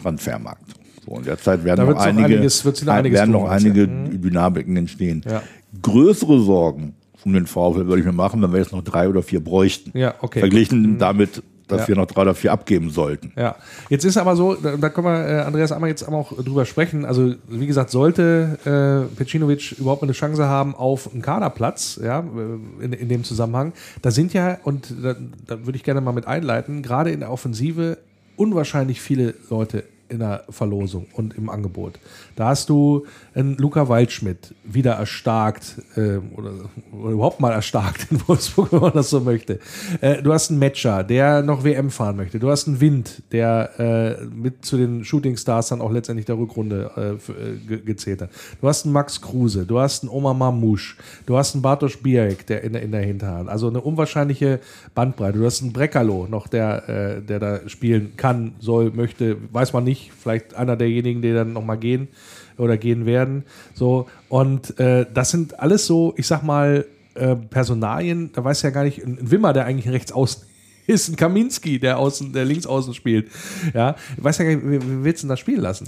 Transfermarkt. 0.00 0.79
So, 1.06 1.16
in 1.16 1.24
der 1.24 1.38
Zeit 1.38 1.64
werden 1.64 1.86
Da 1.86 1.92
noch 1.92 1.98
einige, 2.00 2.26
einiges- 2.36 2.64
noch 2.64 2.92
einiges 2.94 3.18
werden 3.18 3.32
noch 3.32 3.48
einige 3.48 3.86
Dynamiken 3.86 4.76
entstehen. 4.76 5.22
Ja. 5.28 5.42
Größere 5.82 6.40
Sorgen 6.40 6.94
um 7.24 7.32
den 7.34 7.46
VfL 7.46 7.86
würde 7.86 7.98
ich 8.00 8.06
mir 8.06 8.12
machen, 8.12 8.40
wenn 8.42 8.50
wir 8.52 8.58
jetzt 8.60 8.72
noch 8.72 8.82
drei 8.82 9.08
oder 9.08 9.22
vier 9.22 9.44
bräuchten. 9.44 9.96
Ja, 9.96 10.14
okay. 10.20 10.38
Mhm. 10.38 10.40
Verglichen 10.40 10.98
damit, 10.98 11.42
dass 11.68 11.82
Ja. 11.82 11.88
wir 11.88 11.96
noch 11.96 12.06
drei 12.06 12.22
oder 12.22 12.34
vier 12.34 12.50
abgeben 12.50 12.88
sollten. 12.90 13.32
Ja, 13.36 13.56
jetzt 13.90 14.04
ist 14.04 14.16
aber 14.16 14.34
so, 14.36 14.54
da, 14.54 14.76
da 14.76 14.88
können 14.88 15.06
wir, 15.06 15.28
äh, 15.28 15.40
Andreas, 15.42 15.70
einmal 15.70 15.90
jetzt 15.90 16.02
auch 16.08 16.32
drüber 16.42 16.64
sprechen. 16.64 17.04
Also, 17.04 17.34
wie 17.48 17.66
gesagt, 17.66 17.90
sollte 17.90 18.58
äh, 19.12 19.14
Pecinovic 19.16 19.72
überhaupt 19.78 20.02
eine 20.02 20.12
Chance 20.12 20.46
haben 20.46 20.74
auf 20.74 21.12
einen 21.12 21.20
Kaderplatz, 21.22 22.00
ja, 22.02 22.20
äh, 22.20 22.84
in, 22.84 22.92
in 22.94 23.08
dem 23.08 23.22
Zusammenhang, 23.22 23.72
da 24.02 24.10
sind 24.10 24.32
ja, 24.32 24.58
und 24.64 24.92
da, 25.02 25.14
da 25.46 25.66
würde 25.66 25.76
ich 25.76 25.84
gerne 25.84 26.00
mal 26.00 26.12
mit 26.12 26.26
einleiten, 26.26 26.82
gerade 26.82 27.10
in 27.10 27.20
der 27.20 27.30
Offensive 27.30 27.98
unwahrscheinlich 28.36 29.00
viele 29.02 29.34
Leute 29.50 29.84
in 30.10 30.18
der 30.20 30.44
Verlosung 30.50 31.06
und 31.14 31.36
im 31.36 31.48
Angebot. 31.48 31.98
Da 32.36 32.48
hast 32.48 32.68
du 32.68 33.06
einen 33.34 33.56
Luca 33.56 33.88
Waldschmidt 33.88 34.54
wieder 34.64 34.92
erstarkt 34.92 35.76
äh, 35.96 36.16
oder, 36.36 36.52
oder 36.92 37.10
überhaupt 37.12 37.40
mal 37.40 37.52
erstarkt 37.52 38.06
in 38.10 38.20
Wolfsburg, 38.26 38.72
wenn 38.72 38.80
man 38.80 38.92
das 38.92 39.10
so 39.10 39.20
möchte. 39.20 39.58
Äh, 40.00 40.22
du 40.22 40.32
hast 40.32 40.50
einen 40.50 40.58
Matcher, 40.58 41.04
der 41.04 41.42
noch 41.42 41.64
WM 41.64 41.90
fahren 41.90 42.16
möchte. 42.16 42.38
Du 42.38 42.50
hast 42.50 42.66
einen 42.66 42.80
Wind, 42.80 43.22
der 43.32 44.18
äh, 44.20 44.24
mit 44.26 44.64
zu 44.64 44.76
den 44.76 45.04
Shooting 45.04 45.36
Stars 45.36 45.68
dann 45.68 45.80
auch 45.80 45.92
letztendlich 45.92 46.26
der 46.26 46.38
Rückrunde 46.38 46.90
äh, 46.96 47.32
äh, 47.32 47.56
ge 47.68 47.80
gezählt 47.80 48.22
hat. 48.22 48.30
Du 48.60 48.68
hast 48.68 48.84
einen 48.84 48.92
Max 48.92 49.20
Kruse, 49.20 49.66
du 49.66 49.78
hast 49.78 50.02
einen 50.02 50.10
Omar 50.10 50.34
Mamouche, 50.34 50.96
du 51.26 51.36
hast 51.36 51.54
einen 51.54 51.62
Bartosz 51.62 51.96
Bijek, 51.98 52.46
der 52.46 52.62
in, 52.64 52.72
der- 52.72 52.82
in 52.82 52.92
der 52.92 53.02
Hinterhand. 53.02 53.48
Also 53.48 53.68
eine 53.68 53.80
unwahrscheinliche 53.80 54.60
Bandbreite. 54.94 55.38
Du 55.38 55.44
hast 55.44 55.62
einen 55.62 55.72
Breckerlo 55.72 56.26
noch, 56.28 56.48
der, 56.48 56.88
äh, 56.88 57.22
der 57.22 57.38
da 57.38 57.68
spielen 57.68 58.12
kann, 58.16 58.54
soll, 58.60 58.90
möchte, 58.90 59.36
weiß 59.52 59.72
man 59.72 59.84
nicht. 59.84 59.99
Vielleicht 60.12 60.54
einer 60.54 60.76
derjenigen, 60.76 61.22
die 61.22 61.32
dann 61.32 61.52
nochmal 61.52 61.78
gehen 61.78 62.08
oder 62.56 62.76
gehen 62.76 63.06
werden. 63.06 63.44
So, 63.74 64.06
und 64.28 64.78
äh, 64.78 65.06
das 65.12 65.30
sind 65.30 65.58
alles 65.60 65.86
so, 65.86 66.14
ich 66.16 66.26
sag 66.26 66.42
mal, 66.42 66.86
äh, 67.14 67.36
Personalien, 67.36 68.30
da 68.32 68.44
weiß 68.44 68.62
ja 68.62 68.70
gar 68.70 68.84
nicht, 68.84 69.04
ein 69.04 69.18
Wimmer, 69.20 69.52
der 69.52 69.66
eigentlich 69.66 69.92
rechts 69.92 70.12
außen 70.12 70.49
ist, 70.90 71.08
ein 71.08 71.16
Kaminski, 71.16 71.78
der 71.78 71.98
außen, 71.98 72.32
der 72.32 72.44
links 72.44 72.66
außen 72.66 72.94
spielt. 72.94 73.28
Ja, 73.74 73.94
ich 74.16 74.22
weiß 74.24 74.38
ja 74.38 74.44
gar 74.44 74.56
nicht, 74.56 74.64
wie, 74.64 75.04
willst 75.04 75.22
du 75.22 75.26
denn 75.26 75.30
das 75.30 75.40
spielen 75.40 75.60
lassen? 75.60 75.86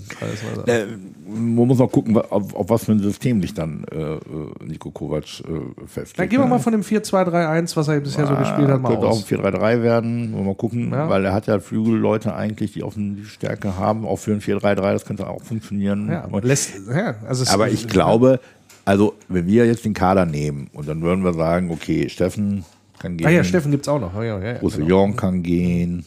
Äh, 0.66 0.84
man 1.26 1.66
muss 1.66 1.78
noch 1.78 1.90
gucken, 1.90 2.16
auf, 2.16 2.54
auf 2.54 2.68
was 2.70 2.84
für 2.84 2.92
ein 2.92 3.00
System 3.00 3.40
sich 3.42 3.54
dann 3.54 3.84
äh, 3.90 4.14
äh, 4.14 4.18
Nico 4.64 4.90
Kovac 4.90 5.24
äh, 5.24 5.86
festlegt. 5.86 6.18
Dann 6.18 6.28
gehen 6.28 6.38
wir 6.38 6.44
ne? 6.44 6.50
mal 6.50 6.58
von 6.58 6.72
dem 6.72 6.82
4-2-3-1, 6.82 7.76
was 7.76 7.88
er 7.88 8.00
bisher 8.00 8.26
so 8.26 8.36
gespielt 8.36 8.68
hat, 8.68 8.80
mal 8.80 8.90
Könnte 8.90 9.06
auch 9.06 9.10
aus. 9.10 9.30
ein 9.32 9.38
4-3-3 9.38 9.82
werden, 9.82 10.32
wollen 10.32 10.44
wir 10.44 10.48
mal 10.48 10.54
gucken, 10.54 10.90
Ja. 10.92 11.08
weil 11.08 11.24
er 11.24 11.32
hat 11.32 11.46
ja 11.46 11.58
Flügelleute 11.60 12.34
eigentlich, 12.34 12.72
die 12.72 12.82
Offensivstärke 12.82 13.76
haben, 13.76 14.06
auch 14.06 14.18
für 14.18 14.32
ein 14.32 14.40
4-3-3, 14.40 14.92
das 14.92 15.04
könnte 15.04 15.26
auch 15.28 15.42
funktionieren. 15.42 16.08
Ja, 16.10 16.26
lässt, 16.42 16.74
ja, 16.88 17.16
also 17.26 17.50
aber 17.52 17.68
ich 17.68 17.88
glaube, 17.88 18.40
also 18.84 19.14
wenn 19.28 19.46
wir 19.46 19.66
jetzt 19.66 19.84
den 19.84 19.94
Kader 19.94 20.26
nehmen 20.26 20.68
und 20.72 20.88
dann 20.88 21.02
würden 21.02 21.24
wir 21.24 21.34
sagen, 21.34 21.70
okay, 21.70 22.08
Steffen 22.08 22.64
kann 23.02 23.16
gehen, 23.16 23.26
Ah 23.26 23.30
ja, 23.30 23.44
Steffen 23.44 23.70
gibt 23.70 23.84
es 23.84 23.88
auch 23.88 24.00
noch. 24.00 24.14
Ja, 24.14 24.22
ja, 24.24 24.40
ja, 24.40 24.58
Roussillon 24.60 25.16
kann 25.16 25.42
gehen, 25.42 26.04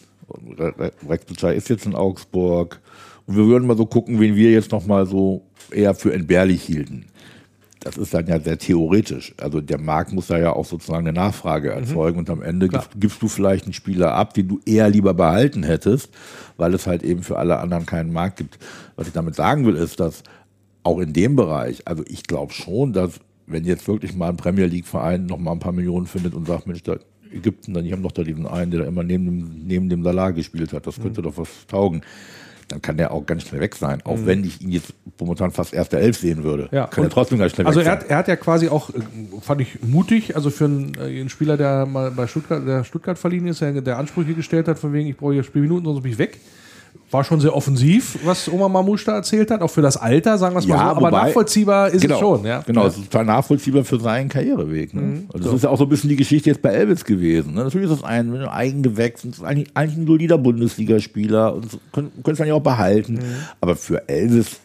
Re- 0.57 0.73
Re- 0.77 0.91
Rex 1.07 1.25
Butcher 1.25 1.53
ist 1.53 1.69
jetzt 1.69 1.85
in 1.85 1.93
Augsburg 1.95 2.79
und 3.27 3.35
wir 3.35 3.45
würden 3.45 3.67
mal 3.67 3.77
so 3.77 3.85
gucken, 3.85 4.19
wen 4.19 4.35
wir 4.35 4.51
jetzt 4.51 4.71
noch 4.71 4.85
mal 4.87 5.05
so 5.05 5.43
eher 5.71 5.93
für 5.93 6.13
entbehrlich 6.13 6.63
hielten. 6.63 7.05
Das 7.81 7.97
ist 7.97 8.15
dann 8.15 8.25
ja 8.25 8.39
sehr 8.39 8.57
theoretisch. 8.57 9.35
Also 9.39 9.61
der 9.61 9.77
Markt 9.79 10.11
muss 10.11 10.25
da 10.25 10.39
ja 10.39 10.53
auch 10.53 10.65
sozusagen 10.65 11.07
eine 11.07 11.13
Nachfrage 11.13 11.69
erzeugen 11.69 12.17
und 12.17 12.29
am 12.31 12.41
Ende 12.41 12.67
Klar. 12.67 12.85
gibst 12.99 13.21
du 13.21 13.27
vielleicht 13.27 13.65
einen 13.65 13.73
Spieler 13.73 14.15
ab, 14.15 14.33
den 14.33 14.47
du 14.47 14.59
eher 14.65 14.89
lieber 14.89 15.13
behalten 15.13 15.61
hättest, 15.61 16.09
weil 16.57 16.73
es 16.73 16.87
halt 16.87 17.03
eben 17.03 17.21
für 17.21 17.37
alle 17.37 17.59
anderen 17.59 17.85
keinen 17.85 18.11
Markt 18.11 18.37
gibt. 18.37 18.57
Was 18.95 19.05
ich 19.05 19.13
damit 19.13 19.35
sagen 19.35 19.67
will, 19.67 19.75
ist, 19.75 19.99
dass 19.99 20.23
auch 20.81 20.97
in 20.99 21.13
dem 21.13 21.35
Bereich, 21.35 21.87
also 21.87 22.03
ich 22.07 22.23
glaube 22.23 22.53
schon, 22.53 22.91
dass 22.91 23.19
wenn 23.47 23.63
jetzt 23.65 23.87
wirklich 23.87 24.15
mal 24.15 24.29
ein 24.29 24.37
Premier 24.37 24.65
League 24.65 24.87
Verein 24.87 25.25
noch 25.25 25.37
mal 25.37 25.51
ein 25.51 25.59
paar 25.59 25.71
Millionen 25.71 26.07
findet 26.07 26.33
und 26.33 26.47
sagt, 26.47 26.67
Mensch, 26.67 26.83
da 26.83 26.97
Ägypten, 27.31 27.73
dann 27.73 27.83
die 27.83 27.91
haben 27.91 28.03
doch 28.03 28.11
da 28.11 28.23
diesen 28.23 28.47
einen, 28.47 28.71
der 28.71 28.81
da 28.81 28.85
immer 28.87 29.03
neben 29.03 29.25
dem, 29.25 29.67
neben 29.67 29.89
dem 29.89 30.03
Salah 30.03 30.31
gespielt 30.31 30.71
hat, 30.73 30.87
das 30.87 31.01
könnte 31.01 31.21
doch 31.21 31.37
was 31.37 31.49
taugen. 31.67 32.01
dann 32.67 32.81
kann 32.81 32.97
der 32.97 33.11
auch 33.11 33.25
ganz 33.27 33.43
schnell 33.47 33.61
weg 33.61 33.75
sein. 33.75 34.01
Auch 34.05 34.17
wenn 34.25 34.43
ich 34.43 34.59
ihn 34.61 34.71
jetzt 34.71 34.91
momentan 35.19 35.51
fast 35.51 35.71
erste 35.73 35.99
Elf 35.99 36.17
sehen 36.17 36.43
würde, 36.43 36.63
Mhm. 36.63 36.69
Ja, 36.77 36.87
kann 36.87 37.03
er 37.03 37.09
trotzdem 37.11 37.37
ganz 37.37 37.51
schnell 37.53 37.67
Also 37.67 37.79
weg 37.79 37.85
er 37.87 37.91
sein. 37.91 37.99
hat, 38.01 38.09
er 38.09 38.17
hat 38.17 38.27
ja 38.27 38.35
quasi 38.37 38.69
auch, 38.69 38.89
äh, 38.89 38.93
fand 39.41 39.61
ich 39.61 39.83
mutig, 39.83 40.35
also 40.35 40.49
für 40.49 40.65
einen, 40.65 40.93
äh, 40.95 41.19
einen 41.19 41.29
Spieler, 41.29 41.57
der 41.57 41.85
mal 41.85 42.09
bei 42.09 42.25
Stuttgart, 42.25 42.65
der 42.67 42.83
Stuttgart 42.83 43.19
verliehen 43.19 43.45
ist, 43.47 43.61
der, 43.61 43.73
der 43.81 43.97
Ansprüche 43.99 44.33
gestellt 44.33 44.67
hat, 44.67 44.79
von 44.79 44.93
wegen, 44.93 45.07
ich 45.09 45.17
brauche 45.17 45.33
hier 45.33 45.43
Spielminuten, 45.43 45.85
sonst 45.85 46.01
bin 46.01 46.11
ich 46.13 46.17
weg. 46.17 46.39
War 47.11 47.23
schon 47.23 47.39
sehr 47.39 47.55
offensiv, 47.55 48.17
was 48.25 48.49
Oma 48.49 48.67
Mamouche 48.67 49.05
da 49.05 49.15
erzählt 49.15 49.51
hat, 49.51 49.61
auch 49.61 49.69
für 49.69 49.81
das 49.81 49.95
Alter, 49.97 50.37
sagen 50.37 50.55
wir 50.55 50.59
es 50.59 50.67
mal 50.67 50.77
so. 50.77 50.83
Aber 50.83 51.01
wobei- 51.01 51.11
nachvollziehbar 51.27 51.89
ist 51.89 52.01
genau, 52.01 52.15
es 52.15 52.19
schon, 52.19 52.45
ja. 52.45 52.61
Genau, 52.65 52.85
es 52.87 52.97
ist 52.97 53.05
total 53.11 53.25
nachvollziehbar 53.25 53.83
für 53.83 53.99
seinen 53.99 54.29
Karriereweg. 54.29 54.93
Ne? 54.93 55.01
Mhm. 55.01 55.29
Also 55.33 55.45
das 55.45 55.55
ist 55.57 55.63
ja 55.63 55.69
auch 55.69 55.77
so 55.77 55.83
ein 55.85 55.89
bisschen 55.89 56.09
die 56.09 56.15
Geschichte 56.15 56.49
jetzt 56.49 56.61
bei 56.61 56.69
Elvis 56.69 57.05
gewesen. 57.05 57.53
Ne? 57.53 57.63
Natürlich 57.63 57.89
ist 57.89 58.01
das 58.01 58.03
ein 58.03 58.33
ein 58.35 58.47
Eigengewächs, 58.47 59.23
ist 59.23 59.43
eigentlich, 59.43 59.69
eigentlich 59.75 59.97
ein 59.97 60.07
solider 60.07 60.37
Bundesligaspieler 60.37 61.55
und 61.55 61.79
können 61.93 62.11
es 62.25 62.37
dann 62.37 62.47
ja 62.47 62.53
auch 62.53 62.61
behalten. 62.61 63.13
Mhm. 63.13 63.19
Aber 63.61 63.75
für 63.75 64.07
Elvis 64.09 64.59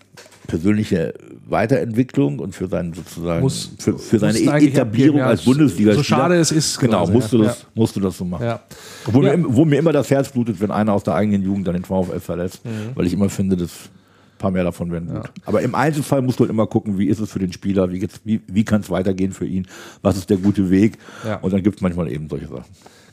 persönliche 0.51 1.15
Weiterentwicklung 1.49 2.39
und 2.39 2.55
für 2.55 2.69
seinen 2.69 2.93
sozusagen 2.93 3.41
Muss- 3.43 3.71
für, 3.79 3.99
für 3.99 4.19
seine 4.19 4.39
eigentlich 4.51 4.73
Etablierung 4.75 5.19
ja. 5.19 5.27
als 5.27 5.43
Bundesligaspieler. 5.45 5.95
So 5.95 6.03
schade 6.03 6.37
es 6.37 6.53
ist, 6.53 6.79
Genau, 6.79 6.99
quasi, 7.01 7.13
musst, 7.13 7.33
du 7.33 7.39
ja. 7.39 7.45
das, 7.45 7.67
musst 7.75 7.97
du 7.97 8.01
das 8.01 8.17
so 8.17 8.25
machen. 8.25 8.45
Ja. 8.45 8.61
Obwohl 9.07 9.27
Ja. 9.27 9.37
Mir, 9.37 9.47
wo 9.49 9.65
mir 9.65 9.79
immer 9.79 9.93
das 9.93 10.11
Herz 10.11 10.29
blutet, 10.31 10.61
wenn 10.61 10.71
einer 10.71 10.93
aus 10.93 11.03
der 11.05 11.15
eigenen 11.15 11.43
Jugend 11.43 11.67
dann 11.67 11.75
den 11.75 11.85
VfL 11.85 12.21
verlässt, 12.21 12.65
Mhm. 12.65 12.71
weil 12.95 13.07
ich 13.07 13.13
immer 13.13 13.29
finde, 13.29 13.57
dass 13.57 13.71
ein 13.71 14.39
paar 14.39 14.51
mehr 14.51 14.65
davon 14.65 14.91
werden 14.91 15.13
gut. 15.15 15.31
Aber 15.45 15.61
im 15.63 15.75
Einzelfall 15.75 16.23
musst 16.23 16.39
du 16.39 16.45
halt 16.45 16.51
immer 16.51 16.67
gucken, 16.67 16.99
wie 16.99 17.07
ist 17.07 17.21
es 17.21 17.31
für 17.31 17.39
den 17.39 17.53
Spieler, 17.53 17.91
wie, 17.93 18.07
wie, 18.25 18.41
wie 18.47 18.65
kann 18.65 18.81
es 18.81 18.91
weitergehen 18.91 19.33
für 19.33 19.47
ihn, 19.47 19.67
was 20.03 20.17
ist 20.17 20.31
der 20.31 20.39
gute 20.39 20.71
Weg. 20.71 20.99
Und 21.43 21.53
dann 21.53 21.63
gibt 21.63 21.77
es 21.77 21.83
manchmal 21.83 22.11
eben 22.11 22.29
solche 22.29 22.49
Sachen. 22.49 22.65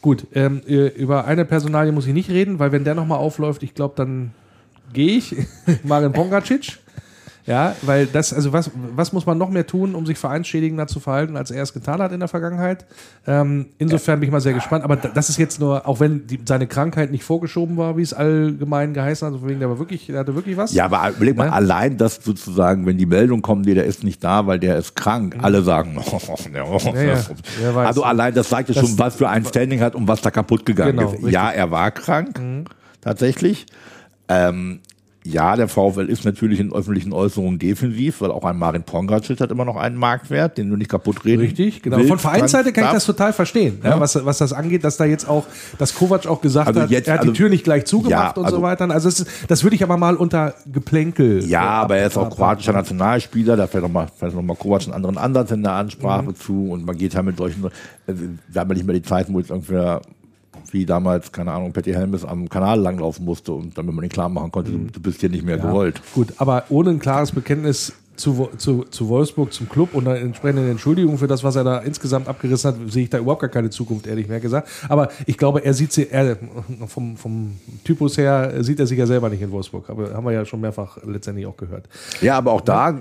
Gut, 0.01 0.27
ähm, 0.35 0.61
äh, 0.67 0.87
über 0.89 1.25
eine 1.25 1.43
Personalie 1.43 1.91
muss 1.91 2.07
ich 2.07 2.13
nicht 2.13 2.29
reden, 2.29 2.59
weil 2.59 2.71
wenn 2.71 2.83
der 2.83 2.95
nochmal 2.95 3.17
aufläuft, 3.17 3.63
ich 3.63 3.73
glaube, 3.73 3.95
dann 3.97 4.31
gehe 4.93 5.17
ich. 5.17 5.35
Marin 5.83 6.13
Pongracic. 6.13 6.77
Ja, 7.47 7.75
weil 7.83 8.07
das, 8.07 8.33
also 8.33 8.51
was, 8.51 8.69
was 8.93 9.13
muss 9.13 9.25
man 9.25 9.37
noch 9.37 9.49
mehr 9.49 9.65
tun, 9.65 9.95
um 9.95 10.05
sich 10.05 10.17
vereinsschädigender 10.17 10.85
zu 10.87 10.99
verhalten, 10.99 11.37
als 11.37 11.49
er 11.49 11.63
es 11.63 11.73
getan 11.73 12.01
hat 12.01 12.11
in 12.11 12.19
der 12.19 12.27
Vergangenheit? 12.27 12.85
Ähm, 13.25 13.67
insofern 13.77 14.19
bin 14.19 14.27
ich 14.27 14.33
mal 14.33 14.41
sehr 14.41 14.51
gespannt. 14.51 14.83
Aber 14.83 14.97
da- 14.97 15.07
das 15.07 15.29
ist 15.29 15.37
jetzt 15.37 15.57
nur, 15.61 15.87
auch 15.87 16.01
wenn 16.01 16.27
die, 16.27 16.41
seine 16.45 16.67
Krankheit 16.67 17.09
nicht 17.09 17.23
vorgeschoben 17.23 17.77
war, 17.77 17.95
wie 17.95 18.01
es 18.01 18.13
allgemein 18.13 18.93
geheißen 18.93 19.25
hat, 19.25 19.33
also 19.33 19.47
wegen 19.47 19.59
der 19.61 19.69
war 19.69 19.79
wirklich, 19.79 20.07
der 20.07 20.19
hatte 20.19 20.35
wirklich 20.35 20.57
was. 20.57 20.73
Ja, 20.73 20.85
aber 20.85 21.09
überleg 21.15 21.37
mal, 21.37 21.45
Ne? 21.45 21.53
allein 21.53 21.97
das 21.97 22.19
sozusagen, 22.21 22.85
wenn 22.85 22.97
die 22.97 23.05
Meldung 23.05 23.41
kommt, 23.41 23.65
nee, 23.65 23.73
der 23.75 23.85
ist 23.85 24.03
nicht 24.03 24.21
da, 24.23 24.45
weil 24.45 24.59
der 24.59 24.77
ist 24.77 24.97
krank, 24.97 25.37
alle 25.41 25.61
sagen, 25.63 25.97
oh, 26.11 26.19
ja, 26.53 26.63
oh, 26.65 26.77
Mhm. 26.91 26.95
Ja, 27.63 27.71
ja. 27.71 27.77
Also 27.77 28.03
allein 28.03 28.33
das 28.33 28.49
zeigt 28.49 28.67
ja 28.67 28.75
schon, 28.75 28.99
was 28.99 29.15
für 29.15 29.29
ein 29.29 29.45
Standing 29.45 29.79
hat 29.79 29.95
und 29.95 30.05
was 30.07 30.19
da 30.21 30.31
kaputt 30.31 30.65
gegangen 30.65 30.97
Genau, 30.97 31.07
ist. 31.07 31.13
richtig. 31.13 31.27
Mhm. 31.27 31.31
Ja, 31.33 31.49
er 31.51 31.71
war 31.71 31.91
krank, 31.91 32.41
tatsächlich. 32.99 33.65
Ähm, 34.29 34.81
ja, 35.31 35.55
der 35.55 35.67
VfL 35.67 36.05
ist 36.09 36.25
natürlich 36.25 36.59
in 36.59 36.71
öffentlichen 36.73 37.13
Äußerungen 37.13 37.59
defensiv, 37.59 38.21
weil 38.21 38.31
auch 38.31 38.43
ein 38.45 38.57
Marin 38.57 38.83
Pongracic 38.83 39.39
hat 39.41 39.51
immer 39.51 39.65
noch 39.65 39.75
einen 39.75 39.95
Marktwert, 39.97 40.57
den 40.57 40.69
du 40.69 40.75
nicht 40.77 40.89
kaputt 40.89 41.25
reden 41.25 41.41
Richtig, 41.41 41.81
genau. 41.81 41.99
Von 42.03 42.19
Vereinsseite 42.19 42.71
kann 42.73 42.85
ich 42.85 42.91
das 42.91 43.05
total 43.05 43.33
verstehen, 43.33 43.79
ja. 43.83 43.91
Ja. 43.91 43.99
was, 43.99 44.23
was 44.25 44.37
das 44.37 44.53
angeht, 44.53 44.83
dass 44.83 44.97
da 44.97 45.05
jetzt 45.05 45.27
auch, 45.27 45.45
dass 45.77 45.93
Kovac 45.95 46.25
auch 46.27 46.41
gesagt 46.41 46.67
Also 46.67 46.81
hat, 46.81 46.89
jetzt- 46.91 47.07
er 47.07 47.15
hat 47.15 47.19
also- 47.21 47.31
die 47.31 47.37
Tür 47.37 47.49
nicht 47.49 47.63
gleich 47.63 47.85
zugemacht 47.85 48.11
Ja, 48.35 48.41
und 48.41 48.45
also- 48.45 48.57
so 48.57 48.61
weiter. 48.61 48.89
Also 48.89 49.07
ist, 49.09 49.25
das 49.47 49.63
würde 49.63 49.75
ich 49.75 49.83
aber 49.83 49.97
mal 49.97 50.15
unter 50.15 50.53
Geplänkel. 50.71 51.43
Ja, 51.45 51.63
äh, 51.63 51.83
aber 51.83 51.97
er 51.97 52.07
ist 52.07 52.17
auch 52.17 52.29
kroatischer 52.29 52.73
Nationalspieler, 52.73 53.55
da 53.57 53.67
fällt 53.67 53.83
nochmal 53.83 54.07
noch 54.21 54.41
mal 54.41 54.55
Kovac 54.55 54.83
einen 54.83 54.93
anderen 54.93 55.17
Ansatz 55.17 55.51
in 55.51 55.63
der 55.63 55.73
Ansprache 55.73 56.23
Mhm. 56.29 56.35
zu 56.35 56.69
und 56.71 56.85
man 56.85 56.97
geht 56.97 57.15
halt 57.15 57.25
mit 57.25 57.37
solchen, 57.37 57.65
äh, 57.65 57.69
wir 58.07 58.61
haben 58.61 58.69
ja 58.69 58.75
nicht 58.75 58.85
mehr 58.85 58.95
die 58.95 59.01
Zeiten, 59.01 59.33
wo 59.33 59.39
jetzt 59.39 59.49
irgendwer 59.49 60.01
wie 60.71 60.85
damals, 60.85 61.31
keine 61.31 61.51
Ahnung, 61.51 61.71
Patty 61.73 61.91
Helmes 61.93 62.25
am 62.25 62.49
Kanal 62.49 62.79
langlaufen 62.79 63.25
musste 63.25 63.53
und 63.53 63.77
damit 63.77 63.93
man 63.95 64.03
ihn 64.03 64.09
klar 64.09 64.29
machen 64.29 64.51
konnte, 64.51 64.71
du, 64.71 64.77
du 64.91 64.99
bist 64.99 65.19
hier 65.21 65.29
nicht 65.29 65.45
mehr 65.45 65.57
Mhm. 65.57 65.63
Ja. 65.63 65.69
gewollt. 65.69 66.01
Gut, 66.13 66.33
aber 66.37 66.63
ohne 66.69 66.89
ein 66.91 66.99
klares 66.99 67.31
Bekenntnis 67.31 67.93
zu, 68.15 68.49
zu, 68.57 68.83
zu 68.89 69.09
Wolfsburg, 69.09 69.53
zum 69.53 69.69
Club 69.69 69.93
und 69.93 70.07
eine 70.07 70.17
entsprechende 70.17 70.67
Entschuldigung 70.71 71.19
für 71.19 71.27
das, 71.27 71.43
was 71.43 71.55
er 71.55 71.63
da 71.63 71.77
insgesamt 71.77 72.27
abgerissen 72.27 72.71
hat, 72.71 72.91
sehe 72.91 73.03
ich 73.03 73.09
da 73.11 73.19
überhaupt 73.19 73.41
gar 73.41 73.49
keine 73.51 73.69
Zukunft, 73.69 74.07
ehrlich 74.07 74.27
mehr 74.27 74.39
gesagt. 74.39 74.67
Aber 74.89 75.09
ich 75.27 75.37
glaube, 75.37 75.63
er 75.63 75.75
sieht 75.75 75.93
sie, 75.93 76.09
er, 76.09 76.35
vom, 76.87 77.15
vom 77.15 77.53
Typus 77.83 78.17
her 78.17 78.63
sieht 78.63 78.79
er 78.79 78.87
sich 78.87 78.97
ja 78.97 79.05
selber 79.05 79.29
nicht 79.29 79.43
in 79.43 79.51
Wolfsburg. 79.51 79.87
Aber 79.91 80.15
haben 80.15 80.25
wir 80.25 80.31
ja 80.31 80.45
schon 80.45 80.61
mehrfach 80.61 80.97
letztendlich 81.05 81.45
auch 81.45 81.57
gehört. 81.57 81.87
Ja, 82.21 82.39
aber 82.39 82.53
auch 82.53 82.61
da 82.61 82.99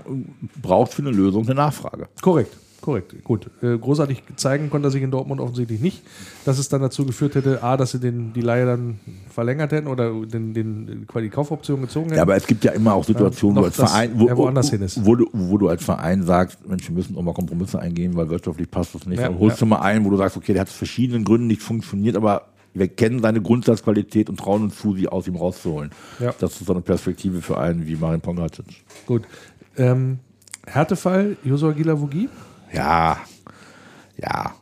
braucht 0.60 0.92
für 0.92 1.00
eine 1.00 1.12
Lösung 1.12 1.46
eine 1.46 1.54
Nachfrage. 1.54 2.08
Korrekt, 2.20 2.54
korrekt. 2.80 3.14
Gut. 3.24 3.50
Äh, 3.62 3.78
großartig 3.78 4.22
zeigen 4.36 4.70
konnte 4.70 4.88
er 4.88 4.90
sich 4.90 5.02
in 5.02 5.10
Dortmund 5.10 5.40
offensichtlich 5.40 5.80
nicht, 5.80 6.02
dass 6.44 6.58
es 6.58 6.68
dann 6.68 6.80
dazu 6.80 7.04
geführt 7.04 7.34
hätte, 7.34 7.62
A, 7.62 7.76
dass 7.76 7.92
sie 7.92 8.00
den, 8.00 8.32
die 8.32 8.40
Leihe 8.40 8.66
dann 8.66 9.00
verlängert 9.30 9.72
hätten 9.72 9.88
oder 9.88 10.12
den, 10.12 10.54
den, 10.54 11.06
die 11.14 11.28
Kaufoption 11.28 11.80
gezogen 11.80 12.06
hätten. 12.06 12.16
Ja, 12.16 12.22
aber 12.22 12.36
es 12.36 12.46
gibt 12.46 12.64
ja 12.64 12.72
immer 12.72 12.94
auch 12.94 13.04
Situationen, 13.04 13.56
Ja, 13.56 13.62
wo 13.62 13.66
als 13.66 13.76
Verein, 13.76 14.10
wo, 14.14 14.48
ist. 14.84 15.04
Wo, 15.04 15.14
du, 15.14 15.26
wo 15.32 15.58
du 15.58 15.68
als 15.68 15.84
Verein 15.84 16.22
sagst, 16.22 16.66
Mensch, 16.66 16.88
wir 16.88 16.94
müssen 16.94 17.16
auch 17.16 17.22
mal 17.22 17.34
Kompromisse 17.34 17.78
eingehen, 17.78 18.14
weil 18.16 18.28
wirtschaftlich 18.28 18.70
passt 18.70 18.94
das 18.94 19.06
nicht. 19.06 19.20
Ja, 19.20 19.28
Dann 19.28 19.38
holst 19.38 19.58
ja. 19.58 19.66
du 19.66 19.70
mal 19.70 19.80
einen, 19.80 20.04
wo 20.04 20.10
du 20.10 20.16
sagst, 20.16 20.36
okay, 20.36 20.52
der 20.52 20.62
hat 20.62 20.68
aus 20.68 20.74
verschiedenen 20.74 21.24
Gründen 21.24 21.46
nicht 21.46 21.62
funktioniert, 21.62 22.16
aber 22.16 22.46
wir 22.76 22.88
kennen 22.88 23.20
seine 23.20 23.40
Grundsatzqualität 23.40 24.28
und 24.28 24.38
trauen 24.38 24.64
uns 24.64 24.76
zu, 24.76 24.94
sie 24.94 25.08
aus 25.08 25.26
ihm 25.26 25.36
rauszuholen. 25.36 25.90
Ja. 26.20 26.34
Das 26.38 26.60
ist 26.60 26.66
so 26.66 26.72
eine 26.72 26.82
Perspektive 26.82 27.40
für 27.40 27.58
einen 27.58 27.86
wie 27.86 27.96
Marin 27.96 28.20
Pongracic. 28.20 28.66
Gut. 29.06 29.22
Ähm, 29.76 30.18
Härtefall, 30.66 31.36
Josua 31.44 31.72
Gilavogi. 31.72 32.28
Ja, 32.72 33.18
ja. 34.16 34.52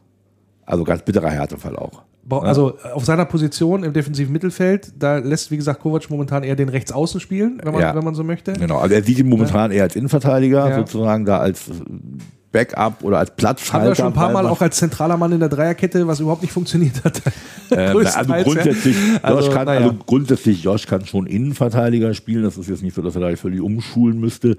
Also 0.67 0.85
ganz 0.85 1.03
bitterer 1.03 1.31
Härtefall 1.31 1.77
auch. 1.77 2.03
Bra- 2.27 2.41
Also 2.43 2.79
äh, 2.83 2.93
auf 2.93 3.05
seiner 3.05 3.27
Position 3.27 3.85
im 3.85 3.93
defensiven 3.93 4.33
Mittelfeld, 4.33 4.93
da 4.99 5.19
lässt, 5.19 5.51
wie 5.51 5.57
gesagt, 5.59 5.81
Kovac 5.81 6.09
momentan 6.09 6.43
eher 6.43 6.57
den 6.57 6.71
Rechtsaußen 6.71 7.21
spielen, 7.21 7.61
wenn 7.63 7.73
man, 7.73 7.83
Ja. 7.83 7.95
wenn 7.95 8.05
man 8.05 8.15
so 8.15 8.25
möchte. 8.25 8.55
Genau, 8.55 8.79
also 8.79 8.95
er 8.95 9.03
sieht 9.03 9.19
ihn 9.19 9.29
momentan 9.29 9.71
eher 9.71 9.83
als 9.83 9.95
Innenverteidiger, 9.95 10.69
Ja. 10.71 10.77
sozusagen 10.77 11.25
da 11.27 11.39
als 11.39 11.65
Backup 12.55 13.03
oder 13.03 13.19
als 13.19 13.33
Platzhalter. 13.33 13.81
Haben 13.85 13.91
wir 13.91 13.95
schon 13.97 14.07
ein 14.07 14.13
paar 14.15 14.31
Mal 14.33 14.47
auch 14.47 14.61
als 14.63 14.77
zentraler 14.77 15.17
Mann 15.17 15.33
in 15.33 15.41
der 15.41 15.49
Dreierkette, 15.49 16.07
was 16.07 16.21
überhaupt 16.21 16.43
nicht 16.43 16.53
funktioniert 16.53 17.03
hat. 17.05 17.21
Ähm, 17.71 17.97
also 17.97 18.33
grundsätzlich, 18.45 18.95
ja. 18.95 19.15
Josh 19.15 19.23
Also, 19.23 19.51
kann, 19.51 19.65
naja. 19.67 19.81
also 19.81 19.95
grundsätzlich, 20.07 20.63
Josh 20.63 20.87
kann 20.87 21.07
schon 21.07 21.27
Innenverteidiger 21.27 22.13
spielen. 22.13 22.45
Das 22.45 22.59
ist 22.59 22.69
jetzt 22.69 22.83
nicht 22.83 22.95
so, 22.95 23.01
dass 23.01 23.15
er 23.17 23.23
da 23.23 23.35
völlig 23.37 23.63
umschulen 23.63 24.21
müsste. 24.21 24.59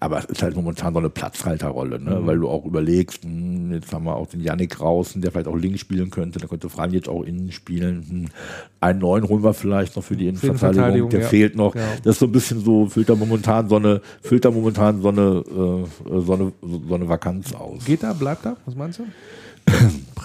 Aber 0.00 0.18
es 0.18 0.24
ist 0.24 0.42
halt 0.42 0.56
momentan 0.56 0.94
so 0.94 0.98
eine 0.98 1.10
Platzhalterrolle, 1.10 1.98
Mhm. 1.98 2.04
ne? 2.06 2.20
weil 2.24 2.38
du 2.38 2.48
auch 2.48 2.64
überlegst, 2.64 3.22
hm, 3.24 3.72
jetzt 3.74 3.92
haben 3.92 4.06
wir 4.06 4.16
auch 4.16 4.26
den 4.28 4.40
Yannick 4.40 4.70
draußen, 4.70 5.20
der 5.20 5.30
vielleicht 5.30 5.46
auch 5.46 5.54
links 5.56 5.80
spielen 5.80 6.08
könnte. 6.10 6.38
Da 6.38 6.46
könnte 6.46 6.70
Franjic 6.70 7.06
auch 7.06 7.22
innen 7.22 7.52
spielen. 7.52 8.06
Hm, 8.08 8.24
Einen 8.80 9.00
neuen 9.00 9.28
holen 9.28 9.42
wir 9.44 9.52
vielleicht 9.54 9.94
noch 9.96 10.02
für 10.04 10.16
die 10.16 10.28
Innenverteidigung. 10.28 10.58
Verteidigung, 10.74 11.10
Der 11.10 11.20
ja. 11.20 11.26
fehlt 11.26 11.54
noch. 11.54 11.74
Das 11.74 12.14
ist 12.14 12.18
so 12.20 12.26
ein 12.26 12.32
bisschen 12.32 12.64
so, 12.64 12.86
füllt 12.86 13.10
da 13.10 13.14
momentan 13.14 13.68
so 13.68 13.76
eine, 13.76 14.00
füllt 14.22 14.44
da 14.46 14.50
momentan 14.50 15.02
so 15.02 15.08
eine, 15.08 15.20
äh, 15.20 16.20
so 16.20 16.32
eine, 16.32 16.52
so 16.88 16.94
eine 16.94 17.08
Vakanz 17.08 17.27
aus. 17.54 17.84
Geht 17.84 18.02
er, 18.02 18.14
bleibt 18.14 18.46
er? 18.46 18.56
Was 18.64 18.74
meinst 18.74 18.98
du? 18.98 19.04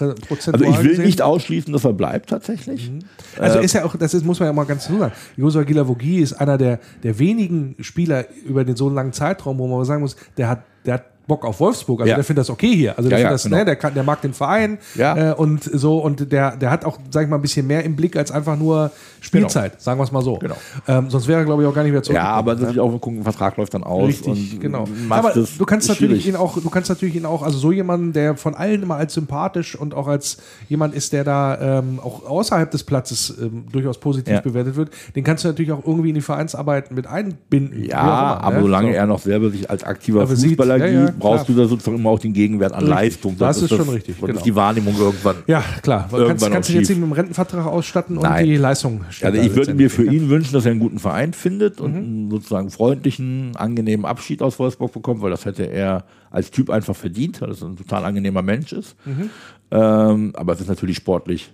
Also 0.00 0.64
ich 0.64 0.78
will 0.78 0.88
gesehen? 0.88 1.04
nicht 1.04 1.22
ausschließen, 1.22 1.72
dass 1.72 1.84
er 1.84 1.92
bleibt 1.92 2.30
tatsächlich. 2.30 2.90
Also 3.38 3.60
Äh, 3.60 3.64
ist 3.64 3.74
ja 3.74 3.84
auch, 3.84 3.94
das 3.94 4.12
ist, 4.12 4.24
muss 4.24 4.40
man 4.40 4.48
ja 4.48 4.52
mal 4.52 4.64
ganz 4.64 4.86
so 4.86 4.98
sagen. 4.98 5.12
Josua 5.36 5.62
Gilavogi 5.62 6.18
ist 6.18 6.32
einer 6.32 6.58
der, 6.58 6.80
der 7.04 7.16
wenigen 7.20 7.76
Spieler 7.78 8.24
über 8.44 8.64
den 8.64 8.74
so 8.74 8.88
langen 8.88 9.12
Zeitraum, 9.12 9.58
wo 9.58 9.68
man 9.68 9.84
sagen 9.84 10.02
muss, 10.02 10.16
der 10.36 10.48
hat, 10.48 10.64
der 10.84 10.94
hat 10.94 11.04
Bock 11.26 11.44
auf 11.44 11.60
Wolfsburg. 11.60 12.00
Also 12.00 12.10
Ja. 12.10 12.16
der 12.16 12.24
findet 12.24 12.40
das 12.42 12.50
okay 12.50 12.74
hier. 12.74 12.96
Also 12.98 13.08
der, 13.08 13.18
Ja, 13.18 13.24
findet 13.28 13.30
ja, 13.30 13.34
das, 13.34 13.42
genau. 13.44 13.56
ne, 13.56 13.64
der, 13.64 13.76
kann, 13.76 13.94
der 13.94 14.02
mag 14.02 14.20
den 14.22 14.34
Verein 14.34 14.78
Ja. 14.94 15.30
äh, 15.30 15.34
und 15.34 15.64
so 15.64 15.98
und 15.98 16.30
der, 16.32 16.56
der 16.56 16.70
hat 16.70 16.84
auch, 16.84 16.98
sag 17.10 17.24
ich 17.24 17.28
mal, 17.30 17.36
ein 17.36 17.42
bisschen 17.42 17.66
mehr 17.66 17.84
im 17.84 17.96
Blick 17.96 18.16
als 18.16 18.30
einfach 18.30 18.56
nur 18.58 18.90
Spielzeit, 19.20 19.80
sagen 19.80 19.98
wir 19.98 20.04
es 20.04 20.12
mal 20.12 20.22
so. 20.22 20.34
Genau. 20.38 20.56
Ähm, 20.86 21.08
sonst 21.08 21.26
wäre 21.28 21.40
er, 21.40 21.44
glaube 21.46 21.62
ich, 21.62 21.68
auch 21.68 21.74
gar 21.74 21.82
nicht 21.82 21.92
mehr 21.92 22.02
zurück. 22.02 22.16
Ja, 22.16 22.24
aber 22.26 22.54
natürlich 22.54 22.78
auch 22.78 22.90
gucken, 22.92 23.14
der 23.16 23.24
Vertrag 23.24 23.56
läuft 23.56 23.72
dann 23.72 23.82
aus. 23.84 24.06
Richtig, 24.08 24.60
genau. 24.60 24.84
Aber 25.08 25.32
du 25.32 25.64
kannst 25.64 25.88
natürlich 25.88 26.24
schwierig. 26.24 26.28
ihn 26.28 26.36
auch, 26.36 26.58
du 26.60 26.68
kannst 26.70 26.90
natürlich 26.90 27.16
ihn 27.16 27.24
auch, 27.24 27.42
also 27.42 27.56
so 27.58 27.72
jemanden, 27.72 28.12
der 28.12 28.36
von 28.36 28.54
allen 28.54 28.82
immer 28.82 28.96
als 28.96 29.14
sympathisch 29.14 29.74
und 29.76 29.94
auch 29.94 30.08
als 30.08 30.36
jemand 30.68 30.94
ist, 30.94 31.12
der 31.14 31.24
da 31.24 31.78
ähm, 31.78 32.00
auch 32.02 32.26
außerhalb 32.28 32.70
des 32.70 32.84
Platzes 32.84 33.34
ähm, 33.40 33.64
durchaus 33.72 33.98
positiv 33.98 34.42
bewertet 34.42 34.76
wird, 34.76 34.90
den 35.16 35.24
kannst 35.24 35.44
du 35.44 35.48
natürlich 35.48 35.72
auch 35.72 35.84
irgendwie 35.86 36.10
in 36.10 36.16
die 36.16 36.20
Vereinsarbeit 36.20 36.90
mit 36.92 37.06
einbinden. 37.06 37.82
Ja, 37.84 37.98
aber 38.00 38.56
ne? 38.56 38.62
solange 38.62 38.88
So. 38.90 38.94
er 38.94 39.06
noch 39.06 39.20
selber 39.20 39.50
sich 39.50 39.70
als 39.70 39.84
aktiver 39.84 40.20
Aber 40.22 40.36
sieht, 40.36 40.50
Fußballer 40.50 40.78
gibt, 40.80 41.13
brauchst 41.18 41.46
klar. 41.46 41.56
du 41.56 41.62
da 41.62 41.68
sozusagen 41.68 41.96
immer 41.98 42.10
auch 42.10 42.18
den 42.18 42.32
Gegenwert 42.32 42.72
an 42.72 42.80
Richtig. 42.80 42.94
Leistung. 42.94 43.36
Das 43.38 43.62
ist 43.62 43.68
schon 43.70 43.88
richtig, 43.88 44.16
Das 44.18 44.26
genau. 44.26 44.38
ist 44.38 44.46
die 44.46 44.54
Wahrnehmung 44.54 44.94
irgendwann. 44.98 45.36
Ja, 45.46 45.62
klar. 45.82 46.04
Du 46.10 46.16
kannst, 46.16 46.28
Irgendwann 46.28 46.52
kannst 46.52 46.68
du 46.68 46.72
jetzt 46.74 46.88
mit 46.88 46.98
dem 46.98 47.12
Rentenvertrag 47.12 47.66
ausstatten 47.66 48.16
und 48.16 48.22
Nein. 48.24 48.46
die 48.46 48.56
Leistung 48.56 49.04
steht 49.10 49.26
Also 49.32 49.40
ich 49.40 49.54
würde 49.54 49.74
mir 49.74 49.90
für 49.90 50.02
ne? 50.02 50.12
ihn 50.14 50.28
wünschen, 50.28 50.52
dass 50.52 50.64
er 50.64 50.72
einen 50.72 50.80
guten 50.80 50.98
Verein 50.98 51.32
findet 51.32 51.78
Mhm. 51.80 51.84
und 51.84 51.94
einen 51.96 52.30
sozusagen 52.30 52.70
freundlichen, 52.70 53.56
angenehmen 53.56 54.06
Abschied 54.06 54.42
aus 54.42 54.58
Wolfsburg 54.58 54.92
bekommt, 54.92 55.22
weil 55.22 55.30
das 55.30 55.44
hätte 55.44 55.64
er 55.64 56.04
als 56.30 56.50
Typ 56.50 56.70
einfach 56.70 56.96
verdient, 56.96 57.40
weil 57.40 57.50
er 57.50 57.62
ein 57.62 57.76
total 57.76 58.04
angenehmer 58.04 58.42
Mensch 58.42 58.72
ist. 58.72 58.96
Mhm. 59.04 59.30
Ähm, 59.70 60.32
aber 60.36 60.52
es 60.52 60.60
ist 60.60 60.68
natürlich 60.68 60.96
sportlich, 60.96 61.50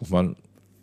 muss 0.00 0.10
man, 0.10 0.36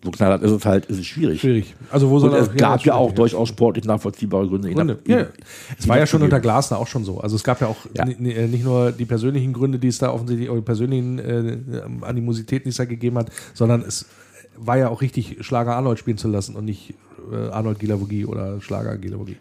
so 0.04 0.10
knallhart 0.12 0.42
ist 0.42 0.52
es 0.52 0.66
halt, 0.66 0.86
ist 0.88 1.00
es 1.00 1.06
schwierig. 1.06 1.42
Schwierig. 1.42 1.76
Also 1.92 2.10
wo 2.10 2.18
soll 2.20 2.32
Und 2.32 2.36
es 2.38 2.56
gab 2.56 2.84
ja 2.86 2.96
auch 2.96 3.12
durchaus 3.12 3.50
sportlich 3.50 3.86
nachvollziehbare 3.86 4.48
Gründe. 4.48 4.74
Gründe. 4.74 5.00
Ja, 5.06 5.28
es 5.78 5.88
war 5.88 5.98
ja 6.00 6.08
schon 6.08 6.24
unter 6.24 6.40
Glasner 6.40 6.80
auch 6.80 6.88
schon 6.88 7.04
so. 7.04 7.20
Also 7.20 7.36
es 7.36 7.44
gab 7.44 7.62
ja 7.62 7.68
auch 7.68 7.78
Ja. 7.96 8.06
ni- 8.06 8.16
ni- 8.18 8.48
nicht 8.48 8.64
nur 8.64 8.92
die 8.92 9.06
persönlichen 9.06 9.54
Gründe, 9.54 9.78
die 9.80 9.88
es 9.90 10.00
da 10.00 10.12
offensichtlich, 10.12 10.50
oder 10.50 10.60
die 10.62 10.66
persönlichen 10.66 11.20
äh, 11.20 11.58
Animositäten, 12.02 12.64
die 12.66 12.70
es 12.70 12.78
da 12.78 12.86
gegeben 12.86 13.18
hat, 13.18 13.30
sondern 13.54 13.82
es 13.82 14.06
war 14.58 14.78
ja 14.78 14.90
auch 14.90 15.02
richtig, 15.02 15.38
Schlager 15.42 15.76
Arnold 15.76 16.00
spielen 16.00 16.18
zu 16.18 16.28
lassen 16.28 16.56
und 16.56 16.66
nicht 16.66 16.94
Arnold 17.52 17.80
Gilavogi 17.80 18.26
oder 18.26 18.60
Schlager 18.62 18.98
Gilavogi. 18.98 19.38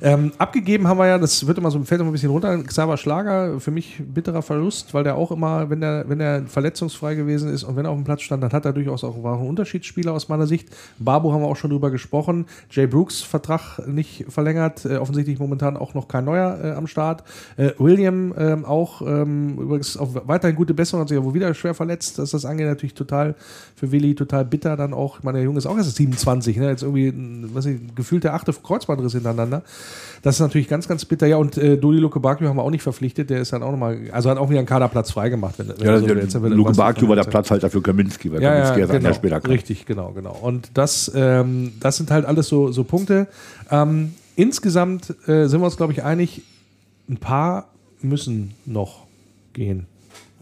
Ähm, 0.00 0.32
abgegeben 0.38 0.86
haben 0.86 0.98
wir 0.98 1.06
ja, 1.06 1.18
das 1.18 1.46
wird 1.46 1.58
immer 1.58 1.70
so, 1.70 1.82
fällt 1.82 2.00
immer 2.00 2.10
ein 2.10 2.12
bisschen 2.12 2.30
runter, 2.30 2.62
Xaver 2.62 2.96
Schlager, 2.96 3.60
für 3.60 3.70
mich 3.70 4.00
bitterer 4.04 4.42
Verlust, 4.42 4.94
weil 4.94 5.04
der 5.04 5.16
auch 5.16 5.30
immer, 5.30 5.70
wenn 5.70 5.82
er 5.82 6.08
wenn 6.08 6.20
er 6.20 6.46
verletzungsfrei 6.46 7.14
gewesen 7.14 7.52
ist 7.52 7.64
und 7.64 7.76
wenn 7.76 7.84
er 7.84 7.90
auf 7.90 7.96
dem 7.96 8.04
Platz 8.04 8.22
stand, 8.22 8.42
dann 8.42 8.52
hat 8.52 8.64
er 8.64 8.72
durchaus 8.72 9.04
auch, 9.04 9.22
war 9.22 9.38
ein 9.38 9.46
Unterschiedsspieler 9.46 10.12
aus 10.12 10.28
meiner 10.28 10.46
Sicht. 10.46 10.68
Babu 10.98 11.32
haben 11.32 11.42
wir 11.42 11.48
auch 11.48 11.56
schon 11.56 11.70
drüber 11.70 11.90
gesprochen. 11.90 12.46
Jay 12.70 12.86
Brooks 12.86 13.22
Vertrag 13.22 13.86
nicht 13.86 14.26
verlängert, 14.28 14.84
äh, 14.84 14.96
offensichtlich 14.96 15.38
momentan 15.38 15.76
auch 15.76 15.94
noch 15.94 16.08
kein 16.08 16.24
neuer 16.24 16.58
äh, 16.62 16.70
am 16.72 16.86
Start. 16.86 17.24
Äh, 17.56 17.70
William 17.78 18.34
ähm, 18.36 18.64
auch 18.64 19.02
ähm, 19.02 19.58
übrigens 19.58 19.96
auch 19.96 20.08
weiterhin 20.26 20.56
gute 20.56 20.74
Besserung, 20.74 21.02
hat 21.02 21.08
sich 21.08 21.18
ja 21.18 21.24
wohl 21.24 21.34
wieder 21.34 21.52
schwer 21.54 21.74
verletzt, 21.74 22.18
dass 22.18 22.30
das 22.30 22.44
angeht, 22.44 22.66
natürlich 22.66 22.94
total 22.94 23.34
für 23.74 23.90
Willi 23.92 24.14
total 24.14 24.44
bitter 24.44 24.76
dann 24.76 24.94
auch. 24.94 25.18
Ich 25.18 25.24
meine, 25.24 25.38
der 25.38 25.44
Junge 25.44 25.58
ist 25.58 25.66
auch 25.66 25.76
erst 25.76 25.96
27, 25.96 26.56
ne? 26.56 26.68
jetzt 26.68 26.82
irgendwie, 26.82 27.07
was 27.52 27.66
ich, 27.66 27.78
gefühlt 27.94 28.24
der 28.24 28.34
achte 28.34 28.52
Kreuzbandriss 28.52 29.12
hintereinander. 29.12 29.62
Das 30.22 30.36
ist 30.36 30.40
natürlich 30.40 30.68
ganz, 30.68 30.88
ganz 30.88 31.04
bitter. 31.04 31.26
Ja, 31.26 31.36
und 31.36 31.56
äh, 31.56 31.76
Dodi 31.76 31.98
Luke 31.98 32.18
Bakio 32.20 32.48
haben 32.48 32.56
wir 32.56 32.62
auch 32.62 32.70
nicht 32.70 32.82
verpflichtet. 32.82 33.30
Der 33.30 33.40
ist 33.40 33.52
dann 33.52 33.62
auch 33.62 33.70
nochmal, 33.70 33.98
also 34.12 34.30
hat 34.30 34.38
auch 34.38 34.50
wieder 34.50 34.58
einen 34.58 34.68
Kaderplatz 34.68 35.10
freigemacht. 35.10 35.58
Wenn, 35.58 35.68
wenn 35.68 35.86
Ja, 35.86 35.98
so 35.98 36.06
der. 36.06 36.16
Jetzt 36.18 36.34
Luke 36.34 36.72
Bakio 36.72 37.08
war 37.08 37.16
der. 37.16 37.24
Platzhalter 37.24 37.70
für 37.70 37.82
Kaminski, 37.82 38.32
weil 38.32 38.42
Ja, 38.42 38.50
Kaminski 38.50 38.74
ja, 38.74 38.80
erst 38.80 38.90
ein 38.90 38.96
genau, 38.98 39.08
Jahr 39.08 39.14
später 39.14 39.40
kam. 39.40 39.50
Richtig, 39.50 39.86
genau, 39.86 40.12
genau. 40.12 40.36
Und 40.40 40.70
das, 40.74 41.10
ähm, 41.14 41.72
das 41.80 41.96
sind 41.96 42.10
halt 42.10 42.24
alles 42.24 42.48
so, 42.48 42.72
so 42.72 42.84
Punkte. 42.84 43.26
Ähm, 43.70 44.14
insgesamt 44.36 45.10
äh, 45.28 45.46
sind 45.46 45.60
wir 45.60 45.66
uns, 45.66 45.76
glaube 45.76 45.92
ich, 45.92 46.02
einig, 46.02 46.42
ein 47.08 47.18
paar 47.18 47.68
müssen 48.00 48.54
noch 48.66 49.06
gehen 49.52 49.86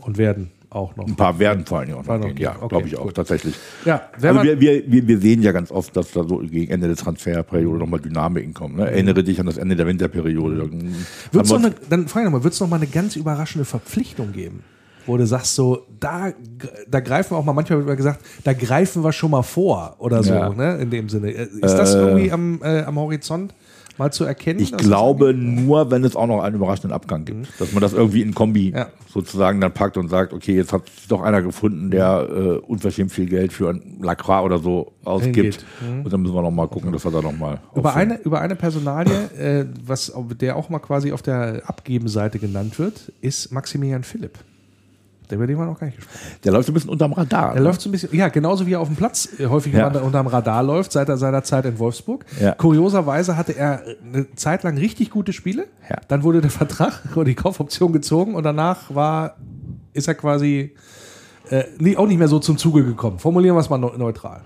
und 0.01 0.19
werden 0.19 0.51
auch 0.77 0.95
noch. 0.97 1.07
Ein 1.07 1.17
paar 1.17 1.39
werden 1.39 1.65
vor 1.67 1.81
allem 1.81 1.95
auch 1.95 2.05
noch 2.07 2.21
gehen. 2.21 2.35
gehen. 2.37 2.45
Ja, 2.45 2.57
Okay, 2.57 2.69
glaube 2.69 2.87
ich 2.87 2.97
auch, 2.99 3.03
gut. 3.05 3.15
tatsächlich. 3.15 3.55
Ja, 3.85 4.03
Also 4.21 4.43
wir, 4.43 4.61
wir, 4.61 5.09
wir, 5.09 5.19
sehen 5.19 5.43
ja 5.43 5.53
ganz 5.53 5.71
oft, 5.73 5.97
dass 5.97 6.13
da 6.13 6.23
so 6.25 6.39
gegen 6.39 6.71
Ende 6.71 6.87
der 6.87 6.97
Transferperiode 6.97 7.79
nochmal 7.79 8.01
Dynamiken 8.01 8.55
kommen. 8.55 8.77
Ne? 8.77 8.91
Erinnere 8.91 9.25
dich 9.25 9.41
an 9.41 9.47
das 9.47 9.57
Ende 9.57 9.75
der 9.77 9.87
Winterperiode. 9.87 10.59
Dann 10.59 10.95
wird's 11.33 11.51
noch 11.51 11.59
eine, 11.59 11.73
dann 11.91 12.07
frage 12.09 12.25
ich 12.25 12.31
nochmal, 12.31 12.45
wird 12.45 12.55
es 12.55 12.61
noch 12.61 12.69
mal 12.69 12.77
eine 12.77 12.87
ganz 12.87 13.17
überraschende 13.17 13.65
Verpflichtung 13.65 14.33
geben? 14.33 14.63
Wo 15.07 15.17
du 15.17 15.25
sagst, 15.25 15.55
so, 15.55 15.87
da, 16.01 16.33
da 16.89 16.99
greifen 17.01 17.31
wir 17.31 17.39
auch 17.39 17.45
mal, 17.45 17.53
manchmal 17.53 17.87
wird 17.87 17.97
gesagt, 17.97 18.21
da 18.43 18.53
greifen 18.53 19.05
wir 19.05 19.13
schon 19.13 19.31
mal 19.31 19.43
vor 19.43 19.95
oder 19.99 20.23
so, 20.25 20.35
Ja. 20.35 20.49
ne? 20.49 20.79
In 20.79 20.91
dem 20.91 21.09
Sinne. 21.09 21.31
Ist 21.31 21.61
das 21.63 21.95
irgendwie 21.95 22.33
am, 22.33 22.61
äh, 22.63 22.83
am 22.83 22.97
Horizont 22.99 23.55
mal 23.99 24.13
zu 24.13 24.25
erkennen? 24.25 24.61
Ich 24.61 24.77
glaube 24.77 25.35
nur, 25.35 25.91
wenn 25.91 26.05
es 26.05 26.17
auch 26.17 26.27
noch 26.27 26.43
einen 26.43 26.57
überraschenden 26.57 26.93
Abgang 26.93 27.25
gibt. 27.25 27.49
Dass 27.61 27.73
man 27.73 27.81
das 27.81 27.93
irgendwie 27.93 28.23
in 28.23 28.35
Kombi 28.35 28.71
Ja. 28.75 28.89
sozusagen 29.13 29.61
dann 29.61 29.73
packt 29.73 29.97
und 29.97 30.09
sagt, 30.09 30.33
okay, 30.33 30.55
jetzt 30.55 30.73
hat 30.73 30.83
doch 31.09 31.23
einer 31.23 31.43
gefunden, 31.43 31.91
der 31.91 32.29
äh, 32.31 32.41
unverschämt 32.59 33.13
viel 33.13 33.27
Geld 33.27 33.53
für 33.53 33.71
ein 33.71 33.99
Lacroix 34.01 34.45
oder 34.45 34.59
so 34.59 34.93
ausgibt. 35.05 35.37
Hingeht. 35.37 36.05
Und 36.05 36.13
dann 36.13 36.23
müssen 36.23 36.35
wir 36.35 36.43
noch 36.43 36.51
mal 36.51 36.69
gucken, 36.69 36.93
dass 36.93 37.05
wir 37.05 37.11
da 37.11 37.23
noch 37.23 37.37
mal 37.37 37.61
Über 37.75 37.95
eine, 37.95 38.19
über 38.23 38.41
eine 38.41 38.57
Personalie, 38.57 39.15
äh, 39.39 39.67
was, 39.85 40.13
der 40.41 40.57
auch 40.57 40.69
mal 40.69 40.79
quasi 40.81 41.13
auf 41.13 41.23
der 41.23 41.63
Abgebenseite 41.67 42.39
genannt 42.39 42.79
wird, 42.79 43.13
ist 43.21 43.53
Maximilian 43.53 44.03
Philipp. 44.05 44.39
Der 45.31 45.37
über 45.39 45.47
den 45.47 45.59
wir 45.59 45.67
noch 45.67 45.79
gar 45.79 45.87
nicht 45.87 45.97
gesprochen. 45.97 46.19
Der 46.45 46.53
läuft 46.53 46.67
so 46.67 46.73
ein 46.73 46.75
bisschen 46.75 46.91
unterm 46.91 47.13
Radar. 47.13 47.53
Der 47.53 47.61
ne? 47.63 47.67
läuft 47.69 47.81
so 47.81 47.89
ein 47.89 47.93
bisschen, 47.93 48.15
ja, 48.15 48.29
genauso 48.29 48.67
wie 48.67 48.73
er 48.75 48.81
auf 48.81 48.89
dem 48.89 48.97
Platz 48.97 49.29
äh, 49.39 49.47
häufig 49.47 49.73
Ja. 49.75 49.89
unterm 49.89 50.27
Radar 50.29 50.63
läuft, 50.63 50.93
seit 50.93 51.09
er 51.09 51.17
seiner 51.17 51.43
Zeit 51.43 51.65
in 51.65 51.79
Wolfsburg. 51.79 52.25
Ja. 52.41 52.53
Kurioserweise 52.53 53.37
hatte 53.37 53.57
er 53.57 53.83
eine 54.13 54.33
Zeit 54.37 54.63
lang 54.63 54.79
richtig 54.79 55.11
gute 55.11 55.33
Spiele. 55.33 55.67
Ja. 55.91 55.97
Dann 56.09 56.23
wurde 56.23 56.41
der 56.41 56.51
Vertrag 56.51 57.03
oder 57.15 57.25
die 57.25 57.35
Kaufoption 57.35 57.93
gezogen 57.93 58.35
und 58.35 58.43
danach 58.45 58.95
war, 58.95 59.37
ist 59.93 60.09
er 60.09 60.15
quasi 60.15 60.75
äh, 61.51 61.65
nie, 61.79 61.97
auch 61.97 62.07
nicht 62.07 62.19
mehr 62.19 62.29
so 62.29 62.39
zum 62.39 62.59
Zuge 62.59 62.85
gekommen. 62.85 63.19
Formulieren 63.19 63.55
wir 63.57 63.61
es 63.61 63.71
mal 63.71 63.79
neu- 63.79 63.97
neutral. 63.97 64.41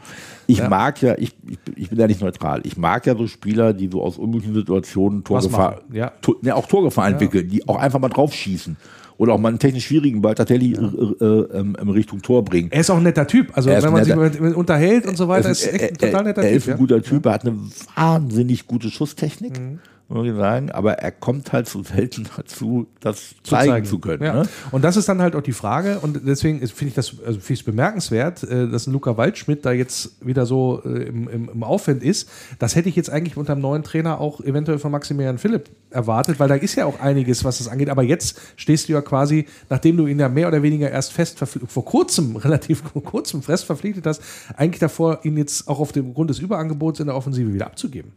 Ich 0.46 0.58
Ja. 0.58 0.68
mag 0.68 1.00
ja, 1.00 1.14
ich, 1.16 1.34
ich, 1.48 1.58
bin- 1.60 1.74
ich 1.76 1.88
bin 1.90 1.98
ja 1.98 2.06
nicht 2.06 2.20
neutral. 2.20 2.60
Ich 2.64 2.76
mag 2.76 3.06
ja 3.06 3.16
so 3.16 3.26
Spieler, 3.26 3.72
die 3.72 3.88
so 3.88 4.02
aus 4.02 4.18
unmöglichen 4.18 4.54
Situationen 4.54 5.22
Torgefahr, 5.24 5.80
ja. 5.92 6.10
Tor, 6.20 6.36
ne, 6.42 6.54
auch 6.54 6.66
Torgefahr 6.66 7.08
entwickeln, 7.08 7.48
die 7.48 7.66
auch 7.68 7.76
einfach 7.78 8.00
mal 8.00 8.08
draufschießen. 8.08 8.76
Oder 9.20 9.34
auch 9.34 9.38
mal 9.38 9.50
einen 9.50 9.58
technisch 9.58 9.84
schwierigen 9.84 10.22
Ball 10.22 10.34
tatsächlich 10.34 10.78
äh, 10.78 10.80
äh, 10.80 11.24
ähm, 11.52 11.76
in 11.78 11.88
Richtung 11.90 12.22
Tor 12.22 12.42
bringen. 12.42 12.68
Er 12.70 12.80
ist 12.80 12.88
auch 12.88 12.96
ein 12.96 13.02
netter 13.02 13.26
Typ. 13.26 13.48
Also 13.54 13.68
Er 13.68 13.82
wenn 13.82 13.92
man 13.92 14.02
sich 14.02 14.14
netter- 14.14 14.40
mit 14.40 14.54
unterhält 14.54 15.06
und 15.06 15.18
so 15.18 15.28
weiter, 15.28 15.48
Er 15.48 15.52
ist 15.52 15.66
echt 15.70 15.82
ein 15.82 15.98
total 15.98 16.24
netter 16.24 16.40
er, 16.42 16.48
er 16.48 16.52
Typ. 16.54 16.56
ist 16.56 16.64
ein 16.68 16.70
ja. 16.70 16.76
guter 16.76 17.02
Typ, 17.02 17.26
er 17.26 17.32
hat 17.34 17.44
eine 17.46 17.58
wahnsinnig 17.96 18.66
gute 18.66 18.88
Schusstechnik, 18.90 19.60
Mhm. 19.60 19.78
Muss 20.10 20.26
ich 20.26 20.34
sagen, 20.34 20.72
aber 20.72 20.94
er 20.94 21.12
kommt 21.12 21.52
halt 21.52 21.68
so 21.68 21.82
selten 21.84 22.26
dazu, 22.36 22.88
das 22.98 23.34
zeigen, 23.44 23.86
zu 23.86 24.00
können. 24.00 24.22
Ja. 24.24 24.42
Ne? 24.42 24.48
Und 24.72 24.82
das 24.82 24.96
ist 24.96 25.08
dann 25.08 25.22
halt 25.22 25.36
auch 25.36 25.42
die 25.42 25.52
Frage, 25.52 26.00
und 26.00 26.26
deswegen 26.26 26.58
finde 26.66 26.88
ich 26.88 26.94
das 26.94 27.14
also 27.24 27.38
es 27.48 27.62
bemerkenswert, 27.62 28.42
äh, 28.42 28.68
dass 28.68 28.86
ein 28.86 28.92
Luca 28.92 29.16
Waldschmidt 29.16 29.64
da 29.64 29.70
jetzt 29.70 30.24
wieder 30.26 30.46
so 30.46 30.82
äh, 30.84 31.04
im, 31.04 31.28
im, 31.28 31.48
im 31.48 31.62
Aufwind 31.62 32.02
ist. 32.02 32.28
Das 32.58 32.74
hätte 32.74 32.88
ich 32.88 32.96
jetzt 32.96 33.08
eigentlich 33.08 33.36
unter 33.36 33.54
dem 33.54 33.60
neuen 33.60 33.84
Trainer 33.84 34.20
auch 34.20 34.40
eventuell 34.40 34.80
von 34.80 34.90
Maximilian 34.90 35.38
Philipp 35.38 35.70
erwartet, 35.90 36.40
weil 36.40 36.48
da 36.48 36.56
ist 36.56 36.74
ja 36.74 36.86
auch 36.86 36.98
einiges, 36.98 37.44
was 37.44 37.58
das 37.58 37.68
angeht. 37.68 37.88
Aber 37.88 38.02
jetzt 38.02 38.40
stehst 38.56 38.88
du 38.88 38.92
ja 38.94 39.02
quasi, 39.02 39.46
nachdem 39.68 39.96
du 39.96 40.08
ihn 40.08 40.18
ja 40.18 40.28
mehr 40.28 40.48
oder 40.48 40.62
weniger 40.62 40.90
erst 40.90 41.12
fest 41.12 41.38
vor 41.38 41.84
kurzem, 41.84 42.34
relativ 42.36 42.82
vor 42.82 43.04
kurzem 43.04 43.42
fest 43.42 43.64
verpflichtet 43.64 44.06
hast, 44.06 44.22
eigentlich 44.56 44.80
davor, 44.80 45.20
ihn 45.22 45.36
jetzt 45.36 45.68
auch 45.68 45.78
auf 45.78 45.92
dem 45.92 46.14
Grund 46.14 46.30
des 46.30 46.40
Überangebots 46.40 46.98
in 46.98 47.06
der 47.06 47.14
Offensive 47.14 47.52
wieder 47.54 47.66
abzugeben. 47.66 48.12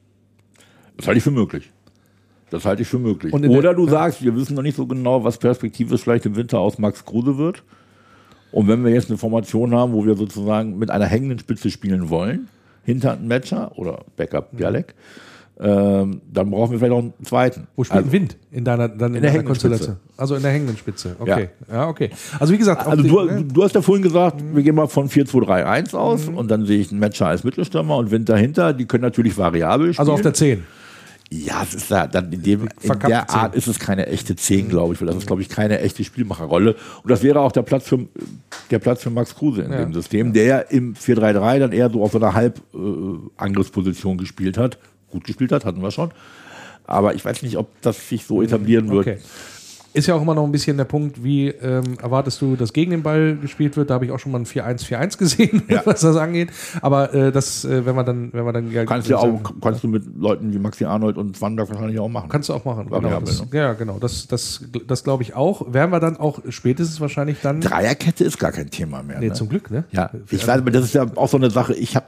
Das 0.98 1.08
halte 1.08 1.20
ich 1.20 1.24
für 1.24 1.32
möglich. 1.32 1.72
Das 2.54 2.66
halte 2.66 2.84
ich 2.84 2.88
für 2.88 3.00
möglich. 3.00 3.34
In 3.34 3.50
Oder 3.50 3.74
du 3.74 3.90
sagst, 3.90 4.24
wir 4.24 4.36
wissen 4.36 4.54
noch 4.54 4.62
nicht 4.62 4.76
so 4.78 4.86
genau, 4.86 5.24
was 5.24 5.40
perspektivisch 5.40 6.02
vielleicht 6.04 6.28
im 6.28 6.36
Winter 6.36 6.60
aus 6.60 6.78
Max 6.78 7.04
Kruse 7.04 7.40
wird. 7.40 7.64
Und 8.52 8.68
wenn 8.68 8.86
wir 8.86 8.92
jetzt 8.92 9.10
eine 9.10 9.18
Formation 9.18 9.74
haben, 9.74 9.92
wo 9.94 10.06
wir 10.06 10.16
sozusagen 10.16 10.78
mit 10.78 10.92
einer 10.92 11.08
hängenden 11.08 11.40
Spitze 11.40 11.72
spielen 11.72 12.12
wollen, 12.12 12.50
hinter 12.84 13.14
einem 13.14 13.28
Matcher 13.28 13.72
oder 13.76 14.02
Backup 14.18 14.56
Bialek, 14.56 14.94
ähm, 15.60 16.22
dann 16.32 16.52
brauchen 16.52 16.74
wir 16.74 16.78
vielleicht 16.78 16.94
auch 16.94 17.00
einen 17.00 17.14
zweiten. 17.24 17.66
Wo 17.76 17.84
spielt 17.84 18.02
Also- 18.04 18.12
Wind 18.12 18.38
in 18.52 18.64
deiner, 18.64 18.88
dann 18.88 18.92
in 18.92 19.00
der 19.14 19.22
deiner 19.22 19.32
hängenden 19.32 19.48
Konstellation? 19.48 19.96
Also 20.16 20.36
in 20.36 20.44
der 20.44 20.52
hängenden 20.52 20.78
Spitze. 20.78 21.16
Okay. 21.18 21.50
Ja, 21.72 21.88
okay. 21.88 22.12
Also 22.40 22.54
wie 22.54 22.60
gesagt, 22.60 22.86
Also 22.86 23.02
du, 23.02 23.24
ne? 23.24 23.46
du 23.52 23.64
hast 23.64 23.74
ja 23.74 23.82
vorhin 23.82 24.04
gesagt, 24.04 24.44
wir 24.54 24.62
gehen 24.62 24.76
mal 24.76 24.88
von 24.88 25.10
4-2-3-1 25.10 25.96
aus 25.96 26.28
und 26.28 26.52
dann 26.52 26.68
sehe 26.68 26.80
ich 26.80 26.92
einen 26.92 27.00
Matcher 27.00 27.26
als 27.26 27.44
Mittelstürmer 27.44 27.98
und 27.98 28.12
Wind 28.12 28.30
dahinter. 28.30 28.74
Die 28.74 28.86
können 28.86 29.02
natürlich 29.02 29.36
variabel 29.40 29.88
spielen. 29.94 30.00
also 30.02 30.14
auf 30.14 30.22
der 30.22 30.36
10. 30.36 30.64
Ja, 31.36 31.64
es 31.64 31.74
ist 31.74 31.90
da, 31.90 32.06
dann 32.06 32.32
in, 32.32 32.44
dem, 32.44 32.70
in 32.82 33.00
der. 33.08 33.30
Art 33.30 33.56
ist 33.56 33.68
es 33.68 33.80
keine 33.80 34.06
echte 34.08 34.36
10, 34.36 34.70
glaube 34.70 34.94
ich, 34.94 35.02
weil 35.02 35.08
das 35.08 35.16
ist, 35.18 35.26
glaube 35.26 35.42
ich, 35.42 35.50
keine 35.50 35.80
echte 35.80 36.04
Spielmacherrolle. 36.04 36.76
Und 37.02 37.10
das 37.10 37.24
wäre 37.24 37.40
auch 37.40 37.52
der 37.52 37.64
Platz 37.64 37.88
für, 37.88 38.06
der 38.70 38.80
Platz 38.80 39.02
für 39.02 39.10
Max 39.10 39.34
Kruse 39.34 39.64
in 39.64 39.72
Ja. 39.72 39.80
dem 39.80 39.94
System, 39.94 40.32
der 40.34 40.70
im 40.72 40.94
4-3-3 40.96 41.60
dann 41.60 41.72
eher 41.72 41.90
so 41.90 42.04
auf 42.04 42.12
so 42.12 42.20
einer 42.20 42.34
Halbangriffsposition 42.34 44.18
gespielt 44.18 44.58
hat. 44.58 44.78
Gut 45.10 45.24
gespielt 45.24 45.52
hat, 45.52 45.66
hatten 45.66 45.82
wir 45.82 45.92
schon. 45.92 46.12
Aber 46.86 47.16
ich 47.16 47.24
weiß 47.24 47.42
nicht, 47.44 47.58
ob 47.58 47.70
das 47.82 48.10
sich 48.10 48.26
so 48.26 48.42
etablieren 48.42 48.90
wird. 48.92 49.20
Ist 49.94 50.08
ja 50.08 50.16
auch 50.16 50.22
immer 50.24 50.34
noch 50.34 50.44
ein 50.44 50.52
bisschen 50.52 50.76
der 50.78 50.86
Punkt, 50.86 51.24
wie 51.24 51.50
ähm, 51.50 52.00
erwartest 52.02 52.42
du, 52.42 52.56
dass 52.56 52.74
gegen 52.74 52.90
den 52.90 53.04
Ball 53.04 53.36
gespielt 53.36 53.78
wird? 53.78 53.92
Da 53.92 53.94
habe 53.94 54.06
ich 54.06 54.12
auch 54.12 54.18
schon 54.18 54.32
mal 54.32 54.40
ein 54.40 54.46
4-1-4-1 54.46 55.18
gesehen, 55.20 55.64
Ja. 55.68 55.82
was 55.86 56.02
das 56.02 56.16
angeht. 56.16 56.50
Aber 56.82 57.14
äh, 57.14 57.32
das, 57.32 57.64
äh, 57.64 57.86
wenn 57.86 57.96
wir 57.96 58.04
dann, 58.04 58.34
wenn 58.34 58.44
wir 58.44 58.54
dann 58.54 58.72
ja, 58.72 58.86
Kannst 58.86 59.10
du 59.10 59.16
auch, 59.16 59.40
kannst 59.62 59.84
du 59.84 59.88
mit 59.88 60.04
Leuten 60.18 60.52
wie 60.52 60.58
Maxi 60.58 60.86
Arnold 60.86 61.18
und 61.18 61.40
Wanderg 61.42 61.70
wahrscheinlich 61.70 62.00
auch 62.00 62.10
machen. 62.10 62.28
Kannst 62.30 62.50
du 62.50 62.54
auch 62.54 62.66
machen. 62.66 62.90
Genau, 62.90 63.20
das, 63.20 63.42
ne? 63.42 63.48
Ja, 63.52 63.74
genau. 63.74 64.00
Das, 64.00 64.28
das, 64.28 64.64
das 64.88 65.04
glaube 65.04 65.22
ich 65.22 65.36
auch. 65.36 65.72
Werden 65.72 65.92
wir 65.92 66.00
dann 66.00 66.18
auch 66.18 66.40
spätestens 66.50 67.00
wahrscheinlich 67.00 67.42
dann. 67.42 67.62
Dreierkette 67.62 68.24
ist 68.24 68.40
gar 68.40 68.52
kein 68.52 68.72
Thema 68.72 69.04
mehr. 69.04 69.20
Nee, 69.20 69.28
ne? 69.28 69.34
zum 69.34 69.48
Glück, 69.48 69.70
ne? 69.70 69.84
Ja, 69.92 70.10
ich 70.32 70.48
weiß, 70.48 70.62
aber 70.62 70.72
das 70.72 70.86
ist 70.86 70.94
ja 70.94 71.06
auch 71.16 71.30
so 71.30 71.38
eine 71.38 71.52
Sache, 71.52 71.76
ich 71.76 71.96
habe 71.96 72.06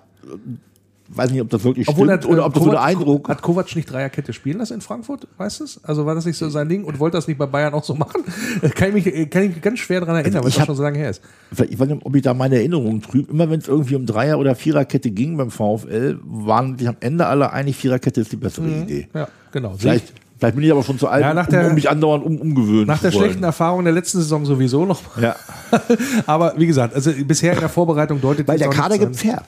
weiß 1.07 1.31
nicht, 1.31 1.41
ob 1.41 1.49
das 1.49 1.63
wirklich 1.63 1.87
Obwohl 1.87 2.07
stimmt 2.07 2.23
hat, 2.23 2.29
oder 2.31 2.45
ob 2.45 2.53
das 2.53 2.63
so 2.63 2.71
der 2.71 2.81
Eindruck 2.81 3.29
Hat 3.29 3.41
Kovac 3.41 3.75
nicht 3.75 3.91
Dreierkette 3.91 4.33
spielen 4.33 4.57
lassen 4.57 4.73
in 4.73 4.81
Frankfurt, 4.81 5.27
weißt 5.37 5.59
du 5.59 5.63
es? 5.65 5.79
Also 5.83 6.05
war 6.05 6.15
das 6.15 6.25
nicht 6.25 6.37
so 6.37 6.49
sein 6.49 6.67
Ding 6.67 6.83
und 6.83 6.99
wollte 6.99 7.17
das 7.17 7.27
nicht 7.27 7.37
bei 7.37 7.45
Bayern 7.45 7.73
auch 7.73 7.83
so 7.83 7.93
machen? 7.93 8.23
Kann 8.75 8.95
ich 8.95 9.05
mich, 9.05 9.29
kann 9.29 9.43
ich 9.43 9.49
mich 9.49 9.61
ganz 9.61 9.79
schwer 9.79 9.99
daran 9.99 10.15
erinnern, 10.15 10.41
weil 10.43 10.49
ich 10.49 10.57
es 10.57 10.65
schon 10.65 10.75
so 10.75 10.83
lange 10.83 10.97
her 10.97 11.09
ist. 11.11 11.21
ich 11.69 11.79
weiß 11.79 11.87
nicht, 11.89 12.05
ob 12.05 12.15
ich 12.15 12.21
da 12.23 12.33
meine 12.33 12.55
Erinnerungen 12.55 13.01
trübe, 13.01 13.31
immer 13.31 13.49
wenn 13.49 13.59
es 13.59 13.67
irgendwie 13.67 13.95
um 13.95 14.05
Dreier- 14.05 14.39
oder 14.39 14.55
Viererkette 14.55 15.11
ging 15.11 15.37
beim 15.37 15.51
VfL, 15.51 16.17
waren 16.23 16.77
sich 16.77 16.87
am 16.87 16.97
Ende 16.99 17.27
alle 17.27 17.51
einig, 17.53 17.75
Viererkette 17.75 18.21
ist 18.21 18.31
die 18.31 18.37
bessere 18.37 18.67
Idee. 18.67 19.07
Ja, 19.13 19.27
genau. 19.51 19.75
Vielleicht, 19.77 20.11
vielleicht 20.39 20.55
bin 20.55 20.63
ich 20.65 20.71
aber 20.71 20.83
schon 20.83 20.97
zu 20.97 21.07
alt, 21.07 21.21
Ja, 21.21 21.33
nach 21.33 21.47
um, 21.47 21.51
der- 21.51 21.67
um 21.67 21.75
mich 21.75 21.89
andauernd 21.89 22.25
um, 22.25 22.37
umgewöhnen 22.41 22.87
Nach 22.87 22.99
der 22.99 23.13
wollen. 23.13 23.25
schlechten 23.25 23.43
Erfahrung 23.43 23.83
der 23.83 23.93
letzten 23.93 24.17
Saison 24.17 24.45
sowieso 24.45 24.85
noch. 24.85 25.01
Ja, 25.21 25.35
Aber 26.25 26.53
wie 26.57 26.65
gesagt, 26.67 26.95
also 26.95 27.11
bisher 27.25 27.53
in 27.53 27.59
der 27.59 27.69
Vorbereitung 27.69 28.19
deutet 28.21 28.47
weil 28.47 28.57
der 28.57 28.69
Kader 28.69 28.95
nichts 28.97 29.05
gibt's 29.05 29.23
her. 29.23 29.43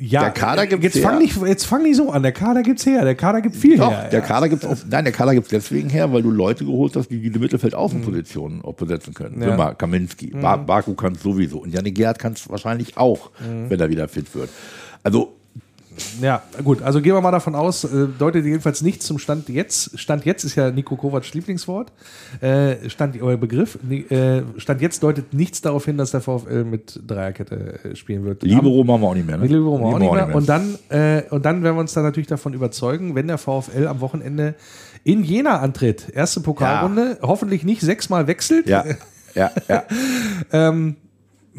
Ja, 0.00 0.20
der 0.20 0.30
Kader 0.30 0.66
gibt's 0.68 0.94
jetzt 0.94 1.02
fang 1.02 1.18
nicht, 1.18 1.36
jetzt 1.42 1.66
fang 1.66 1.82
nicht 1.82 1.96
so 1.96 2.10
an. 2.10 2.22
Der 2.22 2.30
Kader 2.30 2.62
gibt's 2.62 2.86
her. 2.86 3.04
Der 3.04 3.16
Kader 3.16 3.40
gibt 3.40 3.56
viel 3.56 3.78
Doch, 3.78 3.90
her. 3.90 4.08
der. 4.08 4.20
Kader 4.20 4.48
gibt's 4.48 4.64
auch, 4.64 4.76
nein, 4.88 5.04
der 5.04 5.12
Kader 5.12 5.34
gibt's 5.34 5.50
deswegen 5.50 5.90
her, 5.90 6.12
weil 6.12 6.22
du 6.22 6.30
Leute 6.30 6.64
geholt 6.64 6.94
hast, 6.94 7.08
die 7.08 7.18
diese 7.20 7.40
Mittelfeld-Außenpositionen 7.40 8.62
auch 8.62 8.74
besetzen 8.74 9.12
können. 9.12 9.40
Ja. 9.42 9.50
Simmer, 9.50 9.74
Kaminski, 9.74 10.28
ba 10.28 10.56
Baku 10.56 10.94
kann 10.94 11.16
sowieso 11.16 11.58
und 11.58 11.74
Janik 11.74 11.96
Gerd 11.96 12.18
kann 12.20 12.34
es 12.34 12.48
wahrscheinlich 12.48 12.96
auch, 12.96 13.30
wenn 13.68 13.80
er 13.80 13.90
wieder 13.90 14.06
fit 14.06 14.32
wird. 14.34 14.50
Also 15.02 15.37
Ja, 16.20 16.42
gut, 16.64 16.82
also 16.82 17.00
gehen 17.00 17.14
wir 17.14 17.20
mal 17.20 17.30
davon 17.30 17.54
aus, 17.54 17.84
äh, 17.84 18.06
deutet 18.18 18.44
jedenfalls 18.44 18.82
nichts 18.82 19.06
zum 19.06 19.18
Stand 19.18 19.48
jetzt. 19.48 19.98
Stand 19.98 20.24
jetzt 20.24 20.44
ist 20.44 20.54
ja 20.54 20.70
Nico 20.70 20.96
Kovacs 20.96 21.34
Lieblingswort. 21.34 21.92
Äh, 22.40 22.88
Stand, 22.88 23.20
euer 23.20 23.36
Begriff. 23.36 23.78
Äh, 23.90 24.42
Stand 24.56 24.80
jetzt 24.80 25.02
deutet 25.02 25.32
nichts 25.34 25.60
darauf 25.60 25.84
hin, 25.84 25.96
dass 25.96 26.10
der 26.10 26.20
VfL 26.20 26.64
mit 26.64 27.00
Dreierkette 27.06 27.80
äh, 27.84 27.96
spielen 27.96 28.24
wird. 28.24 28.42
Libero 28.42 28.84
machen 28.84 29.02
wir 29.02 29.08
auch 29.08 29.14
nicht 29.14 29.26
mehr. 29.26 29.38
Ne? 29.38 29.46
Libero 29.46 29.78
machen 29.78 30.00
wir 30.00 30.08
auch 30.10 30.14
nicht 30.16 30.26
mehr. 30.26 30.36
Und 30.36 30.48
dann, 30.48 30.78
äh, 30.88 31.22
und 31.30 31.44
dann 31.44 31.62
werden 31.62 31.76
wir 31.76 31.80
uns 31.80 31.92
dann 31.94 32.04
natürlich 32.04 32.28
davon 32.28 32.54
überzeugen, 32.54 33.14
wenn 33.14 33.26
der 33.26 33.38
VfL 33.38 33.86
am 33.86 34.00
Wochenende 34.00 34.54
in 35.04 35.24
Jena 35.24 35.60
antritt. 35.60 36.08
Erste 36.12 36.40
Pokalrunde, 36.40 37.18
hoffentlich 37.22 37.64
nicht 37.64 37.80
sechsmal 37.80 38.26
wechselt. 38.26 38.68
Ja, 38.68 38.84
ja, 39.34 39.50
ja. 39.68 39.84
ähm, 40.52 40.96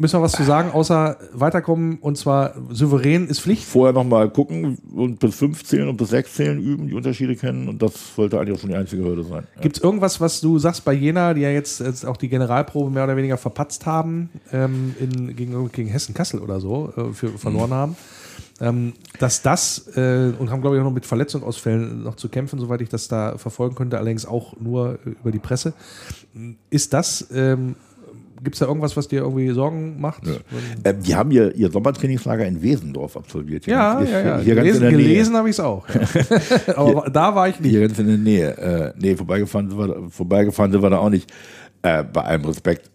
müssen 0.00 0.18
wir 0.18 0.22
was 0.22 0.32
zu 0.32 0.44
sagen, 0.44 0.70
außer 0.70 1.18
weiterkommen 1.34 1.98
und 2.00 2.16
zwar 2.16 2.54
souverän 2.70 3.26
ist 3.26 3.40
Pflicht. 3.42 3.64
Vorher 3.64 3.92
nochmal 3.92 4.30
gucken 4.30 4.78
und 4.94 5.20
bis 5.20 5.34
fünf 5.34 5.62
zählen 5.62 5.88
und 5.88 5.98
bis 5.98 6.08
sechs 6.08 6.34
zählen 6.34 6.58
üben, 6.58 6.88
die 6.88 6.94
Unterschiede 6.94 7.36
kennen 7.36 7.68
und 7.68 7.82
das 7.82 8.14
sollte 8.16 8.40
eigentlich 8.40 8.56
auch 8.56 8.60
schon 8.60 8.70
die 8.70 8.76
einzige 8.76 9.04
Hürde 9.04 9.24
sein. 9.24 9.46
Ja. 9.56 9.60
Gibt 9.60 9.76
es 9.76 9.82
irgendwas, 9.82 10.18
was 10.20 10.40
du 10.40 10.58
sagst 10.58 10.86
bei 10.86 10.94
Jena, 10.94 11.34
die 11.34 11.42
ja 11.42 11.50
jetzt, 11.50 11.80
jetzt 11.80 12.06
auch 12.06 12.16
die 12.16 12.28
Generalprobe 12.28 12.90
mehr 12.90 13.04
oder 13.04 13.16
weniger 13.16 13.36
verpatzt 13.36 13.84
haben, 13.84 14.30
ähm, 14.52 14.94
in, 14.98 15.36
gegen, 15.36 15.70
gegen 15.70 15.90
Hessen-Kassel 15.90 16.40
oder 16.40 16.60
so, 16.60 16.92
äh, 16.96 17.12
für, 17.12 17.28
verloren 17.28 17.70
mhm. 17.70 17.74
haben? 17.74 17.96
Ähm, 18.62 18.92
dass 19.18 19.42
das 19.42 19.96
äh, 19.96 20.32
und 20.38 20.50
haben 20.50 20.60
glaube 20.60 20.76
ich 20.76 20.80
auch 20.80 20.86
noch 20.86 20.92
mit 20.92 21.06
Verletzungsausfällen 21.06 22.02
noch 22.02 22.16
zu 22.16 22.28
kämpfen, 22.28 22.58
soweit 22.58 22.80
ich 22.80 22.88
das 22.90 23.08
da 23.08 23.38
verfolgen 23.38 23.74
konnte, 23.74 23.96
allerdings 23.96 24.26
auch 24.26 24.54
nur 24.60 24.98
über 25.04 25.30
die 25.30 25.38
Presse. 25.38 25.72
Ist 26.68 26.92
das 26.92 27.26
ähm, 27.32 27.76
Gibt 28.42 28.54
es 28.54 28.60
da 28.60 28.66
irgendwas, 28.66 28.96
was 28.96 29.08
dir 29.08 29.20
irgendwie 29.20 29.50
Sorgen 29.50 30.00
macht? 30.00 30.26
Ja. 30.26 30.34
Äh, 30.84 30.94
die 30.94 31.14
haben 31.14 31.30
ihr, 31.30 31.54
ihr 31.54 31.70
Sommertrainingslager 31.70 32.46
in 32.46 32.62
Wesendorf 32.62 33.16
absolviert. 33.16 33.66
Ja, 33.66 34.02
ja, 34.02 34.20
ja. 34.20 34.38
Hier 34.38 34.54
gelesen, 34.54 34.88
gelesen 34.88 35.36
habe 35.36 35.48
ich 35.50 35.56
es 35.56 35.60
auch. 35.60 35.86
Ja. 35.88 36.74
Aber 36.76 37.02
hier, 37.02 37.10
da 37.10 37.34
war 37.34 37.48
ich 37.48 37.60
nicht. 37.60 37.70
Hier 37.70 37.80
ganz 37.80 37.98
in 37.98 38.06
der 38.06 38.16
Nähe. 38.16 38.56
Äh, 38.56 38.92
nee, 38.98 39.16
vorbeigefahren 39.16 39.68
sind, 39.68 39.78
wir, 39.78 40.10
vorbeigefahren 40.10 40.72
sind 40.72 40.82
wir 40.82 40.90
da 40.90 40.98
auch 40.98 41.10
nicht. 41.10 41.30
Äh, 41.82 42.04
bei 42.04 42.22
allem 42.22 42.44
Respekt 42.44 42.90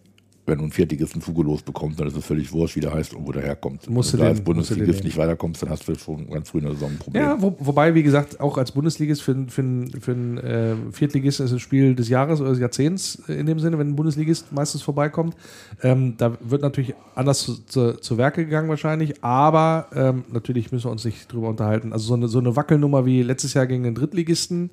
wenn 0.46 0.58
du 0.58 0.64
einen 0.64 0.72
Viertligisten 0.72 1.20
Fugelos 1.20 1.62
bekommst, 1.62 1.98
dann 1.98 2.06
ist 2.06 2.16
es 2.16 2.24
völlig 2.24 2.52
wurscht, 2.52 2.76
wie 2.76 2.80
der 2.80 2.94
heißt 2.94 3.14
und 3.14 3.26
wo 3.26 3.32
der 3.32 3.42
herkommt. 3.42 3.90
Musst 3.90 4.12
wenn 4.12 4.20
du 4.20 4.24
da 4.24 4.30
als 4.30 4.40
Bundesligist 4.40 5.02
nicht 5.02 5.16
weiterkommst, 5.16 5.62
dann 5.62 5.70
hast 5.70 5.86
du 5.88 5.94
schon 5.96 6.30
ganz 6.30 6.50
früh 6.50 6.58
in 6.58 6.64
der 6.64 6.74
Saison 6.74 6.90
ein 6.90 6.98
Problem. 6.98 7.22
Ja, 7.22 7.42
wo, 7.42 7.56
wobei, 7.58 7.94
wie 7.94 8.04
gesagt, 8.04 8.38
auch 8.38 8.56
als 8.56 8.70
Bundesligist 8.70 9.22
für, 9.22 9.34
für, 9.48 9.86
für 10.00 10.12
einen 10.12 10.38
äh, 10.38 10.74
Viertligisten 10.92 11.44
ist 11.44 11.52
es 11.52 11.60
Spiel 11.60 11.96
des 11.96 12.08
Jahres 12.08 12.40
oder 12.40 12.50
des 12.50 12.60
Jahrzehnts 12.60 13.16
in 13.26 13.46
dem 13.46 13.58
Sinne, 13.58 13.78
wenn 13.78 13.88
ein 13.88 13.96
Bundesligist 13.96 14.52
meistens 14.52 14.82
vorbeikommt. 14.82 15.34
Ähm, 15.82 16.14
da 16.16 16.38
wird 16.40 16.62
natürlich 16.62 16.94
anders 17.16 17.40
zu, 17.40 17.64
zu, 17.66 18.00
zu 18.00 18.16
Werke 18.16 18.44
gegangen 18.44 18.68
wahrscheinlich, 18.68 19.24
aber 19.24 19.88
ähm, 19.94 20.24
natürlich 20.32 20.70
müssen 20.70 20.84
wir 20.84 20.92
uns 20.92 21.04
nicht 21.04 21.32
drüber 21.32 21.48
unterhalten. 21.48 21.92
Also 21.92 22.06
so 22.06 22.14
eine, 22.14 22.28
so 22.28 22.38
eine 22.38 22.54
Wackelnummer 22.54 23.04
wie 23.04 23.22
letztes 23.22 23.54
Jahr 23.54 23.66
gegen 23.66 23.82
den 23.82 23.96
Drittligisten 23.96 24.70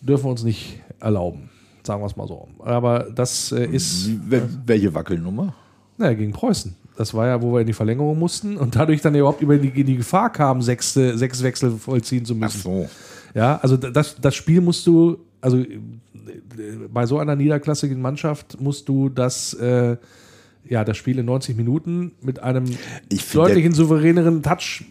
dürfen 0.00 0.24
wir 0.24 0.30
uns 0.30 0.42
nicht 0.42 0.80
erlauben. 1.00 1.50
Sagen 1.86 2.02
wir 2.02 2.06
es 2.06 2.16
mal 2.16 2.26
so. 2.26 2.48
Aber 2.60 3.06
das 3.14 3.52
äh, 3.52 3.66
ist. 3.66 4.10
Welche 4.66 4.94
Wackelnummer? 4.94 5.54
Naja, 5.98 6.14
gegen 6.14 6.32
Preußen. 6.32 6.74
Das 6.96 7.12
war 7.12 7.26
ja, 7.26 7.42
wo 7.42 7.52
wir 7.52 7.60
in 7.60 7.66
die 7.66 7.72
Verlängerung 7.72 8.18
mussten 8.18 8.56
und 8.56 8.76
dadurch 8.76 9.00
dann 9.00 9.14
überhaupt 9.14 9.42
über 9.42 9.58
die, 9.58 9.68
in 9.68 9.86
die 9.86 9.96
Gefahr 9.96 10.30
kamen, 10.30 10.62
sechs, 10.62 10.94
sechs 10.94 11.42
Wechsel 11.42 11.72
vollziehen 11.72 12.24
zu 12.24 12.34
müssen. 12.34 12.58
Ach 12.58 12.62
so. 12.62 12.88
Ja, 13.34 13.58
also 13.62 13.76
das, 13.76 14.16
das 14.20 14.34
Spiel 14.34 14.60
musst 14.60 14.86
du, 14.86 15.18
also 15.40 15.64
bei 16.92 17.06
so 17.06 17.18
einer 17.18 17.34
niederklassigen 17.34 18.00
Mannschaft 18.00 18.60
musst 18.60 18.88
du 18.88 19.08
das, 19.08 19.54
äh, 19.54 19.96
ja, 20.68 20.84
das 20.84 20.96
Spiel 20.96 21.18
in 21.18 21.26
90 21.26 21.56
Minuten 21.56 22.12
mit 22.22 22.40
einem 22.40 22.64
deutlichen 23.32 23.72
souveräneren 23.72 24.42
Touch 24.42 24.84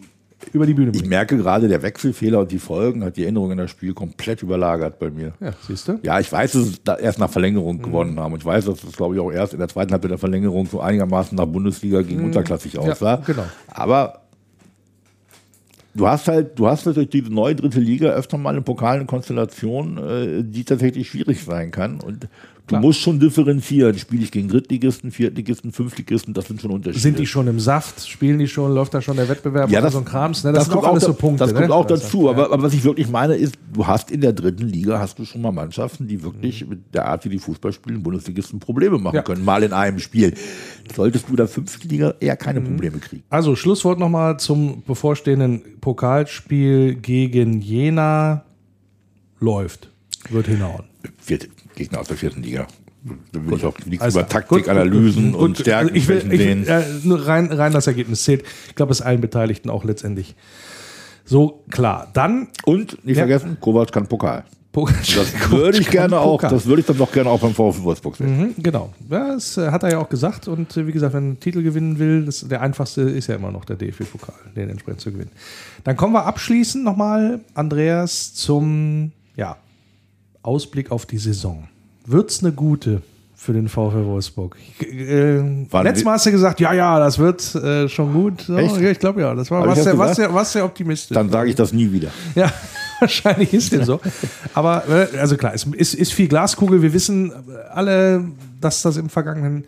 über 0.52 0.66
die 0.66 0.74
Bühne 0.74 0.92
bringen. 0.92 1.04
Ich 1.04 1.10
merke 1.10 1.38
gerade, 1.38 1.68
der 1.68 1.82
Wechselfehler 1.82 2.40
und 2.40 2.52
die 2.52 2.60
Folgen 2.60 3.04
hat 3.04 3.18
die 3.18 3.24
Erinnerung 3.24 3.52
an 3.52 3.58
das 3.58 3.72
Spiel 3.72 3.94
komplett 3.94 4.44
überlagert 4.44 5.00
bei 5.00 5.10
mir. 5.10 5.34
Ja, 5.40 5.54
siehst 5.66 5.88
du? 5.88 6.00
Ja, 6.04 6.20
ich 6.20 6.32
weiß, 6.32 6.54
dass 6.54 6.62
es 6.64 6.82
erst 7.02 7.20
nach 7.20 7.30
Verlängerung 7.30 7.78
mhm. 7.78 7.84
gewonnen 7.84 8.20
haben. 8.20 8.34
Und 8.34 8.40
ich 8.40 8.46
weiß, 8.46 8.66
dass 8.66 8.84
es, 8.84 8.96
glaube 8.96 9.16
ich, 9.16 9.22
auch 9.22 9.32
erst 9.32 9.54
in 9.54 9.60
der 9.60 9.68
zweiten 9.68 9.92
Halbzeit 9.92 10.12
der 10.12 10.18
Verlängerung 10.18 10.66
so 10.68 10.82
einigermaßen 10.82 11.38
nach 11.38 11.46
Bundesliga 11.46 12.02
gegen 12.02 12.20
mhm. 12.20 12.26
unterklassig 12.28 12.78
aussah. 12.78 13.16
Ja, 13.16 13.22
genau. 13.26 13.46
Aber 13.68 14.22
du 15.94 16.08
hast 16.08 16.28
halt, 16.28 16.58
du 16.60 16.68
hast 16.68 16.86
natürlich 16.86 17.10
diese 17.10 17.34
neue 17.34 17.56
dritte 17.56 17.80
Liga 17.80 18.10
öfter 18.10 18.38
mal 18.38 18.56
in 18.58 18.64
pokalen 18.64 19.08
Konstellationen, 19.08 19.98
äh, 19.98 20.44
die 20.44 20.64
tatsächlich 20.64 21.10
schwierig 21.10 21.44
sein 21.44 21.72
kann. 21.72 22.02
Und 22.02 22.28
Du 22.68 22.78
musst 22.78 23.02
schon 23.02 23.20
differenzieren. 23.20 23.98
Spiele 23.98 24.24
ich 24.24 24.32
gegen 24.32 24.48
Drittligisten, 24.48 25.12
Viertligisten, 25.12 25.74
Fünftligisten, 25.74 26.34
das 26.34 26.46
sind 26.46 26.62
schon 26.62 26.72
Unterschiede. 26.72 27.02
Sind 27.02 27.20
die 27.20 27.28
schon 27.28 27.48
im 27.48 27.60
Saft? 27.60 28.08
Spielen 28.08 28.40
die 28.40 28.48
schon? 28.48 28.74
Läuft 28.74 28.94
da 28.94 29.02
schon 29.02 29.18
der 29.18 29.28
Wettbewerb? 29.28 29.70
Ja, 29.70 29.82
das, 29.82 29.94
so 29.94 30.00
ein 30.00 30.06
Krams, 30.06 30.44
ne? 30.44 30.54
das, 30.54 30.66
das 30.66 30.74
sind 30.74 30.78
auch 30.78 30.88
alles 30.88 31.04
so 31.04 31.14
Punkte. 31.14 31.44
Das 31.44 31.54
kommt 31.54 31.68
ne? 31.68 31.74
auch 31.74 31.86
dazu. 31.86 32.30
Aber, 32.30 32.52
aber, 32.52 32.64
was 32.64 32.74
ich 32.74 32.84
wirklich 32.84 33.10
meine 33.10 33.36
ist, 33.36 33.56
du 33.74 33.86
hast 33.86 34.12
in 34.12 34.22
der 34.22 34.32
dritten 34.32 34.68
Liga 34.68 34.98
hast 34.98 35.20
du 35.20 35.26
schon 35.26 35.42
mal 35.42 35.52
Mannschaften, 35.52 36.08
die 36.08 36.24
wirklich 36.24 36.66
mit 36.66 36.94
der 36.94 37.06
Art, 37.06 37.26
wie 37.26 37.30
die 37.30 37.40
Fußball 37.40 37.74
spielen, 37.74 38.02
Bundesligisten 38.02 38.60
Probleme 38.60 38.98
machen 38.98 39.16
ja. 39.16 39.24
können. 39.24 39.44
Mal 39.44 39.64
in 39.64 39.74
einem 39.74 40.00
Spiel. 40.00 40.34
Solltest 40.96 41.28
du 41.30 41.36
da 41.36 41.48
fünfte 41.48 41.88
Liga 41.90 42.16
eher 42.22 42.38
keine 42.38 42.62
mhm. 42.62 42.66
Probleme 42.66 42.98
kriegen. 43.00 43.24
Also 43.30 43.58
Schlusswort 43.58 44.00
nochmal 44.00 44.38
zum 44.40 44.84
bevorstehenden 44.84 45.62
Pokalspiel 45.82 46.96
gegen 46.96 47.62
Jena. 47.62 48.46
Läuft. 49.40 49.90
Wird 50.30 50.48
hinhauen. 50.48 50.86
Wird 51.28 51.50
Gegner 51.76 52.00
aus 52.00 52.08
der 52.08 52.18
vierten 52.18 52.44
Liga. 52.44 52.68
Da 53.34 53.46
will 53.46 53.58
ich 53.58 53.66
auch 53.66 53.78
nichts 53.86 54.02
also, 54.02 54.20
über 54.20 54.30
Taktikanalysen 54.30 55.36
und 55.36 55.58
Stärken 55.58 55.90
also 55.90 55.96
ich 55.96 56.08
will, 56.08 56.32
ich 56.32 56.40
will 56.40 56.68
äh, 56.70 56.84
nur 57.04 57.28
rein, 57.28 57.52
rein 57.52 57.74
das 57.74 57.88
Ergebnis 57.88 58.24
zählt. 58.24 58.44
Ich 58.70 58.76
glaube, 58.76 58.94
es 58.94 59.02
allen 59.02 59.20
Beteiligten 59.20 59.70
auch 59.70 59.84
letztendlich 59.84 60.36
so 61.26 61.64
klar. 61.70 62.10
Dann 62.14 62.48
und 62.66 63.04
nicht 63.06 63.18
ja. 63.18 63.24
vergessen, 63.24 63.58
Kovac 63.60 63.92
kann 63.92 64.08
Pokal. 64.08 64.46
Das 64.74 65.52
würde 65.52 65.78
ich 65.78 65.90
gerne 65.92 66.20
auch, 66.20 66.42
das 66.42 66.66
würde 66.66 66.82
ich 66.82 66.88
dann 66.88 66.98
doch 66.98 67.12
gerne 67.12 67.30
auch 67.30 67.40
beim 67.40 67.54
VfB 67.54 67.84
Wolfsburg 67.84 68.16
sehen. 68.16 68.40
Mhm, 68.40 68.56
genau. 68.58 68.92
Ja, 69.10 69.34
das 69.34 69.56
äh, 69.58 69.70
hat 69.70 69.84
er 69.84 69.92
ja 69.92 70.00
auch 70.00 70.10
gesagt. 70.10 70.48
Und 70.48 70.76
äh, 70.76 70.88
wie 70.88 70.92
gesagt, 70.92 71.14
wenn 71.14 71.24
er 71.24 71.28
einen 71.28 71.40
Titel 71.40 71.62
gewinnen 71.62 72.00
will, 72.00 72.26
das, 72.26 72.48
der 72.48 72.62
einfachste 72.62 73.02
ist 73.02 73.28
ja 73.28 73.36
immer 73.36 73.52
noch 73.52 73.66
der 73.66 73.76
DFB-Pokal, 73.76 74.34
den 74.56 74.70
entsprechend 74.70 75.02
zu 75.02 75.12
gewinnen. 75.12 75.32
Dann 75.84 75.96
kommen 75.96 76.14
wir 76.14 76.26
abschließend 76.26 76.84
nochmal, 76.84 77.42
Andreas, 77.54 78.34
zum 78.34 79.12
ja, 79.36 79.58
Ausblick 80.44 80.92
auf 80.92 81.06
die 81.06 81.18
Saison. 81.18 81.68
Wird 82.06 82.30
es 82.30 82.44
eine 82.44 82.52
gute 82.52 83.02
für 83.36 83.54
den 83.54 83.68
VfL 83.68 84.06
Wolfsburg? 84.06 84.56
Äh, 84.80 85.40
letztes 85.82 86.04
Mal 86.04 86.14
hast 86.14 86.26
du 86.26 86.32
gesagt, 86.32 86.60
ja, 86.60 86.74
ja, 86.74 87.00
das 87.00 87.18
wird 87.18 87.56
äh, 87.56 87.90
schon 87.90 88.14
gut. 88.14 88.48
Ja, 88.48 88.60
ich 88.60 89.00
glaube 89.00 89.22
ja, 89.22 89.34
das 89.34 89.50
war 89.52 89.66
was 89.68 89.84
sehr, 89.84 89.98
was, 89.98 90.16
sehr, 90.16 90.34
was 90.34 90.54
sehr 90.54 90.66
optimistisch. 90.66 91.16
Dann 91.16 91.30
sage 91.30 91.50
ich 91.50 91.56
das 91.56 91.74
nie 91.74 91.92
wieder. 91.92 92.10
Ja, 92.36 92.52
wahrscheinlich 93.00 93.54
ist 93.54 93.72
dem 93.72 93.84
so. 93.84 94.00
Aber 94.54 94.84
äh, 94.88 95.18
also 95.18 95.36
klar, 95.38 95.54
es 95.54 95.66
ist, 95.66 95.94
ist 95.94 96.14
viel 96.14 96.28
Glaskugel. 96.28 96.82
Wir 96.82 96.94
wissen 96.94 97.32
alle, 97.74 98.24
dass 98.62 98.82
das 98.82 98.98
im 98.98 99.10
vergangenen 99.10 99.66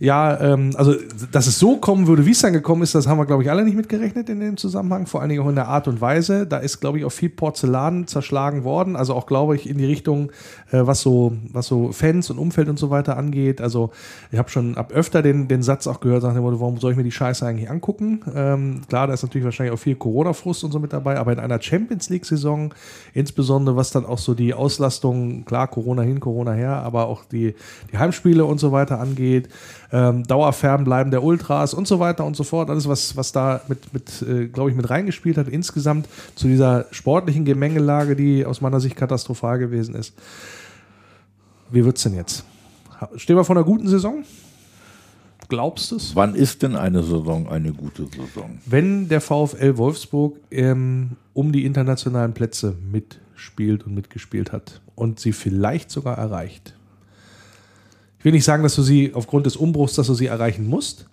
ja, 0.00 0.40
ähm, 0.40 0.70
also 0.76 0.94
dass 1.30 1.46
es 1.46 1.58
so 1.58 1.76
kommen 1.76 2.06
würde, 2.06 2.24
wie 2.24 2.30
es 2.30 2.40
dann 2.40 2.54
gekommen 2.54 2.80
ist, 2.80 2.94
das 2.94 3.06
haben 3.06 3.18
wir, 3.18 3.26
glaube 3.26 3.42
ich, 3.42 3.50
alle 3.50 3.64
nicht 3.64 3.76
mitgerechnet 3.76 4.30
in 4.30 4.40
dem 4.40 4.56
Zusammenhang, 4.56 5.06
vor 5.06 5.20
allen 5.20 5.28
Dingen 5.28 5.42
auch 5.42 5.48
in 5.50 5.56
der 5.56 5.68
Art 5.68 5.88
und 5.88 6.00
Weise. 6.00 6.46
Da 6.46 6.56
ist, 6.56 6.80
glaube 6.80 6.98
ich, 6.98 7.04
auch 7.04 7.12
viel 7.12 7.28
Porzellan 7.28 8.06
zerschlagen 8.06 8.64
worden, 8.64 8.96
also 8.96 9.14
auch, 9.14 9.26
glaube 9.26 9.56
ich, 9.56 9.68
in 9.68 9.76
die 9.76 9.84
Richtung, 9.84 10.32
äh, 10.72 10.86
was, 10.86 11.02
so, 11.02 11.36
was 11.52 11.66
so 11.66 11.92
Fans 11.92 12.30
und 12.30 12.38
Umfeld 12.38 12.70
und 12.70 12.78
so 12.78 12.88
weiter 12.88 13.18
angeht. 13.18 13.60
Also 13.60 13.90
ich 14.32 14.38
habe 14.38 14.48
schon 14.48 14.78
ab 14.78 14.90
öfter 14.90 15.20
den, 15.20 15.48
den 15.48 15.62
Satz 15.62 15.86
auch 15.86 16.00
gehört, 16.00 16.22
nach 16.22 16.34
warum 16.34 16.78
soll 16.78 16.92
ich 16.92 16.96
mir 16.96 17.04
die 17.04 17.12
Scheiße 17.12 17.44
eigentlich 17.44 17.68
angucken? 17.68 18.22
Ähm, 18.34 18.80
klar, 18.88 19.06
da 19.06 19.12
ist 19.12 19.22
natürlich 19.22 19.44
wahrscheinlich 19.44 19.74
auch 19.74 19.82
viel 19.82 19.96
Corona-Frust 19.96 20.64
und 20.64 20.72
so 20.72 20.78
mit 20.78 20.94
dabei, 20.94 21.18
aber 21.18 21.34
in 21.34 21.38
einer 21.38 21.60
Champions 21.60 22.08
League-Saison, 22.08 22.72
insbesondere 23.12 23.76
was 23.76 23.90
dann 23.90 24.06
auch 24.06 24.18
so 24.18 24.32
die 24.32 24.54
Auslastung, 24.54 25.44
klar, 25.44 25.68
Corona 25.68 26.00
hin, 26.00 26.20
Corona 26.20 26.52
her, 26.52 26.76
aber 26.76 27.06
auch 27.06 27.26
die, 27.26 27.54
die 27.92 27.98
Heimspiele 27.98 28.46
und 28.46 28.58
so 28.58 28.72
weiter 28.72 28.98
angeht, 28.98 29.50
ähm, 29.92 30.24
Dauerfernbleiben 30.24 31.10
der 31.10 31.22
Ultras 31.22 31.74
und 31.74 31.86
so 31.88 31.98
weiter 31.98 32.24
und 32.24 32.36
so 32.36 32.44
fort. 32.44 32.70
Alles, 32.70 32.88
was, 32.88 33.16
was 33.16 33.32
da 33.32 33.60
mit, 33.68 33.92
mit 33.92 34.22
äh, 34.22 34.46
glaube 34.46 34.70
ich, 34.70 34.76
mit 34.76 34.88
reingespielt 34.88 35.36
hat, 35.36 35.48
insgesamt 35.48 36.08
zu 36.34 36.46
dieser 36.46 36.86
sportlichen 36.90 37.44
Gemengelage, 37.44 38.16
die 38.16 38.44
aus 38.44 38.60
meiner 38.60 38.80
Sicht 38.80 38.96
katastrophal 38.96 39.58
gewesen 39.58 39.94
ist. 39.94 40.14
Wie 41.70 41.84
wird 41.84 41.96
es 41.96 42.02
denn 42.02 42.14
jetzt? 42.14 42.44
Stehen 43.16 43.36
wir 43.36 43.44
vor 43.44 43.56
einer 43.56 43.64
guten 43.64 43.88
Saison? 43.88 44.24
Glaubst 45.48 45.90
du 45.90 45.96
es? 45.96 46.14
Wann 46.14 46.34
ist 46.34 46.62
denn 46.62 46.76
eine 46.76 47.02
Saison 47.02 47.48
eine 47.48 47.72
gute 47.72 48.06
Saison? 48.06 48.58
Wenn 48.66 49.08
der 49.08 49.20
VfL 49.20 49.76
Wolfsburg 49.76 50.36
ähm, 50.50 51.16
um 51.34 51.50
die 51.50 51.64
internationalen 51.64 52.34
Plätze 52.34 52.76
mitspielt 52.90 53.84
und 53.84 53.94
mitgespielt 53.94 54.52
hat 54.52 54.80
und 54.94 55.18
sie 55.18 55.32
vielleicht 55.32 55.90
sogar 55.90 56.18
erreicht. 56.18 56.74
Ich 58.20 58.24
will 58.24 58.32
nicht 58.32 58.44
sagen, 58.44 58.62
dass 58.62 58.74
du 58.76 58.82
sie 58.82 59.12
aufgrund 59.14 59.46
des 59.46 59.56
Umbruchs, 59.56 59.94
dass 59.94 60.06
du 60.06 60.14
sie 60.14 60.26
erreichen 60.26 60.68
musst, 60.68 61.06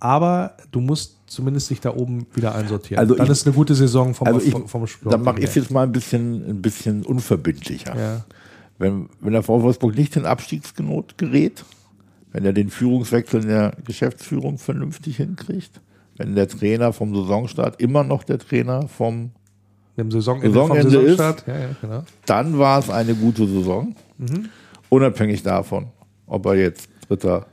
aber 0.00 0.56
du 0.72 0.80
musst 0.80 1.16
zumindest 1.26 1.70
dich 1.70 1.80
da 1.80 1.94
oben 1.94 2.26
wieder 2.34 2.54
einsortieren. 2.56 2.98
Also 3.00 3.14
dann 3.14 3.26
ich, 3.26 3.32
ist 3.32 3.46
eine 3.46 3.54
gute 3.54 3.74
Saison 3.74 4.14
vom, 4.14 4.26
also 4.26 4.40
ich, 4.40 4.50
vom, 4.50 4.86
Sport. 4.86 5.14
Dann 5.14 5.22
mache 5.22 5.38
ich 5.38 5.44
es 5.44 5.54
jetzt 5.54 5.70
mal 5.70 5.84
ein 5.84 5.92
bisschen, 5.92 6.44
ein 6.50 6.60
bisschen 6.60 7.04
unverbindlicher. 7.06 7.96
Ja. 7.96 8.24
Wenn, 8.78 9.08
wenn 9.20 9.32
der 9.32 9.42
VfL 9.44 9.62
Wolfsburg 9.62 9.94
nicht 9.94 10.16
in 10.16 10.26
Abstiegsgenot 10.26 11.16
gerät, 11.18 11.64
wenn 12.32 12.44
er 12.44 12.52
den 12.52 12.68
Führungswechsel 12.68 13.42
in 13.42 13.48
der 13.48 13.72
Geschäftsführung 13.84 14.58
vernünftig 14.58 15.18
hinkriegt, 15.18 15.80
wenn 16.16 16.34
der 16.34 16.48
Trainer 16.48 16.92
vom 16.92 17.14
Saisonstart 17.14 17.80
immer 17.80 18.02
noch 18.02 18.24
der 18.24 18.38
Trainer 18.38 18.88
vom 18.88 19.30
Dem 19.96 20.10
Saisonende, 20.10 20.48
Saisonende 20.48 20.82
vom 20.82 20.90
Saisonstart. 20.90 21.38
ist- 21.42 21.46
Ja, 21.46 21.58
ja, 21.58 21.68
genau. 21.80 22.02
dann 22.26 22.58
war 22.58 22.80
es 22.80 22.90
eine 22.90 23.14
gute 23.14 23.46
Saison. 23.46 23.94
Unabhängig 24.88 25.42
davon, 25.42 25.86
ob 26.30 26.46
er 26.46 26.54
jetzt 26.54 26.88
Dritter, 27.08 27.46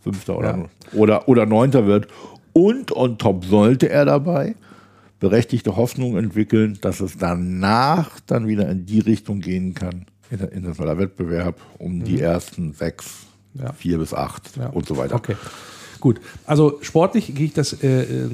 Fünfter 0.00 0.36
oder, 0.38 0.56
Ja. 0.56 0.64
oder, 0.98 1.28
oder 1.28 1.46
Neunter 1.46 1.86
wird. 1.86 2.08
Und 2.52 2.90
on 2.96 3.18
top 3.18 3.44
sollte 3.44 3.88
er 3.88 4.04
dabei 4.04 4.56
berechtigte 5.20 5.76
Hoffnung 5.76 6.16
entwickeln, 6.16 6.78
dass 6.80 7.00
es 7.00 7.18
danach 7.18 8.20
dann 8.26 8.46
wieder 8.46 8.68
in 8.68 8.86
die 8.86 9.00
Richtung 9.00 9.40
gehen 9.40 9.74
kann, 9.74 10.06
internationaler 10.30 10.98
Wettbewerb, 10.98 11.56
um 11.78 12.04
die 12.04 12.20
ersten 12.20 12.72
sechs, 12.72 13.26
Ja. 13.54 13.72
vier 13.72 13.98
bis 13.98 14.14
acht 14.14 14.56
Ja. 14.56 14.68
und 14.68 14.86
so 14.86 14.96
weiter. 14.96 15.16
Okay. 15.16 15.34
Gut, 16.00 16.20
also 16.46 16.78
sportlich 16.82 17.34
gehe 17.34 17.46
ich 17.46 17.54
das 17.54 17.72
äh, 17.82 18.02
äh, 18.02 18.28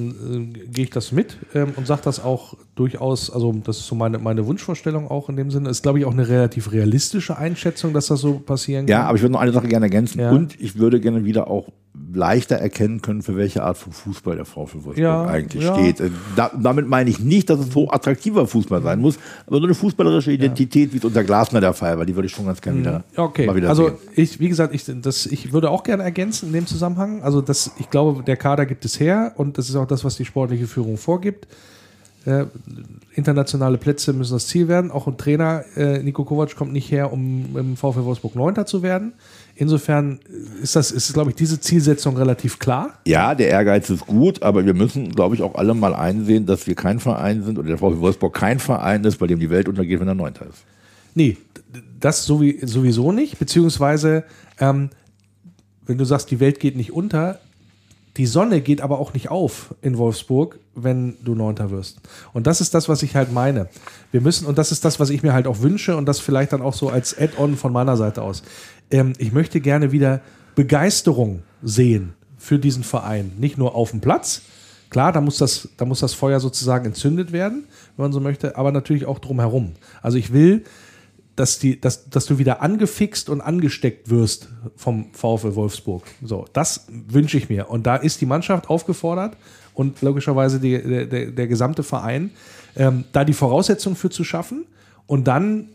gehe 0.71 0.85
ich 0.85 0.89
das 0.91 1.11
mit 1.11 1.37
ähm, 1.53 1.73
und 1.75 1.87
sage 1.87 2.01
das 2.03 2.19
auch 2.23 2.55
durchaus, 2.75 3.29
also 3.31 3.53
das 3.63 3.77
ist 3.77 3.87
so 3.87 3.95
meine, 3.95 4.19
meine 4.19 4.45
Wunschvorstellung 4.45 5.09
auch 5.09 5.29
in 5.29 5.35
dem 5.35 5.49
Sinne. 5.51 5.69
Ist, 5.69 5.81
glaube 5.83 5.99
ich, 5.99 6.05
auch 6.05 6.11
eine 6.13 6.27
relativ 6.27 6.71
realistische 6.71 7.37
Einschätzung, 7.37 7.93
dass 7.93 8.07
das 8.07 8.19
so 8.21 8.39
passieren 8.39 8.87
Ja, 8.87 8.99
kann. 8.99 9.07
aber 9.07 9.15
ich 9.17 9.21
würde 9.23 9.33
noch 9.33 9.39
eine 9.41 9.51
Sache 9.53 9.67
gerne 9.67 9.85
ergänzen. 9.87 10.19
Ja. 10.19 10.31
Und 10.31 10.59
ich 10.59 10.77
würde 10.77 10.99
gerne 10.99 11.25
wieder 11.25 11.47
auch 11.49 11.69
leichter 12.15 12.55
erkennen 12.55 13.01
können, 13.01 13.21
für 13.21 13.35
welche 13.35 13.63
Art 13.63 13.77
von 13.77 13.93
Fußball 13.93 14.35
der 14.35 14.45
VfL 14.45 14.57
Wolfsburg 14.85 14.97
Ja, 14.97 15.25
eigentlich 15.25 15.63
ja. 15.63 15.73
steht. 15.75 15.99
Äh, 15.99 16.09
Da, 16.35 16.51
damit 16.59 16.87
meine 16.87 17.09
ich 17.09 17.19
nicht, 17.19 17.49
dass 17.49 17.59
es 17.59 17.71
so 17.71 17.89
attraktiver 17.89 18.47
Fußball 18.47 18.81
sein 18.81 18.99
muss, 18.99 19.17
aber 19.45 19.57
so 19.59 19.65
eine 19.65 19.73
fußballerische 19.75 20.31
Identität, 20.31 20.93
wie 20.93 20.97
es 20.97 21.05
unter 21.05 21.23
Glasner 21.23 21.61
der 21.61 21.73
Fall 21.73 21.97
war, 21.97 22.05
die 22.05 22.15
würde 22.15 22.25
ich 22.27 22.31
schon 22.33 22.45
ganz 22.45 22.61
gerne 22.61 22.79
wieder, 22.79 23.03
Okay, 23.15 23.45
mal 23.45 23.55
wieder 23.55 23.69
also 23.69 23.89
sehen. 23.89 23.97
ich, 24.15 24.39
wie 24.39 24.49
gesagt, 24.49 24.73
ich, 24.73 24.83
das, 25.01 25.25
ich 25.25 25.53
würde 25.53 25.69
auch 25.69 25.83
gerne 25.83 26.03
ergänzen 26.03 26.47
in 26.47 26.53
dem 26.53 26.65
Zusammenhang. 26.67 27.21
Also 27.21 27.41
das, 27.41 27.71
ich 27.77 27.89
glaube, 27.89 28.23
der 28.23 28.37
Kader 28.37 28.65
gibt 28.65 28.85
es 28.85 28.99
her 28.99 29.33
und 29.37 29.57
das 29.57 29.69
ist 29.69 29.75
auch 29.75 29.87
das, 29.87 30.03
was 30.03 30.15
die 30.17 30.25
sportliche 30.25 30.67
Führung 30.67 30.97
vorgibt. 30.97 31.47
Äh, 32.25 32.45
internationale 33.13 33.77
Plätze 33.77 34.11
müssen 34.13 34.33
das 34.33 34.47
Ziel 34.47 34.67
werden. 34.67 34.89
Auch 34.91 35.07
ein 35.07 35.17
Trainer, 35.17 35.63
äh, 35.75 36.01
Nico 36.01 36.23
Kovac, 36.25 36.55
kommt 36.55 36.73
nicht 36.73 36.91
her, 36.91 37.13
um 37.13 37.55
im 37.55 37.77
VfL 37.77 38.03
Wolfsburg 38.03 38.35
Neunter 38.35 38.65
zu 38.65 38.81
werden. 38.81 39.13
Insofern 39.57 40.19
ist 40.61 40.75
das, 40.75 40.91
ist, 40.91 41.13
glaube 41.13 41.29
ich, 41.29 41.37
diese 41.37 41.59
Zielsetzung 41.59 42.17
relativ 42.17 42.59
klar. 42.59 42.99
Ja, 43.07 43.33
der 43.35 43.47
Ehrgeiz 43.47 43.89
ist 43.89 44.05
gut, 44.05 44.43
aber 44.43 44.65
wir 44.65 44.73
müssen, 44.73 45.11
glaube 45.11 45.35
ich, 45.35 45.41
auch 45.41 45.55
alle 45.55 45.73
mal 45.73 45.95
einsehen, 45.95 46.45
dass 46.45 46.67
wir 46.67 46.75
kein 46.75 46.99
Verein 46.99 47.41
sind 47.43 47.57
oder 47.57 47.69
der 47.69 47.77
VfL 47.77 47.99
Wolfsburg 47.99 48.35
kein 48.35 48.59
Verein 48.59 49.05
ist, 49.05 49.17
bei 49.17 49.27
dem 49.27 49.39
die 49.39 49.49
Welt 49.49 49.69
untergeht, 49.69 50.01
wenn 50.01 50.09
er 50.09 50.15
Neunter 50.15 50.45
ist. 50.47 50.65
Nee, 51.13 51.37
das 52.01 52.25
sowie, 52.25 52.59
sowieso 52.63 53.13
nicht. 53.13 53.39
Beziehungsweise, 53.39 54.25
ähm, 54.59 54.89
wenn 55.85 55.97
du 55.97 56.03
sagst, 56.03 56.31
die 56.31 56.41
Welt 56.41 56.59
geht 56.59 56.75
nicht 56.75 56.91
unter, 56.91 57.39
die 58.17 58.25
Sonne 58.25 58.61
geht 58.61 58.81
aber 58.81 58.99
auch 58.99 59.13
nicht 59.13 59.29
auf 59.29 59.75
in 59.81 59.97
Wolfsburg, 59.97 60.59
wenn 60.73 61.17
du 61.23 61.35
Neunter 61.35 61.69
wirst. 61.69 61.99
Und 62.33 62.47
das 62.47 62.61
ist 62.61 62.73
das, 62.73 62.87
was 62.87 63.03
ich 63.03 63.15
halt 63.15 63.33
meine. 63.33 63.67
Wir 64.11 64.21
müssen, 64.21 64.45
und 64.45 64.57
das 64.57 64.71
ist 64.71 64.85
das, 64.85 64.99
was 64.99 65.09
ich 65.09 65.21
mir 65.21 65.33
halt 65.33 65.47
auch 65.47 65.61
wünsche 65.61 65.97
und 65.97 66.05
das 66.05 66.19
vielleicht 66.19 66.53
dann 66.53 66.61
auch 66.61 66.73
so 66.73 66.89
als 66.89 67.17
Add-on 67.17 67.57
von 67.57 67.73
meiner 67.73 67.97
Seite 67.97 68.21
aus. 68.21 68.43
Ähm, 68.89 69.13
ich 69.17 69.33
möchte 69.33 69.59
gerne 69.59 69.91
wieder 69.91 70.21
Begeisterung 70.55 71.43
sehen 71.61 72.13
für 72.37 72.59
diesen 72.59 72.83
Verein. 72.83 73.33
Nicht 73.37 73.57
nur 73.57 73.75
auf 73.75 73.91
dem 73.91 73.99
Platz. 73.99 74.43
Klar, 74.89 75.11
da 75.11 75.19
muss 75.19 75.37
das, 75.37 75.67
da 75.75 75.83
muss 75.83 75.99
das 75.99 76.13
Feuer 76.13 76.39
sozusagen 76.39 76.85
entzündet 76.85 77.33
werden, 77.33 77.65
wenn 77.97 78.03
man 78.03 78.13
so 78.13 78.21
möchte, 78.21 78.55
aber 78.55 78.71
natürlich 78.71 79.05
auch 79.05 79.19
drumherum. 79.19 79.73
Also 80.01 80.17
ich 80.17 80.31
will, 80.31 80.63
dass, 81.35 81.59
die, 81.59 81.79
dass, 81.79 82.09
dass 82.09 82.25
du 82.25 82.37
wieder 82.37 82.61
angefixt 82.61 83.29
und 83.29 83.41
angesteckt 83.41 84.09
wirst 84.09 84.49
vom 84.75 85.13
VfL 85.13 85.55
Wolfsburg. 85.55 86.03
So, 86.23 86.45
das 86.53 86.87
wünsche 86.89 87.37
ich 87.37 87.49
mir. 87.49 87.69
Und 87.69 87.85
da 87.85 87.95
ist 87.95 88.21
die 88.21 88.25
Mannschaft 88.25 88.69
aufgefordert 88.69 89.35
und 89.73 90.01
logischerweise 90.01 90.59
die, 90.59 90.81
der, 90.81 91.05
der, 91.05 91.31
der 91.31 91.47
gesamte 91.47 91.83
Verein, 91.83 92.31
ähm, 92.75 93.03
da 93.11 93.25
die 93.25 93.33
Voraussetzungen 93.33 93.95
für 93.95 94.09
zu 94.09 94.23
schaffen 94.23 94.65
und 95.07 95.27
dann 95.27 95.69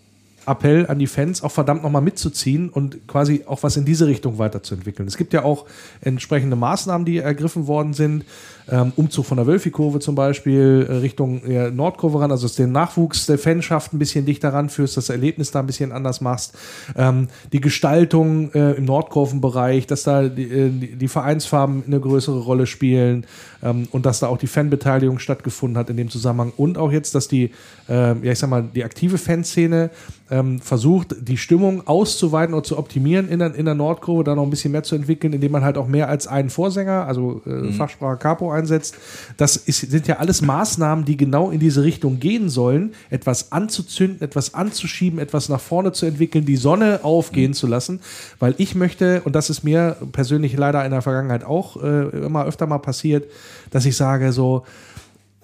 Appell 0.46 0.86
an 0.86 0.98
die 0.98 1.06
Fans, 1.06 1.42
auch 1.42 1.52
verdammt 1.52 1.82
nochmal 1.82 2.02
mitzuziehen 2.02 2.70
und 2.70 3.06
quasi 3.06 3.44
auch 3.46 3.62
was 3.62 3.76
in 3.76 3.84
diese 3.84 4.06
Richtung 4.06 4.38
weiterzuentwickeln. 4.38 5.06
Es 5.06 5.16
gibt 5.16 5.32
ja 5.32 5.44
auch 5.44 5.66
entsprechende 6.00 6.56
Maßnahmen, 6.56 7.04
die 7.04 7.18
ergriffen 7.18 7.66
worden 7.66 7.92
sind. 7.92 8.24
Ähm, 8.70 8.92
Umzug 8.96 9.26
von 9.26 9.36
der 9.36 9.46
Wölfi-Kurve 9.46 10.00
zum 10.00 10.14
Beispiel 10.14 10.86
äh, 10.88 10.92
Richtung 10.94 11.42
äh, 11.44 11.70
Nordkurve 11.70 12.20
ran, 12.20 12.30
also 12.30 12.46
dass 12.46 12.56
den 12.56 12.72
Nachwuchs 12.72 13.26
der 13.26 13.38
Fanschaft 13.38 13.92
ein 13.92 13.98
bisschen 13.98 14.26
dichter 14.26 14.52
ranführst, 14.52 14.96
das 14.96 15.08
Erlebnis 15.08 15.50
da 15.50 15.60
ein 15.60 15.66
bisschen 15.66 15.92
anders 15.92 16.20
machst. 16.20 16.56
Ähm, 16.96 17.28
die 17.52 17.60
Gestaltung 17.60 18.52
äh, 18.52 18.72
im 18.72 18.84
Nordkurvenbereich, 18.84 19.86
dass 19.86 20.04
da 20.04 20.28
die, 20.28 20.44
äh, 20.44 20.70
die 20.70 20.96
die 20.96 21.08
Vereinsfarben 21.08 21.84
eine 21.86 22.00
größere 22.00 22.40
Rolle 22.40 22.66
spielen 22.66 23.26
ähm, 23.62 23.88
und 23.90 24.06
dass 24.06 24.20
da 24.20 24.28
auch 24.28 24.38
die 24.38 24.46
Fanbeteiligung 24.46 25.18
stattgefunden 25.18 25.78
hat 25.78 25.90
in 25.90 25.96
dem 25.96 26.10
Zusammenhang 26.10 26.52
und 26.56 26.78
auch 26.78 26.92
jetzt, 26.92 27.14
dass 27.14 27.28
die, 27.28 27.50
äh, 27.88 28.12
ja 28.24 28.32
ich 28.32 28.38
sag 28.38 28.50
mal, 28.50 28.62
die 28.62 28.84
aktive 28.84 29.18
Fanszene 29.18 29.90
ähm, 30.30 30.60
versucht, 30.60 31.16
die 31.20 31.36
Stimmung 31.36 31.86
auszuweiten 31.86 32.54
oder 32.54 32.62
zu 32.62 32.78
optimieren 32.78 33.28
in 33.28 33.40
der, 33.40 33.54
in 33.54 33.64
der 33.64 33.74
Nordkurve, 33.74 34.22
da 34.22 34.34
noch 34.34 34.44
ein 34.44 34.50
bisschen 34.50 34.72
mehr 34.72 34.84
zu 34.84 34.94
entwickeln, 34.94 35.32
indem 35.32 35.52
man 35.52 35.64
halt 35.64 35.76
auch 35.76 35.88
mehr 35.88 36.08
als 36.08 36.26
einen 36.26 36.50
Vorsänger, 36.50 37.06
also 37.06 37.42
äh, 37.46 37.72
Fachsprache 37.72 38.16
Capo 38.16 38.52
einsetzt. 38.52 38.96
Das 39.36 39.56
ist, 39.56 39.90
sind 39.90 40.06
ja 40.06 40.18
alles 40.18 40.40
Maßnahmen, 40.40 41.04
die 41.04 41.16
genau 41.16 41.50
in 41.50 41.58
diese 41.58 41.82
Richtung 41.82 42.20
gehen 42.20 42.48
sollen, 42.48 42.92
etwas 43.10 43.50
anzuzünden, 43.50 44.22
etwas 44.22 44.54
anzuschieben, 44.54 45.18
etwas 45.18 45.48
nach 45.48 45.60
vorne 45.60 45.92
zu 45.92 46.06
entwickeln, 46.06 46.44
die 46.44 46.56
Sonne 46.56 47.00
aufgehen 47.02 47.52
zu 47.52 47.66
lassen, 47.66 48.00
weil 48.38 48.54
ich 48.58 48.74
möchte, 48.74 49.22
und 49.24 49.34
das 49.34 49.50
ist 49.50 49.64
mir 49.64 49.96
persönlich 50.12 50.56
leider 50.56 50.84
in 50.84 50.92
der 50.92 51.02
Vergangenheit 51.02 51.44
auch 51.44 51.82
äh, 51.82 52.08
immer 52.24 52.44
öfter 52.44 52.66
mal 52.66 52.78
passiert, 52.78 53.24
dass 53.70 53.84
ich 53.84 53.96
sage 53.96 54.32
so, 54.32 54.64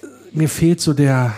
äh, 0.01 0.07
mir 0.33 0.49
fehlt 0.49 0.81
so 0.81 0.93
der, 0.93 1.33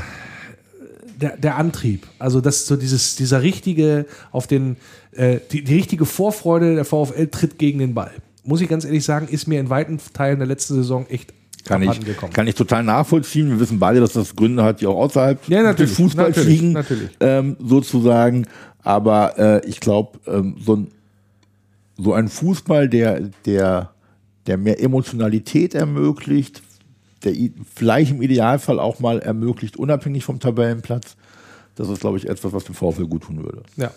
der, 1.20 1.36
der 1.36 1.56
Antrieb. 1.56 2.06
Also 2.18 2.40
das 2.40 2.66
so 2.66 2.76
dieses, 2.76 3.16
dieser 3.16 3.42
richtige, 3.42 4.06
auf 4.30 4.46
den, 4.46 4.76
äh, 5.12 5.38
die, 5.50 5.62
die 5.64 5.74
richtige 5.74 6.04
Vorfreude, 6.04 6.74
der 6.74 6.84
VfL 6.84 7.26
tritt 7.28 7.58
gegen 7.58 7.78
den 7.80 7.94
Ball. 7.94 8.12
Muss 8.44 8.60
ich 8.60 8.68
ganz 8.68 8.84
ehrlich 8.84 9.04
sagen, 9.04 9.28
ist 9.28 9.46
mir 9.46 9.60
in 9.60 9.68
weiten 9.68 9.98
Teilen 10.12 10.38
der 10.38 10.46
letzten 10.48 10.74
Saison 10.74 11.06
echt 11.08 11.34
Kann 11.64 11.82
ich, 11.82 12.00
gekommen. 12.00 12.32
kann 12.32 12.46
ich 12.46 12.54
total 12.54 12.82
nachvollziehen. 12.84 13.50
Wir 13.50 13.60
wissen 13.60 13.78
beide, 13.78 14.00
dass 14.00 14.12
das 14.12 14.34
Gründe 14.34 14.62
hat, 14.62 14.80
die 14.80 14.86
auch 14.86 14.96
außerhalb 14.96 15.48
Ja, 15.48 15.72
des 15.72 15.92
Fußballs 15.92 16.44
liegen, 16.44 16.72
natürlich. 16.72 17.10
Ähm, 17.20 17.56
sozusagen. 17.60 18.46
Aber 18.82 19.38
äh, 19.38 19.66
ich 19.68 19.80
glaube, 19.80 20.18
ähm, 20.26 20.56
so, 20.64 20.76
ein, 20.76 20.88
so 21.98 22.14
ein 22.14 22.28
Fußball, 22.28 22.88
der, 22.88 23.28
der, 23.44 23.90
der 24.46 24.56
mehr 24.56 24.80
Emotionalität 24.80 25.74
ermöglicht, 25.74 26.62
der 27.24 27.34
vielleicht 27.74 28.10
im 28.12 28.22
Idealfall 28.22 28.78
auch 28.78 29.00
mal 29.00 29.18
ermöglicht, 29.18 29.76
unabhängig 29.76 30.24
vom 30.24 30.40
Tabellenplatz, 30.40 31.16
das 31.74 31.88
ist, 31.88 32.00
glaube 32.00 32.18
ich, 32.18 32.28
etwas, 32.28 32.52
was 32.52 32.64
dem 32.64 32.74
VfL 32.74 33.06
gut 33.06 33.22
tun 33.22 33.44
würde. 33.44 33.62
Ja. 33.76 33.92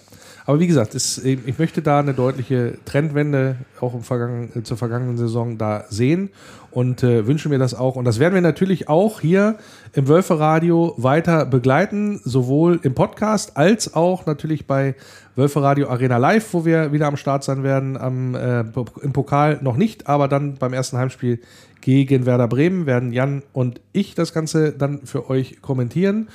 Aber 0.46 0.60
wie 0.60 0.68
gesagt, 0.68 0.96
es, 0.96 1.18
ich 1.18 1.58
möchte 1.58 1.82
da 1.82 2.00
eine 2.00 2.14
deutliche 2.14 2.78
Trendwende 2.86 3.58
auch 3.80 3.94
im 3.94 4.04
Vergangen, 4.04 4.64
zur 4.66 4.78
vergangenen 4.78 5.18
Saison 5.18 5.58
da 5.58 5.86
sehen 5.90 6.30
und 6.72 7.04
äh, 7.04 7.28
wünsche 7.28 7.50
mir 7.50 7.60
das 7.60 7.74
auch. 7.74 7.96
Und 7.96 8.06
das 8.06 8.20
werden 8.20 8.34
wir 8.34 8.42
natürlich 8.42 8.90
auch 8.90 9.20
hier 9.20 9.56
im 9.94 10.08
Wölferadio 10.08 10.94
weiter 10.98 11.46
begleiten, 11.46 12.20
sowohl 12.24 12.80
im 12.84 12.96
Podcast 12.96 13.58
als 13.58 13.94
auch 13.94 14.26
natürlich 14.26 14.68
bei 14.68 14.96
Wölferadio 15.36 15.90
Arena 15.90 16.18
Live, 16.18 16.54
wo 16.54 16.66
wir 16.66 16.92
wieder 16.92 17.08
am 17.08 17.18
Start 17.18 17.44
sein 17.44 17.64
werden. 17.64 17.98
Am, 17.98 18.36
äh, 18.36 18.62
Im 19.02 19.14
Pokal 19.14 19.60
noch 19.62 19.78
nicht, 19.78 20.08
aber 20.08 20.28
dann 20.28 20.56
beim 20.56 20.74
ersten 20.74 20.98
Heimspiel 20.98 21.40
gegen 21.82 22.26
Werder 22.26 22.48
Bremen 22.48 22.86
werden 22.86 23.12
Jan 23.12 23.42
und 23.54 23.82
ich 23.92 24.14
das 24.16 24.34
Ganze 24.34 24.72
dann 24.72 25.06
für 25.06 25.30
euch 25.30 25.62
kommentieren 25.62 26.28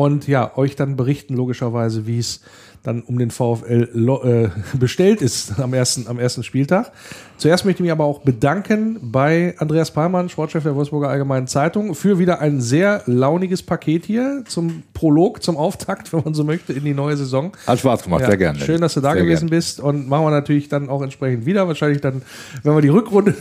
und 0.00 0.26
ja, 0.26 0.56
euch 0.56 0.76
dann 0.76 0.96
berichten, 0.96 1.34
logischerweise, 1.34 2.06
wie 2.06 2.18
es 2.18 2.40
dann 2.82 3.02
um 3.02 3.18
den 3.18 3.30
VfL 3.30 4.08
äh, 4.24 4.48
bestellt 4.78 5.20
ist 5.20 5.60
am 5.60 5.74
ersten, 5.74 6.08
am 6.08 6.18
ersten 6.18 6.42
Spieltag. 6.42 6.90
Zuerst 7.36 7.66
möchte 7.66 7.80
ich 7.80 7.82
mich 7.82 7.92
aber 7.92 8.04
auch 8.06 8.20
bedanken 8.20 8.98
bei 9.02 9.54
Andreas 9.58 9.90
Palmann, 9.90 10.30
Sportchef 10.30 10.62
der 10.62 10.74
Wolfsburger 10.74 11.10
Allgemeinen 11.10 11.48
Zeitung, 11.48 11.94
für 11.94 12.18
wieder 12.18 12.40
ein 12.40 12.62
sehr 12.62 13.02
launiges 13.04 13.62
Paket 13.62 14.06
hier 14.06 14.42
zum 14.46 14.84
Prolog, 14.94 15.42
zum 15.42 15.58
Auftakt, 15.58 16.10
wenn 16.14 16.24
man 16.24 16.32
so 16.32 16.44
möchte, 16.44 16.72
in 16.72 16.84
die 16.84 16.94
neue 16.94 17.18
Saison. 17.18 17.52
Hat 17.66 17.78
Spaß 17.78 18.02
gemacht, 18.02 18.22
Ja, 18.22 18.28
sehr 18.28 18.38
gerne. 18.38 18.58
Schön, 18.58 18.80
dass 18.80 18.94
du 18.94 19.02
da 19.02 19.12
Sehr 19.12 19.20
gewesen 19.20 19.48
gerne. 19.48 19.50
bist 19.50 19.80
und 19.80 20.08
machen 20.08 20.24
wir 20.24 20.30
natürlich 20.30 20.70
dann 20.70 20.88
auch 20.88 21.02
entsprechend 21.02 21.44
wieder. 21.44 21.68
Wahrscheinlich 21.68 22.00
dann, 22.00 22.22
wenn 22.62 22.74
wir 22.74 22.80
die 22.80 22.88
Rückrunde 22.88 23.34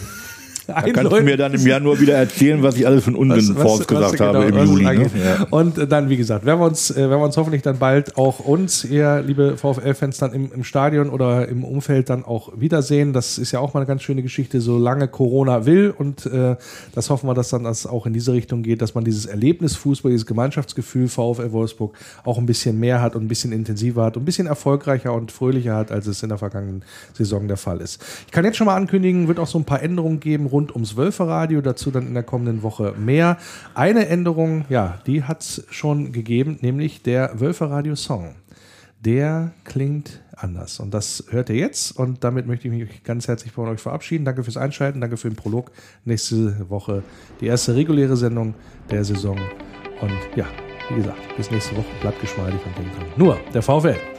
Da 0.70 0.82
kannst 0.82 1.12
du 1.12 1.22
mir 1.22 1.38
dann 1.38 1.54
im 1.54 1.66
Januar 1.66 2.00
wieder 2.00 2.16
erzählen, 2.16 2.62
was 2.64 2.76
ich 2.76 2.86
alles 2.86 3.04
von 3.04 3.16
Unsinn 3.16 3.56
vorausgesagt 3.56 4.20
habe 4.20 4.46
im 4.46 4.52
genau, 4.52 4.58
was 4.58 4.64
es 4.64 4.70
Juli. 4.70 4.84
Ne? 4.84 5.10
Ja. 5.24 5.48
Und 5.50 5.92
dann, 5.92 6.10
wie 6.10 6.18
gesagt, 6.18 6.46
werden 6.46 6.60
wir 6.60 6.68
uns, 6.68 6.92
äh, 6.92 6.98
werden 6.98 7.12
wir 7.12 7.26
uns 7.26 7.38
hoffentlich 7.38 7.62
dann 7.62 7.78
bald 7.78 8.18
auch 8.18 8.40
uns, 8.40 8.86
ihr 8.86 9.22
liebe 9.22 9.58
VfL-Fans, 9.58 10.18
dann 10.18 10.34
im, 10.34 10.52
im 10.52 10.64
Stadion 10.64 11.10
oder 11.10 11.48
im 11.48 11.64
Umfeld 11.64 12.10
dann 12.10 12.24
auch 12.24 12.52
wiedersehen. 12.56 13.14
Das 13.14 13.38
ist 13.38 13.52
ja 13.52 13.60
auch 13.60 13.74
mal 13.74 13.82
eine 13.82 13.88
ganz 13.88 14.04
schöne 14.04 14.22
Geschichte, 14.22 14.62
solange 14.62 15.08
Corona 15.08 15.66
will. 15.66 15.94
Und 15.98 16.26
äh, 16.26 16.56
das 16.94 17.10
hoffen 17.10 17.28
wir, 17.28 17.34
dass 17.34 17.50
dann 17.50 17.64
das 17.64 17.86
auch 17.86 18.06
in 18.06 18.14
diese 18.14 18.34
Richtung 18.34 18.64
geht, 18.64 18.82
dass 18.82 18.96
man 18.96 19.04
dieses 19.04 19.26
Erlebnis 19.26 19.76
Fußball, 19.76 20.12
dieses 20.12 20.26
Gemeinschaftsgefühl 20.26 21.08
VfL 21.08 21.52
Wolfsburg 21.52 21.96
auch 22.24 22.38
ein 22.38 22.46
bisschen 22.46 22.80
mehr 22.80 23.02
hat 23.02 23.16
und 23.16 23.24
ein 23.24 23.28
bisschen 23.28 23.52
intensiver 23.52 24.04
hat 24.04 24.18
und 24.18 24.24
ein 24.24 24.26
bisschen 24.26 24.48
erfolgreicher 24.48 25.14
und 25.14 25.32
fröhlicher 25.32 25.76
hat, 25.76 25.92
als 25.92 26.08
es 26.08 26.24
in 26.24 26.30
der 26.30 26.38
vergangenen 26.38 26.84
Saison 27.14 27.48
der 27.48 27.58
Fall 27.58 27.82
ist. 27.82 28.02
Ich 28.26 28.32
kann 28.32 28.46
jetzt 28.46 28.58
schon 28.58 28.66
mal 28.66 28.76
ankündigen, 28.76 29.28
wird 29.28 29.40
auch 29.40 29.48
so 29.48 29.58
ein 29.58 29.66
paar 29.66 29.82
Änderungen 29.82 30.20
geben 30.20 30.46
rund 30.46 30.59
rund 30.60 30.74
ums 30.76 30.98
Wölferradio. 30.98 31.62
Dazu 31.62 31.92
dann 31.92 32.08
in 32.08 32.14
der 32.14 32.24
kommenden 32.24 32.62
Woche 32.64 32.94
mehr. 32.98 33.38
Eine 33.74 34.08
Änderung, 34.08 34.66
ja, 34.70 35.00
die 35.08 35.24
hat 35.24 35.42
es 35.42 35.66
schon 35.70 36.12
gegeben, 36.12 36.58
nämlich 36.62 37.02
der 37.02 37.40
Wölferradio-Song. 37.40 38.36
Der 39.00 39.52
klingt 39.64 40.22
anders. 40.36 40.82
Und 40.82 40.94
das 40.94 41.24
hört 41.30 41.50
ihr 41.50 41.56
jetzt. 41.56 41.92
Und 41.92 42.24
damit 42.24 42.48
möchte 42.48 42.68
ich 42.68 42.74
mich 42.74 43.04
ganz 43.04 43.30
herzlich 43.30 43.54
von 43.54 43.70
euch 43.70 43.80
verabschieden. 43.80 44.26
Danke 44.26 44.44
fürs 44.44 44.58
Einschalten, 44.58 45.00
danke 45.00 45.16
für 45.16 45.30
den 45.30 45.38
Prolog. 45.38 45.72
Nächste 46.04 46.70
Woche 46.70 47.04
die 47.40 47.48
erste 47.48 47.76
reguläre 47.76 48.18
Sendung 48.18 48.56
der 48.92 49.06
Saison. 49.06 49.38
Und 50.02 50.20
ja, 50.36 50.46
wie 50.90 50.96
gesagt, 50.96 51.38
bis 51.38 51.50
nächste 51.50 51.78
Woche. 51.78 51.88
Bleibt 52.02 52.20
geschmeidig 52.20 52.60
und 52.66 52.78
denkt 52.78 52.98
dran. 52.98 53.08
Nur 53.16 53.40
der 53.54 53.62
VfL. 53.62 54.19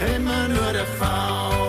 Immer 0.00 0.48
nur 0.48 0.72
der 0.72 0.86
VfL. 0.86 1.67